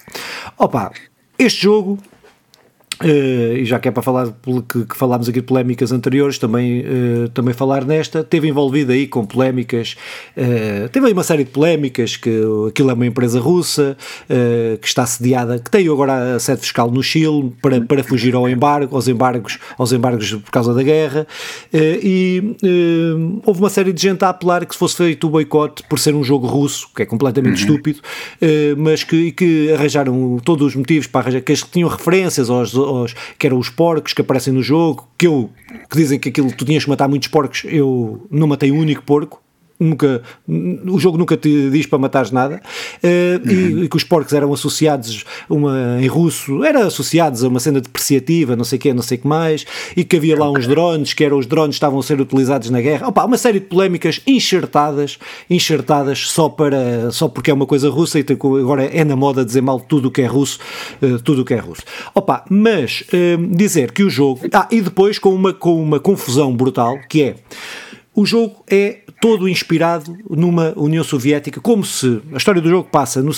Opa, 0.57 0.91
este 1.37 1.63
jogo 1.63 1.99
Uh, 3.03 3.57
e 3.57 3.65
já 3.65 3.79
que 3.79 3.87
é 3.87 3.91
para 3.91 4.01
falar 4.01 4.33
que, 4.67 4.85
que, 4.85 4.97
falámos 4.97 5.29
aqui 5.29 5.39
de 5.39 5.45
polémicas 5.45 5.91
anteriores, 5.91 6.39
também, 6.39 6.81
uh, 6.81 7.29
também 7.29 7.53
falar 7.53 7.85
nesta, 7.85 8.23
teve 8.23 8.47
envolvido 8.47 8.91
aí 8.91 9.05
com 9.05 9.23
polémicas, 9.23 9.95
uh, 10.35 10.89
teve 10.89 11.05
aí 11.05 11.13
uma 11.13 11.23
série 11.23 11.43
de 11.43 11.51
polémicas, 11.51 12.17
que 12.17 12.41
aquilo 12.67 12.89
é 12.89 12.93
uma 12.93 13.05
empresa 13.05 13.39
russa, 13.39 13.95
que 14.81 14.87
está 14.87 15.05
sediada, 15.05 15.59
que 15.59 15.69
tem 15.69 15.87
agora 15.87 16.35
a 16.35 16.39
sede 16.39 16.61
fiscal 16.61 16.89
no 16.89 17.03
Chile, 17.03 17.53
para, 17.61 17.79
para 17.81 18.03
fugir 18.03 18.33
ao 18.33 18.49
embargo, 18.49 18.95
aos 18.95 19.07
embargos, 19.07 19.59
aos 19.77 19.91
embargos 19.91 20.33
por 20.33 20.51
causa 20.51 20.73
da 20.73 20.81
guerra, 20.81 21.27
e 21.73 22.55
houve 23.45 23.59
uma 23.59 23.69
série 23.69 23.93
de 23.93 24.01
gente 24.01 24.23
a 24.23 24.29
apelar 24.29 24.65
que 24.65 24.73
se 24.73 24.79
fosse 24.79 24.95
feito 24.95 25.27
o 25.27 25.29
boicote 25.29 25.83
por 25.87 25.99
ser 25.99 26.15
um 26.15 26.23
jogo 26.23 26.47
russo, 26.47 26.89
que 26.95 27.03
é 27.03 27.05
completamente 27.05 27.63
uhum. 27.63 27.75
estúpido, 27.75 27.99
mas 28.77 29.03
que, 29.03 29.31
que 29.31 29.71
arranjaram 29.71 30.37
todos 30.43 30.67
os 30.67 30.75
motivos 30.75 31.07
para 31.07 31.21
arranjar, 31.21 31.41
que 31.41 31.53
tinham 31.71 31.89
referências 31.89 32.49
aos 32.49 32.73
que 33.37 33.47
eram 33.47 33.57
os 33.57 33.69
porcos 33.69 34.13
que 34.13 34.21
aparecem 34.21 34.53
no 34.53 34.63
jogo, 34.63 35.07
que 35.17 35.27
eu, 35.27 35.49
que 35.89 35.97
dizem 35.97 36.19
que 36.19 36.29
aquilo 36.29 36.51
tu 36.51 36.65
tinhas 36.65 36.83
que 36.83 36.89
matar 36.89 37.07
muitos 37.07 37.27
porcos, 37.27 37.63
eu 37.65 38.25
não 38.29 38.47
matei 38.47 38.71
um 38.71 38.79
único 38.79 39.03
porco, 39.03 39.41
nunca, 39.79 40.21
o 40.47 40.99
jogo 40.99 41.17
nunca 41.17 41.37
te 41.37 41.69
diz 41.69 41.85
para 41.85 41.99
matares 41.99 42.31
nada, 42.31 42.61
uh, 43.03 43.47
uhum. 43.47 43.81
e, 43.81 43.83
e, 43.83 43.89
que 43.89 43.95
os 43.95 44.03
porcos 44.03 44.33
eram 44.33 44.51
associados 44.53 45.23
uma, 45.49 45.97
em 46.01 46.07
russo, 46.07 46.63
eram 46.63 46.81
associados 46.81 47.43
a 47.43 47.47
uma 47.47 47.59
cena 47.59 47.79
depreciativa, 47.79 48.55
não 48.55 48.63
sei 48.63 48.77
o 48.77 48.81
que, 48.81 48.93
não 48.93 49.03
sei 49.03 49.17
o 49.17 49.21
que 49.21 49.27
mais, 49.27 49.65
e 49.95 50.03
que 50.03 50.17
havia 50.17 50.37
lá 50.37 50.49
uns 50.49 50.67
drones, 50.67 51.13
que 51.13 51.23
eram 51.23 51.37
os 51.37 51.45
drones 51.45 51.75
que 51.75 51.77
estavam 51.77 51.99
a 51.99 52.03
ser 52.03 52.19
utilizados 52.19 52.69
na 52.69 52.81
guerra. 52.81 53.07
Opa, 53.07 53.25
uma 53.25 53.37
série 53.37 53.59
de 53.59 53.65
polémicas 53.65 54.21
enxertadas, 54.25 55.19
enxertadas 55.49 56.29
só 56.29 56.49
para 56.49 57.11
só 57.11 57.27
porque 57.27 57.51
é 57.51 57.53
uma 57.53 57.65
coisa 57.65 57.89
russa 57.89 58.19
e 58.19 58.25
agora 58.29 58.85
é 58.85 59.03
na 59.03 59.15
moda 59.15 59.45
dizer 59.45 59.61
mal 59.61 59.79
tudo 59.79 60.07
o 60.07 60.11
que 60.11 60.21
é 60.21 60.25
russo, 60.25 60.59
uh, 61.01 61.19
tudo 61.19 61.41
o 61.41 61.45
que 61.45 61.53
é 61.53 61.59
russo. 61.59 61.83
Opa, 62.13 62.43
mas 62.49 63.03
uh, 63.13 63.55
dizer 63.55 63.91
que 63.91 64.03
o 64.03 64.09
jogo, 64.09 64.41
ah, 64.53 64.67
e 64.71 64.81
depois 64.81 65.19
com 65.19 65.33
uma 65.33 65.53
com 65.53 65.81
uma 65.81 65.99
confusão 65.99 66.55
brutal, 66.55 66.97
que 67.09 67.23
é 67.23 67.35
o 68.17 68.25
jogo 68.25 68.63
é 68.67 69.01
todo 69.21 69.47
inspirado 69.47 70.17
numa 70.27 70.73
União 70.75 71.03
Soviética, 71.03 71.61
como 71.61 71.85
se 71.85 72.19
a 72.33 72.37
história 72.37 72.59
do 72.59 72.67
jogo 72.67 72.89
passa 72.91 73.21
no, 73.21 73.31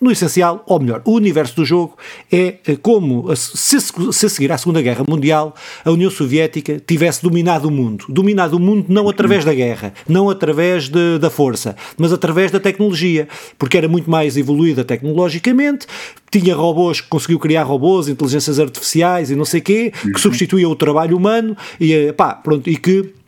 no 0.00 0.10
essencial, 0.10 0.64
ou 0.66 0.80
melhor, 0.80 1.00
o 1.04 1.12
universo 1.12 1.54
do 1.54 1.64
jogo 1.64 1.96
é 2.32 2.56
como 2.82 3.36
se, 3.36 3.78
se 3.80 4.26
a 4.26 4.28
seguir 4.28 4.50
à 4.50 4.58
Segunda 4.58 4.82
Guerra 4.82 5.04
Mundial 5.08 5.54
a 5.84 5.92
União 5.92 6.10
Soviética 6.10 6.82
tivesse 6.84 7.22
dominado 7.22 7.68
o 7.68 7.70
mundo. 7.70 8.04
Dominado 8.08 8.56
o 8.56 8.60
mundo 8.60 8.86
não 8.88 9.08
através 9.08 9.44
da 9.44 9.54
guerra, 9.54 9.94
não 10.08 10.28
através 10.28 10.88
de, 10.88 11.18
da 11.20 11.30
força, 11.30 11.76
mas 11.96 12.12
através 12.12 12.50
da 12.50 12.58
tecnologia, 12.58 13.28
porque 13.56 13.78
era 13.78 13.86
muito 13.86 14.10
mais 14.10 14.36
evoluída 14.36 14.82
tecnologicamente, 14.82 15.86
tinha 16.32 16.56
robôs, 16.56 17.00
conseguiu 17.00 17.38
criar 17.38 17.62
robôs, 17.62 18.08
inteligências 18.08 18.58
artificiais 18.58 19.30
e 19.30 19.36
não 19.36 19.44
sei 19.44 19.60
quê, 19.60 19.92
que 20.12 20.20
substituíam 20.20 20.68
o 20.68 20.74
trabalho 20.74 21.16
humano 21.16 21.56
e, 21.80 22.12
pá, 22.12 22.34
pronto, 22.34 22.68
e 22.68 22.76
que 22.76 23.19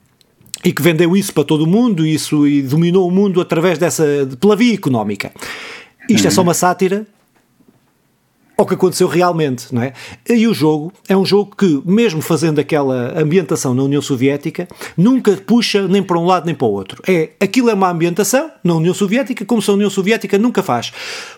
e 0.65 0.73
que 0.73 0.83
vendeu 0.83 1.17
isso 1.17 1.33
para 1.33 1.45
todo 1.45 1.63
o 1.63 1.67
mundo 1.67 2.07
isso, 2.07 2.47
e 2.47 2.63
dominou 2.63 3.09
o 3.09 3.11
mundo 3.11 3.41
através 3.41 3.79
dessa, 3.79 4.05
pela 4.41 4.57
via 4.57 4.75
económica. 4.75 5.33
Isto 6.09 6.25
uhum. 6.25 6.29
é 6.29 6.31
só 6.31 6.43
uma 6.43 6.55
sátira 6.55 7.07
ao 8.63 8.67
que 8.67 8.75
aconteceu 8.75 9.09
realmente, 9.09 9.75
não 9.75 9.83
é? 9.83 9.93
E 10.29 10.47
o 10.47 10.55
jogo 10.55 10.93
é 11.09 11.17
um 11.17 11.27
jogo 11.27 11.55
que, 11.57 11.83
mesmo 11.85 12.23
fazendo 12.23 12.61
aquela 12.61 13.13
ambientação 13.21 13.75
na 13.75 13.83
União 13.83 14.01
Soviética, 14.01 14.69
nunca 14.97 15.37
puxa 15.37 15.89
nem 15.89 16.01
para 16.01 16.17
um 16.17 16.25
lado 16.25 16.47
nem 16.47 16.55
para 16.55 16.67
o 16.67 16.71
outro. 16.71 17.03
É, 17.07 17.31
aquilo 17.41 17.71
é 17.71 17.75
uma 17.75 17.91
ambientação 17.91 18.51
na 18.63 18.75
União 18.75 18.95
Soviética, 18.95 19.45
como 19.45 19.61
se 19.61 19.69
a 19.69 19.75
União 19.75 19.91
Soviética 19.91 20.39
nunca 20.39 20.63
faz. 20.63 20.93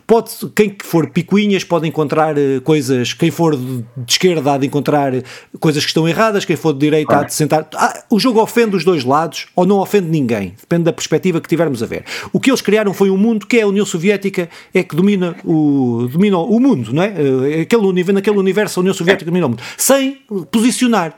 Pode, 0.07 0.33
quem 0.55 0.77
for 0.85 1.09
picuinhas 1.09 1.65
pode 1.65 1.89
encontrar 1.89 2.37
uh, 2.37 2.61
coisas, 2.63 3.15
quem 3.15 3.31
for 3.31 3.57
de, 3.57 3.85
esquerda 4.07 4.53
há 4.53 4.59
de 4.59 4.67
encontrar 4.67 5.13
coisas 5.59 5.83
que 5.83 5.89
estão 5.89 6.07
erradas, 6.07 6.45
quem 6.45 6.57
for 6.57 6.75
de 6.75 6.81
direita 6.81 7.17
há 7.17 7.23
de 7.23 7.33
sentar. 7.33 7.67
Ah, 7.75 8.05
o 8.11 8.21
jogo 8.21 8.43
ofende 8.43 8.77
os 8.77 8.85
dois 8.85 9.03
lados 9.03 9.47
ou 9.57 9.65
não 9.65 9.79
ofende 9.79 10.09
ninguém, 10.11 10.55
depende 10.61 10.85
da 10.85 10.93
perspectiva 10.93 11.41
que 11.41 11.49
tivermos 11.49 11.83
a 11.83 11.87
ver. 11.87 12.05
O 12.35 12.39
que 12.39 12.51
eles 12.51 12.61
criaram 12.61 12.93
foi 12.93 13.09
um 13.09 13.17
mundo 13.17 13.47
que 13.47 13.57
é 13.57 13.63
a 13.63 13.67
União 13.67 13.87
Soviética, 13.87 14.51
é 14.75 14.83
que 14.83 14.95
domina 14.95 15.35
o, 15.43 16.07
domina 16.13 16.37
o 16.37 16.61
mundo, 16.61 16.93
não 16.93 17.03
é? 17.03 17.14
Eh, 17.15 17.61
aquele, 17.63 18.13
naquele 18.13 18.39
universo 18.39 18.79
a 18.79 18.83
União 18.83 18.95
Soviética 18.95 19.25
domina 19.31 19.47
o 19.47 19.51
mundo, 19.51 19.63
sem 19.77 20.19
posicionar. 20.51 21.17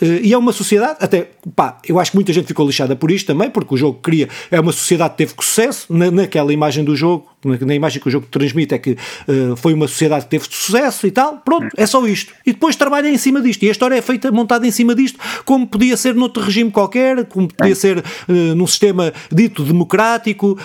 Uh, 0.00 0.22
e 0.22 0.32
é 0.32 0.38
uma 0.38 0.52
sociedade, 0.52 0.96
até, 1.00 1.30
pá, 1.56 1.78
eu 1.86 1.98
acho 1.98 2.12
que 2.12 2.16
muita 2.16 2.32
gente 2.32 2.46
ficou 2.46 2.64
lixada 2.64 2.94
por 2.94 3.10
isto 3.10 3.26
também, 3.26 3.50
porque 3.50 3.74
o 3.74 3.76
jogo 3.76 3.98
cria, 4.00 4.28
é 4.48 4.60
uma 4.60 4.70
sociedade 4.70 5.10
que 5.14 5.18
teve 5.18 5.34
sucesso, 5.40 5.92
na, 5.92 6.08
naquela 6.08 6.52
imagem 6.52 6.84
do 6.84 6.94
jogo, 6.94 7.26
na, 7.44 7.74
imagem 7.74 8.00
que 8.00 8.08
o 8.08 8.10
jogo 8.10 8.26
transmite 8.30 8.74
é 8.74 8.78
que 8.78 8.90
uh, 8.92 9.56
foi 9.56 9.72
uma 9.72 9.86
sociedade 9.86 10.24
que 10.24 10.30
teve 10.30 10.46
sucesso 10.50 11.06
e 11.06 11.10
tal, 11.10 11.38
pronto, 11.38 11.68
é 11.76 11.86
só 11.86 12.04
isto. 12.06 12.32
E 12.44 12.52
depois 12.52 12.76
trabalha 12.76 13.08
em 13.08 13.16
cima 13.16 13.40
disto, 13.40 13.62
e 13.62 13.68
a 13.68 13.70
história 13.70 13.94
é 13.94 14.02
feita, 14.02 14.30
montada 14.32 14.66
em 14.66 14.70
cima 14.70 14.94
disto, 14.94 15.18
como 15.44 15.66
podia 15.66 15.96
ser 15.96 16.14
noutro 16.14 16.42
regime 16.42 16.70
qualquer, 16.70 17.24
como 17.26 17.48
podia 17.48 17.74
ser 17.74 17.98
uh, 17.98 18.32
num 18.54 18.66
sistema 18.66 19.12
dito 19.30 19.62
democrático, 19.62 20.58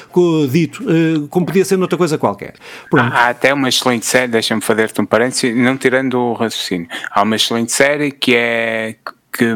dito, 0.50 0.84
como 1.30 1.46
podia 1.46 1.66
ser 1.66 1.78
noutra 1.78 1.98
coisa 1.98 2.18
qualquer. 2.18 2.54
Pronto. 2.90 3.14
Há 3.14 3.30
até 3.30 3.54
uma 3.54 3.70
excelente 3.70 4.06
série, 4.06 4.32
deixa-me 4.32 4.62
fazer-te 4.62 5.02
um 5.02 5.06
parênteses, 5.06 5.56
não 5.56 5.78
tirando 5.78 6.18
o 6.18 6.34
raciocínio, 6.34 6.88
há 7.12 7.22
uma 7.22 7.36
excelente 7.36 7.72
série 7.72 8.12
que 8.12 8.36
é 8.36 8.96
que, 9.34 9.54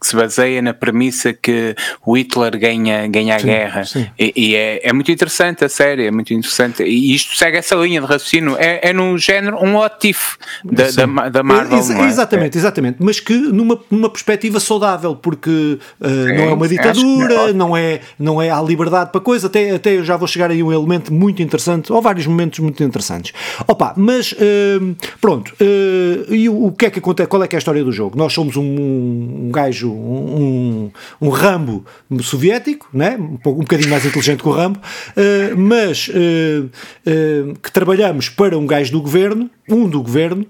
que, 0.00 0.06
se 0.06 0.16
baseia 0.16 0.60
na 0.60 0.74
premissa 0.74 1.32
que 1.32 1.74
o 2.04 2.16
Hitler 2.16 2.58
ganha, 2.58 3.06
ganha 3.06 3.36
a 3.36 3.38
sim, 3.38 3.46
guerra. 3.46 3.84
Sim. 3.84 4.06
E, 4.18 4.32
e 4.36 4.54
é, 4.54 4.80
é, 4.88 4.92
muito 4.92 5.10
interessante 5.12 5.64
a 5.64 5.68
série, 5.68 6.06
é 6.06 6.10
muito 6.10 6.34
interessante. 6.34 6.82
E 6.82 7.14
isto 7.14 7.36
segue 7.36 7.58
essa 7.58 7.76
linha 7.76 8.00
de 8.00 8.06
raciocínio. 8.06 8.56
É, 8.58 8.90
é 8.90 8.92
no 8.92 9.16
género 9.16 9.56
um 9.64 9.76
what 9.76 10.08
if 10.08 10.36
da, 10.64 10.90
da, 10.90 11.28
da, 11.28 11.42
Marvel. 11.42 11.78
Ex 11.78 11.90
é? 11.90 12.06
exatamente, 12.06 12.58
exatamente. 12.58 12.96
Mas 12.98 13.20
que 13.20 13.34
numa, 13.34 13.78
numa 13.90 14.10
perspectiva 14.10 14.58
saudável, 14.58 15.14
porque 15.14 15.78
uh, 16.00 16.08
não 16.08 16.44
é 16.44 16.52
uma 16.52 16.68
ditadura, 16.68 17.52
não 17.52 17.76
é, 17.76 18.00
não 18.18 18.42
é 18.42 18.50
há 18.50 18.60
liberdade 18.60 19.10
para 19.12 19.20
coisa. 19.20 19.46
Até, 19.46 19.70
até 19.70 19.96
eu 19.96 20.04
já 20.04 20.16
vou 20.16 20.26
chegar 20.26 20.50
aí 20.50 20.62
um 20.62 20.72
elemento 20.72 21.12
muito 21.12 21.42
interessante, 21.42 21.92
ou 21.92 22.02
vários 22.02 22.26
momentos 22.26 22.58
muito 22.58 22.82
interessantes. 22.82 23.32
Opa, 23.66 23.94
mas 23.96 24.32
uh, 24.32 24.96
pronto. 25.20 25.54
Uh, 25.60 26.34
e 26.34 26.48
o, 26.48 26.66
o, 26.66 26.72
que 26.72 26.86
é 26.86 26.90
que 26.90 26.98
acontece? 26.98 27.28
Qual 27.28 27.42
é 27.42 27.46
que 27.46 27.54
é 27.54 27.58
a 27.58 27.60
história 27.60 27.84
do 27.84 27.92
jogo? 27.92 28.18
Nós 28.18 28.32
somos 28.32 28.56
um 28.56 28.62
um 28.62 29.11
gajo, 29.50 29.90
um, 29.90 30.90
um 31.20 31.28
Rambo 31.28 31.84
soviético, 32.20 32.88
né? 32.92 33.16
um, 33.18 33.38
um 33.50 33.54
bocadinho 33.54 33.90
mais 33.90 34.04
inteligente 34.04 34.42
que 34.42 34.48
o 34.48 34.52
Rambo, 34.52 34.78
uh, 34.78 35.56
mas 35.58 36.08
uh, 36.08 36.64
uh, 36.64 37.54
que 37.62 37.70
trabalhamos 37.70 38.28
para 38.28 38.56
um 38.56 38.66
gajo 38.66 38.92
do 38.92 39.00
governo, 39.00 39.50
um 39.68 39.88
do 39.88 40.02
governo, 40.02 40.46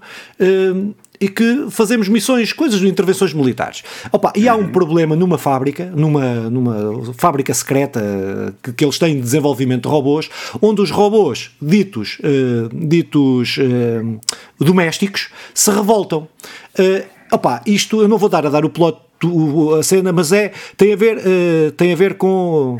e 1.21 1.29
que 1.29 1.67
fazemos 1.69 2.09
missões, 2.09 2.51
coisas 2.51 2.79
de 2.81 2.87
intervenções 2.87 3.33
militares. 3.33 3.83
Opa, 4.11 4.33
e 4.35 4.49
há 4.49 4.55
um 4.55 4.69
problema 4.69 5.15
numa 5.15 5.37
fábrica, 5.37 5.85
numa, 5.95 6.49
numa 6.49 7.13
fábrica 7.13 7.53
secreta 7.53 8.53
que, 8.61 8.73
que 8.73 8.83
eles 8.83 8.99
têm 8.99 9.15
de 9.15 9.21
desenvolvimento 9.21 9.83
de 9.83 9.89
robôs, 9.89 10.29
onde 10.61 10.81
os 10.81 10.91
robôs 10.91 11.51
ditos, 11.61 12.17
ditos 12.73 13.57
domésticos 14.59 15.29
se 15.53 15.71
revoltam. 15.71 16.27
Opa, 17.33 17.63
isto 17.65 17.99
eu 17.99 18.07
não 18.07 18.19
vou 18.19 18.29
dar 18.29 18.45
a 18.45 18.49
dar 18.49 18.63
o 18.63 18.69
plot 18.69 18.99
a 19.79 19.81
cena, 19.81 20.13
mas 20.13 20.31
é 20.31 20.51
tem 20.77 20.93
a 20.93 20.95
ver 20.95 21.17
uh, 21.17 21.71
tem 21.71 21.91
a 21.91 21.95
ver 21.95 22.13
com 22.15 22.77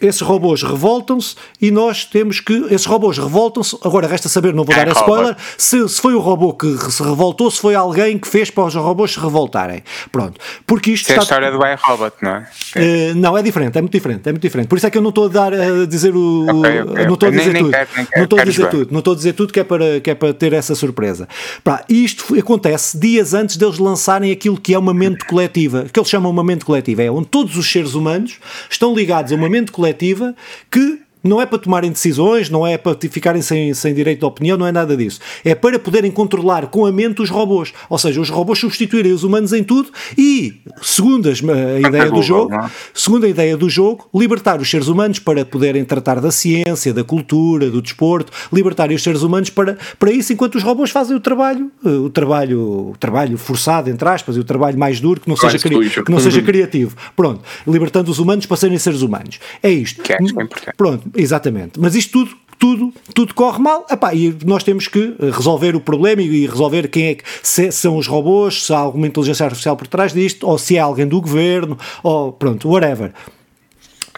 esses 0.00 0.20
robôs 0.20 0.62
revoltam-se 0.62 1.36
e 1.60 1.70
nós 1.70 2.04
temos 2.04 2.40
que. 2.40 2.52
Esses 2.70 2.86
robôs 2.86 3.16
revoltam-se. 3.16 3.76
Agora 3.84 4.08
resta 4.08 4.28
saber, 4.28 4.52
não 4.52 4.64
vou 4.64 4.74
dar 4.74 4.88
a 4.88 4.92
spoiler, 4.92 5.36
se, 5.56 5.88
se, 5.88 6.00
foi 6.00 6.14
o 6.14 6.18
robô 6.18 6.52
que 6.52 6.76
se 6.90 7.02
revoltou, 7.02 7.50
se 7.50 7.60
foi 7.60 7.74
alguém 7.74 8.18
que 8.18 8.26
fez 8.26 8.50
para 8.50 8.64
os 8.64 8.74
robôs 8.74 9.12
se 9.12 9.20
revoltarem. 9.20 9.82
Pronto. 10.10 10.40
Porque 10.66 10.90
isto. 10.90 11.10
Isso 11.10 11.12
está... 11.12 11.14
é 11.14 11.18
a 11.18 11.22
história 11.22 11.50
do 11.52 11.64
iRobot, 11.64 12.16
não 12.20 12.30
é? 12.30 12.48
Uh, 12.76 13.14
não, 13.14 13.38
é 13.38 13.42
diferente, 13.42 13.78
é 13.78 13.80
muito 13.80 13.92
diferente, 13.92 14.28
é 14.28 14.32
muito 14.32 14.42
diferente. 14.42 14.68
Por 14.68 14.76
isso 14.76 14.86
é 14.86 14.90
que 14.90 14.98
eu 14.98 15.02
não 15.02 15.10
estou 15.10 15.26
a 15.26 15.28
dar 15.28 15.52
a 15.54 15.86
dizer 15.86 16.14
o. 16.14 16.46
Okay, 16.58 16.82
okay, 16.82 17.06
não 17.06 17.14
estou 17.14 17.28
a 17.28 17.32
dizer 17.32 17.52
nem, 17.52 17.62
tudo. 17.62 17.70
Nem 17.70 17.86
quero, 17.86 17.90
nem 17.96 18.04
quero, 18.04 18.18
não 18.18 18.24
estou 18.24 18.40
a 18.40 18.44
dizer 18.44 18.70
tudo. 18.70 18.88
Não 18.90 18.98
estou 18.98 19.12
a 19.12 19.16
dizer 19.16 19.32
tudo 19.34 19.52
que 19.52 19.60
é 19.60 19.64
para, 19.64 20.00
que 20.00 20.10
é 20.10 20.14
para 20.14 20.34
ter 20.34 20.52
essa 20.52 20.74
surpresa. 20.74 21.28
Pá, 21.62 21.84
isto 21.88 22.36
acontece 22.38 22.98
dias 22.98 23.32
antes 23.32 23.56
deles 23.56 23.78
lançarem 23.78 24.32
aquilo 24.32 24.60
que 24.60 24.74
é 24.74 24.78
uma 24.78 24.92
mente 24.92 25.24
coletiva, 25.24 25.86
que 25.92 25.98
eles 25.98 26.08
chamam 26.10 26.30
uma 26.32 26.42
mente 26.42 26.64
coletiva, 26.64 27.02
é 27.02 27.10
onde 27.10 27.28
todos 27.28 27.56
os 27.56 27.70
seres 27.70 27.94
humanos 27.94 28.38
estão 28.68 28.94
ligados 28.94 29.32
a 29.32 29.36
uma 29.36 29.48
mente 29.48 29.67
coletiva 29.70 30.34
que 30.70 31.00
não 31.22 31.40
é 31.40 31.46
para 31.46 31.58
tomarem 31.58 31.90
decisões, 31.90 32.50
não 32.50 32.66
é 32.66 32.76
para 32.76 32.96
ficarem 33.10 33.42
sem, 33.42 33.74
sem 33.74 33.94
direito 33.94 34.20
de 34.20 34.24
opinião, 34.24 34.56
não 34.56 34.66
é 34.66 34.72
nada 34.72 34.96
disso. 34.96 35.20
É 35.44 35.54
para 35.54 35.78
poderem 35.78 36.10
controlar 36.10 36.66
com 36.68 36.86
a 36.86 36.92
mente 36.92 37.22
os 37.22 37.30
robôs. 37.30 37.72
Ou 37.88 37.98
seja, 37.98 38.20
os 38.20 38.30
robôs 38.30 38.58
substituírem 38.58 39.12
os 39.12 39.24
humanos 39.24 39.52
em 39.52 39.62
tudo 39.62 39.90
e, 40.16 40.60
segundo 40.82 41.28
a 41.28 41.88
ideia 41.88 42.10
do 42.10 42.22
jogo, 42.22 42.54
é? 42.54 42.70
segundo 42.94 43.26
a 43.26 43.28
ideia 43.28 43.56
do 43.56 43.68
jogo, 43.68 44.08
libertar 44.14 44.60
os 44.60 44.70
seres 44.70 44.88
humanos 44.88 45.18
para 45.18 45.44
poderem 45.44 45.84
tratar 45.84 46.20
da 46.20 46.30
ciência, 46.30 46.92
da 46.92 47.04
cultura, 47.04 47.70
do 47.70 47.82
desporto, 47.82 48.32
libertar 48.52 48.90
os 48.90 49.02
seres 49.02 49.22
humanos 49.22 49.50
para, 49.50 49.76
para 49.98 50.10
isso, 50.10 50.32
enquanto 50.32 50.54
os 50.54 50.62
robôs 50.62 50.90
fazem 50.90 51.16
o 51.16 51.20
trabalho, 51.20 51.70
eh, 51.84 51.88
o 51.88 52.10
trabalho, 52.10 52.90
o 52.90 52.96
trabalho 52.98 53.36
forçado, 53.36 53.90
entre 53.90 54.08
aspas, 54.08 54.36
e 54.36 54.40
o 54.40 54.44
trabalho 54.44 54.78
mais 54.78 55.00
duro, 55.00 55.20
que 55.20 55.28
não, 55.28 55.36
seja, 55.36 55.58
que 55.58 56.10
não 56.10 56.20
seja 56.20 56.42
criativo. 56.42 56.96
Pronto, 57.16 57.42
libertando 57.66 58.10
os 58.10 58.18
humanos 58.18 58.46
para 58.46 58.56
serem 58.56 58.78
seres 58.78 59.02
humanos. 59.02 59.38
É 59.62 59.70
isto. 59.70 60.02
Que 60.02 60.12
é, 60.12 60.16
é 60.16 60.22
importante. 60.22 60.76
Pronto, 60.76 61.07
Exatamente. 61.14 61.78
Mas 61.78 61.94
isto 61.94 62.24
tudo 62.24 62.36
tudo, 62.58 62.92
tudo 63.14 63.34
corre 63.34 63.60
mal, 63.60 63.86
Epá, 63.88 64.12
e 64.14 64.36
nós 64.44 64.64
temos 64.64 64.88
que 64.88 65.14
resolver 65.20 65.76
o 65.76 65.80
problema 65.80 66.20
e 66.20 66.46
resolver 66.46 66.88
quem 66.88 67.06
é 67.06 67.14
que 67.14 67.24
se 67.42 67.70
são 67.70 67.96
os 67.96 68.06
robôs, 68.06 68.66
se 68.66 68.72
há 68.72 68.78
alguma 68.78 69.06
inteligência 69.06 69.44
artificial 69.44 69.76
por 69.76 69.86
trás 69.86 70.12
disto, 70.12 70.46
ou 70.46 70.58
se 70.58 70.76
é 70.76 70.80
alguém 70.80 71.06
do 71.06 71.20
governo, 71.20 71.78
ou 72.02 72.32
pronto, 72.32 72.68
whatever. 72.68 73.12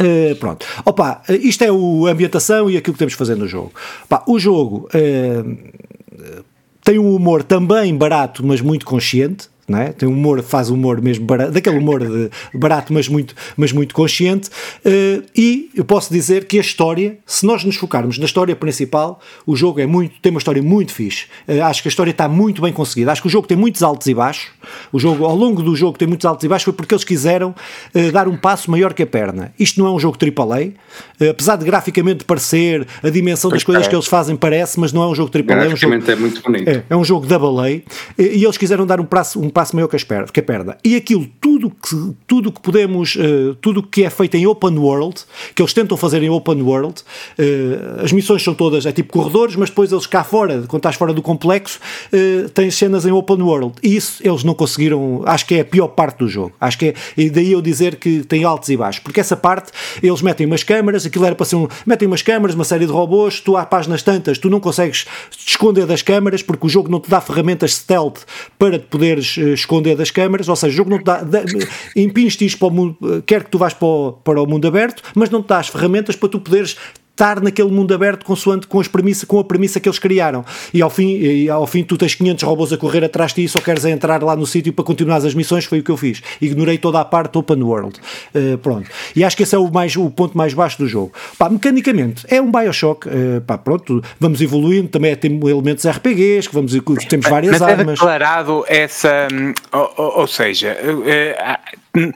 Uh, 0.01 0.34
pronto, 0.36 0.64
opa, 0.86 1.22
isto 1.28 1.62
é 1.62 1.70
o, 1.70 2.07
a 2.07 2.12
ambientação 2.12 2.70
e 2.70 2.78
aquilo 2.78 2.95
que 2.95 2.99
temos 2.99 3.12
que 3.12 3.18
fazer 3.18 3.34
no 3.34 3.47
jogo. 3.47 3.72
O 4.26 4.38
jogo 4.38 4.88
uh, 4.95 5.59
tem 6.82 6.99
um 6.99 7.14
humor 7.14 7.43
também 7.43 7.95
barato, 7.95 8.45
mas 8.45 8.62
muito 8.62 8.86
consciente 8.86 9.49
não 9.70 9.78
é? 9.78 9.92
Tem 9.92 10.08
humor, 10.08 10.42
faz 10.42 10.68
humor 10.68 11.00
mesmo 11.00 11.24
barato, 11.24 11.52
daquele 11.52 11.78
humor 11.78 12.00
de, 12.00 12.30
barato, 12.52 12.92
mas 12.92 13.08
muito, 13.08 13.34
mas 13.56 13.72
muito 13.72 13.94
consciente. 13.94 14.50
Uh, 14.84 15.22
e 15.34 15.70
eu 15.74 15.84
posso 15.84 16.12
dizer 16.12 16.46
que 16.46 16.58
a 16.58 16.60
história, 16.60 17.18
se 17.24 17.46
nós 17.46 17.64
nos 17.64 17.76
focarmos 17.76 18.18
na 18.18 18.24
história 18.24 18.54
principal, 18.56 19.20
o 19.46 19.54
jogo 19.54 19.80
é 19.80 19.86
muito, 19.86 20.20
tem 20.20 20.30
uma 20.30 20.38
história 20.38 20.62
muito 20.62 20.92
fixe. 20.92 21.26
Uh, 21.48 21.62
acho 21.64 21.82
que 21.82 21.88
a 21.88 21.90
história 21.90 22.10
está 22.10 22.28
muito 22.28 22.60
bem 22.60 22.72
conseguida. 22.72 23.12
Acho 23.12 23.22
que 23.22 23.28
o 23.28 23.30
jogo 23.30 23.46
tem 23.46 23.56
muitos 23.56 23.82
altos 23.82 24.06
e 24.08 24.14
baixos. 24.14 24.48
O 24.92 24.98
jogo, 24.98 25.24
ao 25.24 25.36
longo 25.36 25.62
do 25.62 25.74
jogo, 25.76 25.96
tem 25.96 26.08
muitos 26.08 26.26
altos 26.26 26.44
e 26.44 26.48
baixos, 26.48 26.64
foi 26.64 26.72
porque 26.72 26.92
eles 26.92 27.04
quiseram 27.04 27.54
uh, 27.94 28.12
dar 28.12 28.26
um 28.26 28.36
passo 28.36 28.70
maior 28.70 28.92
que 28.92 29.02
a 29.02 29.06
perna. 29.06 29.52
Isto 29.58 29.80
não 29.80 29.86
é 29.86 29.92
um 29.92 30.00
jogo 30.00 30.18
AAA, 30.20 30.72
apesar 31.30 31.56
de 31.56 31.64
graficamente 31.64 32.24
parecer, 32.24 32.86
a 33.02 33.10
dimensão 33.10 33.50
das 33.50 33.62
coisas 33.62 33.86
que 33.86 33.94
eles 33.94 34.06
fazem 34.06 34.34
parece, 34.36 34.80
mas 34.80 34.92
não 34.92 35.02
é 35.02 35.06
um 35.06 35.14
jogo 35.14 35.30
AAA. 35.32 35.64
É 35.64 35.68
um 35.68 35.76
jogo, 35.76 35.94
é 35.94 36.16
muito 36.16 36.42
bonito. 36.42 36.68
É, 36.68 36.82
é 36.90 36.96
um 36.96 37.04
jogo 37.04 37.26
double 37.26 37.60
A, 37.60 37.70
e 38.18 38.44
eles 38.44 38.58
quiseram 38.58 38.86
dar 38.86 39.00
um 39.00 39.04
passo, 39.04 39.40
um 39.40 39.48
passo 39.48 39.59
passo 39.61 39.76
maior 39.76 39.88
que, 39.88 40.40
a 40.40 40.42
perda. 40.42 40.78
E 40.82 40.96
aquilo, 40.96 41.26
tudo 41.38 41.68
que, 41.70 42.14
tudo 42.26 42.50
que 42.50 42.62
podemos, 42.62 43.14
uh, 43.16 43.54
tudo 43.61 43.82
que 43.82 44.04
é 44.04 44.08
feito 44.08 44.34
em 44.34 44.46
open 44.46 44.78
world, 44.78 45.20
que 45.54 45.61
eles 45.61 45.74
tentam 45.74 45.98
fazer 45.98 46.22
em 46.22 46.30
open 46.30 46.62
world, 46.62 47.02
uh, 47.38 48.02
as 48.02 48.11
missões 48.11 48.42
são 48.42 48.54
todas, 48.54 48.86
é 48.86 48.92
tipo 48.92 49.12
corredores, 49.12 49.56
mas 49.56 49.68
depois 49.68 49.92
eles 49.92 50.06
cá 50.06 50.24
fora, 50.24 50.62
quando 50.66 50.80
estás 50.80 50.96
fora 50.96 51.12
do 51.12 51.20
complexo, 51.20 51.78
uh, 52.11 52.48
tens 52.48 52.74
cenas 52.74 53.04
em 53.04 53.12
open 53.12 53.42
world. 53.42 53.74
E 53.82 53.96
isso 53.96 54.22
eles 54.26 54.42
não 54.44 54.54
conseguiram, 54.54 55.22
acho 55.26 55.44
que 55.44 55.56
é 55.56 55.61
a 55.61 55.64
pior 55.64 55.88
parte 55.88 56.20
do 56.20 56.28
jogo. 56.28 56.52
Acho 56.58 56.78
que 56.78 56.86
é, 56.86 56.94
e 57.14 57.28
daí 57.28 57.52
eu 57.52 57.61
dizer 57.61 57.96
que 57.96 58.24
tem 58.24 58.44
altos 58.44 58.70
e 58.70 58.78
baixos, 58.78 59.02
porque 59.02 59.20
essa 59.20 59.36
parte, 59.36 59.72
eles 60.02 60.22
metem 60.22 60.46
umas 60.46 60.62
câmaras, 60.62 61.04
aquilo 61.04 61.26
era 61.26 61.34
para 61.34 61.44
ser 61.44 61.56
um, 61.56 61.68
metem 61.84 62.08
umas 62.08 62.22
câmaras, 62.22 62.54
uma 62.54 62.64
série 62.64 62.86
de 62.86 62.92
robôs, 62.92 63.40
tu 63.40 63.58
há 63.58 63.66
páginas 63.66 64.02
tantas, 64.02 64.38
tu 64.38 64.48
não 64.48 64.58
consegues 64.58 65.06
te 65.30 65.50
esconder 65.50 65.84
das 65.84 66.00
câmaras, 66.00 66.42
porque 66.42 66.66
o 66.66 66.68
jogo 66.70 66.90
não 66.90 66.98
te 66.98 67.11
dá 67.11 67.20
ferramentas 67.20 67.74
stealth 67.74 68.20
para 68.58 68.78
te 68.78 68.86
poderes 68.86 69.36
esconder 69.55 69.96
das 69.96 70.11
câmaras, 70.11 70.48
ou 70.48 70.57
seja, 70.57 70.72
o 70.72 70.76
jogo 70.76 70.90
não 70.90 70.98
te 70.98 71.05
dá, 71.05 71.22
impinge-te 71.96 72.57
para 72.57 72.68
o 72.68 72.70
mundo, 72.70 72.96
quer 73.26 73.44
que 73.44 73.51
tu 73.51 73.59
vás 73.59 73.74
para 73.74 73.86
o, 73.86 74.12
para 74.12 74.42
o 74.42 74.46
mundo 74.46 74.66
aberto, 74.66 75.03
mas 75.14 75.30
não 75.30 75.42
te 75.42 75.48
dá 75.48 75.59
as 75.59 75.68
ferramentas 75.68 76.16
para 76.16 76.28
tu 76.28 76.40
poderes 76.40 76.76
estar 77.20 77.40
naquele 77.42 77.70
mundo 77.70 77.92
aberto 77.92 78.24
consoante 78.24 78.66
com, 78.66 78.80
as 78.80 78.88
premissa, 78.88 79.26
com 79.26 79.38
a 79.38 79.44
premissa 79.44 79.78
que 79.78 79.86
eles 79.86 79.98
criaram. 79.98 80.42
E 80.72 80.80
ao, 80.80 80.88
fim, 80.88 81.18
e 81.18 81.50
ao 81.50 81.66
fim 81.66 81.84
tu 81.84 81.98
tens 81.98 82.14
500 82.14 82.42
robôs 82.44 82.72
a 82.72 82.78
correr 82.78 83.04
atrás 83.04 83.32
de 83.32 83.42
ti 83.42 83.44
e 83.44 83.48
só 83.48 83.60
queres 83.60 83.84
entrar 83.84 84.22
lá 84.22 84.34
no 84.34 84.46
sítio 84.46 84.72
para 84.72 84.84
continuar 84.84 85.18
as 85.18 85.34
missões, 85.34 85.66
foi 85.66 85.80
o 85.80 85.82
que 85.82 85.90
eu 85.90 85.96
fiz. 85.96 86.22
Ignorei 86.40 86.78
toda 86.78 86.98
a 86.98 87.04
parte 87.04 87.36
open 87.36 87.62
world. 87.62 88.00
Uh, 88.34 88.56
pronto. 88.58 88.88
E 89.14 89.22
acho 89.22 89.36
que 89.36 89.42
esse 89.42 89.54
é 89.54 89.58
o, 89.58 89.70
mais, 89.70 89.94
o 89.96 90.08
ponto 90.10 90.36
mais 90.36 90.54
baixo 90.54 90.78
do 90.78 90.88
jogo. 90.88 91.12
Pá, 91.36 91.50
mecanicamente, 91.50 92.24
é 92.28 92.40
um 92.40 92.50
Bioshock. 92.50 93.06
Uh, 93.06 93.40
pá, 93.42 93.58
pronto, 93.58 94.02
vamos 94.18 94.40
evoluindo, 94.40 94.88
também 94.88 95.14
tem 95.14 95.38
elementos 95.46 95.86
RPGs, 95.86 96.48
que 96.48 96.54
vamos, 96.54 96.72
temos 97.06 97.28
várias 97.28 97.52
Mas 97.52 97.62
armas. 97.62 97.86
Mas 97.86 97.88
é 97.88 97.92
declarado 97.92 98.64
essa, 98.66 99.28
hum, 99.32 99.52
ou, 99.72 99.92
ou, 99.96 100.18
ou 100.20 100.26
seja, 100.26 100.76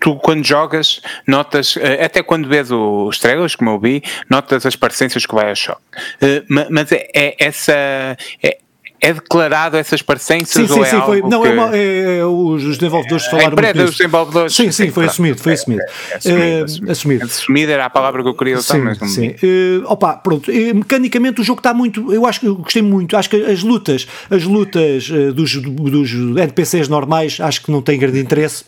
tu 0.01 0.17
quando 0.17 0.45
jogas, 0.45 1.01
notas, 1.27 1.77
eh, 1.77 2.05
até 2.05 2.23
quando 2.23 2.49
vês 2.49 2.71
os 2.71 3.19
trailers, 3.19 3.57
como 3.57 3.71
eu 3.71 3.81
vi, 3.81 4.03
notas 4.29 4.65
as 4.67 4.77
parecências 4.77 5.27
que 5.27 5.35
vai 5.35 5.51
a 5.51 5.55
choque. 5.55 5.83
Eh, 6.21 6.43
mas 6.49 6.93
é, 6.93 7.09
é 7.15 7.37
essa. 7.39 8.17
É, 8.43 8.59
é 9.05 9.13
declarado 9.13 9.77
essas 9.77 10.01
parecências 10.01 10.67
sim, 10.67 10.67
sim, 10.67 10.79
ou 10.79 10.85
é 10.85 10.89
sim, 10.89 11.01
foi, 11.03 11.21
não, 11.21 11.43
que... 11.43 11.49
é, 11.49 11.53
uma, 11.53 11.77
é, 11.77 12.19
é, 12.19 12.25
os 12.25 12.63
desenvolvedores 12.79 13.27
falaram 13.27 13.59
a 13.59 13.63
muito 13.63 13.75
dos 13.75 13.97
desenvolvedores 13.97 14.55
sim, 14.55 14.73
sim, 14.73 14.91
foi 14.91 15.05
assumido, 15.05 15.39
foi 15.39 15.53
assumido. 15.53 15.83
É, 15.83 16.17
assumido, 16.17 16.91
assumido. 16.91 17.25
assumido. 17.25 17.73
era 17.73 17.85
a 17.85 17.91
palavra 17.91 18.23
que 18.23 18.29
eu 18.29 18.35
queria 18.35 18.59
usar, 18.59 18.79
mas 18.79 18.99
não 18.99 19.07
sim. 19.07 19.29
Uh, 19.29 19.85
opa, 19.85 20.15
pronto, 20.15 20.51
uh, 20.51 20.75
mecanicamente 20.75 21.41
o 21.41 21.45
jogo 21.45 21.61
está 21.61 21.75
muito, 21.75 22.13
eu 22.13 22.25
acho 22.25 22.41
que 22.41 22.47
eu 22.47 22.57
gostei 22.57 22.81
muito, 22.81 23.17
acho 23.17 23.29
que 23.29 23.37
as 23.37 23.63
lutas, 23.63 24.07
as 24.31 24.45
lutas 24.45 25.11
uh, 25.11 25.33
dos, 25.35 25.55
dos 25.57 26.13
NPCs 26.39 26.89
normais, 26.89 27.39
acho 27.41 27.63
que 27.63 27.71
não 27.71 27.83
têm 27.83 27.99
grande 27.99 28.21
interesse, 28.21 28.65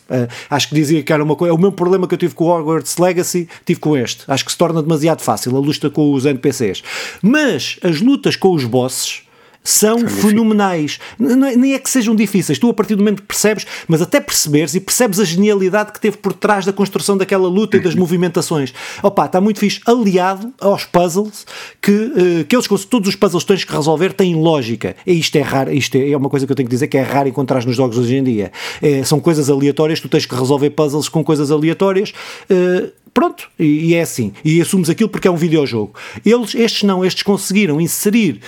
acho 0.49 0.69
que 0.69 0.75
dizia 0.75 1.01
que 1.01 1.11
era 1.11 1.23
uma 1.23 1.35
coisa, 1.35 1.53
o 1.53 1.57
mesmo 1.57 1.71
problema 1.71 2.07
que 2.07 2.13
eu 2.13 2.17
tive 2.17 2.35
com 2.35 2.45
o 2.45 2.47
Hogwarts 2.55 2.97
Legacy, 2.97 3.49
tive 3.65 3.79
com 3.79 3.97
este, 3.97 4.23
acho 4.27 4.45
que 4.45 4.51
se 4.51 4.57
torna 4.57 4.83
demasiado 4.83 5.21
fácil 5.21 5.55
a 5.57 5.59
luta 5.59 5.89
com 5.89 6.13
os 6.13 6.25
NPCs, 6.25 6.83
mas 7.21 7.79
as 7.83 8.01
lutas 8.01 8.35
com 8.35 8.53
os 8.53 8.63
bosses 8.63 9.26
são 9.67 10.07
fenomenais. 10.07 10.97
Nem 11.19 11.73
é 11.73 11.79
que 11.79 11.89
sejam 11.89 12.15
difíceis, 12.15 12.57
tu 12.57 12.69
a 12.69 12.73
partir 12.73 12.95
do 12.95 12.99
momento 12.99 13.21
que 13.21 13.27
percebes, 13.27 13.67
mas 13.85 14.01
até 14.01 14.21
perceberes 14.21 14.73
e 14.75 14.79
percebes 14.79 15.19
a 15.19 15.25
genialidade 15.25 15.91
que 15.91 15.99
teve 15.99 16.15
por 16.15 16.31
trás 16.31 16.65
da 16.65 16.71
construção 16.71 17.17
daquela 17.17 17.49
luta 17.49 17.75
e 17.75 17.81
das 17.81 17.93
uhum. 17.93 17.99
movimentações. 17.99 18.73
Opa, 19.03 19.25
está 19.25 19.41
muito 19.41 19.59
fixe, 19.59 19.81
aliado 19.85 20.53
aos 20.61 20.85
puzzles, 20.85 21.45
que, 21.81 21.91
uh, 21.91 22.45
que 22.47 22.55
eles, 22.55 22.85
todos 22.85 23.09
os 23.09 23.15
puzzles 23.17 23.43
que 23.43 23.47
tens 23.49 23.63
que 23.65 23.73
resolver 23.73 24.13
têm 24.13 24.35
lógica. 24.35 24.95
E 25.05 25.19
isto 25.19 25.35
é 25.35 25.41
raro, 25.41 25.73
isto 25.73 25.95
é, 25.97 26.11
é 26.11 26.17
uma 26.17 26.29
coisa 26.29 26.45
que 26.45 26.51
eu 26.51 26.55
tenho 26.55 26.69
que 26.69 26.73
dizer 26.73 26.87
que 26.87 26.97
é 26.97 27.01
raro 27.01 27.27
encontrar 27.27 27.65
nos 27.65 27.75
jogos 27.75 27.97
hoje 27.97 28.15
em 28.15 28.23
dia. 28.23 28.53
É, 28.81 29.03
são 29.03 29.19
coisas 29.19 29.49
aleatórias, 29.49 29.99
tu 29.99 30.07
tens 30.07 30.25
que 30.25 30.33
resolver 30.33 30.69
puzzles 30.69 31.09
com 31.09 31.21
coisas 31.25 31.51
aleatórias. 31.51 32.13
Uh, 32.49 32.89
pronto, 33.13 33.49
e, 33.59 33.89
e, 33.89 33.95
é 33.95 34.01
assim. 34.01 34.31
E 34.45 34.61
assumes 34.61 34.89
aquilo 34.89 35.09
porque 35.09 35.27
é 35.27 35.31
um 35.31 35.35
videojogo. 35.35 35.93
Eles, 36.25 36.55
estes 36.55 36.83
não, 36.83 37.03
estes 37.03 37.23
conseguiram 37.23 37.81
inserir 37.81 38.39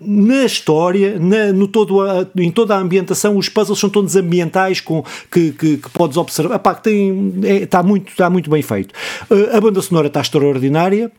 na 0.00 0.44
história, 0.44 1.18
na, 1.18 1.52
no 1.52 1.68
todo 1.68 2.00
a, 2.00 2.26
em 2.36 2.50
toda 2.50 2.74
a 2.74 2.78
ambientação, 2.78 3.36
os 3.36 3.48
puzzles 3.48 3.78
são 3.78 3.90
todos 3.90 4.16
ambientais 4.16 4.80
com, 4.80 5.04
que, 5.30 5.52
que, 5.52 5.76
que 5.76 5.90
podes 5.90 6.16
observar. 6.16 6.56
Epá, 6.56 6.74
tem, 6.74 7.34
é, 7.44 7.56
está, 7.56 7.82
muito, 7.82 8.08
está 8.08 8.30
muito 8.30 8.48
bem 8.48 8.62
feito. 8.62 8.94
Uh, 9.30 9.56
a 9.56 9.60
banda 9.60 9.82
sonora 9.82 10.06
está 10.06 10.20
extraordinária. 10.20 11.12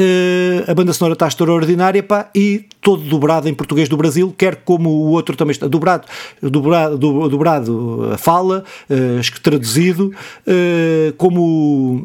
Uh, 0.00 0.70
a 0.70 0.74
banda 0.74 0.92
sonora 0.92 1.14
está 1.14 1.26
extraordinária 1.26 2.02
pá, 2.04 2.30
e 2.32 2.66
todo 2.80 3.02
dobrado 3.02 3.48
em 3.48 3.54
português 3.54 3.88
do 3.88 3.96
Brasil, 3.96 4.32
quer 4.38 4.56
como 4.56 4.90
o 4.90 5.10
outro 5.10 5.36
também 5.36 5.50
está 5.50 5.66
dobrado, 5.66 6.06
dobrado, 6.40 7.28
dobrado 7.28 8.10
a 8.12 8.16
fala, 8.16 8.62
uh, 8.88 9.40
traduzido, 9.40 10.12
uh, 10.46 11.12
como 11.16 11.42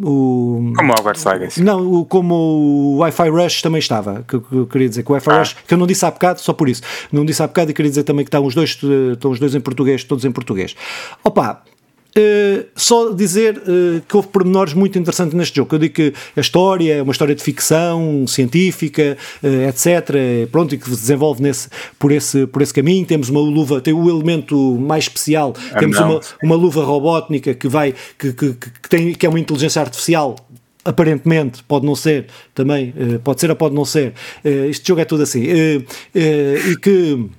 o, 0.02 0.74
Como 0.76 0.91
o 0.91 0.96
Hogwarts 1.00 1.24
Legacy. 1.24 1.62
Não, 1.62 2.04
como 2.06 2.34
o 2.34 2.98
Wi-Fi 2.98 3.30
Rush 3.30 3.62
também 3.62 3.80
estava, 3.80 4.26
que, 4.28 4.39
que 4.39 4.56
eu 4.56 4.66
queria 4.66 4.89
dizer 4.89 5.04
que 5.04 5.12
o 5.12 5.14
Wi-Fi 5.14 5.30
ah. 5.30 5.39
Rush, 5.39 5.56
que 5.68 5.74
eu 5.74 5.78
não 5.78 5.86
disse 5.86 6.04
há 6.04 6.10
bocado, 6.10 6.41
só 6.41 6.52
por 6.52 6.68
isso, 6.68 6.82
não 7.12 7.24
disse 7.24 7.44
há 7.44 7.48
bocado 7.48 7.70
e 7.70 7.74
queria 7.76 7.91
dizer 7.91 8.04
também 8.04 8.26
que 8.26 8.30
estão 8.30 8.44
os 8.44 8.56
dois, 8.56 8.80
estão 9.12 9.30
os 9.30 9.39
dois 9.39 9.54
em 9.54 9.62
português, 9.62 10.04
todos 10.04 10.26
em 10.26 10.32
português. 10.32 10.76
Opa, 11.24 11.62
Uh, 12.16 12.66
só 12.76 13.11
dizer 13.11 13.57
uh, 13.57 13.99
que 14.07 14.16
houve 14.16 14.28
pormenores 14.28 14.76
muito 14.76 14.99
interessantes 14.99 15.34
neste 15.34 15.55
jogo. 15.55 15.74
Eu 15.74 15.80
digo 15.80 15.95
que 15.95 16.14
a 16.38 16.39
história 16.39 16.97
é 16.97 17.01
uma 17.01 17.11
história 17.11 17.34
de 17.34 17.41
ficção 17.41 18.26
científica, 18.28 19.18
uh, 19.41 19.47
eh, 19.47 19.70
etc. 19.70 20.49
Pronto, 20.51 20.76
e 20.76 20.78
que 20.78 20.86
se 20.86 20.91
desenvolve 20.91 21.41
nesse, 21.41 21.70
por, 21.97 22.11
esse, 22.11 22.45
por 22.45 22.61
esse 22.61 22.72
caminho. 22.72 23.03
Temos 23.03 23.30
uma 23.30 23.39
luva, 23.39 23.82
tem 23.82 23.95
o 23.95 24.07
elemento 24.07 24.55
mais 24.80 25.05
especial. 25.05 25.55
Ah, 25.72 25.80
temos 25.80 25.97
uma, 25.97 26.20
uma 26.43 26.55
luva 26.55 26.84
robótnica 26.84 27.55
que 27.55 27.68
vai, 27.68 27.95
que, 28.20 28.32
que, 28.32 28.53
que, 28.53 28.89
tem, 28.89 29.14
que 29.16 29.26
é 29.26 29.30
uma 29.30 29.39
inteligência 29.39 29.82
artificial 29.82 30.36
aparentemente, 30.86 31.64
pode 31.64 31.86
não 31.86 31.95
ser 31.95 32.28
também, 32.53 32.93
pode 33.24 33.39
ser 33.39 33.49
ou 33.49 33.55
pode 33.55 33.74
não 33.74 33.86
ser. 33.86 34.14
este 34.43 34.86
jogo 34.86 34.99
é 34.99 35.05
tudo 35.05 35.24
assim. 35.24 35.41
e 36.14 36.76
que 36.76 37.30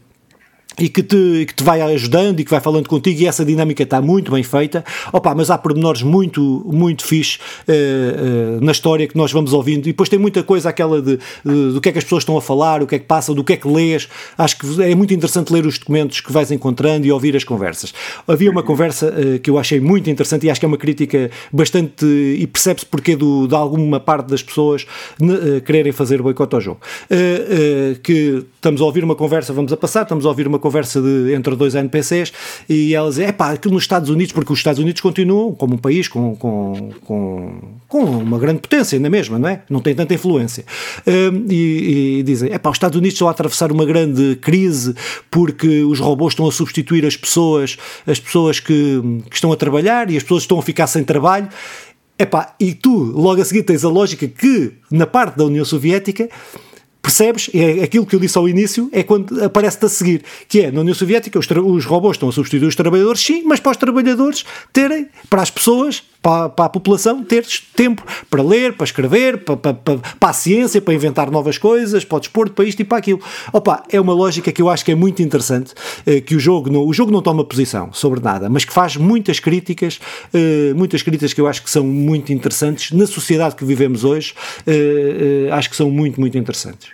e 0.78 0.88
que 0.88 1.02
te, 1.02 1.46
que 1.46 1.54
te 1.54 1.62
vai 1.62 1.80
ajudando 1.80 2.40
e 2.40 2.44
que 2.44 2.50
vai 2.50 2.60
falando 2.60 2.88
contigo 2.88 3.20
e 3.20 3.26
essa 3.26 3.44
dinâmica 3.44 3.82
está 3.82 4.00
muito 4.00 4.32
bem 4.32 4.42
feita. 4.42 4.84
Opa, 5.12 5.34
mas 5.34 5.50
há 5.50 5.58
pormenores 5.58 6.02
muito, 6.02 6.64
muito 6.66 7.04
fixe 7.04 7.38
uh, 7.68 8.58
uh, 8.58 8.64
na 8.64 8.72
história 8.72 9.06
que 9.06 9.16
nós 9.16 9.30
vamos 9.32 9.52
ouvindo. 9.52 9.86
E 9.86 9.92
depois 9.92 10.08
tem 10.08 10.18
muita 10.18 10.42
coisa 10.42 10.68
aquela 10.68 11.00
de, 11.00 11.18
de, 11.44 11.72
do 11.72 11.80
que 11.80 11.88
é 11.88 11.92
que 11.92 11.98
as 11.98 12.04
pessoas 12.04 12.22
estão 12.22 12.36
a 12.36 12.42
falar, 12.42 12.82
o 12.82 12.86
que 12.86 12.96
é 12.96 12.98
que 12.98 13.06
passa, 13.06 13.32
do 13.32 13.44
que 13.44 13.52
é 13.52 13.56
que 13.56 13.68
lês. 13.68 14.08
Acho 14.36 14.58
que 14.58 14.82
é 14.82 14.94
muito 14.94 15.14
interessante 15.14 15.52
ler 15.52 15.64
os 15.64 15.78
documentos 15.78 16.20
que 16.20 16.32
vais 16.32 16.50
encontrando 16.50 17.06
e 17.06 17.12
ouvir 17.12 17.36
as 17.36 17.44
conversas. 17.44 17.94
Havia 18.26 18.50
uma 18.50 18.62
conversa 18.62 19.12
uh, 19.12 19.38
que 19.38 19.50
eu 19.50 19.58
achei 19.58 19.80
muito 19.80 20.10
interessante 20.10 20.46
e 20.46 20.50
acho 20.50 20.58
que 20.58 20.66
é 20.66 20.68
uma 20.68 20.78
crítica 20.78 21.30
bastante 21.52 22.04
e 22.04 22.46
percebe-se 22.46 22.86
porque 22.86 23.14
do, 23.14 23.46
de 23.46 23.54
alguma 23.54 24.00
parte 24.00 24.28
das 24.28 24.42
pessoas 24.42 24.86
quererem 25.64 25.92
fazer 25.92 26.20
boicote 26.20 26.54
ao 26.54 26.60
jogo. 26.60 26.80
Que 28.02 28.44
estamos 28.54 28.80
a 28.80 28.84
ouvir 28.84 29.04
uma 29.04 29.14
conversa, 29.14 29.52
vamos 29.52 29.72
a 29.72 29.76
passar, 29.76 30.02
estamos 30.02 30.24
a 30.26 30.28
ouvir 30.28 30.46
uma 30.46 30.58
conversa 30.64 31.02
de, 31.02 31.34
entre 31.34 31.54
dois 31.54 31.74
NPCs 31.74 32.32
e 32.66 32.94
ela 32.94 33.10
dizem, 33.10 33.26
é 33.26 33.32
pá, 33.32 33.52
aquilo 33.52 33.74
nos 33.74 33.82
Estados 33.82 34.08
Unidos, 34.08 34.32
porque 34.32 34.50
os 34.50 34.58
Estados 34.58 34.80
Unidos 34.80 35.02
continuam 35.02 35.52
como 35.52 35.74
um 35.74 35.78
país 35.78 36.08
com, 36.08 36.34
com, 36.34 36.90
com, 37.04 37.60
com 37.86 38.00
uma 38.02 38.38
grande 38.38 38.60
potência 38.60 38.96
ainda 38.96 39.10
mesma, 39.10 39.38
não 39.38 39.46
é? 39.46 39.62
Não 39.68 39.80
tem 39.80 39.94
tanta 39.94 40.14
influência. 40.14 40.64
Um, 41.06 41.46
e, 41.50 42.20
e, 42.20 42.22
dizem, 42.22 42.50
é 42.50 42.56
pá, 42.56 42.70
os 42.70 42.76
Estados 42.76 42.96
Unidos 42.96 43.14
estão 43.14 43.28
a 43.28 43.30
atravessar 43.30 43.70
uma 43.70 43.84
grande 43.84 44.36
crise 44.36 44.94
porque 45.30 45.84
os 45.84 46.00
robôs 46.00 46.32
estão 46.32 46.48
a 46.48 46.52
substituir 46.52 47.04
as 47.04 47.14
pessoas, 47.14 47.76
as 48.06 48.18
pessoas 48.18 48.58
que, 48.58 49.02
que 49.28 49.34
estão 49.34 49.52
a 49.52 49.56
trabalhar 49.56 50.10
e 50.10 50.16
as 50.16 50.22
pessoas 50.22 50.44
estão 50.44 50.58
a 50.58 50.62
ficar 50.62 50.86
sem 50.86 51.04
trabalho. 51.04 51.46
Epá, 52.18 52.54
e 52.58 52.72
tu, 52.72 52.96
logo 52.96 53.42
a 53.42 53.44
seguir, 53.44 53.64
tens 53.64 53.84
a 53.84 53.88
lógica 53.90 54.26
que, 54.26 54.72
na 54.90 55.06
parte 55.06 55.36
da 55.36 55.44
União 55.44 55.64
Soviética, 55.64 56.30
percebes? 57.04 57.50
É 57.52 57.84
aquilo 57.84 58.06
que 58.06 58.16
eu 58.16 58.20
disse 58.20 58.38
ao 58.38 58.48
início, 58.48 58.88
é 58.90 59.02
quando 59.02 59.44
aparece-te 59.44 59.84
a 59.84 59.88
seguir, 59.90 60.22
que 60.48 60.62
é 60.62 60.70
na 60.70 60.80
União 60.80 60.94
Soviética 60.94 61.38
os, 61.38 61.46
os 61.46 61.84
robôs 61.84 62.16
estão 62.16 62.30
a 62.30 62.32
substituir 62.32 62.66
os 62.66 62.74
trabalhadores, 62.74 63.20
sim, 63.20 63.42
mas 63.44 63.60
para 63.60 63.72
os 63.72 63.76
trabalhadores 63.76 64.44
terem, 64.72 65.08
para 65.28 65.42
as 65.42 65.50
pessoas, 65.50 66.02
para, 66.24 66.48
para 66.48 66.64
a 66.64 66.68
população, 66.70 67.22
ter 67.22 67.44
tempo 67.76 68.02
para 68.30 68.42
ler, 68.42 68.72
para 68.72 68.84
escrever, 68.84 69.44
para, 69.44 69.58
para, 69.58 69.74
para, 69.74 70.30
a 70.30 70.32
ciência, 70.32 70.80
para 70.80 70.94
inventar 70.94 71.30
novas 71.30 71.58
coisas, 71.58 72.02
para 72.02 72.16
o 72.16 72.20
desporto, 72.20 72.54
para 72.54 72.64
isto 72.64 72.80
e 72.80 72.84
para 72.84 72.96
aquilo. 72.96 73.20
Opa, 73.52 73.84
é 73.90 74.00
uma 74.00 74.14
lógica 74.14 74.50
que 74.50 74.62
eu 74.62 74.70
acho 74.70 74.82
que 74.82 74.90
é 74.90 74.94
muito 74.94 75.20
interessante, 75.20 75.74
eh, 76.06 76.22
que 76.22 76.34
o 76.34 76.40
jogo, 76.40 76.70
não, 76.72 76.86
o 76.86 76.94
jogo 76.94 77.12
não 77.12 77.20
toma 77.20 77.44
posição 77.44 77.92
sobre 77.92 78.20
nada, 78.20 78.48
mas 78.48 78.64
que 78.64 78.72
faz 78.72 78.96
muitas 78.96 79.38
críticas, 79.38 80.00
eh, 80.32 80.72
muitas 80.74 81.02
críticas 81.02 81.34
que 81.34 81.42
eu 81.42 81.46
acho 81.46 81.62
que 81.62 81.68
são 81.68 81.84
muito 81.84 82.32
interessantes 82.32 82.90
na 82.90 83.06
sociedade 83.06 83.54
que 83.54 83.64
vivemos 83.66 84.02
hoje, 84.02 84.32
eh, 84.66 85.50
acho 85.52 85.68
que 85.68 85.76
são 85.76 85.90
muito, 85.90 86.18
muito 86.18 86.38
interessantes. 86.38 86.88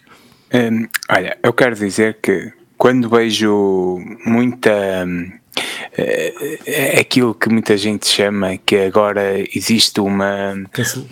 Olha, 1.08 1.38
eu 1.40 1.52
quero 1.52 1.76
dizer 1.76 2.18
que 2.20 2.52
quando 2.76 3.08
vejo 3.08 4.00
muita 4.26 5.06
é, 5.96 6.58
é 6.66 7.00
aquilo 7.00 7.34
que 7.34 7.48
muita 7.48 7.76
gente 7.76 8.06
chama 8.06 8.56
que 8.58 8.76
agora 8.76 9.38
existe 9.54 10.00
uma, 10.00 10.54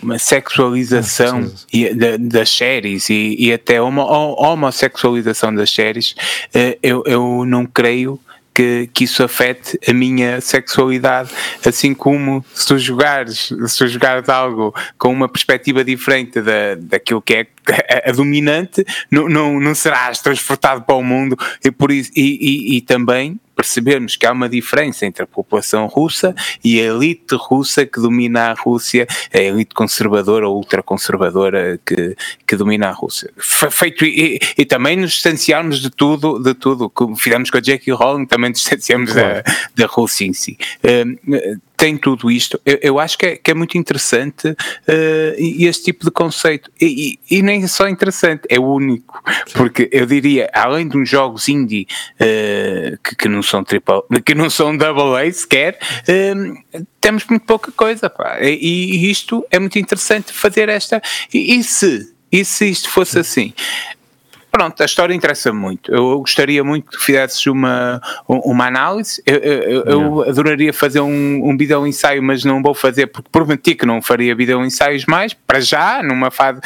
uma 0.01 0.17
sexualização 0.17 1.51
ah, 1.51 2.17
das 2.19 2.49
séries 2.49 3.09
e, 3.09 3.35
e 3.37 3.53
até 3.53 3.81
uma 3.81 4.05
homossexualização 4.05 5.53
das 5.53 5.69
séries, 5.69 6.15
eh, 6.53 6.77
eu, 6.81 7.03
eu 7.05 7.45
não 7.45 7.65
creio 7.65 8.19
que, 8.59 8.89
que 8.93 9.05
isso 9.05 9.23
afete 9.23 9.79
a 9.87 9.93
minha 9.93 10.41
sexualidade, 10.41 11.29
assim 11.65 11.93
como 11.93 12.43
se 12.53 12.67
tu 12.67 12.77
jogares, 12.77 13.53
se 13.67 13.77
tu 13.77 13.87
jogares 13.87 14.27
algo 14.27 14.73
com 14.97 15.13
uma 15.13 15.29
perspectiva 15.29 15.81
diferente 15.81 16.41
da, 16.41 16.75
daquilo 16.75 17.21
que 17.21 17.35
é 17.35 17.47
a, 17.67 18.09
a 18.09 18.11
dominante, 18.11 18.85
não, 19.09 19.27
não, 19.27 19.59
não 19.59 19.75
serás 19.75 20.19
transportado 20.19 20.81
para 20.81 20.95
o 20.95 21.03
mundo 21.03 21.37
e, 21.63 21.71
por 21.71 21.91
isso, 21.91 22.11
e, 22.15 22.75
e, 22.75 22.77
e 22.77 22.81
também 22.81 23.39
percebermos 23.59 24.15
que 24.15 24.25
há 24.25 24.31
uma 24.31 24.47
diferença 24.47 25.05
entre 25.05 25.23
a 25.23 25.27
população 25.27 25.85
russa 25.85 26.33
e 26.63 26.79
a 26.79 26.85
elite 26.85 27.35
russa 27.35 27.85
que 27.85 27.99
domina 27.99 28.51
a 28.51 28.53
Rússia, 28.53 29.05
a 29.33 29.37
elite 29.37 29.75
conservadora 29.75 30.47
ou 30.47 30.55
ultraconservadora 30.55 31.77
que, 31.85 32.15
que 32.47 32.55
domina 32.55 32.87
a 32.87 32.91
Rússia. 32.91 33.29
Feito, 33.37 34.05
e, 34.05 34.39
e, 34.57 34.63
também 34.63 34.95
nos 34.95 35.11
distanciarmos 35.11 35.81
de 35.81 35.89
tudo, 35.89 36.39
de 36.39 36.53
tudo, 36.53 36.89
como 36.89 37.17
fizemos 37.17 37.49
com 37.49 37.57
a 37.57 37.61
Jackie 37.61 37.91
Rowling, 37.91 38.25
também 38.25 38.49
nos 38.49 38.59
distanciamos 38.59 39.11
claro. 39.11 39.43
da, 39.43 39.53
da 39.75 39.85
Rússia 39.87 40.25
em 40.25 40.31
si. 40.31 40.57
Uh, 40.81 41.59
tem 41.79 41.97
tudo 41.97 42.29
isto. 42.29 42.59
Eu, 42.65 42.77
eu 42.81 42.99
acho 42.99 43.17
que 43.17 43.25
é, 43.25 43.35
que 43.37 43.51
é, 43.51 43.53
muito 43.53 43.77
interessante 43.77 44.49
uh, 44.49 44.55
este 45.37 45.85
tipo 45.85 46.03
de 46.03 46.11
conceito. 46.11 46.69
E, 46.79 47.17
e, 47.29 47.37
e, 47.37 47.41
nem 47.41 47.65
só 47.67 47.87
interessante, 47.87 48.41
é 48.49 48.59
único. 48.59 49.23
Porque 49.53 49.89
eu 49.93 50.05
diria, 50.05 50.49
além 50.53 50.89
de 50.89 50.97
uns 50.97 51.09
jogos 51.09 51.47
indie 51.47 51.87
uh, 52.15 52.99
que, 53.01 53.15
que, 53.15 53.29
não 53.29 53.41
são 53.41 53.63
triple, 53.63 54.03
que 54.25 54.35
não 54.35 54.49
são 54.49 54.75
double 54.75 55.17
A 55.17 55.31
sequer, 55.31 55.79
uh, 56.03 56.83
temos 56.99 57.25
muito 57.27 57.45
pouca 57.45 57.71
coisa. 57.71 58.09
Pá. 58.09 58.39
E, 58.41 58.57
e, 58.59 59.09
isto 59.09 59.47
é 59.49 59.57
muito 59.57 59.79
interessante 59.79 60.33
fazer 60.33 60.67
esta. 60.67 61.01
E 61.33 61.63
se? 61.63 62.13
E 62.29 62.43
se 62.43 62.69
isto 62.69 62.89
fosse 62.89 63.17
assim? 63.17 63.53
Pronto, 64.51 64.81
a 64.81 64.85
história 64.85 65.13
interessa 65.13 65.53
muito. 65.53 65.93
Eu 65.93 66.19
gostaria 66.19 66.63
muito 66.63 66.91
que 66.91 67.03
fizesses 67.03 67.45
uma, 67.45 68.01
uma 68.27 68.65
análise. 68.65 69.21
Eu, 69.25 69.37
eu, 69.37 69.83
eu 69.83 70.21
adoraria 70.23 70.73
fazer 70.73 71.01
um, 71.01 71.49
um 71.49 71.55
vídeo 71.55 71.85
ensaio, 71.85 72.21
mas 72.23 72.43
não 72.43 72.61
vou 72.61 72.73
fazer 72.73 73.07
porque 73.07 73.29
prometi 73.31 73.75
que 73.75 73.85
não 73.85 74.01
faria 74.01 74.35
vídeo 74.35 74.65
ensaios 74.65 75.05
mais. 75.05 75.33
Para 75.33 75.59
já, 75.59 76.01
numa 76.01 76.31
fase, 76.31 76.61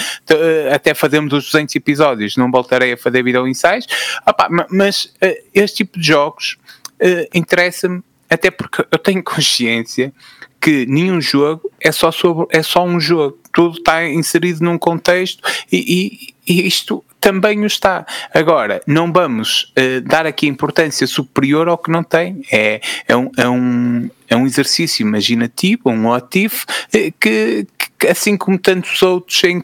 até 0.73 0.93
fazermos 0.93 1.33
os 1.33 1.45
200 1.45 1.75
episódios, 1.75 2.37
não 2.37 2.49
voltarei 2.49 2.93
a 2.93 2.97
fazer 2.97 3.21
vídeo 3.21 3.47
ensaios. 3.47 3.85
Opa, 4.25 4.47
mas 4.69 5.13
eh, 5.19 5.43
este 5.53 5.77
tipo 5.77 5.99
de 5.99 6.07
jogos 6.07 6.57
uh, 7.01 7.27
interessa-me, 7.33 8.01
até 8.29 8.49
porque 8.49 8.85
eu 8.89 8.97
tenho 8.97 9.21
consciência 9.23 10.13
que 10.61 10.85
nenhum 10.85 11.19
jogo 11.19 11.69
é 11.81 11.91
só, 11.91 12.11
sobre, 12.11 12.47
é 12.49 12.63
só 12.63 12.85
um 12.85 12.97
jogo. 12.97 13.37
Tudo 13.51 13.77
está 13.77 14.07
inserido 14.07 14.63
num 14.63 14.77
contexto 14.77 15.43
e, 15.69 16.33
e, 16.47 16.53
e 16.53 16.65
isto 16.65 17.03
também 17.23 17.61
o 17.61 17.65
está. 17.65 18.05
Agora, 18.33 18.81
não 18.85 19.09
vamos 19.09 19.71
uh, 19.79 20.01
dar 20.01 20.25
aqui 20.25 20.45
importância 20.45 21.07
superior 21.07 21.69
ao 21.69 21.77
que 21.77 21.89
não 21.89 22.03
tem. 22.03 22.41
É, 22.51 22.81
é, 23.07 23.15
um, 23.15 23.31
é, 23.37 23.47
um, 23.47 24.09
é 24.27 24.35
um 24.35 24.45
exercício 24.45 25.07
imaginativo, 25.07 25.89
um 25.89 26.11
ativo, 26.11 26.65
uh, 26.93 27.13
que, 27.17 27.65
que, 27.97 28.07
assim 28.07 28.35
como 28.35 28.59
tantos 28.59 29.01
outros 29.01 29.41
em, 29.45 29.59
uh, 29.59 29.61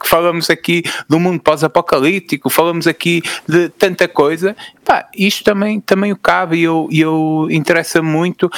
que 0.00 0.08
falamos 0.08 0.48
aqui 0.50 0.84
do 1.08 1.18
mundo 1.18 1.40
pós-apocalíptico, 1.40 2.48
falamos 2.48 2.86
aqui 2.86 3.22
de 3.48 3.70
tanta 3.70 4.06
coisa, 4.06 4.56
pá, 4.84 5.08
isto 5.16 5.42
também, 5.42 5.80
também 5.80 6.12
o 6.12 6.16
cabe 6.16 6.58
e 6.58 6.62
eu, 6.62 6.88
eu 6.92 7.48
interessa 7.50 8.00
muito 8.00 8.48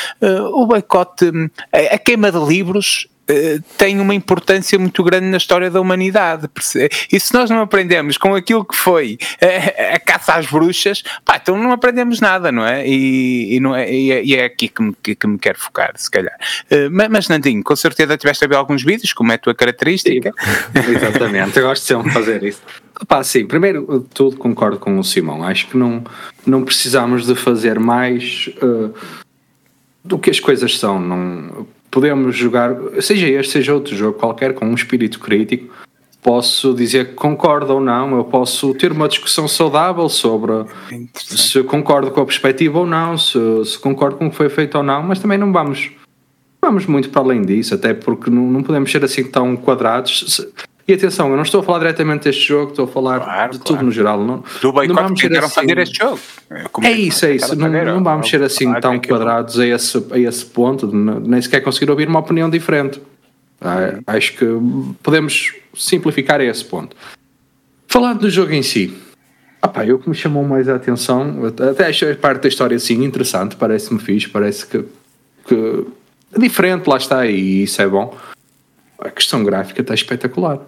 o 0.53 0.67
boicote, 0.67 1.31
a, 1.73 1.99
queima 1.99 2.31
de 2.31 2.39
livros 2.39 3.09
tem 3.77 4.01
uma 4.01 4.15
importância 4.15 4.79
muito 4.79 5.03
grande 5.03 5.27
na 5.27 5.37
história 5.37 5.71
da 5.71 5.81
humanidade. 5.81 6.49
E 7.13 7.19
se 7.19 7.33
nós 7.35 7.51
não 7.51 7.61
aprendemos 7.61 8.17
com 8.17 8.35
aquilo 8.35 8.65
que 8.65 8.75
foi 8.75 9.19
a, 9.41 9.97
a 9.97 10.01
caça 10.01 10.35
às 10.35 10.47
bruxas, 10.47 11.03
pá, 11.25 11.39
então 11.41 11.57
não 11.57 11.73
aprendemos 11.73 12.21
nada, 12.21 12.51
não 12.51 12.65
é? 12.65 12.87
E, 12.87 13.57
e 13.57 13.61
não 13.61 13.75
é, 13.75 13.93
e 13.93 14.13
é, 14.13 14.25
e 14.25 14.35
é 14.35 14.45
aqui 14.45 14.69
que 14.69 14.83
me, 14.83 14.95
que, 15.03 15.15
que, 15.15 15.27
me 15.27 15.39
quero 15.39 15.59
focar, 15.59 15.93
se 15.97 16.11
calhar. 16.11 16.37
Mas, 16.91 17.09
mas, 17.09 17.29
Nandinho, 17.29 17.63
com 17.63 17.77
certeza 17.77 18.17
tiveste 18.17 18.45
a 18.45 18.49
ver 18.49 18.57
alguns 18.57 18.83
vídeos, 18.83 19.13
como 19.13 19.33
é 19.33 19.35
a 19.35 19.39
tua 19.39 19.55
característica. 19.55 20.33
Sim, 20.33 20.93
exatamente, 20.97 21.59
eu 21.59 21.67
gosto 21.67 21.85
sempre 21.85 22.09
de 22.09 22.15
fazer 22.15 22.43
isso. 22.43 22.63
Pá, 23.07 23.23
sim, 23.25 23.47
primeiro 23.47 24.07
tudo 24.13 24.37
concordo 24.37 24.79
com 24.79 24.99
o 24.99 25.05
Simão. 25.05 25.43
Acho 25.43 25.69
que 25.69 25.77
não, 25.77 26.05
não 26.47 26.63
precisamos 26.63 27.27
de 27.27 27.35
fazer 27.35 27.79
mais 27.79 28.51
uh, 28.63 28.95
do 30.05 30.19
que 30.19 30.31
as 30.31 30.39
coisas 30.39 30.79
são. 30.79 31.01
Não, 31.01 31.67
podemos 31.91 32.37
jogar, 32.37 32.77
seja 33.01 33.29
este, 33.29 33.53
seja 33.53 33.75
outro 33.75 33.97
jogo 33.97 34.19
qualquer, 34.19 34.55
com 34.55 34.67
um 34.67 34.75
espírito 34.75 35.19
crítico, 35.19 35.75
posso 36.23 36.75
dizer 36.75 37.09
que 37.09 37.15
concordo 37.15 37.75
ou 37.75 37.81
não, 37.81 38.17
eu 38.17 38.25
posso 38.25 38.75
ter 38.75 38.93
uma 38.93 39.09
discussão 39.09 39.49
saudável 39.49 40.09
sobre 40.09 40.53
se 41.15 41.63
concordo 41.63 42.11
com 42.11 42.21
a 42.21 42.27
perspectiva 42.27 42.79
ou 42.79 42.87
não, 42.87 43.17
se, 43.17 43.39
se, 43.65 43.79
concordo 43.79 44.17
com 44.17 44.27
o 44.27 44.31
que 44.31 44.37
foi 44.37 44.49
feito 44.49 44.77
ou 44.77 44.85
não, 44.85 45.03
mas 45.03 45.19
também 45.19 45.39
não 45.39 45.53
vamos, 45.53 45.91
vamos 46.61 46.87
muito 46.87 47.09
para 47.09 47.23
além 47.23 47.43
disso, 47.43 47.75
até 47.75 47.95
porque 47.95 48.31
não, 48.31 48.43
não 48.43 48.63
podemos 48.63 48.91
ser 48.91 49.05
assim 49.05 49.25
tão 49.25 49.57
quadrados. 49.57 50.47
E 50.89 50.93
atenção, 50.93 51.31
eu 51.31 51.37
não 51.37 51.43
estou 51.43 51.61
a 51.61 51.65
falar 51.65 51.79
diretamente 51.81 52.25
deste 52.25 52.49
jogo, 52.49 52.71
estou 52.71 52.85
a 52.85 52.89
falar 52.89 53.21
claro, 53.21 53.53
de 53.53 53.59
claro. 53.59 53.65
tudo 53.65 53.85
no 53.85 53.93
geral. 53.93 54.25
Não, 54.25 54.43
Do 54.61 54.73
não 54.73 54.95
vamos 54.95 55.21
ser 55.21 55.39
assim, 55.39 55.55
fazer 55.55 55.79
este 55.79 55.99
jogo. 55.99 56.19
É, 56.83 56.89
é 56.89 56.93
isso, 56.93 57.27
é 57.27 57.35
isso. 57.37 57.55
Não, 57.55 57.69
não 57.69 58.03
vamos 58.03 58.29
ser 58.29 58.43
assim 58.43 58.73
tão 58.81 58.99
quadrados 59.01 59.59
a 59.61 59.67
esse, 59.67 60.05
a 60.11 60.19
esse 60.19 60.45
ponto, 60.47 60.87
de 60.87 60.97
nem 60.97 61.41
sequer 61.41 61.61
conseguir 61.61 61.91
ouvir 61.91 62.09
uma 62.09 62.19
opinião 62.19 62.51
diferente. 62.51 63.01
Ah, 63.61 63.99
acho 64.07 64.37
que 64.37 64.47
podemos 65.03 65.55
simplificar 65.75 66.41
a 66.41 66.45
esse 66.45 66.65
ponto. 66.65 66.97
Falando 67.87 68.21
do 68.21 68.31
jogo 68.31 68.53
em 68.53 68.63
si, 68.63 68.97
opa, 69.63 69.85
eu 69.85 69.99
que 69.99 70.09
me 70.09 70.15
chamou 70.15 70.45
mais 70.45 70.69
a 70.69 70.77
atenção, 70.77 71.45
até 71.47 71.91
a 71.91 72.17
parte 72.17 72.43
da 72.43 72.49
história 72.49 72.77
assim 72.77 73.05
interessante, 73.05 73.57
parece-me 73.57 74.01
fixe, 74.01 74.29
parece 74.29 74.67
que, 74.67 74.85
que 75.47 75.87
é 76.33 76.39
diferente, 76.39 76.87
lá 76.89 76.97
está, 76.97 77.27
e 77.27 77.65
isso 77.65 77.83
é 77.83 77.87
bom. 77.89 78.17
A 79.01 79.11
questão 79.11 79.43
gráfica 79.43 79.81
está 79.81 79.95
espetacular. 79.95 80.61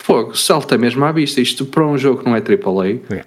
Fogo, 0.00 0.36
salta 0.36 0.78
mesmo 0.78 1.04
à 1.04 1.12
vista. 1.12 1.40
Isto 1.40 1.66
para 1.66 1.86
um 1.86 1.98
jogo 1.98 2.22
que 2.22 2.28
não 2.28 2.36
é 2.36 2.40
AAA. 2.40 3.18
É. 3.18 3.24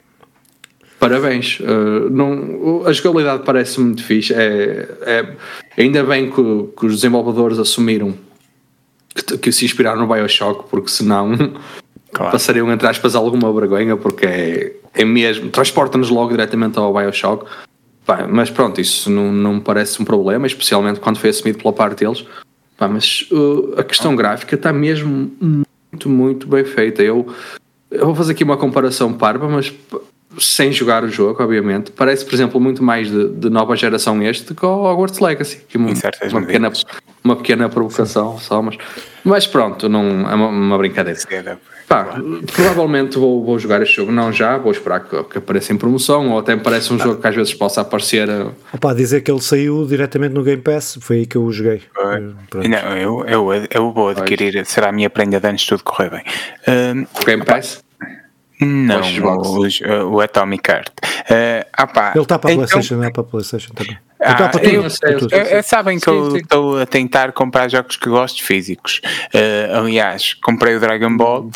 Parabéns. 0.99 1.59
Uh, 1.59 2.09
não, 2.09 2.85
a 2.85 2.93
jogabilidade 2.93 3.43
parece 3.43 3.79
muito 3.79 4.03
fixe. 4.03 4.33
É, 4.33 4.87
é, 5.01 5.35
ainda 5.75 6.03
bem 6.03 6.29
que, 6.29 6.41
que 6.77 6.85
os 6.85 6.95
desenvolvedores 6.95 7.57
assumiram 7.57 8.13
que, 9.13 9.37
que, 9.37 9.51
se 9.51 9.65
inspiraram 9.65 10.01
no 10.01 10.13
Bioshock, 10.13 10.69
porque 10.69 10.89
senão 10.89 11.31
claro. 12.13 12.31
passariam, 12.31 12.71
entre 12.71 12.87
aspas, 12.87 13.15
alguma 13.15 13.51
vergonha, 13.51 13.97
porque 13.97 14.25
é, 14.25 14.73
é 14.93 15.03
mesmo. 15.03 15.49
Transporta-nos 15.49 16.09
logo 16.09 16.29
diretamente 16.29 16.77
ao 16.77 16.93
Bioshock. 16.93 17.45
Pá, 18.05 18.27
mas 18.29 18.49
pronto, 18.49 18.79
isso 18.79 19.09
não, 19.09 19.31
não 19.31 19.55
me 19.55 19.61
parece 19.61 20.01
um 20.01 20.05
problema, 20.05 20.45
especialmente 20.47 20.99
quando 20.99 21.17
foi 21.17 21.31
assumido 21.31 21.57
pela 21.57 21.73
parte 21.73 22.05
deles. 22.05 22.25
Pá, 22.81 22.87
mas 22.87 23.27
uh, 23.31 23.75
a 23.79 23.83
questão 23.83 24.15
gráfica 24.15 24.55
está 24.55 24.73
mesmo 24.73 25.31
muito, 25.39 26.09
muito 26.09 26.47
bem 26.47 26.65
feita. 26.65 27.03
Eu, 27.03 27.31
eu 27.91 28.07
vou 28.07 28.15
fazer 28.15 28.31
aqui 28.31 28.43
uma 28.43 28.57
comparação 28.57 29.13
parva, 29.13 29.47
mas 29.47 29.71
sem 30.39 30.71
jogar 30.71 31.03
o 31.03 31.07
jogo, 31.07 31.43
obviamente. 31.43 31.91
Parece, 31.91 32.25
por 32.25 32.33
exemplo, 32.33 32.59
muito 32.59 32.81
mais 32.81 33.07
de, 33.07 33.29
de 33.33 33.51
nova 33.51 33.75
geração 33.75 34.19
este 34.23 34.55
que 34.55 34.65
o 34.65 34.83
Hogwarts 34.83 35.19
Legacy. 35.19 35.61
Que 35.69 35.77
uma, 35.77 35.91
uma, 36.31 36.41
pequena, 36.41 36.71
uma 37.23 37.35
pequena 37.35 37.69
provocação 37.69 38.39
só, 38.39 38.63
mas, 38.63 38.75
mas 39.23 39.45
pronto, 39.45 39.87
não, 39.87 40.27
é 40.27 40.33
uma, 40.33 40.47
uma 40.47 40.77
brincadeira. 40.79 41.19
Pá, 41.91 42.07
provavelmente 42.53 43.17
vou, 43.17 43.43
vou 43.43 43.59
jogar 43.59 43.81
este 43.81 43.97
jogo, 43.97 44.13
não 44.13 44.31
já, 44.31 44.57
vou 44.57 44.71
esperar 44.71 45.01
que, 45.01 45.23
que 45.25 45.39
apareça 45.39 45.73
em 45.73 45.77
promoção, 45.77 46.29
ou 46.29 46.39
até 46.39 46.55
me 46.55 46.61
parece 46.61 46.93
um 46.93 46.97
jogo 46.97 47.19
que 47.21 47.27
às 47.27 47.35
vezes 47.35 47.53
possa 47.53 47.81
aparecer. 47.81 48.29
Eh, 48.29 48.47
Opa, 48.71 48.93
dizer 48.93 49.19
que 49.19 49.29
ele 49.29 49.41
saiu 49.41 49.85
diretamente 49.85 50.33
no 50.33 50.41
Game 50.41 50.61
Pass, 50.61 50.97
foi 51.01 51.17
aí 51.17 51.25
que 51.25 51.35
eu 51.35 51.43
o 51.43 51.51
joguei. 51.51 51.81
Eh, 51.97 52.67
não, 52.69 52.97
eu, 52.97 53.25
eu, 53.27 53.67
eu 53.69 53.91
vou 53.91 54.07
adquirir, 54.07 54.65
será 54.65 54.87
a 54.87 54.91
minha 54.93 55.09
prenda 55.09 55.37
de 55.37 55.45
antes 55.45 55.65
tudo 55.65 55.83
correr 55.83 56.09
bem. 56.11 56.23
Uh, 56.65 57.25
Game 57.25 57.43
Pass? 57.43 57.83
Não, 58.61 59.01
o, 59.01 60.13
o, 60.13 60.21
Atomic 60.21 60.71
Heart. 60.71 60.89
Uh, 60.89 61.93
pá, 61.93 62.13
ele 62.15 62.23
está 62.23 62.39
para 62.39 62.51
a 62.51 62.53
então, 62.53 62.65
PlayStation, 62.67 62.95
não 62.95 63.03
é 63.03 63.11
para 63.11 63.21
a 63.21 63.25
PlayStation 63.25 63.73
também. 63.73 63.97
Ah, 64.23 64.49
tá 64.49 64.59
eu, 64.59 64.83
eu, 64.83 65.47
eu, 65.47 65.63
sabem 65.63 65.97
que 65.97 66.05
sim, 66.05 66.11
eu 66.11 66.37
estou 66.37 66.79
a 66.79 66.85
tentar 66.85 67.31
comprar 67.31 67.67
jogos 67.69 67.97
que 67.97 68.07
gosto 68.07 68.43
físicos. 68.43 69.01
Uh, 69.33 69.79
aliás, 69.79 70.35
comprei 70.35 70.75
o 70.75 70.79
Dragon 70.79 71.17
Ball. 71.17 71.49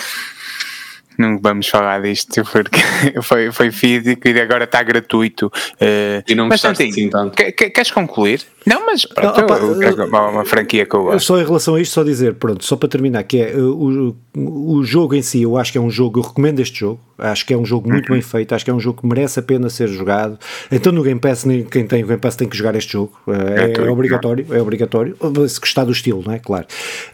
Não 1.17 1.39
vamos 1.41 1.67
falar 1.67 2.01
disto 2.01 2.43
porque 2.51 2.79
foi, 3.21 3.51
foi 3.51 3.71
físico 3.71 4.27
e 4.27 4.39
agora 4.39 4.65
está 4.65 4.83
gratuito. 4.83 5.47
Uh, 5.47 6.23
e 6.27 6.35
não 6.35 6.49
gostaste 6.49 6.83
assim 6.83 7.09
tanto. 7.09 7.35
Queres 7.35 7.91
concluir? 7.91 8.45
Não, 8.65 8.83
mas 8.85 9.05
pronto, 9.05 9.37
não, 9.37 9.45
opa, 9.45 9.57
eu, 9.57 9.81
eu, 9.81 10.07
uma 10.07 10.43
franquia 10.43 10.85
que 10.85 10.95
eu 10.95 11.03
gosto. 11.03 11.25
Só 11.25 11.39
em 11.39 11.45
relação 11.45 11.75
a 11.75 11.81
isto, 11.81 11.93
só 11.93 12.03
dizer, 12.03 12.33
pronto, 12.33 12.65
só 12.65 12.75
para 12.75 12.89
terminar, 12.89 13.23
que 13.23 13.37
é 13.39 13.55
o, 13.55 14.15
o 14.35 14.83
jogo 14.83 15.13
em 15.13 15.21
si, 15.21 15.43
eu 15.43 15.55
acho 15.55 15.71
que 15.71 15.77
é 15.77 15.81
um 15.81 15.89
jogo, 15.89 16.19
eu 16.19 16.23
recomendo 16.23 16.59
este 16.59 16.79
jogo, 16.79 16.99
acho 17.17 17.45
que 17.45 17.53
é 17.53 17.57
um 17.57 17.63
jogo 17.63 17.87
muito 17.87 18.11
bem 18.11 18.21
feito, 18.21 18.55
acho 18.55 18.65
que 18.65 18.71
é 18.71 18.73
um 18.73 18.79
jogo 18.79 19.01
que 19.01 19.07
merece 19.07 19.39
a 19.39 19.43
pena 19.43 19.69
ser 19.69 19.87
jogado. 19.87 20.39
Então 20.71 20.91
no 20.91 21.03
Game 21.03 21.19
Pass, 21.19 21.45
quem 21.69 21.85
tem 21.85 22.03
o 22.03 22.07
Game 22.07 22.19
Pass 22.19 22.35
tem 22.35 22.49
que 22.49 22.57
jogar 22.57 22.75
este 22.75 22.93
jogo, 22.93 23.13
é, 23.27 23.81
é, 23.81 23.85
é 23.85 23.89
obrigatório, 23.89 24.47
é 24.49 24.59
obrigatório, 24.59 25.15
se 25.47 25.59
gostar 25.59 25.83
do 25.83 25.91
estilo, 25.91 26.23
não 26.25 26.33
é? 26.33 26.39
Claro. 26.39 26.65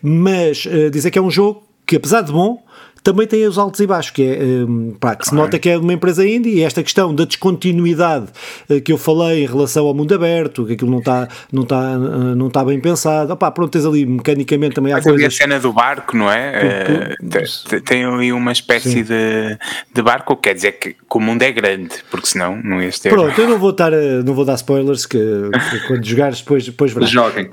Mas 0.01 0.65
uh, 0.65 0.89
dizer 0.89 1.11
que 1.11 1.19
é 1.19 1.21
um 1.21 1.31
jogo 1.31 1.63
que 1.85 1.97
apesar 1.97 2.21
de 2.21 2.31
bom, 2.31 2.63
também 3.03 3.25
tem 3.25 3.45
os 3.47 3.57
altos 3.57 3.79
e 3.79 3.87
baixos, 3.87 4.11
que 4.11 4.23
é 4.23 4.43
um, 4.63 4.91
pá, 4.99 5.15
que 5.15 5.25
se 5.25 5.33
nota 5.33 5.57
que 5.57 5.69
é 5.69 5.77
uma 5.77 5.93
empresa 5.93 6.27
indie 6.27 6.57
e 6.57 6.61
esta 6.61 6.83
questão 6.83 7.13
da 7.13 7.25
descontinuidade 7.25 8.27
uh, 8.69 8.79
que 8.79 8.91
eu 8.91 8.97
falei 8.97 9.43
em 9.43 9.47
relação 9.47 9.87
ao 9.87 9.93
mundo 9.93 10.13
aberto, 10.13 10.65
que 10.65 10.73
aquilo 10.73 10.91
não 10.91 10.99
está 10.99 11.27
não 11.51 11.63
tá, 11.65 11.97
uh, 11.97 12.35
não 12.35 12.49
tá 12.49 12.63
bem 12.63 12.79
pensado, 12.79 13.33
opá, 13.33 13.49
pronto, 13.49 13.71
tens 13.71 13.85
ali 13.85 14.05
mecanicamente 14.05 14.75
também 14.75 14.93
há 14.93 14.97
Mas 14.97 15.05
coisas... 15.05 15.25
a 15.25 15.31
cena 15.31 15.59
do 15.59 15.73
barco, 15.73 16.15
não 16.15 16.31
é? 16.31 17.15
Uh, 17.19 17.81
tem 17.81 18.03
ali 18.03 18.31
uma 18.31 18.51
espécie 18.51 19.03
de, 19.03 19.57
de 19.93 20.01
barco, 20.01 20.35
quer 20.37 20.53
dizer 20.53 20.73
que, 20.73 20.95
o 21.13 21.19
mundo 21.19 21.41
é 21.41 21.51
grande, 21.51 21.95
porque 22.09 22.27
senão 22.27 22.59
não 22.63 22.81
ias 22.81 22.97
ter... 22.97 23.09
Pronto, 23.09 23.39
eu 23.39 23.47
não 23.47 23.59
vou, 23.59 23.71
estar, 23.71 23.91
não 23.91 24.33
vou 24.33 24.45
dar 24.45 24.55
spoilers, 24.55 25.05
que, 25.05 25.17
que 25.17 25.87
quando 25.87 26.05
jogares 26.05 26.39
depois, 26.39 26.65
depois 26.65 26.93
verás. 26.93 27.11
Joguem. 27.11 27.49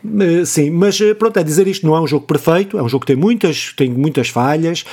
sim, 0.47 0.71
mas 0.71 0.99
pronto, 1.19 1.39
é 1.39 1.43
dizer 1.43 1.67
isto, 1.67 1.85
não 1.85 1.97
é 1.97 2.01
um 2.01 2.07
jogo 2.07 2.25
perfeito, 2.25 2.79
é 2.79 2.83
um 2.83 2.89
jogo 2.89 3.05
que 3.05 3.13
tem 3.13 3.21
muitas, 3.21 3.73
tem 3.77 3.91
muitas 3.91 4.29
falhas, 4.29 4.85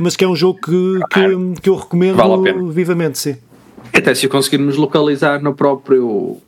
mas 0.00 0.16
que 0.16 0.24
é 0.24 0.28
um 0.28 0.36
jogo 0.36 0.58
que, 0.60 1.00
que, 1.10 1.60
que 1.62 1.70
eu 1.70 1.76
recomendo 1.76 2.16
vale 2.16 2.52
vivamente, 2.72 3.18
sim. 3.18 3.36
Até 3.92 4.14
se 4.14 4.28
conseguirmos 4.28 4.76
localizar 4.76 5.42
no 5.42 5.54
próprio 5.54 6.38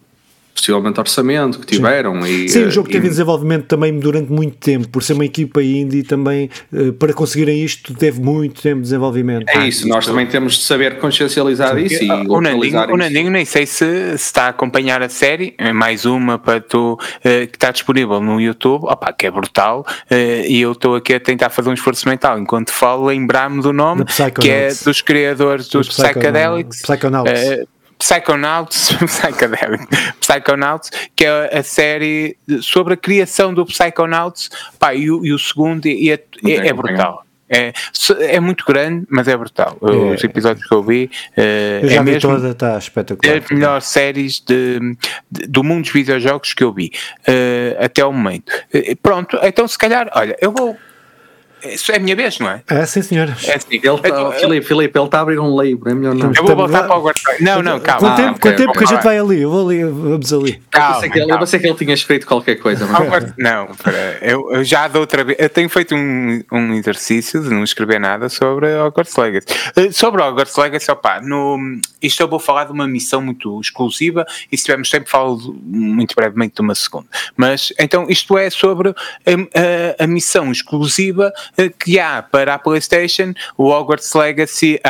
possivelmente 0.61 1.01
orçamento 1.01 1.59
que 1.59 1.67
tiveram. 1.67 2.23
Sim, 2.23 2.29
e, 2.29 2.49
Sim 2.49 2.65
o 2.65 2.71
jogo 2.71 2.89
e... 2.89 2.93
teve 2.93 3.09
desenvolvimento 3.09 3.65
também 3.65 3.99
durante 3.99 4.31
muito 4.31 4.57
tempo, 4.59 4.89
por 4.89 5.03
ser 5.03 5.15
uma 5.15 5.25
equipa 5.25 5.63
indie 5.63 6.03
também, 6.03 6.51
para 6.99 7.13
conseguirem 7.13 7.65
isto 7.65 7.95
teve 7.95 8.21
muito 8.21 8.61
tempo 8.61 8.77
de 8.77 8.83
desenvolvimento. 8.83 9.49
É 9.49 9.67
isso, 9.67 9.89
nós 9.89 10.07
também 10.07 10.27
temos 10.27 10.55
de 10.55 10.65
saber 10.65 10.99
consciencializar 10.99 11.75
Sim. 11.75 11.85
isso 11.85 12.05
e 12.05 12.11
o 12.11 12.41
Nandinho, 12.41 12.93
o 12.93 12.97
Nandinho 12.97 13.31
nem 13.31 13.45
sei 13.45 13.67
se, 13.67 14.19
se, 14.19 14.31
está 14.31 14.45
a 14.45 14.49
acompanhar 14.49 15.03
a 15.03 15.09
série, 15.09 15.55
é 15.59 15.73
mais 15.73 16.05
uma 16.05 16.39
para 16.39 16.61
tu, 16.61 16.99
que 17.23 17.57
está 17.57 17.71
disponível 17.71 18.21
no 18.21 18.41
YouTube, 18.41 18.85
opa, 18.85 19.13
que 19.13 19.27
é 19.27 19.31
brutal, 19.31 19.85
e 20.11 20.61
eu 20.61 20.73
estou 20.73 20.97
aqui 20.97 21.15
a 21.15 21.21
tentar 21.21 21.51
fazer 21.51 21.71
um 21.71 21.75
esforço 21.75 22.09
mental, 22.09 22.39
enquanto 22.39 22.71
falo, 22.71 23.07
lembrar-me 23.07 23.63
do 23.63 23.73
nome, 23.73 24.05
que 24.41 24.51
é 24.51 24.69
dos 24.85 25.01
criadores 25.01 25.69
dos 25.69 25.89
Psychedelics. 25.89 26.83
Psychonauts. 26.83 27.80
Psychonauts, 28.01 28.89
Psychedelic, 29.07 29.87
Psychonauts, 30.21 30.91
que 31.15 31.25
é 31.25 31.59
a 31.59 31.63
série 31.63 32.37
sobre 32.63 32.95
a 32.95 32.97
criação 32.97 33.55
do 33.55 33.65
Psychonauts, 33.65 34.51
pá, 34.79 34.95
e, 34.95 35.11
o, 35.11 35.25
e 35.25 35.33
o 35.33 35.39
segundo 35.39 35.87
é, 35.87 36.13
é, 36.13 36.69
é 36.69 36.73
brutal. 36.73 37.25
É, 37.53 37.73
é 38.21 38.39
muito 38.39 38.65
grande, 38.65 39.05
mas 39.11 39.27
é 39.27 39.37
brutal. 39.37 39.77
É. 39.83 40.15
Os 40.15 40.23
episódios 40.23 40.65
que 40.65 40.73
eu 40.73 40.85
vi 40.85 41.11
uh, 41.37 41.85
eu 41.85 41.91
é 41.91 42.01
mesmo 42.01 42.31
toda, 42.31 42.55
tá 42.55 42.79
espetacular. 42.79 43.41
das 43.41 43.51
melhores 43.51 43.85
séries 43.87 44.39
de, 44.39 44.79
de, 45.29 45.49
do 45.49 45.65
mundo 45.65 45.83
dos 45.83 45.93
videojogos 45.93 46.55
que 46.55 46.63
eu 46.63 46.73
vi 46.73 46.93
uh, 47.27 47.85
até 47.85 48.05
o 48.05 48.13
momento. 48.13 48.53
Uh, 48.73 48.97
pronto, 49.03 49.37
então 49.43 49.67
se 49.67 49.77
calhar, 49.77 50.09
olha, 50.15 50.37
eu 50.41 50.53
vou 50.53 50.79
isso 51.65 51.93
é 51.93 51.97
a 51.97 51.99
minha 51.99 52.17
vez, 52.17 52.39
não 52.39 52.49
é? 52.49 52.63
É, 52.69 52.87
sim, 52.87 53.03
senhor. 53.03 53.29
É 53.29 53.55
assim. 53.55 53.67
Ele 53.71 53.99
tá, 53.99 54.09
eu, 54.09 54.33
Filipe, 54.33 54.67
Filipe, 54.67 54.99
ele 54.99 55.05
está 55.05 55.19
a 55.19 55.21
abrir 55.23 55.39
um 55.39 55.61
livro, 55.61 55.91
é 55.91 55.95
melhor 55.95 56.15
não. 56.15 56.33
Eu 56.35 56.45
vou 56.45 56.57
voltar 56.57 56.85
para 56.85 56.97
o 56.97 57.03
guarda 57.03 57.21
Não, 57.41 57.63
não, 57.63 57.81
calma. 57.81 58.01
Quanto 58.01 58.17
tempo, 58.17 58.31
ah, 58.31 58.37
okay, 58.37 58.53
tempo 58.53 58.73
que 58.73 58.85
a 58.85 58.87
gente 58.87 59.03
vai 59.03 59.19
ali? 59.19 59.43
Eu 59.43 59.51
vou 59.51 59.69
ali, 59.69 59.85
vamos 59.85 60.33
ali. 60.33 60.63
Calma, 60.71 60.89
eu, 60.89 60.95
pensei 60.95 61.11
que 61.11 61.19
ele, 61.19 61.33
eu 61.33 61.39
pensei 61.39 61.61
que 61.61 61.67
ele 61.67 61.77
tinha 61.77 61.95
escrito 61.95 62.27
qualquer 62.27 62.57
coisa. 62.57 62.87
Mas... 62.87 63.35
Não, 63.37 63.69
eu, 64.23 64.53
eu, 64.53 64.65
já 64.65 64.89
da 64.89 64.99
outra 64.99 65.25
vez, 65.25 65.39
eu 65.41 65.49
tenho 65.49 65.69
feito 65.69 65.95
um, 65.95 66.43
um 66.53 66.75
exercício 66.75 67.43
de 67.43 67.51
não 67.51 67.65
escrever 67.65 67.99
nada 67.99 68.29
sobre 68.29 68.75
Hogwarts 68.77 69.17
Legacy. 69.17 69.47
Uh, 69.77 69.93
sobre 69.93 70.23
Hogwarts 70.23 70.57
Legacy, 70.57 70.91
opá, 70.91 71.21
no, 71.21 71.59
isto 72.01 72.23
eu 72.23 72.29
vou 72.29 72.39
falar 72.39 72.65
de 72.65 72.73
uma 72.73 72.87
missão 72.87 73.21
muito 73.21 73.61
exclusiva 73.61 74.25
e 74.51 74.57
se 74.57 74.65
tivermos 74.65 74.91
tempo 74.91 75.09
falo 75.09 75.55
muito 75.63 76.15
brevemente 76.15 76.55
de 76.55 76.61
uma 76.61 76.75
segunda. 76.75 77.07
Mas, 77.37 77.73
então, 77.79 78.07
isto 78.09 78.37
é 78.39 78.49
sobre 78.51 78.91
a, 78.91 78.93
a, 80.01 80.05
a 80.05 80.07
missão 80.07 80.51
exclusiva 80.51 81.31
eh, 81.31 81.33
que 81.79 81.99
há 81.99 82.23
para 82.23 82.55
a 82.55 82.59
PlayStation 82.59 83.33
o 83.57 83.69
Hogwarts 83.69 84.13
Legacy 84.15 84.81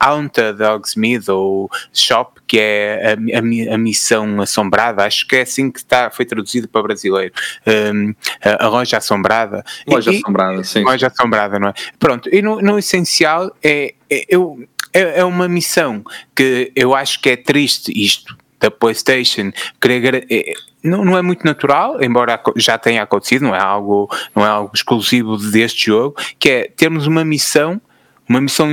Haunted 0.00 0.62
Hogsmeade 0.62 1.30
ou 1.30 1.70
Shop, 1.92 2.40
que 2.46 2.58
é 2.58 3.14
a, 3.14 3.38
a, 3.38 3.74
a, 3.74 3.78
missão 3.78 4.40
assombrada, 4.40 5.04
acho 5.04 5.26
que 5.26 5.36
é 5.36 5.42
assim 5.42 5.70
que 5.70 5.78
está, 5.78 6.10
foi 6.10 6.24
traduzido 6.24 6.68
para 6.68 6.82
brasileiro. 6.82 7.32
Um, 7.66 8.14
a, 8.44 8.66
a, 8.66 8.68
loja 8.68 8.98
assombrada. 8.98 9.64
Loja 9.86 10.12
e, 10.12 10.18
assombrada, 10.18 10.64
sim. 10.64 10.82
Loja 10.82 11.06
assombrada, 11.08 11.58
não 11.58 11.68
é? 11.68 11.74
Pronto, 11.98 12.28
e 12.32 12.42
no, 12.42 12.60
no 12.60 12.78
essencial 12.78 13.54
é, 13.62 13.94
é, 14.10 14.24
eu, 14.28 14.64
é, 14.92 15.20
é 15.20 15.24
uma 15.24 15.48
missão 15.48 16.04
que 16.34 16.72
eu 16.74 16.94
acho 16.94 17.20
que 17.20 17.30
é 17.30 17.36
triste 17.36 17.92
isto 17.94 18.36
da 18.60 18.70
PlayStation 18.70 19.52
querer 19.80 20.26
é, 20.30 20.52
não, 20.82 21.04
não 21.04 21.18
é 21.18 21.22
muito 21.22 21.44
natural, 21.44 22.02
embora 22.02 22.40
já 22.56 22.78
tenha 22.78 23.02
acontecido, 23.02 23.42
não 23.42 23.54
é 23.54 23.60
algo, 23.60 24.08
não 24.34 24.44
é 24.44 24.48
algo 24.48 24.70
exclusivo 24.74 25.36
deste 25.36 25.86
jogo, 25.86 26.16
que 26.38 26.48
é 26.48 26.72
termos 26.76 27.06
uma 27.06 27.24
missão, 27.24 27.80
uma 28.28 28.40
missão 28.40 28.70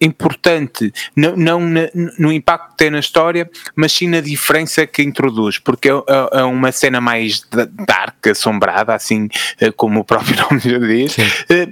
importante, 0.00 0.92
não, 1.14 1.36
não 1.36 1.60
no 2.18 2.32
impacto 2.32 2.70
que 2.70 2.76
tem 2.76 2.90
na 2.90 2.98
história, 2.98 3.50
mas 3.74 3.92
sim 3.92 4.08
na 4.08 4.20
diferença 4.20 4.86
que 4.86 5.02
introduz, 5.02 5.58
porque 5.58 5.88
é, 5.88 5.92
é, 5.92 6.40
é 6.40 6.42
uma 6.42 6.72
cena 6.72 7.00
mais 7.00 7.46
dark, 7.86 8.26
assombrada, 8.26 8.94
assim 8.94 9.28
eh, 9.60 9.70
como 9.70 10.00
o 10.00 10.04
próprio 10.04 10.36
nome 10.50 10.60
já 10.60 10.78
diz, 10.78 11.16
eh, 11.48 11.68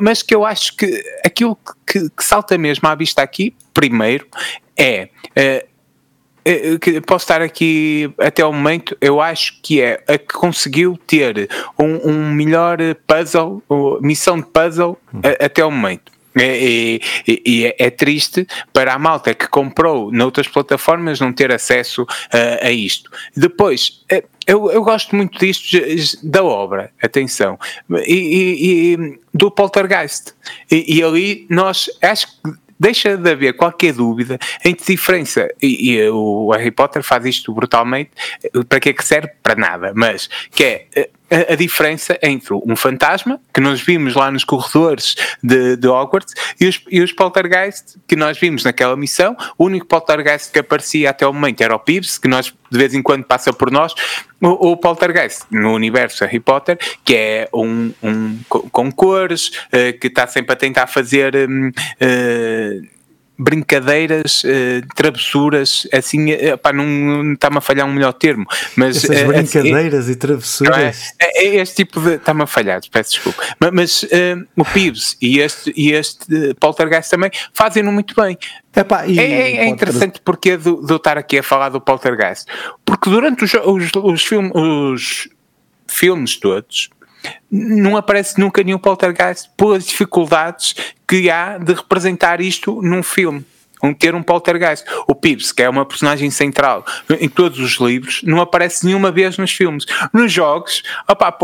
mas 0.00 0.22
que 0.22 0.34
eu 0.34 0.44
acho 0.44 0.76
que 0.76 1.02
aquilo 1.24 1.56
que, 1.86 2.08
que 2.10 2.24
salta 2.24 2.56
mesmo 2.56 2.88
à 2.88 2.94
vista 2.94 3.22
aqui, 3.22 3.54
primeiro, 3.74 4.26
é 4.76 5.08
eh, 5.34 5.66
posso 7.06 7.24
estar 7.24 7.42
aqui 7.42 8.12
até 8.18 8.44
o 8.44 8.52
momento, 8.52 8.96
eu 9.00 9.20
acho 9.20 9.60
que 9.62 9.80
é 9.80 10.02
a 10.06 10.18
que 10.18 10.34
conseguiu 10.34 10.98
ter 11.06 11.48
um, 11.78 12.10
um 12.10 12.32
melhor 12.32 12.78
puzzle, 13.06 13.62
missão 14.00 14.38
de 14.38 14.46
puzzle 14.46 14.98
a, 15.22 15.44
até 15.44 15.64
o 15.64 15.70
momento. 15.70 16.12
E, 16.40 17.00
e, 17.26 17.42
e 17.44 17.66
é, 17.66 17.76
é, 17.78 17.90
triste 17.90 18.46
para 18.72 18.94
a 18.94 18.98
malta 18.98 19.34
que 19.34 19.48
comprou 19.48 20.12
noutras 20.12 20.46
plataformas 20.46 21.20
não 21.20 21.32
ter 21.32 21.50
acesso 21.52 22.06
a, 22.32 22.66
a 22.66 22.70
isto. 22.70 23.10
Depois, 23.36 24.04
é, 24.10 24.22
eu, 24.46 24.70
eu, 24.70 24.82
gosto 24.82 25.16
muito 25.16 25.38
disto, 25.38 25.76
da 26.22 26.42
obra, 26.44 26.90
atenção, 27.02 27.58
e, 28.06 28.94
e 28.94 29.18
do 29.34 29.50
Poltergeist. 29.50 30.32
E, 30.70 31.02
ali 31.02 31.46
nós, 31.50 31.90
acho 32.00 32.26
que 32.26 32.52
deixa 32.78 33.16
de 33.16 33.30
haver 33.30 33.54
qualquer 33.54 33.92
dúvida 33.92 34.38
entre 34.64 34.86
diferença, 34.86 35.48
e, 35.60 35.92
e, 35.92 36.08
o 36.10 36.50
Harry 36.52 36.70
Potter 36.70 37.02
faz 37.02 37.24
isto 37.26 37.52
brutalmente, 37.52 38.10
para 38.68 38.80
que 38.80 38.90
é 38.90 38.92
que 38.92 39.04
serve? 39.04 39.30
Para 39.42 39.54
nada, 39.54 39.92
mas 39.94 40.28
que 40.50 40.64
é 40.64 40.86
eh, 40.94 41.10
a, 41.30 41.52
a, 41.52 41.56
diferença 41.56 42.18
entre 42.22 42.54
um 42.54 42.76
fantasma, 42.76 43.40
que 43.52 43.60
nós 43.60 43.80
vimos 43.80 44.14
lá 44.14 44.30
nos 44.30 44.44
corredores 44.44 45.14
de, 45.42 45.76
de 45.76 45.86
Hogwarts, 45.86 46.34
e 46.60 46.66
os, 46.66 46.82
e 46.90 47.00
os 47.00 47.12
poltergeist 47.12 47.96
que 48.06 48.16
nós 48.16 48.38
vimos 48.38 48.64
naquela 48.64 48.96
missão. 48.96 49.36
O 49.56 49.64
único 49.64 49.86
poltergeist 49.86 50.50
que 50.52 50.58
aparecia 50.58 51.10
até 51.10 51.26
o 51.26 51.32
momento 51.32 51.60
era 51.60 51.74
o 51.74 51.78
Pibbs, 51.78 52.18
que 52.18 52.28
nós 52.28 52.52
de 52.70 52.78
vez 52.78 52.94
em 52.94 53.02
quando 53.02 53.24
passa 53.24 53.52
por 53.52 53.70
nós. 53.70 53.94
O, 54.40 54.72
o 54.72 54.76
poltergeist 54.76 55.44
no 55.50 55.72
universo 55.72 56.24
Harry 56.24 56.40
Potter, 56.40 56.78
que 57.04 57.14
é 57.14 57.48
um, 57.52 57.92
um 58.02 58.38
com 58.48 58.92
cores, 58.92 59.48
uh, 59.48 59.98
que 59.98 60.06
está 60.06 60.26
sempre 60.26 60.52
a 60.52 60.56
tentar 60.56 60.86
fazer. 60.86 61.34
Um, 61.34 61.68
uh, 61.68 61.72
eh, 62.00 62.80
brincadeiras, 63.38 64.42
uh, 64.44 64.86
travessuras, 64.96 65.86
assim, 65.92 66.32
uh, 66.32 66.58
pá, 66.58 66.72
não 66.72 67.34
está-me 67.34 67.58
a 67.58 67.60
falhar 67.60 67.86
um 67.86 67.92
melhor 67.92 68.12
termo, 68.12 68.44
mas... 68.74 68.96
Essas 68.96 69.22
uh, 69.22 69.26
brincadeiras 69.26 70.04
assim, 70.04 70.12
e 70.12 70.16
travessuras... 70.16 71.14
É, 71.20 71.44
é, 71.44 71.56
este 71.56 71.76
tipo 71.76 72.00
de... 72.00 72.16
está-me 72.16 72.42
a 72.42 72.46
falhar, 72.46 72.80
peço 72.90 73.12
desculpa. 73.12 73.42
Mas, 73.60 73.72
mas 73.72 74.06
o 74.56 74.64
Pibs 74.64 75.16
e 75.22 75.38
este, 75.38 75.72
e 75.76 75.92
este 75.92 76.54
Poltergeist 76.58 77.10
também 77.10 77.30
fazem-no 77.52 77.92
muito 77.92 78.14
bem. 78.20 78.36
Epá, 78.74 79.06
e, 79.06 79.18
é, 79.18 79.56
é, 79.56 79.66
interessante 79.66 80.20
porque 80.24 80.56
de, 80.56 80.64
de 80.84 80.92
eu 80.92 80.96
estar 80.96 81.16
aqui 81.16 81.38
a 81.38 81.42
falar 81.42 81.68
do 81.68 81.80
Poltergeist, 81.80 82.46
porque 82.84 83.08
durante 83.08 83.44
os, 83.44 83.54
os, 83.54 83.90
os, 83.94 84.32
os 84.32 85.28
filmes 85.88 86.36
todos 86.36 86.90
não 87.50 87.96
aparece 87.96 88.38
nunca 88.38 88.62
nenhum 88.62 88.78
poltergeist 88.78 89.50
pelas 89.56 89.84
dificuldades 89.84 90.74
que 91.06 91.30
há 91.30 91.58
de 91.58 91.72
representar 91.72 92.40
isto 92.40 92.80
num 92.82 93.02
filme. 93.02 93.44
Um, 93.82 93.94
ter 93.94 94.14
um 94.14 94.22
poltergeist. 94.22 94.84
O 95.06 95.14
Pibbs, 95.14 95.52
que 95.52 95.62
é 95.62 95.68
uma 95.68 95.84
personagem 95.84 96.30
central 96.30 96.84
em 97.20 97.28
todos 97.28 97.58
os 97.58 97.76
livros, 97.76 98.22
não 98.24 98.40
aparece 98.40 98.84
nenhuma 98.84 99.10
vez 99.10 99.38
nos 99.38 99.52
filmes. 99.52 99.84
Nos 100.12 100.32
jogos, 100.32 100.82
opa, 101.08 101.36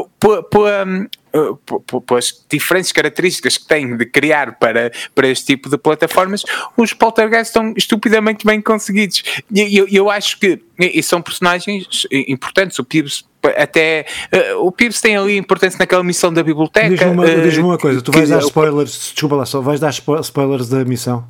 pelas 2.07 2.45
diferentes 2.51 2.93
características 2.93 3.59
que 3.59 3.67
tem 3.67 3.97
de 3.97 4.07
criar 4.07 4.59
para, 4.59 4.93
para 5.15 5.29
este 5.29 5.47
tipo 5.47 5.69
de 5.69 5.77
plataformas, 5.77 6.43
os 6.77 6.93
poltergeists 6.93 7.49
estão 7.49 7.75
estupidamente 7.77 8.47
bem 8.47 8.61
conseguidos. 8.61 9.23
E 9.53 9.77
eu, 9.77 9.87
eu 9.91 10.11
acho 10.11 10.39
que 10.39 10.61
e 10.79 11.03
são 11.03 11.23
personagens 11.23 12.07
importantes. 12.11 12.79
O 12.79 12.85
Pibbs 12.85 13.25
até 13.57 14.07
uh, 14.33 14.67
o 14.67 14.73
Pibbs 14.73 15.01
tem 15.01 15.17
ali 15.17 15.37
importância 15.37 15.79
naquela 15.79 16.03
missão 16.03 16.33
da 16.33 16.43
biblioteca. 16.43 16.89
Diz-me 16.89 17.11
uma, 17.11 17.25
uh, 17.25 17.43
diz 17.43 17.59
uma 17.59 17.79
coisa, 17.79 18.01
tu 18.01 18.13
vais 18.13 18.29
dar 18.29 18.39
spoilers, 18.39 19.13
desculpa 19.13 19.37
lá 19.37 19.45
só, 19.47 19.61
vais 19.61 19.81
dar 19.81 19.91
spoilers 19.91 20.69
da 20.69 20.85
missão? 20.85 21.29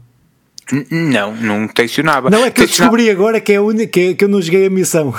Não, 0.90 1.34
não 1.34 1.68
tensionava. 1.68 2.30
Não, 2.30 2.44
é 2.44 2.50
que 2.50 2.62
eu 2.62 2.66
descobri 2.66 3.10
agora 3.10 3.40
que 3.40 3.52
é 3.52 3.56
a 3.56 3.62
única 3.62 3.86
que, 3.86 4.14
que 4.14 4.24
eu 4.24 4.28
não 4.28 4.40
joguei 4.40 4.66
a 4.66 4.70
missão. 4.70 5.14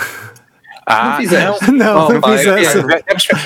Ah, 0.86 1.10
não 1.10 1.18
fizeste? 1.18 1.72
Não, 1.72 2.10
não, 2.10 2.22
não 2.22 2.38
fizeste. 2.38 2.78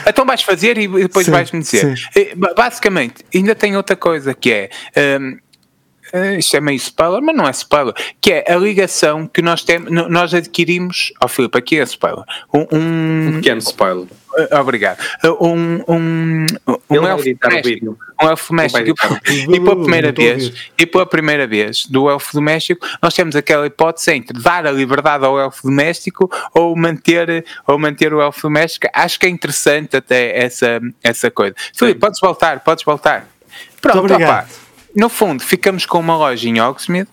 Então 0.05 0.26
vais 0.26 0.41
fazer 0.41 0.77
e 0.77 0.88
depois 0.88 1.26
vais-me 1.26 1.61
dizer. 1.61 1.97
Sim. 1.97 2.26
Basicamente, 2.55 3.26
ainda 3.34 3.55
tem 3.55 3.77
outra 3.77 3.95
coisa 3.95 4.34
que 4.34 4.51
é. 4.51 4.69
Um, 5.21 5.38
eh, 6.11 6.38
isto 6.38 6.57
é 6.57 6.59
meio 6.59 6.76
spoiler, 6.77 7.21
mas 7.21 7.35
não 7.35 7.47
é 7.47 7.51
spoiler, 7.51 7.93
que 8.19 8.34
é 8.34 8.51
a 8.51 8.57
ligação 8.57 9.27
que 9.27 9.41
nós 9.41 9.63
temos, 9.63 9.91
nós 10.09 10.34
adquirimos, 10.34 11.13
ó 11.21 11.26
oh, 11.26 11.27
Filipe, 11.27 11.57
aqui 11.57 11.80
é 11.80 11.84
spoiler, 11.84 12.23
um, 12.53 12.65
um, 12.71 13.27
um 13.27 13.34
pequeno 13.35 13.59
spoiler. 13.59 14.07
Uh, 14.40 14.60
obrigado. 14.60 14.99
Uh, 15.24 15.48
um, 15.48 15.84
um, 15.88 16.45
um 16.90 17.07
elfo 17.07 17.26
doméstico. 17.41 17.98
Um 18.22 18.30
elfo 18.30 18.48
doméstico. 18.49 19.20
E 19.28 19.60
pela 19.60 19.76
primeira 19.76 20.11
vez, 20.11 20.53
e 20.78 20.86
pela 20.86 21.06
primeira 21.06 21.48
vez 21.48 21.86
do 21.86 22.10
elfo 22.10 22.34
doméstico, 22.34 22.86
nós 23.02 23.14
temos 23.14 23.36
aquela 23.36 23.66
hipótese 23.66 24.11
entre 24.11 24.40
dar 24.41 24.66
a 24.66 24.72
liberdade 24.72 25.26
ao 25.26 25.40
elfo 25.40 25.64
doméstico 25.64 26.30
ou 26.53 26.76
manter, 26.76 27.45
ou 27.68 27.78
manter 27.78 28.14
o 28.14 28.22
elfo 28.22 28.44
doméstico. 28.44 28.88
Acho 28.94 29.20
que 29.20 29.26
é 29.26 29.30
interessante 29.30 29.98
até 29.98 30.38
essa, 30.38 30.80
essa 31.03 31.30
coisa. 31.32 31.56
Filipe, 31.74 31.99
podes 31.99 32.20
voltar, 32.20 32.60
podes 32.61 32.84
voltar. 32.84 33.28
Pronto, 33.82 34.14
opa, 34.14 34.48
no 34.95 35.10
fundo, 35.10 35.44
ficamos 35.44 35.86
com 35.86 35.99
uma 35.99 36.18
loja 36.18 36.48
em 36.48 36.60
Oxmead 36.60 37.07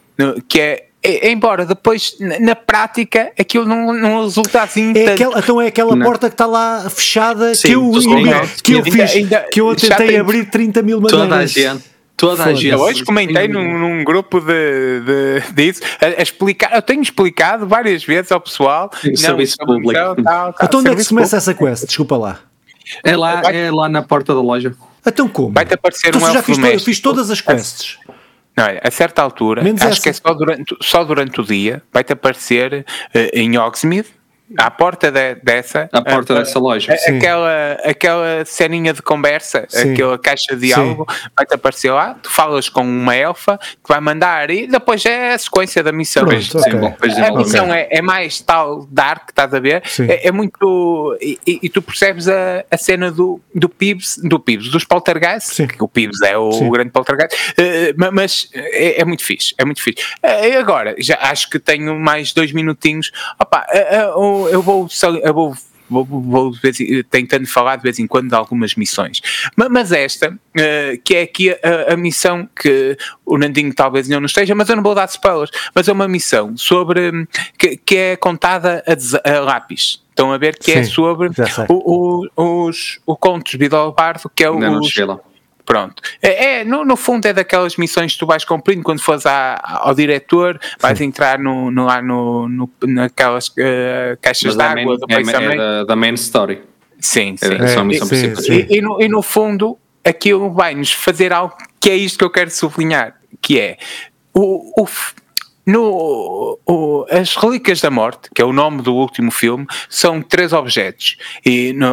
que 0.49 0.61
é 0.61 0.86
embora 1.31 1.65
depois 1.65 2.17
na 2.19 2.55
prática 2.55 3.33
aquilo 3.39 3.65
não, 3.65 3.93
não 3.93 4.25
resulta 4.25 4.63
assim. 4.63 4.93
É 4.97 5.13
aquela, 5.13 5.39
então 5.39 5.61
é 5.61 5.67
aquela 5.69 5.95
não. 5.95 6.07
porta 6.07 6.29
que 6.29 6.35
está 6.35 6.47
lá 6.47 6.89
fechada 6.91 7.55
Sim, 7.55 7.69
que 7.69 7.73
eu, 7.75 7.91
que 8.63 8.73
eu 8.73 8.83
fiz, 8.85 9.15
ainda, 9.15 9.47
que 9.51 9.61
eu 9.61 9.75
tentei 9.75 10.19
abrir 10.19 10.51
30 10.51 10.83
mil 10.83 11.01
maneiras. 11.01 11.29
Toda 11.29 11.37
a 11.37 11.47
gente. 11.47 11.97
Toda 12.17 12.45
a 12.45 12.55
gente. 12.55 12.69
Eu 12.69 12.79
hoje 12.81 13.05
comentei 13.05 13.47
num, 13.47 13.79
num 13.79 14.05
grupo 14.05 14.41
de, 14.41 15.01
de, 15.01 15.53
disso, 15.53 15.83
a, 16.01 16.07
a, 16.07 16.23
explicar, 16.23 16.75
eu 16.75 16.81
tenho 16.81 17.03
explicado 17.03 17.67
várias 17.67 18.03
vezes 18.05 18.33
ao 18.33 18.41
pessoal. 18.41 18.91
Sim, 19.01 19.11
não, 19.11 19.17
serviço 19.17 19.57
público. 19.59 19.93
Tal, 19.93 20.17
tal, 20.17 20.55
então 20.63 20.81
onde 20.81 20.91
é 20.91 20.95
que 20.95 21.03
se 21.03 21.11
começa 21.11 21.37
essa 21.37 21.53
quest? 21.53 21.87
Desculpa 21.87 22.17
lá. 22.17 22.41
É 23.05 23.17
lá, 23.17 23.43
é 23.53 23.71
lá 23.71 23.89
na 23.89 24.03
porta 24.03 24.35
da 24.35 24.41
loja. 24.41 24.75
Então 25.07 25.29
como? 25.29 25.53
Vai-te 25.53 25.75
aparecer 25.75 26.09
então, 26.09 26.27
um 26.27 26.33
já 26.33 26.43
fiz, 26.43 26.59
eu 26.59 26.81
fiz 26.81 27.01
todas 27.01 27.31
as 27.31 27.41
quests. 27.41 27.99
Não, 28.57 28.65
a 28.83 28.91
certa 28.91 29.21
altura, 29.21 29.63
Menos 29.63 29.83
acho 29.83 29.93
essa. 29.93 30.03
que 30.03 30.09
é 30.09 30.13
só 30.15 30.33
durante, 30.33 30.77
só 30.81 31.05
durante 31.05 31.41
o 31.41 31.45
dia, 31.45 31.83
vai-te 31.93 32.13
aparecer 32.15 32.87
uh, 33.15 33.19
em 33.35 33.59
Hogsmeade, 33.59 34.09
à 34.57 34.71
porta 34.71 35.11
de, 35.11 35.35
dessa 35.37 35.89
à 35.93 36.03
porta 36.03 36.35
a, 36.35 36.39
dessa 36.39 36.59
loja. 36.59 36.93
a, 36.93 37.11
aquela 37.11 37.73
aquela 37.85 38.45
ceninha 38.45 38.93
de 38.93 39.03
conversa 39.03 39.67
sim. 39.69 39.93
aquela 39.93 40.19
caixa 40.19 40.55
de 40.55 40.69
diálogo 40.69 41.07
vai-te 41.37 41.55
aparecer 41.55 41.91
lá 41.91 42.17
tu 42.23 42.31
falas 42.31 42.69
com 42.69 42.83
uma 42.83 43.15
elfa 43.17 43.59
que 43.59 43.89
vai 43.89 44.01
mandar 44.01 44.51
e 44.51 44.67
depois 44.67 45.05
é 45.05 45.33
a 45.33 45.39
sequência 45.39 45.83
da 45.83 45.93
missão. 45.93 46.25
Pronto, 46.25 46.59
okay. 46.59 47.11
sim, 47.11 47.21
a 47.21 47.33
missão 47.33 47.69
okay. 47.69 47.81
é, 47.81 47.99
é, 47.99 48.03
mais 48.03 48.41
tal 48.41 48.87
dark 48.91 49.31
estás 49.31 49.53
a 49.53 49.61
ver? 49.61 49.83
É, 50.09 50.29
é, 50.29 50.33
muito 50.33 51.17
e, 51.21 51.39
e, 51.47 51.69
tu 51.69 51.83
percebes 51.83 52.29
a, 52.29 52.65
a 52.71 52.77
cena 52.77 53.11
do, 53.11 53.41
do 53.55 53.69
Pibs 53.69 54.19
do 54.23 54.39
Pibs 54.39 54.69
dos 54.69 54.85
poltergeist 54.85 55.67
que 55.67 55.83
o 55.83 55.89
Pibs 55.89 56.21
é 56.23 56.37
o, 56.37 56.49
o 56.49 56.71
grande 56.71 56.91
poltergeist 56.91 57.35
uh, 57.35 58.13
mas 58.13 58.49
é, 58.55 59.01
é, 59.01 59.05
muito 59.05 59.25
fixe 59.25 59.55
é 59.59 59.65
muito 59.65 59.83
fixe. 59.83 60.05
Uh, 60.25 60.59
agora? 60.59 60.95
Já 60.99 61.19
acho 61.21 61.51
que 61.51 61.59
tenho 61.59 61.99
mais 61.99 62.33
dois 62.33 62.53
minutinhos. 62.53 63.11
Opa 63.39 63.67
uh, 64.15 64.36
eu 64.49 64.63
vou, 64.63 64.89
eu 65.23 65.35
vou 65.35 65.55
vou, 65.89 66.05
vou 66.05 66.53
tentando 67.11 67.47
falar 67.47 67.77
de 67.77 67.83
vez 67.83 67.99
em 67.99 68.07
quando 68.07 68.29
de 68.29 68.35
algumas 68.35 68.75
missões. 68.75 69.21
Mas, 69.57 69.69
mas 69.71 69.93
esta, 69.93 70.31
uh, 70.33 71.03
que 71.05 71.17
é 71.17 71.23
aqui 71.23 71.51
a, 71.51 71.95
a, 71.95 71.97
missão 71.97 72.49
que 72.55 72.97
o 73.25 73.39
Nandinho 73.39 73.73
talvez 73.75 74.09
não 74.09 74.25
esteja, 74.25 74.55
mas 74.55 74.69
eu 74.69 74.77
não 74.77 74.83
vou 74.83 74.95
dar 74.95 75.07
spoilers, 75.09 75.51
mas 75.75 75.89
é 75.89 75.93
uma 75.93 76.09
missão 76.09 76.57
sobre 76.57 77.27
que, 77.59 77.77
que 77.77 77.97
é 77.97 78.17
contada 78.17 78.83
a, 78.87 79.31
a 79.31 79.41
lápis. 79.41 80.05
Estão 80.11 80.33
a 80.33 80.39
ver 80.39 80.59
que 80.59 80.71
é 80.71 80.75
Sim, 80.77 80.81
é 80.81 80.85
sobre 80.85 81.29
o, 81.69 82.27
o, 82.37 82.67
os 82.67 83.01
o 83.05 83.17
Contos 83.17 83.53
de 83.53 83.59
Bidalbardo, 83.59 84.31
que 84.35 84.43
é 84.43 84.51
o. 84.51 84.59
Pronto. 85.67 86.01
É, 86.23 86.61
é 86.61 86.65
no, 86.65 86.85
no, 86.85 86.97
fundo 86.97 87.27
é 87.27 87.33
daquelas 87.33 87.77
missões 87.77 88.13
que 88.13 88.19
tu 88.21 88.27
vais 88.27 88.45
cumprindo 88.45 88.85
quando 88.85 89.01
fores 89.01 89.27
à, 89.27 89.61
ao 89.61 89.95
diretor, 89.95 90.61
vais 90.81 90.97
Sim. 90.97 91.07
entrar 91.07 91.41
no, 91.41 91.73
no, 91.73 91.85
lá 91.85 92.01
no, 92.01 92.49
no, 92.49 92.71
naquelas 92.87 93.49
uh, 93.49 94.17
caixas 94.23 94.57
de 94.57 94.63
água 94.63 94.97
do 94.97 95.07
é, 95.11 95.21
é 95.21 95.57
da, 95.57 95.85
da 95.85 95.97
main 95.97 96.15
story. 96.15 96.63
Sim, 97.01 97.37
sim. 97.37 97.47
É, 97.47 97.83
missão 97.83 98.07
sim, 98.07 98.35
sim. 98.37 98.67
E, 98.71 98.79
e, 98.79 98.81
no, 98.81 99.03
e 99.03 99.09
no 99.09 99.21
fundo 99.23 99.77
aquilo 100.05 100.53
vai-nos 100.53 100.93
fazer 100.93 101.33
algo 101.33 101.57
que 101.81 101.91
é 101.91 101.97
isto 101.97 102.19
que 102.19 102.25
eu 102.25 102.31
quero 102.31 102.51
sublinhar, 102.51 103.15
que 103.43 103.59
é 103.59 103.77
o, 104.33 104.81
o 104.81 104.89
no, 105.67 106.61
o, 106.65 107.07
as 107.11 107.35
Relíquias 107.35 107.81
da 107.81 107.91
Morte, 107.91 108.31
que 108.33 108.41
é 108.41 108.45
o 108.45 108.53
nome 108.53 108.83
do 108.83 108.95
último 108.95 109.33
filme, 109.33 109.67
são 109.89 110.23
três 110.23 110.53
objetos 110.53 111.17
e 111.45 111.73
no, 111.73 111.93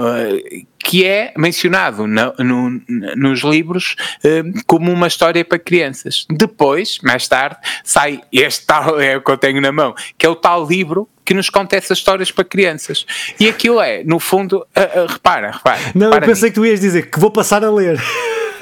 que 0.84 1.06
é 1.06 1.34
mencionado 1.38 2.06
no, 2.06 2.34
no, 2.38 2.82
nos 3.16 3.40
livros 3.42 3.96
eh, 4.24 4.44
como 4.68 4.92
uma 4.92 5.08
história 5.08 5.44
para 5.46 5.58
crianças. 5.58 6.26
Depois, 6.30 7.00
mais 7.02 7.28
tarde, 7.28 7.56
sai 7.84 8.22
este 8.32 8.66
tal, 8.66 9.00
é 9.02 9.18
o 9.18 9.22
que 9.22 9.32
eu 9.32 9.38
tenho 9.38 9.62
na 9.62 9.72
mão, 9.72 9.96
que 10.18 10.26
é 10.26 10.30
o 10.30 10.36
tal 10.36 10.68
livro 10.68 11.08
que 11.26 11.34
nos 11.34 11.50
conta 11.50 11.78
essas 11.78 11.98
histórias 11.98 12.32
para 12.32 12.44
crianças. 12.44 13.06
E 13.40 13.48
aquilo 13.48 13.80
é, 13.80 14.04
no 14.04 14.20
fundo, 14.20 14.58
uh, 14.58 15.04
uh, 15.04 15.08
repara, 15.08 15.52
repara. 15.52 15.80
Não, 15.96 16.12
eu 16.12 16.22
pensei 16.22 16.50
que 16.50 16.56
tu 16.56 16.66
ias 16.66 16.82
dizer 16.82 17.10
que 17.10 17.18
vou 17.18 17.32
passar 17.32 17.64
a 17.64 17.72
ler. 17.72 17.98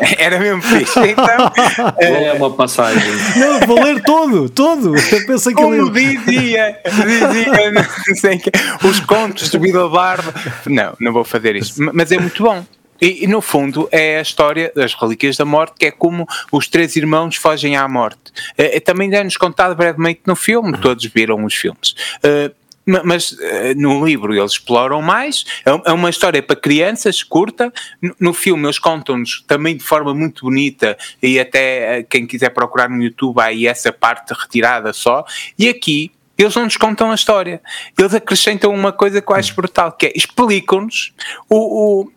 Era 0.18 0.40
mesmo 0.40 0.62
fixe. 0.62 1.00
Então, 1.00 1.52
é 2.00 2.34
uma 2.34 2.52
passagem. 2.52 3.02
Não, 3.38 3.60
vou 3.68 3.84
ler 3.84 4.02
todo, 4.02 4.50
todo. 4.50 4.96
Eu 4.96 5.26
pensei 5.26 5.54
que 5.54 5.62
Como 5.62 5.92
dizia, 5.92 6.80
dizia 6.86 7.72
não 7.72 8.16
sei 8.16 8.38
que, 8.40 8.52
os 8.84 9.00
contos 9.02 9.50
de 9.50 9.58
Vida 9.60 9.88
Bardo. 9.88 10.34
Não, 10.66 10.94
não 11.00 11.14
vou 11.14 11.24
fazer 11.24 11.56
isso. 11.56 11.76
Mas 11.94 12.12
é 12.12 12.18
muito 12.18 12.44
bom. 12.44 12.66
E, 13.02 13.24
e, 13.24 13.28
no 13.28 13.42
fundo 13.42 13.90
é 13.92 14.20
a 14.20 14.22
história 14.22 14.72
das 14.76 14.94
Relíquias 14.94 15.36
da 15.36 15.44
Morte, 15.44 15.74
que 15.80 15.88
é 15.88 15.92
como 15.92 16.28
os 16.52 16.68
três 16.68 16.96
irmãos 16.96 17.36
fogem 17.36 17.76
à 17.76 17.88
morte. 17.88 18.32
É, 18.56 18.80
também 18.80 19.12
é-nos 19.16 19.38
contado 19.38 19.76
brevemente 19.76 20.22
no 20.28 20.36
filme, 20.36 20.78
todos 20.78 21.04
viram 21.06 21.44
os 21.44 21.56
filmes. 21.56 21.96
Uh, 22.24 22.54
mas 22.86 23.36
eh, 23.40 23.74
no 23.76 24.04
livro 24.06 24.34
eles 24.34 24.54
exploram 24.54 25.02
mais, 25.02 25.46
é, 25.66 25.90
é 25.90 25.92
uma 25.92 26.10
história 26.10 26.42
para 26.42 26.56
crianças, 26.56 27.24
curta, 27.24 27.72
no 28.20 28.34
filme 28.34 28.66
eles 28.66 28.80
contam-nos 28.80 29.44
também 29.48 29.78
de 29.78 29.84
forma 29.84 30.14
muito 30.14 30.46
bonita 30.46 30.98
e 31.22 31.40
até 31.40 32.00
eh, 32.00 32.04
quem 32.04 32.26
quiser 32.26 32.50
procurar 32.50 32.90
no 32.90 33.02
YouTube 33.02 33.40
há 33.40 33.46
aí 33.46 33.68
essa 33.68 33.92
parte 33.92 34.34
retirada 34.34 34.94
só, 34.94 35.24
e 35.58 35.70
aqui 35.70 36.12
eles 36.38 36.56
não 36.56 36.64
nos 36.64 36.78
contam 36.78 37.12
a 37.12 37.16
história, 37.16 37.62
eles 37.98 38.14
acrescentam 38.14 38.74
uma 38.74 38.92
coisa 38.92 39.24
acho 39.32 39.56
brutal, 39.56 39.92
que 39.92 40.08
é 40.08 40.14
explicam-nos 40.16 41.14
o, 41.50 42.02
o 42.02 42.12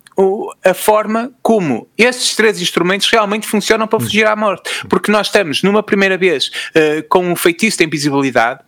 a 0.64 0.72
forma 0.72 1.32
como 1.42 1.88
esses 1.98 2.34
três 2.36 2.60
instrumentos 2.60 3.08
realmente 3.10 3.46
funcionam 3.46 3.86
para 3.86 3.98
fugir 3.98 4.26
à 4.26 4.36
morte. 4.36 4.86
Porque 4.88 5.10
nós 5.10 5.26
estamos, 5.26 5.62
numa 5.62 5.82
primeira 5.82 6.16
vez, 6.16 6.46
uh, 6.46 7.06
com 7.08 7.26
um 7.32 7.36
feitiço 7.36 7.78
de 7.78 7.84
invisibilidade, 7.84 8.60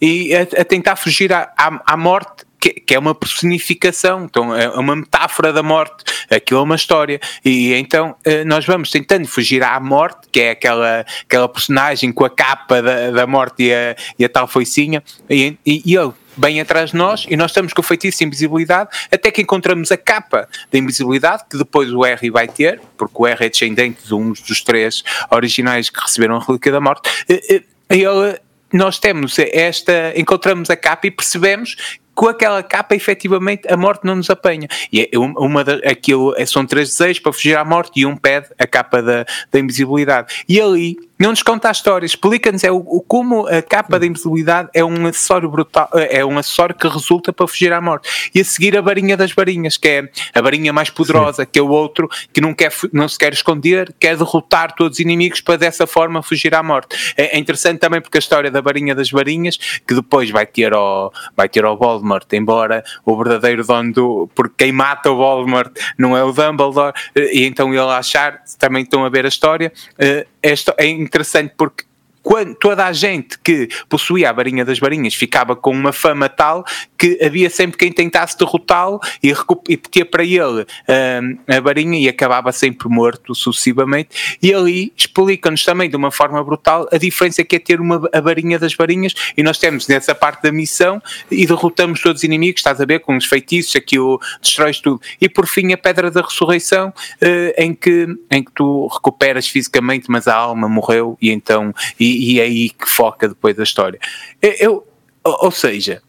e 0.00 0.34
a, 0.34 0.42
a 0.42 0.64
tentar 0.64 0.96
fugir 0.96 1.32
à, 1.32 1.52
à, 1.56 1.92
à 1.92 1.96
morte 1.96 2.46
que, 2.58 2.94
é 2.94 2.98
uma 2.98 3.14
personificação, 3.14 4.24
então 4.24 4.54
é 4.54 4.68
uma 4.70 4.96
metáfora 4.96 5.52
da 5.52 5.62
morte, 5.62 6.04
aquilo 6.30 6.60
é 6.60 6.62
uma 6.62 6.74
história, 6.74 7.20
e 7.44 7.72
então 7.74 8.16
eh, 8.24 8.44
nós 8.44 8.64
vamos 8.64 8.90
tentando 8.90 9.26
fugir 9.28 9.62
à 9.62 9.78
morte, 9.78 10.28
que 10.32 10.40
é 10.40 10.50
aquela, 10.50 11.04
aquela 11.22 11.48
personagem 11.48 12.12
com 12.12 12.24
a 12.24 12.30
capa 12.30 12.82
da, 12.82 13.10
da 13.10 13.26
morte 13.26 13.64
e 13.64 13.72
a, 13.72 13.96
e 14.18 14.24
a 14.24 14.28
tal 14.28 14.46
foicinha, 14.46 15.02
e, 15.28 15.56
e, 15.64 15.82
e 15.84 15.96
ele 15.96 16.12
bem 16.36 16.60
atrás 16.60 16.90
de 16.90 16.96
nós 16.96 17.24
e 17.30 17.34
nós 17.34 17.50
estamos 17.50 17.72
com 17.72 17.80
o 17.80 17.84
feitiço 17.84 18.18
de 18.18 18.24
invisibilidade 18.26 18.90
até 19.10 19.30
que 19.30 19.40
encontramos 19.40 19.90
a 19.90 19.96
capa 19.96 20.46
da 20.70 20.78
invisibilidade 20.78 21.44
que 21.48 21.56
depois 21.56 21.90
o 21.90 22.04
R 22.04 22.30
vai 22.30 22.46
ter, 22.46 22.80
porque 22.98 23.14
o 23.16 23.26
R 23.26 23.46
é 23.46 23.48
descendente 23.48 24.06
de 24.06 24.14
um 24.14 24.32
dos 24.32 24.60
três 24.62 25.02
originais 25.30 25.88
que 25.88 25.98
receberam 25.98 26.36
a 26.36 26.44
Relíquia 26.44 26.72
da 26.72 26.80
Morte. 26.80 27.08
Eh, 27.28 27.62
ele 27.88 28.38
nós 28.76 28.98
temos 28.98 29.38
esta, 29.38 30.12
encontramos 30.16 30.70
a 30.70 30.76
capa 30.76 31.06
e 31.06 31.10
percebemos 31.10 31.76
com 32.16 32.28
aquela 32.28 32.62
capa, 32.62 32.96
efetivamente, 32.96 33.70
a 33.70 33.76
morte 33.76 34.04
não 34.04 34.16
nos 34.16 34.30
apanha. 34.30 34.66
E 34.90 35.02
é 35.02 35.18
uma 35.18 35.62
da, 35.62 35.74
aquilo, 35.88 36.34
são 36.46 36.64
três 36.64 36.88
desejos 36.88 37.20
para 37.20 37.32
fugir 37.32 37.56
à 37.56 37.64
morte 37.64 38.00
e 38.00 38.06
um 38.06 38.16
pede 38.16 38.48
a 38.58 38.66
capa 38.66 39.02
da, 39.02 39.26
da 39.52 39.60
invisibilidade. 39.60 40.44
E 40.48 40.58
ali 40.58 40.96
não 41.18 41.30
nos 41.30 41.42
conta 41.42 41.68
a 41.68 41.72
história, 41.72 42.04
explica-nos 42.04 42.62
é 42.62 42.70
o, 42.70 42.76
o, 42.76 43.00
como 43.00 43.46
a 43.46 43.62
capa 43.62 43.98
da 43.98 44.06
invisibilidade 44.06 44.68
é 44.74 44.84
um 44.84 45.06
acessório 45.06 45.48
brutal, 45.48 45.88
é 45.94 46.24
um 46.24 46.38
acessório 46.38 46.74
que 46.74 46.86
resulta 46.86 47.32
para 47.32 47.46
fugir 47.46 47.72
à 47.72 47.80
morte. 47.80 48.30
E 48.34 48.40
a 48.40 48.44
seguir 48.44 48.76
a 48.76 48.80
varinha 48.80 49.16
das 49.16 49.32
varinhas, 49.32 49.76
que 49.76 49.88
é 49.88 50.10
a 50.34 50.42
varinha 50.42 50.72
mais 50.72 50.90
poderosa, 50.90 51.44
Sim. 51.44 51.48
que 51.50 51.58
é 51.58 51.62
o 51.62 51.68
outro 51.68 52.08
que 52.32 52.40
não, 52.40 52.52
quer, 52.52 52.72
não 52.92 53.08
se 53.08 53.18
quer 53.18 53.32
esconder, 53.32 53.94
quer 53.98 54.16
derrotar 54.16 54.74
todos 54.74 54.96
os 54.96 55.00
inimigos 55.00 55.40
para 55.40 55.56
dessa 55.56 55.86
forma 55.86 56.22
fugir 56.22 56.54
à 56.54 56.62
morte. 56.62 57.14
É, 57.16 57.36
é 57.36 57.38
interessante 57.38 57.78
também 57.78 58.00
porque 58.00 58.18
a 58.18 58.20
história 58.20 58.50
da 58.50 58.60
varinha 58.60 58.94
das 58.94 59.10
varinhas, 59.10 59.56
que 59.56 59.94
depois 59.94 60.30
vai 60.30 60.44
ter 60.46 60.74
ao, 60.74 61.12
vai 61.36 61.48
ter 61.48 61.64
ao 61.64 61.78
Voldemort, 61.78 62.30
embora 62.32 62.84
o 63.04 63.16
verdadeiro 63.16 63.64
dono 63.64 63.92
do. 63.92 64.30
porque 64.34 64.54
quem 64.64 64.72
mata 64.72 65.10
o 65.10 65.16
Voldemort 65.16 65.72
não 65.96 66.16
é 66.16 66.22
o 66.22 66.32
Dumbledore, 66.32 66.94
e 67.14 67.44
então 67.44 67.72
ele 67.72 67.80
achar, 67.80 68.42
também 68.58 68.82
estão 68.82 69.04
a 69.04 69.08
ver 69.08 69.24
a 69.24 69.28
história. 69.28 69.72
Uh, 69.94 70.35
é 70.78 70.86
interessante 70.86 71.54
porque 71.56 71.84
quando 72.26 72.56
toda 72.56 72.84
a 72.84 72.92
gente 72.92 73.38
que 73.38 73.68
possuía 73.88 74.30
a 74.30 74.32
varinha 74.32 74.64
das 74.64 74.80
varinhas 74.80 75.14
ficava 75.14 75.54
com 75.54 75.70
uma 75.70 75.92
fama 75.92 76.28
tal 76.28 76.64
que 76.98 77.16
havia 77.24 77.48
sempre 77.48 77.78
quem 77.78 77.92
tentasse 77.92 78.36
derrotá-lo 78.36 78.98
e, 79.22 79.32
e 79.68 80.04
para 80.04 80.24
ele 80.24 80.66
um, 80.88 81.38
a 81.46 81.60
varinha 81.60 82.00
e 82.00 82.08
acabava 82.08 82.50
sempre 82.50 82.88
morto 82.88 83.32
sucessivamente. 83.32 84.38
E 84.42 84.52
ali 84.52 84.92
explica-nos 84.96 85.64
também 85.64 85.88
de 85.88 85.94
uma 85.94 86.10
forma 86.10 86.42
brutal 86.42 86.88
a 86.90 86.98
diferença 86.98 87.44
que 87.44 87.54
é 87.54 87.58
ter 87.60 87.80
uma, 87.80 88.08
a 88.12 88.20
varinha 88.20 88.58
das 88.58 88.74
varinhas 88.74 89.14
e 89.36 89.42
nós 89.44 89.56
temos 89.56 89.86
nessa 89.86 90.12
parte 90.12 90.42
da 90.42 90.50
missão 90.50 91.00
e 91.30 91.46
derrotamos 91.46 92.00
todos 92.00 92.22
os 92.22 92.24
inimigos, 92.24 92.58
estás 92.58 92.80
a 92.80 92.84
ver, 92.84 93.02
com 93.02 93.16
os 93.16 93.24
feitiços, 93.24 93.76
aquilo 93.76 94.20
destróis 94.42 94.80
tudo. 94.80 95.00
E 95.20 95.28
por 95.28 95.46
fim 95.46 95.72
a 95.72 95.78
pedra 95.78 96.10
da 96.10 96.22
ressurreição 96.22 96.88
uh, 96.88 97.52
em, 97.56 97.72
que, 97.72 98.08
em 98.32 98.42
que 98.42 98.50
tu 98.50 98.88
recuperas 98.88 99.46
fisicamente 99.46 100.06
mas 100.08 100.26
a 100.26 100.34
alma 100.34 100.68
morreu 100.68 101.16
e 101.22 101.30
então 101.30 101.72
e, 102.00 102.15
e 102.16 102.40
é 102.40 102.44
aí 102.44 102.70
que 102.70 102.88
foca 102.88 103.28
depois 103.28 103.58
a 103.58 103.62
história. 103.62 103.98
Eu, 104.40 104.86
ou 105.24 105.50
seja, 105.50 106.02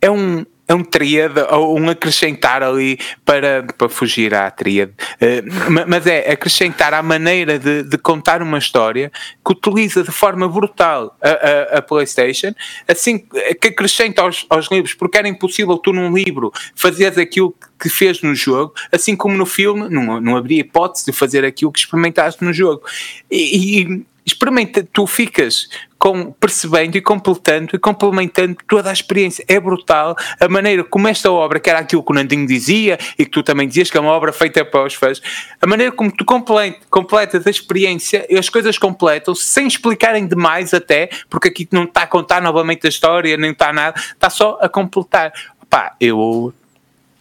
é 0.00 0.10
um, 0.10 0.44
é 0.70 0.74
um 0.74 0.84
tríade 0.84 1.40
ou 1.50 1.78
um 1.78 1.90
acrescentar 1.90 2.62
ali 2.62 2.96
para, 3.24 3.64
para 3.76 3.88
fugir 3.88 4.32
à 4.32 4.48
tríade. 4.50 4.92
Uh, 5.20 5.86
mas 5.88 6.06
é 6.06 6.30
acrescentar 6.30 6.94
à 6.94 7.02
maneira 7.02 7.58
de, 7.58 7.82
de, 7.82 7.98
contar 7.98 8.40
uma 8.40 8.56
história 8.56 9.10
que 9.44 9.52
utiliza 9.52 10.04
de 10.04 10.12
forma 10.12 10.48
brutal 10.48 11.16
a, 11.20 11.30
a, 11.30 11.78
a 11.78 11.82
PlayStation, 11.82 12.54
assim 12.86 13.18
que 13.60 13.68
acrescenta 13.68 14.22
aos, 14.22 14.46
aos 14.48 14.70
livros, 14.70 14.94
porque 14.94 15.18
era 15.18 15.28
impossível 15.28 15.76
tu 15.76 15.92
num 15.92 16.14
livro 16.14 16.52
fazeres 16.74 17.18
aquilo 17.18 17.54
que 17.78 17.88
fez 17.88 18.22
no 18.22 18.34
jogo, 18.34 18.72
assim 18.92 19.16
como 19.16 19.36
no 19.36 19.46
filme, 19.46 19.88
não, 19.88 20.20
não 20.20 20.36
haveria 20.36 20.60
hipótese 20.60 21.06
de 21.06 21.12
fazer 21.12 21.44
aquilo 21.44 21.72
que 21.72 21.80
experimentaste 21.80 22.44
no 22.44 22.52
jogo. 22.52 22.82
E, 23.30 23.80
e 23.80 24.06
experimenta, 24.24 24.86
tu 24.92 25.06
ficas 25.06 25.68
com, 25.98 26.32
percebendo 26.32 26.96
e 26.96 27.02
completando 27.02 27.76
e 27.76 27.78
complementando 27.78 28.56
toda 28.66 28.90
a 28.90 28.92
experiência. 28.92 29.44
É 29.46 29.60
brutal 29.60 30.16
a 30.40 30.48
maneira 30.48 30.82
como 30.82 31.06
esta 31.08 31.30
obra, 31.30 31.60
que 31.60 31.68
era 31.68 31.78
aquilo 31.80 32.02
que 32.02 32.10
o 32.10 32.14
Nandinho 32.14 32.46
dizia 32.46 32.98
e 33.18 33.24
que 33.24 33.30
tu 33.30 33.42
também 33.42 33.68
dizias 33.68 33.90
que 33.90 33.98
é 33.98 34.00
uma 34.00 34.12
obra 34.12 34.32
feita 34.32 34.64
para 34.64 34.84
os 34.84 34.94
fãs, 34.94 35.20
a 35.60 35.66
maneira 35.66 35.92
como 35.92 36.10
tu 36.10 36.24
completas 36.24 37.46
a 37.46 37.50
experiência 37.50 38.26
e 38.30 38.38
as 38.38 38.48
coisas 38.48 38.78
completam 38.78 39.34
sem 39.34 39.66
explicarem 39.66 40.26
demais 40.26 40.72
até, 40.72 41.10
porque 41.28 41.48
aqui 41.48 41.68
não 41.70 41.84
está 41.84 42.02
a 42.02 42.06
contar 42.06 42.40
novamente 42.40 42.86
a 42.86 42.88
história, 42.88 43.36
nem 43.36 43.52
está 43.52 43.72
nada, 43.72 44.00
está 44.00 44.30
só 44.30 44.58
a 44.60 44.68
completar. 44.68 45.32
Pá, 45.68 45.94
eu 46.00 46.52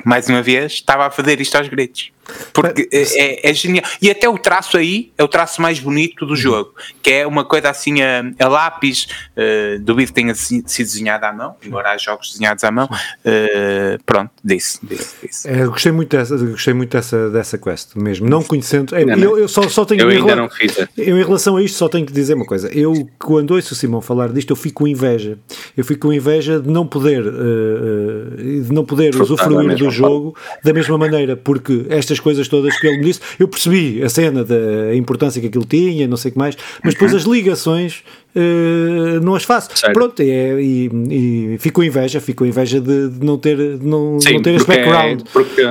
mais 0.05 0.29
uma 0.29 0.41
vez, 0.41 0.73
estava 0.73 1.07
a 1.07 1.11
fazer 1.11 1.39
isto 1.41 1.55
aos 1.55 1.67
gritos. 1.67 2.11
Porque 2.53 2.87
é, 2.91 3.01
é, 3.01 3.49
é, 3.49 3.53
genial. 3.53 3.83
E 4.01 4.09
até 4.09 4.27
o 4.27 4.37
traço 4.37 4.77
aí 4.77 5.11
é 5.17 5.23
o 5.23 5.27
traço 5.27 5.61
mais 5.61 5.79
bonito 5.79 6.25
do 6.25 6.35
jogo, 6.35 6.73
que 7.01 7.11
é 7.11 7.27
uma 7.27 7.45
coisa 7.45 7.69
assim 7.69 8.01
a, 8.01 8.23
a 8.39 8.47
lápis, 8.47 9.07
uh, 9.35 9.79
duvido 9.79 10.11
que 10.11 10.21
tenha 10.21 10.35
sido 10.35 10.65
desenhado 10.65 11.25
à 11.25 11.33
mão, 11.33 11.55
embora 11.63 11.91
há 11.91 11.97
jogos 11.97 12.31
desenhados 12.31 12.63
à 12.63 12.71
mão. 12.71 12.85
Uh, 12.85 14.01
pronto, 14.05 14.31
disse. 14.43 14.79
disse. 14.83 15.47
É, 15.47 15.65
gostei 15.65 15.91
muito, 15.91 16.15
dessa, 16.15 16.37
gostei 16.37 16.73
muito 16.73 16.91
dessa, 16.91 17.29
dessa 17.29 17.57
quest 17.57 17.95
mesmo, 17.95 18.29
não 18.29 18.43
conhecendo. 18.43 18.95
É, 18.95 19.03
eu, 19.03 19.37
eu 19.37 19.47
só, 19.47 19.67
só 19.69 19.85
tenho. 19.85 20.01
Eu 20.01 20.09
ainda 20.09 20.35
não 20.35 20.49
fiz. 20.49 20.77
Eu, 20.97 21.17
em 21.17 21.23
relação 21.23 21.57
a 21.57 21.63
isto, 21.63 21.77
só 21.77 21.87
tenho 21.87 22.05
que 22.05 22.13
dizer 22.13 22.33
uma 22.33 22.45
coisa. 22.45 22.69
Eu, 22.69 23.09
quando 23.17 23.51
ouço 23.51 23.73
o 23.73 23.75
Simão 23.75 24.01
falar 24.01 24.29
disto, 24.29 24.51
eu 24.51 24.55
fico 24.55 24.83
com 24.83 24.87
inveja. 24.87 25.37
Eu 25.75 25.83
fico 25.83 26.07
com 26.07 26.13
inveja 26.13 26.59
de 26.59 26.69
não 26.69 26.85
poder, 26.85 27.21
uh, 27.25 28.35
de 28.37 28.73
não 28.73 28.85
poder 28.85 29.15
usufruir 29.15 29.75
do 29.75 29.89
jogo 29.89 30.35
da 30.63 30.73
mesma 30.73 30.97
maneira, 30.97 31.35
porque 31.35 31.85
estas 31.89 32.18
as 32.19 32.21
coisas 32.21 32.47
todas 32.47 32.77
que 32.77 32.85
ele 32.85 32.97
me 32.97 33.05
disse, 33.05 33.21
eu 33.39 33.47
percebi 33.47 34.03
a 34.03 34.09
cena 34.09 34.43
da 34.43 34.93
importância 34.95 35.41
que 35.41 35.47
aquilo 35.47 35.65
tinha, 35.65 36.07
não 36.07 36.17
sei 36.17 36.29
o 36.29 36.31
que 36.33 36.37
mais, 36.37 36.57
mas 36.83 36.93
depois 36.93 37.15
as 37.15 37.23
ligações 37.23 38.03
uh, 38.35 39.19
não 39.23 39.35
as 39.35 39.43
faço. 39.43 39.69
Sério? 39.75 39.93
Pronto, 39.93 40.21
é, 40.21 40.61
e, 40.61 40.89
e 41.09 41.57
fico 41.59 41.81
inveja, 41.81 42.19
fico 42.19 42.45
inveja 42.45 42.79
de, 42.79 43.09
de 43.09 43.25
não 43.25 43.37
ter, 43.37 43.55
de 43.77 43.85
não, 43.85 44.19
Sim, 44.19 44.35
não 44.35 44.41
ter 44.41 44.55
esse 44.55 44.69
é- 44.69 44.75
background. 44.75 45.21
É, 45.21 45.23
porque, 45.31 45.61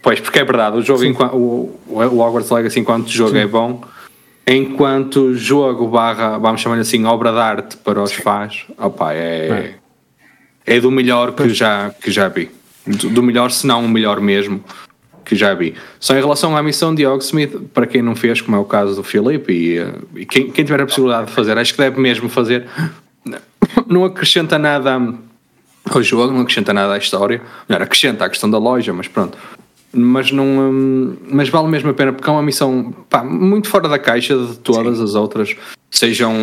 pois, 0.00 0.20
porque 0.20 0.38
é 0.38 0.44
verdade, 0.44 0.78
o 0.78 0.82
jogo, 0.82 1.04
enquanto, 1.04 1.34
o, 1.34 1.80
o 1.88 1.98
Hogwarts 1.98 2.50
Legacy 2.50 2.80
enquanto 2.80 3.10
jogo 3.10 3.32
Sim. 3.32 3.38
é 3.38 3.46
bom, 3.46 3.80
enquanto 4.46 5.34
jogo 5.34 5.88
barra, 5.88 6.38
vamos 6.38 6.60
chamar 6.60 6.78
assim, 6.78 7.04
obra 7.04 7.32
de 7.32 7.38
arte 7.38 7.76
para 7.78 8.00
os 8.00 8.12
fãs, 8.12 8.64
opa, 8.78 9.12
é, 9.12 9.74
é. 10.66 10.76
é 10.76 10.80
do 10.80 10.90
melhor 10.90 11.32
que 11.32 11.48
já, 11.48 11.90
que 11.90 12.10
já 12.10 12.28
vi. 12.28 12.50
Do, 12.86 13.08
do 13.08 13.20
melhor, 13.20 13.50
se 13.50 13.66
não 13.66 13.84
o 13.84 13.88
melhor 13.88 14.20
mesmo 14.20 14.62
que 15.26 15.34
já 15.34 15.52
vi. 15.52 15.74
Só 15.98 16.14
em 16.14 16.20
relação 16.20 16.56
à 16.56 16.62
missão 16.62 16.94
de 16.94 17.04
Hogsmeade, 17.04 17.58
para 17.74 17.86
quem 17.86 18.00
não 18.00 18.14
fez, 18.14 18.40
como 18.40 18.56
é 18.56 18.60
o 18.60 18.64
caso 18.64 18.94
do 18.94 19.02
Filipe, 19.02 19.52
e, 19.52 19.78
eh, 19.78 19.92
e 20.14 20.24
quem, 20.24 20.50
quem, 20.52 20.64
tiver 20.64 20.80
a 20.80 20.86
possibilidade 20.86 21.26
de 21.26 21.32
fazer, 21.32 21.58
acho 21.58 21.72
que 21.74 21.78
deve 21.78 22.00
mesmo 22.00 22.28
fazer. 22.28 22.66
Não 23.88 24.04
acrescenta 24.04 24.58
nada 24.58 25.14
ao 25.90 26.02
jogo, 26.02 26.32
não 26.32 26.42
acrescenta 26.42 26.72
nada 26.72 26.94
à 26.94 26.98
história. 26.98 27.42
Melhor, 27.68 27.82
acrescenta 27.82 28.24
a 28.24 28.28
questão 28.28 28.48
da 28.48 28.58
loja, 28.58 28.92
mas 28.92 29.08
pronto. 29.08 29.36
Mas, 29.92 30.30
não, 30.30 30.44
hum, 30.44 31.16
mas 31.30 31.48
vale 31.48 31.68
mesmo 31.68 31.90
a 31.90 31.94
pena, 31.94 32.12
porque 32.12 32.28
é 32.28 32.32
uma 32.32 32.42
missão 32.42 32.94
pá, 33.08 33.24
muito 33.24 33.68
fora 33.68 33.88
da 33.88 33.98
caixa 33.98 34.36
de 34.36 34.58
todas 34.58 34.98
Sim. 34.98 35.04
as 35.04 35.14
outras 35.14 35.56
sejam 35.90 36.34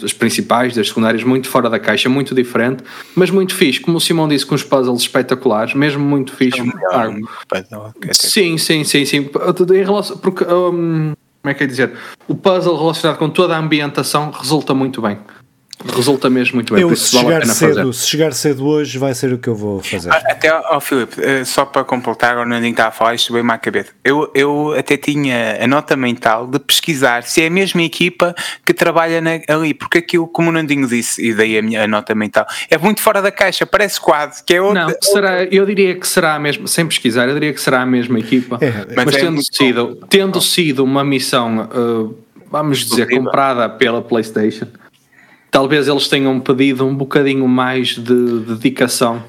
das 0.00 0.12
principais, 0.12 0.74
das 0.74 0.88
secundárias, 0.88 1.24
muito 1.24 1.48
fora 1.48 1.70
da 1.70 1.78
caixa, 1.78 2.08
muito 2.08 2.34
diferente, 2.34 2.84
mas 3.14 3.30
muito 3.30 3.54
fixe. 3.54 3.80
Como 3.80 3.96
o 3.96 4.00
Simão 4.00 4.28
disse, 4.28 4.44
com 4.44 4.54
os 4.54 4.62
puzzles 4.62 5.00
espetaculares, 5.00 5.74
mesmo 5.74 6.04
muito 6.04 6.32
fixe. 6.34 6.60
É 6.60 8.12
sim, 8.12 8.58
sim, 8.58 8.84
sim, 8.84 9.04
sim. 9.04 9.30
Em 9.70 9.84
relação, 9.84 10.18
porque, 10.18 10.44
um, 10.44 11.14
como 11.40 11.50
é 11.50 11.54
que 11.54 11.64
é 11.64 11.66
dizer? 11.66 11.92
O 12.26 12.34
puzzle 12.34 12.76
relacionado 12.76 13.16
com 13.16 13.30
toda 13.30 13.56
a 13.56 13.58
ambientação 13.58 14.30
resulta 14.30 14.74
muito 14.74 15.00
bem 15.00 15.18
resulta 15.86 16.28
mesmo 16.28 16.56
muito 16.56 16.74
bem. 16.74 16.82
Eu, 16.82 16.94
se, 16.96 17.16
chegar 17.16 17.46
cedo, 17.46 17.92
se 17.92 18.08
chegar 18.08 18.32
cedo 18.32 18.66
hoje, 18.66 18.98
vai 18.98 19.14
ser 19.14 19.32
o 19.32 19.38
que 19.38 19.48
eu 19.48 19.54
vou 19.54 19.82
fazer. 19.82 20.10
Ah, 20.10 20.22
até, 20.26 20.48
ao 20.48 20.80
Filipe, 20.80 21.22
eh, 21.22 21.44
só 21.44 21.64
para 21.64 21.84
completar, 21.84 22.32
agora 22.32 22.48
não 22.48 22.64
está 22.64 22.88
a 22.88 22.90
falar, 22.90 23.14
isto 23.14 23.32
bem-me 23.32 23.52
à 23.52 23.58
cabeça. 23.58 23.90
Eu, 24.04 24.30
eu 24.34 24.74
até 24.76 24.96
tinha 24.96 25.62
a 25.62 25.66
nota 25.66 25.96
mental 25.96 26.46
de 26.46 26.58
pesquisar 26.58 27.22
se 27.22 27.42
é 27.42 27.46
a 27.46 27.50
mesma 27.50 27.82
equipa 27.82 28.34
que 28.64 28.74
trabalha 28.74 29.20
na, 29.20 29.40
ali, 29.48 29.72
porque 29.72 29.98
aquilo, 29.98 30.26
como 30.26 30.50
o 30.50 30.52
Nandinho 30.52 30.86
disse, 30.86 31.24
e 31.24 31.32
daí 31.32 31.56
a 31.56 31.62
minha 31.62 31.84
a 31.84 31.86
nota 31.86 32.14
mental, 32.14 32.46
é 32.68 32.76
muito 32.76 33.00
fora 33.00 33.22
da 33.22 33.30
caixa, 33.30 33.64
parece 33.64 34.00
quase 34.00 34.42
que 34.42 34.54
é 34.54 34.60
outra. 34.60 34.86
Não, 34.86 34.94
será, 35.00 35.44
eu 35.44 35.64
diria 35.64 35.94
que 35.94 36.06
será 36.06 36.34
a 36.34 36.38
mesma, 36.38 36.66
sem 36.66 36.86
pesquisar, 36.86 37.28
eu 37.28 37.34
diria 37.34 37.52
que 37.52 37.60
será 37.60 37.82
a 37.82 37.86
mesma 37.86 38.18
equipa, 38.18 38.58
é, 38.60 38.72
mas, 38.96 39.04
mas 39.04 39.14
é 39.14 39.20
tendo, 39.20 39.42
sido, 39.42 39.96
tendo 40.08 40.40
sido 40.40 40.84
uma 40.84 41.04
missão, 41.04 41.68
uh, 41.72 42.18
vamos 42.50 42.84
dizer, 42.84 43.08
comprada 43.08 43.68
pela 43.68 44.02
PlayStation 44.02 44.66
talvez 45.50 45.88
eles 45.88 46.08
tenham 46.08 46.38
pedido 46.40 46.86
um 46.86 46.94
bocadinho 46.94 47.46
mais 47.48 47.88
de 47.88 48.40
dedicação. 48.40 49.22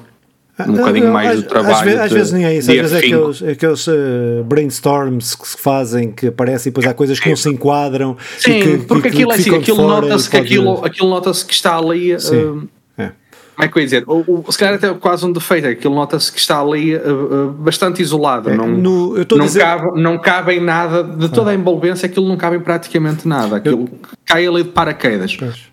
Um 0.68 0.74
bocadinho 0.74 1.12
mais 1.12 1.42
do 1.42 1.48
trabalho. 1.48 1.74
Às 1.74 1.82
vezes, 1.82 2.00
às 2.00 2.12
vezes 2.12 2.32
nem 2.32 2.44
é 2.44 2.56
isso, 2.56 2.70
às 2.70 2.76
vezes 2.76 2.92
é 2.92 2.98
aqueles, 2.98 3.42
aqueles 3.42 3.86
uh, 3.86 4.44
brainstorms 4.44 5.34
que 5.34 5.48
se 5.48 5.56
fazem, 5.56 6.12
que 6.12 6.26
aparecem 6.26 6.68
e 6.68 6.70
depois 6.70 6.86
há 6.86 6.94
coisas 6.94 7.18
que 7.18 7.28
não 7.28 7.36
se 7.36 7.48
enquadram. 7.48 8.16
Sim, 8.38 8.60
que, 8.60 8.78
porque 8.86 9.08
que, 9.10 9.16
aquilo, 9.16 9.30
que 9.30 9.36
é 9.36 9.40
assim, 9.40 9.56
aquilo 9.56 9.88
nota-se 9.88 10.28
que 10.28 10.36
aquilo, 10.36 10.84
aquilo 10.84 11.08
nota-se 11.08 11.44
que 11.46 11.54
está 11.54 11.78
ali. 11.78 12.14
Uh, 12.14 12.68
é. 12.98 13.12
Como 13.54 13.66
é 13.66 13.68
que 13.68 13.78
eu 13.78 13.80
ia 13.80 13.84
dizer? 13.84 14.04
O, 14.06 14.44
o, 14.46 14.52
se 14.52 14.58
calhar 14.58 14.74
até 14.74 14.92
quase 14.94 15.24
um 15.24 15.32
defeito, 15.32 15.66
é 15.66 15.70
aquilo 15.70 15.94
nota-se 15.94 16.30
que 16.30 16.38
está 16.38 16.60
ali 16.60 16.94
uh, 16.94 17.50
bastante 17.58 18.02
isolado. 18.02 18.50
É, 18.50 18.56
não, 18.56 18.68
no, 18.68 19.14
não, 19.16 19.46
dizer... 19.46 19.60
cabe, 19.60 20.00
não 20.00 20.18
cabe 20.18 20.54
em 20.56 20.60
nada, 20.60 21.02
de 21.02 21.28
toda 21.30 21.50
a 21.50 21.52
ah. 21.52 21.56
envolvência, 21.56 22.06
aquilo 22.06 22.28
não 22.28 22.36
cabe 22.36 22.56
em 22.56 22.60
praticamente 22.60 23.26
nada. 23.26 23.56
Aquilo 23.56 23.88
eu... 23.90 23.98
cai 24.26 24.46
ali 24.46 24.62
de 24.62 24.70
paraquedas. 24.70 25.36
Pois 25.36 25.70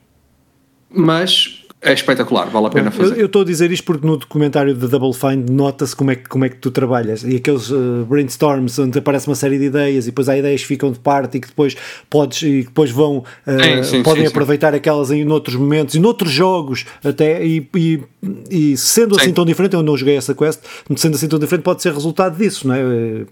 mas 0.89 1.57
é 1.89 1.93
espetacular, 1.93 2.49
vale 2.49 2.68
a 2.68 2.69
pena 2.69 2.89
Bom, 2.89 2.97
fazer. 2.97 3.19
Eu 3.19 3.26
estou 3.27 3.41
a 3.41 3.45
dizer 3.45 3.72
isto 3.72 3.84
porque 3.84 4.05
no 4.05 4.18
documentário 4.18 4.73
da 4.76 4.88
Double 4.88 5.14
Find 5.14 5.49
nota-se 5.49 5.95
como 5.95 6.11
é, 6.11 6.15
que, 6.15 6.27
como 6.27 6.45
é 6.45 6.49
que 6.49 6.57
tu 6.57 6.72
trabalhas 6.72 7.23
e 7.23 7.35
aqueles 7.35 7.69
uh, 7.69 8.05
brainstorms 8.07 8.77
onde 8.80 8.99
aparece 8.99 9.27
uma 9.27 9.35
série 9.35 9.57
de 9.57 9.65
ideias 9.65 10.05
e 10.05 10.09
depois 10.09 10.30
há 10.30 10.38
ideias 10.38 10.61
que 10.61 10.68
ficam 10.68 10.91
de 10.91 10.99
parte 10.99 11.38
e 11.38 11.39
que 11.39 11.47
depois 11.47 11.76
podes 12.09 12.41
e 12.41 12.64
depois 12.64 12.91
vão 12.91 13.18
uh, 13.18 13.84
sim, 13.84 13.84
sim, 13.84 14.03
podem 14.03 14.23
sim, 14.23 14.30
aproveitar 14.30 14.73
aquelas 14.73 15.11
em 15.11 15.27
outros 15.30 15.55
momentos 15.55 15.95
e 15.95 15.99
noutros 15.99 16.31
jogos 16.31 16.85
até 17.03 17.45
e, 17.45 17.68
e, 17.76 18.01
e 18.49 18.77
sendo 18.77 19.15
assim 19.15 19.31
tão 19.31 19.45
diferente, 19.45 19.73
eu 19.73 19.84
não 19.84 19.95
joguei 19.95 20.15
essa 20.15 20.34
quest, 20.34 20.59
sendo 20.95 21.15
assim 21.15 21.27
tão 21.27 21.39
diferente 21.39 21.64
pode 21.64 21.81
ser 21.81 21.93
resultado 21.93 22.38
disso, 22.38 22.68
não 22.68 22.76
é? 22.76 22.81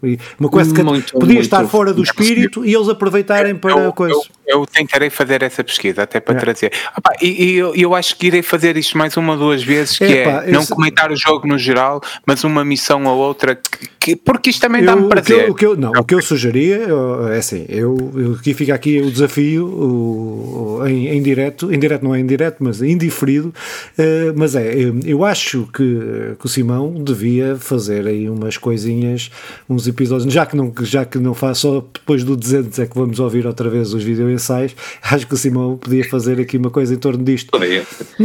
E 0.04 0.20
uma 0.40 0.50
quest 0.50 0.74
que 0.74 0.84
muito, 0.84 1.14
podia 1.14 1.28
muito, 1.28 1.42
estar 1.42 1.66
fora 1.68 1.94
do 1.94 2.04
espírito 2.04 2.66
e 2.66 2.74
eles 2.74 2.90
aproveitarem 2.90 3.56
para 3.56 3.72
eu, 3.72 3.94
coisa. 3.94 4.16
Eu, 4.46 4.60
eu, 4.60 4.66
tentarei 4.66 5.10
fazer 5.10 5.42
essa 5.42 5.64
pesquisa 5.64 6.04
até 6.04 6.20
para 6.20 6.36
é. 6.36 6.40
trazer. 6.40 6.72
Opa, 6.98 7.12
e, 7.22 7.44
e 7.44 7.56
eu, 7.56 7.74
eu 7.76 7.96
acho 7.96 8.16
que 8.18 8.28
irei 8.28 8.42
fazer 8.46 8.78
isto 8.78 8.98
mais 8.98 9.16
uma 9.18 9.34
ou 9.34 9.40
duas 9.40 9.64
vezes, 9.64 9.98
que 9.98 10.04
é 10.04 10.52
não 10.52 10.66
comentar 10.66 11.12
o 11.12 11.16
jogo 11.16 11.48
no 11.48 11.58
geral, 11.58 12.02
mas 12.26 12.44
uma 12.44 12.64
missão 12.64 13.04
ou 13.06 13.18
outra, 13.18 13.56
que, 13.56 13.90
que 14.00 14.16
porque 14.16 14.50
isto 14.50 14.62
também 14.62 14.84
dá-me 14.84 15.08
prazer. 15.08 15.36
O 15.36 15.38
que, 15.38 15.46
eu, 15.46 15.52
o 15.52 15.56
que 15.56 15.66
eu, 15.66 15.78
não, 15.78 15.92
o 15.92 16.04
que 16.04 16.16
eu 16.16 16.22
sugeria 16.22 16.86
é 17.32 17.38
assim, 17.38 17.66
eu, 17.70 18.12
eu 18.16 18.34
aqui 18.34 18.54
fica 18.54 18.74
aqui 18.74 19.02
o 19.02 19.12
desafio 19.12 19.66
o, 19.66 20.88
em, 20.88 21.08
em 21.10 21.22
direto, 21.22 21.74
em 21.74 21.80
direto 21.80 22.04
não 22.04 22.14
é 22.14 22.20
em 22.20 22.26
direto, 22.26 22.58
mas 22.60 22.82
indiferido, 22.82 23.50
uh, 23.50 24.34
mas 24.36 24.56
é, 24.56 24.74
eu 25.06 25.24
acho 25.24 25.68
que, 25.74 26.36
que 26.40 26.46
o 26.46 26.50
Simão 26.50 26.94
devia 26.94 27.56
fazer 27.56 28.08
aí 28.08 28.30
umas 28.30 28.58
coisinhas, 28.58 29.32
uns 29.70 29.88
episódios, 29.88 30.32
já 30.34 30.46
que 30.46 30.56
não, 30.56 30.74
já 30.82 31.06
que 31.06 31.18
não 31.18 31.34
faz 31.34 31.60
só 31.60 31.84
depois 31.94 32.24
do 32.24 32.36
200 32.36 32.80
é 32.80 32.86
que 32.86 32.96
vamos 32.96 33.20
ouvir 33.20 33.46
outra 33.46 33.70
vez 33.70 33.94
os 33.94 34.04
vídeo 34.04 34.30
ensaios, 34.30 34.76
acho 35.02 35.28
que 35.28 35.34
o 35.34 35.38
Simão 35.38 35.78
podia 35.78 36.08
fazer 36.08 36.40
aqui 36.40 36.58
uma 36.58 36.70
coisa 36.70 36.94
em 36.94 36.98
torno 36.98 37.24
disto. 37.24 37.50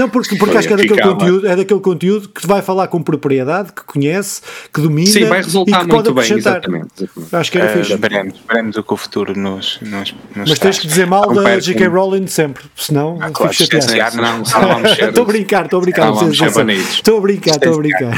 Não, 0.01 0.09
porque, 0.09 0.35
porque 0.37 0.57
acho 0.57 0.67
que 0.67 0.73
é 0.73 0.77
daquele, 0.79 1.03
conteúdo, 1.03 1.47
é 1.47 1.55
daquele 1.55 1.81
conteúdo 1.81 2.31
que 2.31 2.47
vai 2.47 2.63
falar 2.63 2.89
com 2.89 3.03
propriedade, 3.03 3.71
que 3.71 3.85
conhece, 3.85 4.41
que 4.73 4.81
domina 4.81 5.11
Sim, 5.11 5.27
vai 5.27 5.43
resultar 5.43 5.83
e 5.83 5.85
que 5.85 5.91
pode 5.91 6.11
bem, 6.11 6.39
exatamente. 6.39 7.11
Acho 7.31 7.53
que 7.53 7.59
era 7.59 7.71
uh, 7.71 7.85
fixe. 7.85 7.97
Veremos, 7.97 8.35
veremos 8.49 8.77
o 8.79 8.83
que 8.83 8.95
o 8.95 8.97
futuro 8.97 9.39
nos, 9.39 9.79
nos, 9.83 10.15
nos 10.35 10.49
Mas 10.49 10.59
tens 10.59 10.79
que 10.79 10.87
dizer 10.87 11.07
mal 11.07 11.31
da 11.35 11.59
J.K. 11.59 11.87
Rowling 11.87 12.27
sempre, 12.29 12.65
senão 12.75 13.19
ah, 13.21 13.31
claro, 13.31 13.53
fico 13.53 13.75
chateado. 13.75 14.17
Não, 14.17 14.39
não 14.39 14.91
Estou 14.91 15.25
a 15.25 15.27
brincar, 15.27 15.67
estou 15.67 15.81
a 15.81 15.83
brincar. 15.83 16.11
Estou 16.11 17.19
a 17.19 17.21
brincar, 17.21 17.57
estou 17.57 17.75
a 17.75 17.77
brincar. 17.77 18.11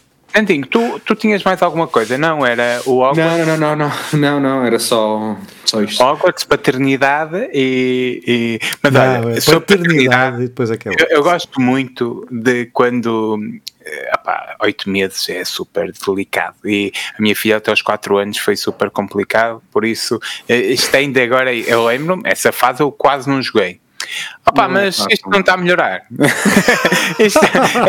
Santinho, 0.36 0.66
tu, 0.66 1.00
tu 1.00 1.14
tinhas 1.14 1.42
mais 1.42 1.62
alguma 1.62 1.86
coisa? 1.86 2.18
Não, 2.18 2.44
era 2.44 2.82
o 2.84 3.00
Hogwarts? 3.00 3.46
Não, 3.46 3.56
não, 3.56 3.76
não, 3.76 3.76
não, 3.76 3.92
não, 4.12 4.40
não, 4.40 4.64
era 4.64 4.78
só, 4.78 5.34
só 5.64 5.82
isto. 5.82 6.02
Hogwarts, 6.02 6.44
paternidade 6.44 7.48
e... 7.54 8.22
e 8.26 8.60
mas 8.82 8.92
não, 8.92 9.00
olha, 9.00 9.38
é 9.38 9.40
sobre 9.40 9.60
paternidade 9.60 10.42
e 10.42 10.48
depois 10.48 10.70
aquela. 10.70 10.94
Eu, 10.98 11.06
eu 11.08 11.22
gosto 11.22 11.58
muito 11.58 12.26
de 12.30 12.66
quando 12.66 13.38
epá, 14.12 14.56
oito 14.62 14.90
meses 14.90 15.28
é 15.28 15.44
super 15.44 15.90
delicado 15.92 16.56
e 16.64 16.92
a 17.18 17.22
minha 17.22 17.34
filha 17.34 17.56
até 17.56 17.70
aos 17.70 17.82
quatro 17.82 18.18
anos 18.18 18.38
foi 18.38 18.56
super 18.56 18.90
complicado, 18.90 19.62
por 19.72 19.84
isso 19.84 20.20
eh, 20.48 20.72
isto 20.72 20.94
ainda 20.94 21.22
agora, 21.22 21.54
eu 21.54 21.86
lembro-me, 21.86 22.22
essa 22.26 22.52
fase 22.52 22.82
eu 22.82 22.90
quase 22.90 23.28
não 23.28 23.40
joguei, 23.40 23.80
Opa, 24.46 24.68
não 24.68 24.78
é 24.78 24.84
mas 24.84 25.00
é 25.00 25.14
isto 25.14 25.28
não 25.28 25.40
está 25.40 25.54
a 25.54 25.56
melhorar. 25.56 26.02
isto, 27.18 27.40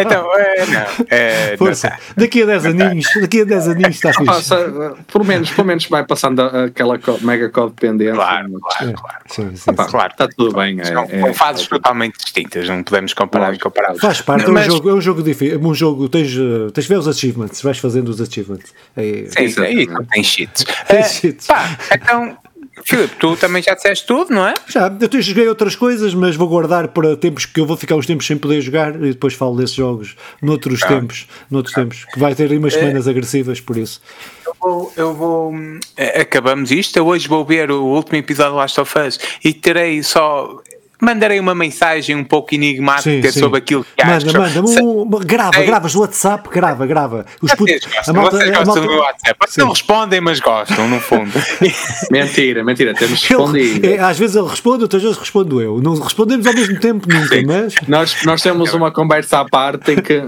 então, 0.02 0.36
é, 0.36 0.66
não. 0.66 1.06
É, 1.10 1.58
Força, 1.58 1.90
não 1.90 1.98
daqui 2.24 2.44
a 2.44 2.46
10 2.46 2.66
aninhos, 2.66 3.08
daqui 3.22 3.42
a 3.42 3.46
10 3.46 3.68
aninhos 3.68 3.96
está 3.96 4.10
fixe. 4.10 4.26
Passa, 4.26 4.96
por 5.08 5.24
menos, 5.24 5.52
pelo 5.52 5.68
menos 5.68 5.86
vai 5.86 6.06
passando 6.06 6.42
aquela 6.42 7.00
mega 7.22 7.50
codependência. 7.50 8.16
Claro, 8.16 8.52
claro, 8.60 8.94
claro. 8.94 9.18
Sim, 9.28 9.56
sim, 9.56 9.72
Opa, 9.72 9.86
claro. 9.86 10.12
Está 10.12 10.28
tudo 10.28 10.56
bem. 10.56 10.84
São, 10.84 11.04
é, 11.10 11.34
fases 11.34 11.66
é, 11.66 11.70
totalmente 11.70 12.18
distintas, 12.18 12.68
não 12.68 12.84
podemos 12.84 13.14
comparar 13.14 13.54
e 13.54 13.60
comparar. 13.60 13.96
Faz 13.96 14.22
parte, 14.22 14.50
mas, 14.50 14.68
é, 14.68 14.70
um 14.70 14.72
jogo, 14.72 14.90
é 14.90 14.94
um 14.94 15.02
jogo 15.02 15.24
difícil. 15.24 15.60
Um 15.60 15.74
jogo, 15.74 16.10
tens, 16.10 16.32
tens 16.74 16.84
de 16.84 16.90
ver 16.90 16.98
os 16.98 17.08
achievements, 17.08 17.62
vais 17.62 17.78
fazendo 17.78 18.10
os 18.10 18.20
achievements. 18.20 18.74
É, 18.96 19.26
sim, 19.30 19.50
sim, 19.50 19.62
aí 19.62 19.88
tem 20.12 20.24
cheats. 20.24 20.66
Tem 20.88 21.04
cheats. 21.04 21.48
Pá, 21.48 21.78
então 21.94 22.38
Filipe, 22.84 23.16
tu 23.20 23.36
também 23.36 23.62
já 23.62 23.74
disseste 23.74 24.06
tudo, 24.06 24.34
não 24.34 24.48
é? 24.48 24.54
Já, 24.68 24.92
eu 25.12 25.22
joguei 25.22 25.48
outras 25.48 25.76
coisas, 25.76 26.14
mas 26.14 26.36
vou 26.36 26.48
guardar 26.48 26.90
para 26.90 27.16
tempos 27.18 27.46
que 27.46 27.60
eu 27.60 27.66
vou 27.66 27.76
ficar 27.76 27.96
uns 27.96 28.06
tempos 28.06 28.26
sem 28.26 28.38
poder 28.38 28.62
jogar 28.62 28.96
e 28.96 29.10
depois 29.10 29.34
falo 29.34 29.56
desses 29.58 29.76
jogos 29.76 30.16
noutros 30.42 30.82
ah. 30.84 30.88
tempos, 30.88 31.28
noutros 31.50 31.76
ah. 31.76 31.82
tempos, 31.82 32.06
que 32.06 32.20
vai 32.20 32.36
ter 32.36 32.52
umas 32.52 32.74
é. 32.76 32.80
semanas 32.80 33.08
é, 33.08 33.10
agressivas 33.10 33.60
por 33.60 33.78
isso. 33.78 34.02
Eu 34.46 34.56
vou, 34.60 34.94
eu 34.96 35.14
vou, 35.14 35.54
eh, 35.98 36.22
acabamos 36.22 36.72
isto, 36.72 36.98
eu 36.98 37.06
hoje 37.06 37.28
vou 37.28 37.44
ver 37.44 37.70
o 37.72 37.84
último 37.84 38.18
episódio 38.18 38.54
do 38.54 38.58
Last 38.58 38.80
of 38.80 39.00
Us 39.00 39.20
e 39.44 39.54
terei 39.54 40.02
só 40.04 40.62
mandarei 41.00 41.40
uma 41.40 41.54
mensagem 41.54 42.16
um 42.16 42.24
pouco 42.24 42.54
enigmática 42.54 43.28
sim, 43.28 43.32
sim. 43.32 43.40
sobre 43.40 43.60
aquilo 43.60 43.86
que 43.96 44.06
manda, 44.06 44.26
Manda, 44.26 44.62
manda, 44.62 44.82
um, 44.82 45.10
grava, 45.10 45.62
gravas 45.62 45.94
no 45.94 46.02
WhatsApp, 46.02 46.50
grava, 46.50 46.86
grava. 46.86 47.26
Os 47.42 47.52
vocês 47.52 47.86
gostam, 47.86 48.14
a 48.16 48.18
malta, 48.18 48.38
vocês 48.38 48.50
gostam 48.50 48.76
malta... 48.76 48.82
do 48.88 49.00
WhatsApp. 49.00 49.36
Vocês 49.40 49.58
não 49.58 49.70
respondem, 49.70 50.22
mas 50.22 50.40
gostam, 50.40 50.88
no 50.88 51.00
fundo. 51.00 51.32
mentira, 52.12 52.64
mentira, 52.64 52.94
temos 52.94 53.24
respondido. 53.24 53.88
É, 53.88 54.00
às 54.00 54.18
vezes 54.18 54.36
ele 54.36 54.48
responde, 54.48 54.84
outras 54.84 55.02
vezes 55.02 55.18
respondo 55.18 55.62
eu. 55.62 55.82
Não 55.82 55.96
respondemos 55.96 56.46
ao 56.46 56.54
mesmo 56.54 56.80
tempo 56.80 57.08
nunca, 57.08 57.36
sim. 57.36 57.46
mas... 57.46 57.76
Nós, 57.88 58.24
nós 58.26 58.42
temos 58.42 58.74
uma 58.74 58.92
conversa 58.92 59.40
à 59.40 59.46
parte 59.46 59.92
em 59.92 60.02
que 60.02 60.24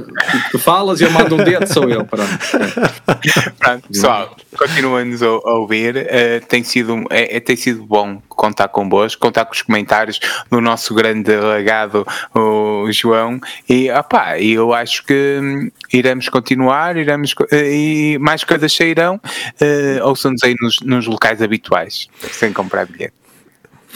tu 0.52 0.60
falas 0.60 1.02
e 1.02 1.04
eu 1.04 1.12
mando 1.12 1.36
um 1.36 1.44
dedo, 1.44 1.66
sou 1.72 1.90
eu. 1.90 2.06
Pronto, 2.06 2.30
pronto 3.60 3.88
pessoal, 3.88 4.36
continuem-nos 4.58 5.22
a, 5.22 5.30
ouvir. 5.30 5.96
Uh, 5.98 6.46
tem, 6.48 6.64
sido, 6.64 7.04
é, 7.10 7.38
é, 7.38 7.40
tem 7.40 7.56
sido 7.56 7.84
bom 7.84 8.22
contar 8.40 8.70
convosco, 8.70 9.22
contar 9.22 9.44
com 9.44 9.54
os 9.54 9.62
comentários 9.62 10.18
do 10.50 10.62
nosso 10.62 10.94
grande 10.94 11.36
legado, 11.36 12.08
o 12.34 12.90
João, 12.90 13.38
e 13.68 13.92
opá, 13.92 14.40
eu 14.40 14.74
acho 14.74 15.06
que 15.06 15.40
hum, 15.42 15.70
iremos 15.92 16.30
continuar, 16.30 16.96
iremos, 16.96 17.36
eh, 17.52 17.70
e 17.70 18.18
mais 18.18 18.46
coisas 18.46 18.72
sairão, 18.72 19.16
uh, 19.18 20.08
ouçam-nos 20.08 20.42
aí 20.42 20.56
nos, 20.62 20.78
nos 20.80 21.06
locais 21.06 21.42
habituais, 21.42 22.08
sem 22.32 22.54
comprar 22.54 22.86
bilhete. 22.86 23.14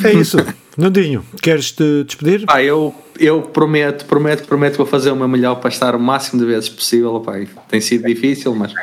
É 0.03 0.11
isso. 0.11 0.37
Nandinho, 0.77 1.23
queres 1.41 1.71
te 1.71 2.03
despedir? 2.03 2.43
Ah, 2.47 2.61
eu, 2.61 2.93
eu 3.17 3.43
prometo, 3.43 4.05
prometo, 4.05 4.45
prometo 4.45 4.71
que 4.73 4.77
vou 4.79 4.87
fazer 4.87 5.11
o 5.11 5.15
meu 5.15 5.27
melhor 5.27 5.55
para 5.55 5.69
estar 5.69 5.95
o 5.95 5.99
máximo 5.99 6.41
de 6.41 6.47
vezes 6.47 6.67
possível. 6.67 7.13
Opa, 7.13 7.33
tem 7.69 7.79
sido 7.79 8.05
difícil, 8.05 8.53
mas 8.55 8.73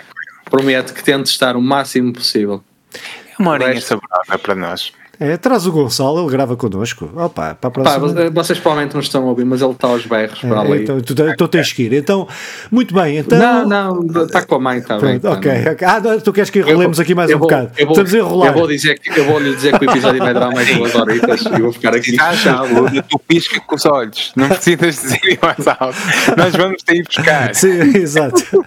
prometo 0.48 0.94
que 0.94 1.02
tento 1.02 1.26
estar 1.26 1.54
o 1.56 1.60
máximo 1.60 2.12
possível. 2.12 2.62
É 2.94 3.42
uma 3.42 3.50
horinha 3.50 3.80
saborosa 3.80 4.38
para 4.40 4.54
nós. 4.54 4.92
É, 5.20 5.36
traz 5.36 5.66
o 5.66 5.72
Gonçalo, 5.72 6.18
ele 6.22 6.30
grava 6.30 6.56
connosco. 6.56 7.10
Opa, 7.14 7.54
para 7.54 7.68
a 7.68 7.70
próxima... 7.70 8.08
Pá, 8.14 8.30
vocês 8.32 8.58
provavelmente 8.58 8.94
não 8.94 9.02
estão 9.02 9.22
a 9.24 9.26
ouvir, 9.26 9.44
mas 9.44 9.60
ele 9.60 9.72
está 9.72 9.88
aos 9.88 10.06
berros 10.06 10.42
é, 10.42 10.48
para 10.48 10.60
ali. 10.60 10.82
Então, 10.82 10.98
tu, 11.02 11.12
então 11.12 11.46
tens 11.46 11.74
que 11.74 11.82
ir. 11.82 11.92
Então, 11.92 12.26
muito 12.70 12.94
bem. 12.94 13.18
Então... 13.18 13.38
Não, 13.38 13.66
não, 14.02 14.24
está 14.24 14.40
com 14.46 14.54
a 14.54 14.58
mãe, 14.58 14.78
está 14.78 14.98
bem. 14.98 15.20
Tá, 15.20 15.32
ok, 15.32 15.52
ok. 15.72 15.86
Ah, 15.86 16.00
tu 16.24 16.32
queres 16.32 16.48
que 16.48 16.60
enrolemos 16.60 16.98
aqui 16.98 17.14
mais 17.14 17.28
um 17.28 17.34
vou, 17.34 17.40
bocado? 17.40 17.70
Eu 17.76 17.86
vou, 17.86 17.92
Estamos 17.92 18.14
a 18.14 18.16
enrolar. 18.16 18.48
Eu 18.48 18.54
vou, 18.54 18.66
dizer 18.66 18.98
que, 18.98 19.20
eu 19.20 19.24
vou 19.26 19.38
lhe 19.38 19.54
dizer 19.54 19.78
que 19.78 19.84
o 19.84 19.90
episódio 19.90 20.18
vai 20.20 20.32
durar 20.32 20.54
mais 20.54 20.74
duas 20.74 20.94
horitas 20.94 21.42
e 21.44 21.60
vou 21.60 21.72
ficar 21.72 21.94
aqui. 21.94 22.14
Já, 22.14 22.32
já, 22.32 22.62
tu 23.06 23.18
pisca 23.18 23.60
com 23.60 23.74
os 23.74 23.84
olhos. 23.84 24.32
Não 24.34 24.48
precisas 24.48 25.02
dizer 25.02 25.38
mais 25.42 25.68
alto. 25.68 25.98
Nós 26.34 26.56
vamos 26.56 26.82
ter 26.82 26.96
ir 26.96 27.04
buscar. 27.04 27.52
Sim, 27.54 27.94
exato. 27.94 28.64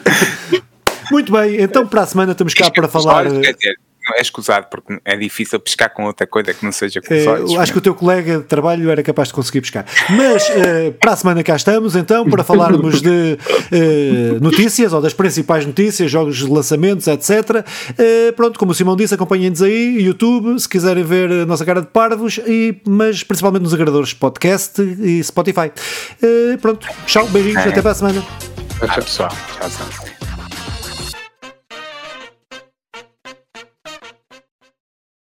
muito 1.10 1.32
bem, 1.32 1.60
então 1.60 1.86
para 1.86 2.02
a 2.02 2.06
semana 2.06 2.32
estamos 2.32 2.52
cá 2.52 2.70
para 2.70 2.86
falar. 2.86 3.26
Olhos, 3.26 3.46
é 4.16 4.20
escusado 4.20 4.66
porque 4.70 5.00
é 5.04 5.16
difícil 5.16 5.58
pescar 5.60 5.92
com 5.92 6.04
outra 6.04 6.26
coisa 6.26 6.52
que 6.52 6.64
não 6.64 6.72
seja 6.72 7.00
com 7.00 7.14
os 7.14 7.20
eh, 7.20 7.28
olhos. 7.28 7.58
acho 7.58 7.72
que 7.72 7.78
o 7.78 7.80
teu 7.80 7.94
colega 7.94 8.38
de 8.38 8.44
trabalho 8.44 8.90
era 8.90 9.02
capaz 9.02 9.28
de 9.28 9.34
conseguir 9.34 9.60
pescar. 9.60 9.84
Mas 10.10 10.48
uh, 10.48 10.92
para 11.00 11.12
a 11.12 11.16
semana 11.16 11.42
cá 11.42 11.56
estamos 11.56 11.96
então 11.96 12.28
para 12.28 12.44
falarmos 12.44 13.00
de 13.00 13.38
uh, 13.38 14.40
notícias 14.40 14.92
ou 14.92 15.00
das 15.00 15.12
principais 15.12 15.66
notícias, 15.66 16.10
jogos 16.10 16.36
de 16.36 16.46
lançamentos, 16.46 17.06
etc. 17.06 17.64
Uh, 17.90 18.32
pronto, 18.34 18.58
como 18.58 18.72
o 18.72 18.74
Simão 18.74 18.96
disse, 18.96 19.14
acompanhem-nos 19.14 19.62
aí, 19.62 20.00
YouTube, 20.00 20.58
se 20.58 20.68
quiserem 20.68 21.04
ver 21.04 21.30
a 21.30 21.46
nossa 21.46 21.64
cara 21.64 21.80
de 21.80 21.88
parvos, 21.88 22.38
e, 22.46 22.80
mas 22.86 23.22
principalmente 23.22 23.62
nos 23.62 23.74
agradadores 23.74 24.12
podcast 24.14 24.80
e 24.80 25.22
Spotify. 25.22 25.70
pronto, 26.60 26.86
tchau, 27.06 27.26
beijinhos, 27.28 27.64
é. 27.64 27.68
até 27.68 27.82
para 27.82 27.90
a 27.90 27.94
semana. 27.94 28.24
Tchau, 28.86 29.02
pessoal. 29.02 29.30
Tchau, 29.58 29.70
tchau. 29.70 30.19